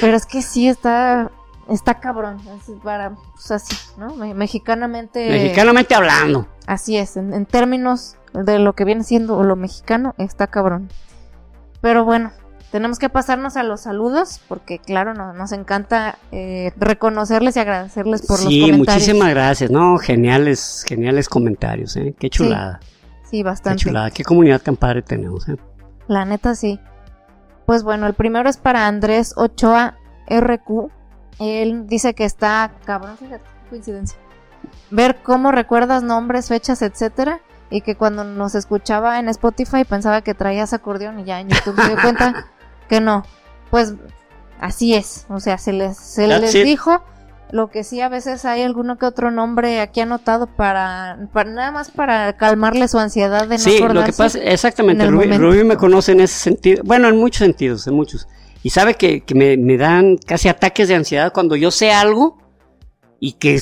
pero 0.00 0.16
es 0.16 0.26
que 0.26 0.42
sí 0.42 0.68
está, 0.68 1.30
está 1.68 2.00
cabrón, 2.00 2.38
para, 2.82 3.14
pues 3.34 3.50
así, 3.50 3.76
¿no? 3.96 4.14
Mexicanamente. 4.34 5.28
Mexicanamente 5.28 5.94
hablando. 5.94 6.48
Así 6.66 6.96
es, 6.96 7.16
en, 7.16 7.46
términos 7.46 8.16
de 8.32 8.58
lo 8.58 8.74
que 8.74 8.84
viene 8.84 9.04
siendo 9.04 9.42
lo 9.42 9.56
mexicano, 9.56 10.14
está 10.18 10.46
cabrón. 10.46 10.88
Pero 11.80 12.04
bueno, 12.04 12.32
tenemos 12.70 12.98
que 12.98 13.08
pasarnos 13.08 13.56
a 13.56 13.62
los 13.64 13.80
saludos, 13.80 14.40
porque 14.46 14.78
claro, 14.78 15.14
nos 15.14 15.52
encanta 15.52 16.18
eh, 16.30 16.72
reconocerles 16.76 17.56
y 17.56 17.60
agradecerles 17.60 18.22
por 18.22 18.38
los 18.38 18.44
comentarios. 18.44 18.76
Sí, 18.76 18.78
muchísimas 18.78 19.30
gracias, 19.30 19.70
no, 19.70 19.96
geniales, 19.98 20.84
geniales 20.86 21.28
comentarios, 21.28 21.96
¿eh? 21.96 22.14
Qué 22.18 22.30
chulada. 22.30 22.78
Sí, 22.82 22.99
bastante. 23.43 23.78
Qué 23.78 23.89
chulada, 23.89 24.11
qué 24.11 24.24
comunidad 24.24 24.61
tan 24.61 24.77
padre 24.77 25.02
tenemos, 25.02 25.48
¿eh? 25.48 25.57
La 26.09 26.24
neta 26.24 26.55
sí. 26.55 26.81
Pues 27.66 27.82
bueno, 27.85 28.07
el 28.07 28.15
primero 28.15 28.48
es 28.48 28.57
para 28.57 28.86
Andrés 28.86 29.35
Ochoa 29.36 29.97
RQ. 30.28 30.90
Él 31.39 31.86
dice 31.86 32.15
que 32.15 32.24
está 32.24 32.73
cabrón, 32.85 33.16
fíjate, 33.16 33.44
coincidencia. 33.69 34.19
Ver 34.90 35.23
cómo 35.23 35.52
recuerdas 35.52 36.02
nombres, 36.02 36.48
fechas, 36.48 36.82
etcétera, 36.82 37.40
y 37.70 37.81
que 37.81 37.97
cuando 37.97 38.24
nos 38.24 38.55
escuchaba 38.55 39.19
en 39.19 39.28
Spotify 39.28 39.85
pensaba 39.89 40.23
que 40.23 40.35
traías 40.35 40.73
acordeón 40.73 41.20
y 41.20 41.24
ya 41.24 41.40
en 41.40 41.48
YouTube 41.48 41.81
se 41.81 41.89
dio 41.89 42.02
cuenta 42.02 42.47
que 42.89 43.01
no. 43.01 43.24
Pues 43.70 43.94
así 44.61 44.94
es, 44.94 45.27
o 45.28 45.40
sea, 45.40 45.57
se 45.57 45.73
les, 45.73 45.97
se 45.97 46.27
les 46.27 46.52
dijo 46.52 47.02
lo 47.52 47.70
que 47.70 47.85
sí, 47.85 48.01
a 48.01 48.09
veces 48.09 48.44
hay 48.44 48.62
alguno 48.62 48.98
que 48.98 49.06
otro 49.06 49.31
nombre 49.31 49.81
aquí 49.81 50.01
anotado 50.01 50.47
para, 50.47 51.28
para 51.32 51.51
nada 51.51 51.72
más 51.72 51.90
para 51.90 52.36
calmarle 52.36 52.89
su 52.89 52.98
ansiedad 52.98 53.48
de 53.48 53.56
no 53.56 53.59
Sí, 53.59 53.78
lo 53.81 54.05
que 54.05 54.12
pasa, 54.12 54.39
exactamente, 54.39 55.06
Rubí, 55.06 55.64
me 55.64 55.77
conoce 55.77 56.12
en 56.12 56.20
ese 56.20 56.39
sentido, 56.39 56.82
bueno, 56.85 57.09
en 57.09 57.16
muchos 57.16 57.39
sentidos, 57.39 57.86
en 57.86 57.94
muchos. 57.94 58.28
Y 58.62 58.70
sabe 58.70 58.94
que, 58.94 59.22
que 59.22 59.35
me, 59.35 59.56
me, 59.56 59.78
dan 59.78 60.18
casi 60.18 60.48
ataques 60.48 60.89
de 60.89 60.94
ansiedad 60.94 61.32
cuando 61.32 61.56
yo 61.56 61.70
sé 61.70 61.93
algo 61.93 62.39
y 63.18 63.32
que, 63.32 63.60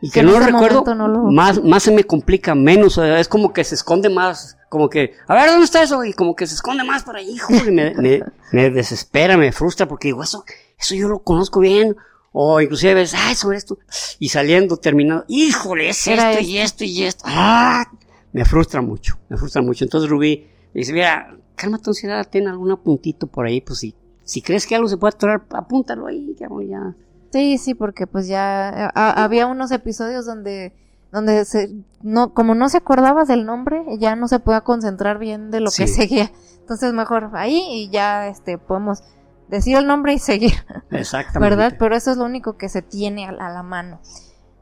y 0.00 0.10
que, 0.10 0.22
no 0.22 0.32
lo 0.32 0.40
recuerdo, 0.40 0.84
más, 1.30 1.62
más 1.62 1.82
se 1.82 1.90
me 1.90 2.04
complica, 2.04 2.54
menos, 2.54 2.98
es 2.98 3.28
como 3.28 3.52
que 3.52 3.64
se 3.64 3.74
esconde 3.74 4.08
más, 4.08 4.56
como 4.68 4.88
que, 4.88 5.14
a 5.26 5.34
ver, 5.34 5.50
¿dónde 5.50 5.64
está 5.64 5.82
eso? 5.82 6.04
Y 6.04 6.12
como 6.12 6.36
que 6.36 6.46
se 6.46 6.54
esconde 6.54 6.84
más 6.84 7.02
por 7.02 7.16
ahí, 7.16 7.36
y 7.66 7.70
me, 7.70 7.94
me, 7.94 8.22
me 8.52 8.70
desespera, 8.70 9.36
me 9.36 9.50
frustra, 9.50 9.86
porque 9.86 10.08
digo, 10.08 10.22
eso, 10.22 10.44
eso 10.78 10.94
yo 10.94 11.08
lo 11.08 11.18
conozco 11.20 11.58
bien, 11.58 11.96
o 12.32 12.60
inclusive 12.60 12.94
ves, 12.94 13.14
ay, 13.14 13.34
sobre 13.34 13.58
esto. 13.58 13.78
Y 14.18 14.28
saliendo, 14.28 14.76
terminado, 14.76 15.24
híjole, 15.28 15.88
es 15.88 16.06
esto 16.06 16.40
y 16.40 16.58
esto 16.58 16.84
y 16.84 17.02
esto. 17.04 17.24
¡Ah! 17.26 17.86
Me 18.32 18.44
frustra 18.44 18.82
mucho, 18.82 19.18
me 19.28 19.36
frustra 19.36 19.62
mucho. 19.62 19.84
Entonces 19.84 20.10
Rubí 20.10 20.46
dice, 20.74 20.92
mira, 20.92 21.36
calma 21.54 21.78
tu 21.78 21.90
ansiedad, 21.90 22.28
ten 22.28 22.46
algún 22.46 22.76
puntito 22.78 23.26
por 23.26 23.46
ahí, 23.46 23.60
pues 23.60 23.80
si, 23.80 23.94
si 24.24 24.42
crees 24.42 24.66
que 24.66 24.74
algo 24.74 24.88
se 24.88 24.96
puede 24.96 25.14
atorar, 25.14 25.44
apúntalo 25.50 26.06
ahí, 26.06 26.36
ya. 26.38 26.94
Sí, 27.32 27.58
sí, 27.58 27.74
porque 27.74 28.06
pues 28.06 28.26
ya 28.26 28.88
había 28.94 29.46
unos 29.46 29.70
episodios 29.70 30.24
donde 30.24 30.72
donde 31.10 31.44
se, 31.44 31.70
no, 32.02 32.34
como 32.34 32.54
no 32.54 32.68
se 32.68 32.78
acordaba 32.78 33.24
del 33.24 33.46
nombre, 33.46 33.82
ya 33.98 34.14
no 34.14 34.28
se 34.28 34.40
podía 34.40 34.60
concentrar 34.60 35.18
bien 35.18 35.50
de 35.50 35.60
lo 35.60 35.70
que 35.70 35.86
seguía. 35.88 36.30
Entonces 36.60 36.92
mejor 36.92 37.30
ahí 37.34 37.62
y 37.70 37.88
ya 37.90 38.28
este 38.28 38.58
podemos 38.58 39.02
decir 39.48 39.76
el 39.76 39.86
nombre 39.86 40.14
y 40.14 40.18
seguir. 40.18 40.54
Exactamente. 40.90 41.56
¿Verdad? 41.56 41.76
Pero 41.78 41.96
eso 41.96 42.10
es 42.10 42.16
lo 42.16 42.24
único 42.24 42.56
que 42.56 42.68
se 42.68 42.82
tiene 42.82 43.26
a 43.26 43.32
la, 43.32 43.62
mano. 43.62 44.00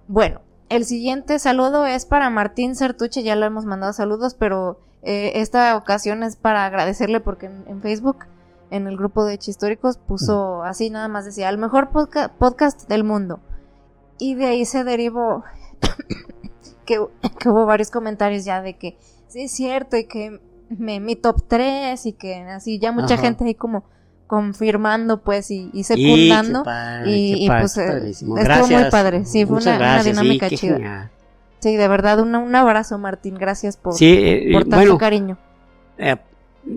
Bueno, 0.09 0.41
el 0.69 0.85
siguiente 0.85 1.39
saludo 1.39 1.87
es 1.87 2.07
para 2.07 2.31
Martín 2.31 2.75
Certuche, 2.75 3.23
ya 3.23 3.37
le 3.37 3.47
hemos 3.47 3.65
mandado 3.65 3.93
saludos, 3.93 4.35
pero 4.35 4.81
eh, 5.03 5.33
esta 5.37 5.77
ocasión 5.77 6.23
es 6.23 6.37
para 6.37 6.65
agradecerle 6.67 7.21
porque 7.21 7.47
en, 7.47 7.83
Facebook, 7.83 8.27
en 8.71 8.87
el 8.87 8.97
grupo 8.97 9.25
de 9.25 9.39
Históricos, 9.45 9.99
puso 9.99 10.63
así 10.63 10.91
nada 10.91 11.09
más 11.09 11.25
decía, 11.25 11.49
el 11.49 11.59
mejor 11.59 11.91
podcast 12.39 12.89
del 12.89 13.05
mundo. 13.05 13.41
Y 14.19 14.35
de 14.35 14.47
ahí 14.47 14.65
se 14.65 14.85
derivó 14.85 15.45
que, 16.87 16.99
hubo 16.99 17.67
varios 17.67 17.91
comentarios 17.91 18.45
ya 18.45 18.63
de 18.63 18.79
que 18.79 18.97
sí 19.29 19.43
es 19.43 19.53
cierto 19.53 19.97
y 19.97 20.07
que 20.07 20.41
me, 20.71 21.01
mi 21.01 21.17
top 21.17 21.43
3 21.47 22.07
y 22.07 22.13
que 22.15 22.37
así 22.43 22.79
ya 22.79 22.93
mucha 22.93 23.17
gente 23.17 23.45
ahí 23.45 23.55
como 23.55 23.85
confirmando 24.27 25.19
pues 25.19 25.51
y, 25.51 25.71
y 25.73 25.85
secundando. 25.85 26.65
y, 27.07 27.49
pues 27.49 27.77
eh, 27.79 28.11
estuvo 28.11 28.37
muy 28.37 28.91
padre. 28.91 29.25
Sí 29.25 29.47
fue 29.47 29.59
una, 29.59 30.03
dinámica 30.03 30.51
chida. 30.51 31.11
sí 31.61 31.77
de 31.77 31.89
verdad 31.89 32.21
un 32.21 32.55
abrazo 32.55 32.99
Martín. 32.99 33.37
Gracias 33.37 33.77
por, 33.77 33.95
eh, 34.01 34.51
por 34.53 34.65
tanto 34.65 34.99
cariño. 34.99 35.39
eh, 35.99 36.17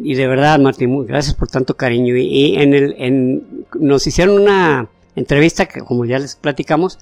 y 0.03 0.13
de 0.13 0.27
verdad 0.27 0.59
Martín 0.59 1.05
gracias 1.05 1.35
por 1.35 1.47
tanto 1.47 1.75
cariño. 1.75 2.15
Y, 2.15 2.55
en 2.57 2.73
el 2.73 2.95
en, 2.97 3.65
nos 3.79 4.05
hicieron 4.05 4.41
una 4.41 4.87
entrevista 5.15 5.65
que 5.65 5.81
como 5.81 6.05
ya 6.05 6.19
les 6.19 6.35
platicamos 6.35 6.99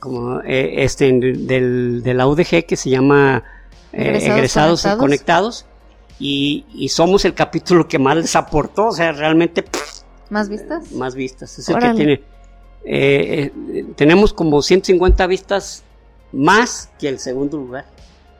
como 0.00 0.40
este 0.40 1.12
del, 1.12 2.02
de 2.02 2.14
la 2.14 2.26
UDG 2.26 2.64
que 2.66 2.76
se 2.76 2.90
llama 2.90 3.44
egresados, 3.92 4.86
conectados 4.98 5.66
y, 6.18 6.88
somos 6.88 7.24
el 7.24 7.34
capítulo 7.34 7.88
que 7.88 7.98
más 7.98 8.16
les 8.16 8.36
aportó, 8.36 8.88
o 8.88 8.92
sea, 8.92 9.12
realmente... 9.12 9.64
¿Más 10.30 10.48
vistas? 10.48 10.92
Más 10.92 11.14
vistas, 11.14 11.58
es 11.58 11.68
el 11.68 11.78
que 11.78 11.94
tiene... 11.94 12.12
Eh, 12.86 13.50
eh, 13.72 13.86
tenemos 13.96 14.34
como 14.34 14.60
150 14.60 15.26
vistas 15.26 15.82
más 16.32 16.90
que 16.98 17.08
el 17.08 17.18
segundo 17.18 17.56
lugar. 17.56 17.86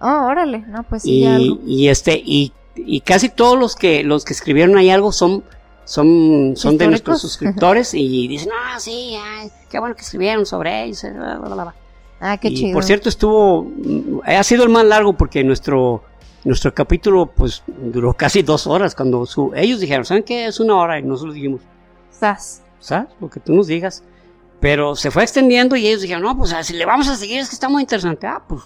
Oh, 0.01 0.26
órale, 0.26 0.59
no, 0.68 0.82
pues 0.82 1.02
sí. 1.02 1.24
Y, 1.24 1.60
y 1.66 1.88
este, 1.88 2.20
y, 2.22 2.52
y, 2.76 3.01
casi 3.01 3.30
todos 3.30 3.59
los 3.59 3.74
que, 3.74 4.02
los 4.02 4.24
que 4.24 4.34
escribieron 4.34 4.76
ahí 4.76 4.90
algo 4.90 5.12
son, 5.12 5.44
son, 5.84 6.55
son 6.56 6.76
de 6.76 6.88
nuestros 6.88 7.22
suscriptores 7.22 7.94
y 7.94 8.28
dicen, 8.28 8.51
ah, 8.55 8.78
sí, 8.78 9.16
qué 9.70 9.78
bueno 9.78 9.94
que 9.94 10.02
escribieron 10.02 10.44
sobre 10.44 10.84
ellos. 10.84 11.05
Eh, 11.05 11.12
ah, 12.20 12.36
qué 12.36 12.48
y 12.48 12.72
Por 12.72 12.84
cierto, 12.84 13.09
estuvo, 13.09 13.70
ha 14.24 14.42
sido 14.42 14.64
el 14.64 14.68
más 14.68 14.84
largo 14.84 15.14
porque 15.14 15.42
nuestro, 15.42 16.02
nuestro 16.44 16.74
capítulo 16.74 17.26
pues 17.26 17.62
duró 17.66 18.12
casi 18.12 18.42
dos 18.42 18.66
horas 18.66 18.94
cuando 18.94 19.26
su, 19.26 19.52
ellos 19.54 19.80
dijeron, 19.80 20.04
¿saben 20.04 20.22
qué? 20.22 20.46
Es 20.46 20.60
una 20.60 20.76
hora 20.76 20.98
y 20.98 21.02
nosotros 21.02 21.34
dijimos, 21.34 21.62
¿sabes? 22.10 22.62
¿Sabes? 22.78 23.08
Lo 23.20 23.30
que 23.30 23.40
tú 23.40 23.54
nos 23.54 23.66
digas. 23.66 24.04
Pero 24.60 24.94
se 24.94 25.10
fue 25.10 25.22
extendiendo 25.22 25.76
y 25.76 25.86
ellos 25.86 26.02
dijeron, 26.02 26.22
no, 26.22 26.36
pues 26.36 26.54
si 26.62 26.74
le 26.74 26.86
vamos 26.86 27.08
a 27.08 27.16
seguir 27.16 27.40
es 27.40 27.48
que 27.48 27.54
está 27.54 27.68
muy 27.68 27.82
interesante. 27.82 28.26
Ah, 28.26 28.42
pues 28.46 28.62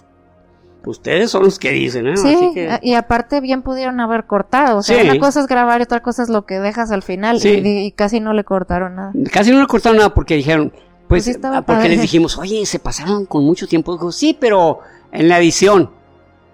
ustedes 0.85 1.31
son 1.31 1.43
los 1.43 1.59
que 1.59 1.71
dicen, 1.71 2.07
¿eh? 2.07 2.17
Sí, 2.17 2.51
y 2.81 2.93
aparte 2.93 3.41
bien 3.41 3.61
pudieron 3.61 3.99
haber 3.99 4.25
cortado. 4.25 4.79
O 4.79 4.83
sea, 4.83 5.03
una 5.03 5.19
cosa 5.19 5.41
es 5.41 5.47
grabar 5.47 5.81
y 5.81 5.83
otra 5.83 6.01
cosa 6.01 6.23
es 6.23 6.29
lo 6.29 6.45
que 6.45 6.59
dejas 6.59 6.91
al 6.91 7.03
final. 7.03 7.39
Y, 7.43 7.91
casi 7.91 8.19
no 8.19 8.33
le 8.33 8.43
cortaron 8.43 8.95
nada. 8.95 9.13
Casi 9.31 9.51
no 9.51 9.59
le 9.59 9.67
cortaron 9.67 9.97
nada 9.97 10.13
porque 10.13 10.35
dijeron, 10.35 10.71
pues, 11.07 11.25
pues 11.25 11.39
ah, 11.43 11.63
porque 11.65 11.89
les 11.89 12.01
dijimos, 12.01 12.37
oye, 12.37 12.65
se 12.65 12.79
pasaron 12.79 13.25
con 13.25 13.43
mucho 13.43 13.67
tiempo. 13.67 13.93
Digo, 13.93 14.11
sí, 14.11 14.37
pero 14.39 14.79
en 15.11 15.27
la 15.27 15.39
edición 15.39 15.91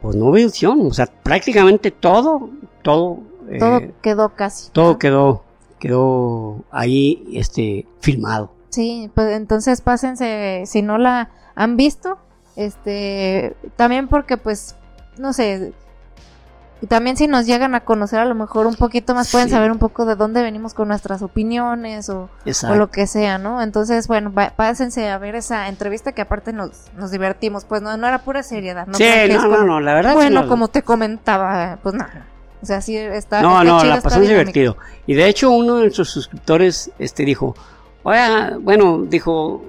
pues 0.05 0.17
no 0.17 0.25
hubo 0.27 0.87
o 0.87 0.93
sea, 0.93 1.07
prácticamente 1.07 1.89
todo, 1.89 2.51
todo, 2.83 3.23
todo 3.57 3.77
eh, 3.77 3.91
quedó 4.03 4.29
casi. 4.35 4.69
Todo 4.69 4.99
quedó, 4.99 5.43
quedó 5.79 6.63
ahí, 6.69 7.27
este, 7.33 7.87
filmado. 8.01 8.51
Sí, 8.69 9.09
pues 9.15 9.35
entonces 9.35 9.81
pásense, 9.81 10.61
si 10.67 10.83
no 10.83 10.99
la 10.99 11.31
han 11.55 11.75
visto, 11.75 12.19
este, 12.55 13.55
también 13.77 14.07
porque 14.07 14.37
pues, 14.37 14.75
no 15.17 15.33
sé, 15.33 15.73
y 16.85 16.87
también 16.87 17.17
si 17.17 17.27
nos 17.27 17.47
llegan 17.47 17.73
a 17.73 17.79
conocer 17.79 18.19
a 18.19 18.25
lo 18.25 18.35
mejor 18.35 18.67
un 18.67 18.75
poquito 18.75 19.15
más, 19.15 19.31
pueden 19.31 19.49
saber 19.49 19.71
un 19.71 19.79
poco 19.79 20.05
de 20.05 20.15
dónde 20.15 20.43
venimos 20.43 20.75
con 20.75 20.87
nuestras 20.87 21.23
opiniones 21.23 22.09
o, 22.09 22.29
lo 22.75 22.91
que 22.91 23.07
sea, 23.07 23.39
¿no? 23.39 23.63
Entonces, 23.63 24.07
bueno, 24.07 24.31
pásense 24.55 25.09
a 25.09 25.17
ver 25.17 25.33
esa 25.33 25.67
entrevista 25.67 26.11
que 26.11 26.21
aparte 26.21 26.53
nos, 26.53 26.69
nos 26.95 27.09
divertimos, 27.09 27.65
pues 27.65 27.81
no, 27.81 27.97
no 27.97 28.05
era 28.05 28.19
pura 28.19 28.43
seriedad, 28.43 28.85
¿no? 28.85 28.93
Sí, 28.99 29.03
no, 29.31 29.47
no, 29.47 29.63
no, 29.63 29.81
la 29.81 29.95
verdad. 29.95 30.13
Bueno, 30.13 30.47
como 30.47 30.67
te 30.67 30.83
comentaba, 30.83 31.79
pues 31.81 31.95
nada. 31.95 32.27
O 32.61 32.65
sea, 32.67 32.81
sí 32.81 32.95
está. 32.95 33.41
No, 33.41 33.63
no, 33.63 33.83
la 33.83 33.99
pasamos 33.99 34.27
divertido. 34.27 34.77
Y 35.07 35.15
de 35.15 35.27
hecho, 35.27 35.49
uno 35.49 35.77
de 35.77 35.81
nuestros 35.85 36.11
suscriptores 36.11 36.91
este, 36.99 37.25
dijo: 37.25 37.55
Oiga, 38.03 38.59
bueno, 38.61 39.05
dijo, 39.07 39.65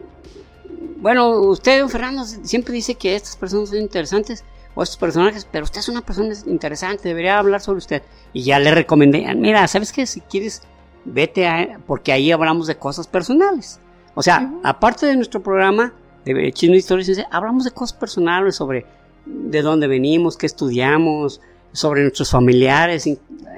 bueno, 0.98 1.30
usted, 1.30 1.86
Fernando, 1.86 2.26
siempre 2.26 2.74
dice 2.74 2.94
que 2.94 3.16
estas 3.16 3.36
personas 3.36 3.70
son 3.70 3.78
interesantes 3.78 4.44
o 4.76 4.82
estos 4.82 4.98
personajes, 4.98 5.48
pero 5.50 5.64
usted 5.64 5.80
es 5.80 5.88
una 5.88 6.02
persona 6.02 6.34
interesante, 6.46 7.08
debería 7.08 7.38
hablar 7.38 7.62
sobre 7.62 7.78
usted. 7.78 8.02
Y 8.34 8.42
ya 8.44 8.58
le 8.60 8.70
recomendé, 8.70 9.34
mira, 9.34 9.66
¿sabes 9.66 9.90
qué? 9.90 10.06
Si 10.06 10.20
quieres, 10.20 10.62
vete 11.06 11.48
a, 11.48 11.80
porque 11.86 12.12
ahí 12.12 12.30
hablamos 12.30 12.66
de 12.66 12.76
cosas 12.76 13.08
personales. 13.08 13.80
O 14.14 14.22
sea, 14.22 14.52
aparte 14.62 15.06
de 15.06 15.16
nuestro 15.16 15.42
programa 15.42 15.94
de 16.26 16.52
Chino 16.52 16.76
Historias, 16.76 17.24
hablamos 17.30 17.64
de 17.64 17.70
cosas 17.70 17.96
personales 17.96 18.56
sobre 18.56 18.84
de 19.24 19.62
dónde 19.62 19.86
venimos, 19.86 20.36
qué 20.36 20.46
estudiamos, 20.46 21.40
sobre 21.72 22.02
nuestros 22.02 22.30
familiares, 22.30 23.06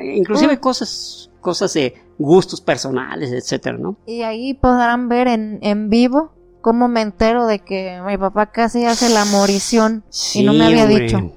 inclusive 0.00 0.58
cosas 0.58 1.30
cosas 1.40 1.72
de 1.74 1.94
gustos 2.18 2.60
personales, 2.60 3.32
etcétera, 3.32 3.78
¿no? 3.78 3.96
Y 4.06 4.22
ahí 4.22 4.54
podrán 4.54 5.08
ver 5.08 5.28
en, 5.28 5.58
en 5.62 5.88
vivo 5.88 6.32
cómo 6.68 6.86
me 6.86 7.00
entero 7.00 7.46
de 7.46 7.60
que 7.60 7.98
mi 8.06 8.18
papá 8.18 8.52
casi 8.52 8.84
hace 8.84 9.08
la 9.08 9.24
morición 9.24 10.04
y 10.34 10.42
no 10.42 10.52
me 10.52 10.66
había 10.66 10.84
hombre. 10.84 11.04
dicho. 11.04 11.32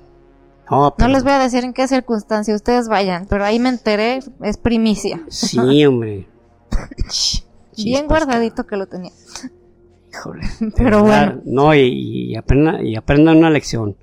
No, 0.69 0.93
les 1.07 1.23
voy 1.23 1.31
a 1.31 1.39
decir 1.39 1.63
en 1.63 1.71
qué 1.71 1.87
circunstancia, 1.87 2.53
ustedes 2.53 2.89
vayan, 2.89 3.27
pero 3.29 3.45
ahí 3.45 3.57
me 3.57 3.69
enteré, 3.69 4.19
es 4.41 4.57
primicia. 4.57 5.21
Sí, 5.29 5.85
hombre. 5.85 6.27
Bien 7.77 8.07
guardadito 8.07 8.67
que 8.67 8.75
lo 8.75 8.87
tenía. 8.87 9.13
Híjole. 10.11 10.41
Pero 10.75 11.05
verdad, 11.05 11.35
bueno. 11.35 11.41
No, 11.45 11.75
y, 11.75 12.31
y 12.31 12.35
aprenda, 12.35 12.83
y 12.83 12.97
aprenda 12.97 13.31
una 13.31 13.49
lección. 13.49 13.95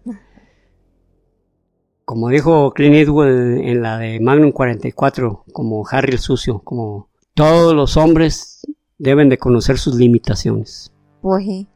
Como 2.07 2.31
dijo 2.31 2.71
Clint 2.71 2.95
Eastwood 2.95 3.59
en 3.59 3.83
la 3.83 3.99
de 3.99 4.19
Magnum 4.19 4.53
44, 4.53 5.45
como 5.53 5.87
Harry 5.91 6.13
el 6.13 6.21
Sucio, 6.21 6.61
como 6.61 7.11
todos 7.35 7.75
los 7.75 7.99
hombres 7.99 8.63
deben 8.97 9.29
de 9.29 9.37
conocer 9.37 9.77
sus 9.77 9.95
limitaciones. 9.95 10.91
Pues 11.20 11.45
sí. 11.45 11.66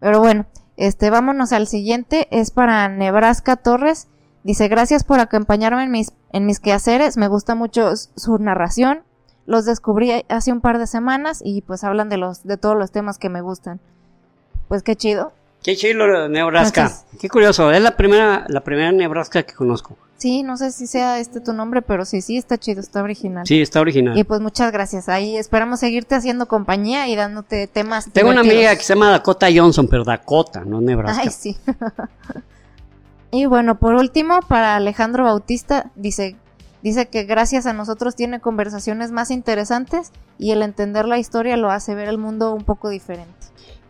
Pero 0.00 0.20
bueno, 0.20 0.46
este, 0.76 1.10
vámonos 1.10 1.52
al 1.52 1.66
siguiente. 1.66 2.28
Es 2.30 2.50
para 2.50 2.88
Nebraska 2.88 3.56
Torres. 3.56 4.08
Dice, 4.44 4.68
gracias 4.68 5.04
por 5.04 5.20
acompañarme 5.20 5.84
en 5.84 5.90
mis, 5.90 6.12
en 6.32 6.46
mis 6.46 6.60
quehaceres. 6.60 7.16
Me 7.16 7.28
gusta 7.28 7.54
mucho 7.54 7.90
su 7.96 8.38
narración. 8.38 9.02
Los 9.46 9.64
descubrí 9.64 10.24
hace 10.28 10.52
un 10.52 10.60
par 10.60 10.78
de 10.78 10.86
semanas 10.86 11.40
y 11.44 11.62
pues 11.62 11.82
hablan 11.82 12.08
de 12.08 12.18
los, 12.18 12.44
de 12.44 12.56
todos 12.56 12.76
los 12.76 12.90
temas 12.92 13.18
que 13.18 13.28
me 13.28 13.40
gustan. 13.40 13.80
Pues 14.68 14.82
qué 14.82 14.94
chido. 14.94 15.32
Qué 15.62 15.74
chido 15.74 16.28
Nebraska. 16.28 16.92
Qué 17.18 17.28
curioso. 17.28 17.72
Es 17.72 17.82
la 17.82 17.96
primera, 17.96 18.44
la 18.48 18.60
primera 18.60 18.92
Nebraska 18.92 19.42
que 19.42 19.54
conozco. 19.54 19.96
Sí, 20.18 20.42
no 20.42 20.56
sé 20.56 20.72
si 20.72 20.88
sea 20.88 21.20
este 21.20 21.40
tu 21.40 21.52
nombre, 21.52 21.80
pero 21.80 22.04
sí, 22.04 22.22
sí, 22.22 22.36
está 22.36 22.58
chido, 22.58 22.80
está 22.80 23.04
original. 23.04 23.46
Sí, 23.46 23.60
está 23.60 23.80
original. 23.80 24.18
Y 24.18 24.24
pues 24.24 24.40
muchas 24.40 24.72
gracias. 24.72 25.08
Ahí 25.08 25.36
esperamos 25.36 25.78
seguirte 25.78 26.16
haciendo 26.16 26.46
compañía 26.46 27.06
y 27.06 27.14
dándote 27.14 27.68
temas. 27.68 28.10
Tengo 28.12 28.30
una 28.30 28.40
amiga 28.40 28.74
que 28.74 28.82
se 28.82 28.94
llama 28.94 29.10
Dakota 29.10 29.46
Johnson, 29.54 29.86
pero 29.86 30.02
Dakota, 30.02 30.64
no 30.64 30.80
Nebraska. 30.80 31.22
Ay, 31.22 31.30
sí. 31.30 31.56
y 33.30 33.46
bueno, 33.46 33.78
por 33.78 33.94
último, 33.94 34.40
para 34.48 34.74
Alejandro 34.74 35.22
Bautista, 35.22 35.92
dice, 35.94 36.34
dice 36.82 37.06
que 37.06 37.22
gracias 37.22 37.66
a 37.66 37.72
nosotros 37.72 38.16
tiene 38.16 38.40
conversaciones 38.40 39.12
más 39.12 39.30
interesantes 39.30 40.10
y 40.36 40.50
el 40.50 40.62
entender 40.62 41.06
la 41.06 41.18
historia 41.18 41.56
lo 41.56 41.70
hace 41.70 41.94
ver 41.94 42.08
el 42.08 42.18
mundo 42.18 42.52
un 42.54 42.64
poco 42.64 42.88
diferente. 42.88 43.32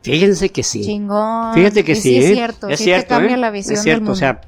Fíjense 0.03 0.51
que 0.51 0.63
sí. 0.63 0.83
Chingón. 0.83 1.55
Fíjate 1.55 1.85
que 1.85 1.93
Y 1.93 1.97
sí, 1.97 2.19
es 2.19 2.27
¿eh? 2.27 2.35
cierto, 2.35 2.69
es 2.69 2.79
sí 2.79 2.85
cierto, 2.85 3.09
te 3.09 3.09
cambia 3.09 3.35
¿eh? 3.35 3.39
la 3.39 3.51
visión 3.51 3.75
es 3.75 3.83
cierto, 3.83 3.97
del 3.97 4.03
mundo. 4.03 4.13
o 4.13 4.17
sea, 4.17 4.41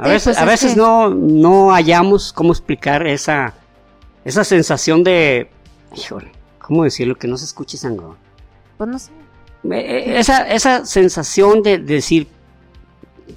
a 0.00 0.08
veces, 0.08 0.24
pues 0.24 0.38
a 0.38 0.40
es 0.42 0.46
veces 0.46 0.72
que- 0.74 0.78
no, 0.80 1.10
no 1.10 1.70
hallamos 1.70 2.32
cómo 2.32 2.52
explicar 2.52 3.06
esa, 3.06 3.54
esa 4.24 4.44
sensación 4.44 5.02
de, 5.04 5.48
híjole, 5.96 6.32
¿cómo 6.58 6.84
decirlo? 6.84 7.16
Que 7.16 7.28
no 7.28 7.36
se 7.36 7.44
escuche 7.44 7.76
sangrón. 7.76 8.16
pues 8.76 8.90
no 8.90 8.98
sé. 8.98 9.10
Eh, 9.64 9.76
eh, 10.14 10.18
Esa, 10.18 10.48
esa 10.48 10.86
sensación 10.86 11.62
de, 11.62 11.76
de 11.78 11.94
decir, 11.94 12.28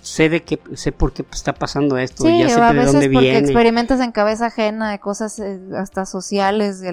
sé 0.02 0.30
de 0.30 0.41
qué, 0.44 0.60
sé 0.73 0.91
por 0.94 1.11
qué 1.14 1.26
está 1.31 1.53
pasando 1.53 1.98
esto, 1.98 2.23
Sí, 2.23 2.40
ya 2.40 2.48
sé 2.49 2.60
de 2.61 2.73
veces 2.73 2.91
dónde 2.94 3.07
porque 3.10 3.19
viene. 3.19 3.38
experimentas 3.40 3.99
en 3.99 4.11
cabeza 4.11 4.45
ajena 4.48 4.90
de 4.91 4.99
cosas 4.99 5.38
eh, 5.40 5.60
hasta 5.77 6.06
sociales, 6.06 6.80
de, 6.80 6.91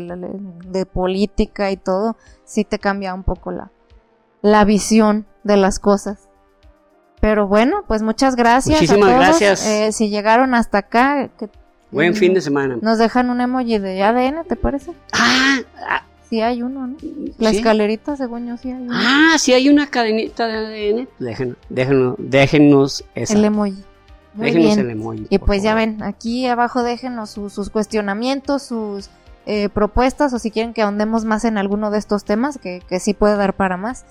de 0.66 0.86
política 0.86 1.70
y 1.70 1.76
todo, 1.76 2.16
sí 2.44 2.64
te 2.64 2.78
cambia 2.80 3.14
un 3.14 3.22
poco 3.22 3.52
la, 3.52 3.70
la 4.42 4.64
visión 4.64 5.26
de 5.44 5.56
las 5.56 5.78
cosas. 5.78 6.28
Pero 7.20 7.46
bueno, 7.46 7.84
pues 7.86 8.02
muchas 8.02 8.34
gracias. 8.34 8.80
Muchísimas 8.80 9.10
a 9.10 9.12
todos. 9.12 9.26
gracias. 9.26 9.66
Eh, 9.66 9.92
si 9.92 10.08
llegaron 10.08 10.54
hasta 10.54 10.78
acá, 10.78 11.28
que, 11.38 11.48
Buen 11.90 12.12
mm, 12.12 12.16
fin 12.16 12.34
de 12.34 12.40
semana. 12.40 12.78
Nos 12.80 12.98
dejan 12.98 13.30
un 13.30 13.40
emoji 13.40 13.78
de 13.78 14.02
ADN, 14.02 14.44
¿te 14.46 14.56
parece? 14.56 14.92
Ah, 15.12 15.58
ah, 15.88 16.02
Sí 16.30 16.40
hay 16.40 16.62
uno, 16.62 16.86
¿no? 16.86 16.96
La 17.38 17.50
¿sí? 17.50 17.56
escalerita, 17.56 18.16
según 18.16 18.46
yo, 18.46 18.56
sí 18.56 18.70
hay 18.70 18.82
uno. 18.82 18.92
Ah, 18.94 19.34
si 19.36 19.52
hay 19.52 19.68
una 19.68 19.88
cadenita 19.88 20.46
de 20.46 20.54
ADN. 20.58 21.08
Déjenos, 21.18 21.56
déjenos, 21.68 22.14
déjenos 22.18 23.04
esa. 23.16 23.34
el 23.34 23.44
emoji. 23.44 23.82
Muy 24.34 24.46
déjenos 24.46 24.76
bien. 24.76 24.78
el 24.78 24.90
emoji. 24.90 25.26
Y 25.28 25.38
pues 25.38 25.64
ya 25.64 25.74
ven, 25.74 26.04
aquí 26.04 26.46
abajo 26.46 26.84
déjenos 26.84 27.30
sus, 27.30 27.52
sus 27.52 27.68
cuestionamientos, 27.68 28.62
sus 28.62 29.10
eh, 29.46 29.68
propuestas 29.70 30.32
o 30.32 30.38
si 30.38 30.52
quieren 30.52 30.72
que 30.72 30.82
ahondemos 30.82 31.24
más 31.24 31.44
en 31.44 31.58
alguno 31.58 31.90
de 31.90 31.98
estos 31.98 32.24
temas, 32.24 32.58
que, 32.58 32.80
que 32.88 33.00
sí 33.00 33.12
puede 33.12 33.34
dar 33.34 33.54
para 33.54 33.76
más. 33.76 34.04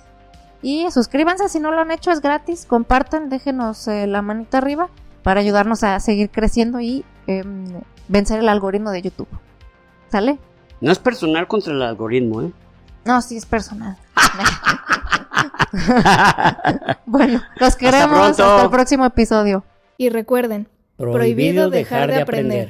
Y 0.61 0.90
suscríbanse 0.91 1.48
si 1.49 1.60
no 1.60 1.72
lo 1.72 1.80
han 1.80 1.91
hecho, 1.91 2.11
es 2.11 2.22
gratis, 2.22 2.65
compartan, 2.65 3.30
déjenos 3.30 3.88
eh, 3.88 4.07
la 4.07 4.22
manita 4.22 4.57
arriba 4.57 4.90
para 5.23 5.40
ayudarnos 5.40 5.84
a 5.84 5.99
seguir 5.99 6.30
creciendo 6.30 6.80
y 6.81 7.06
em, 7.27 7.81
vencer 8.07 8.40
el 8.40 8.49
algoritmo 8.49 8.91
de 8.91 9.02
YouTube. 9.02 9.30
¿Sale? 10.10 10.38
No 10.81 10.91
es 10.91 10.99
personal 10.99 11.48
contra 11.48 11.73
el 11.73 11.81
algoritmo, 11.81 12.41
¿eh? 12.41 12.52
No, 13.06 13.22
sí 13.22 13.38
es 13.38 13.45
personal. 13.45 13.98
bueno, 17.06 17.41
los 17.56 17.76
queremos. 17.76 18.40
Hasta 18.40 18.64
el 18.64 18.69
próximo 18.69 19.06
episodio. 19.06 19.64
Y 19.98 20.10
recuerden, 20.10 20.68
prohibido 20.98 21.69
dejar 21.69 22.10
de 22.10 22.22
aprender. 22.22 22.68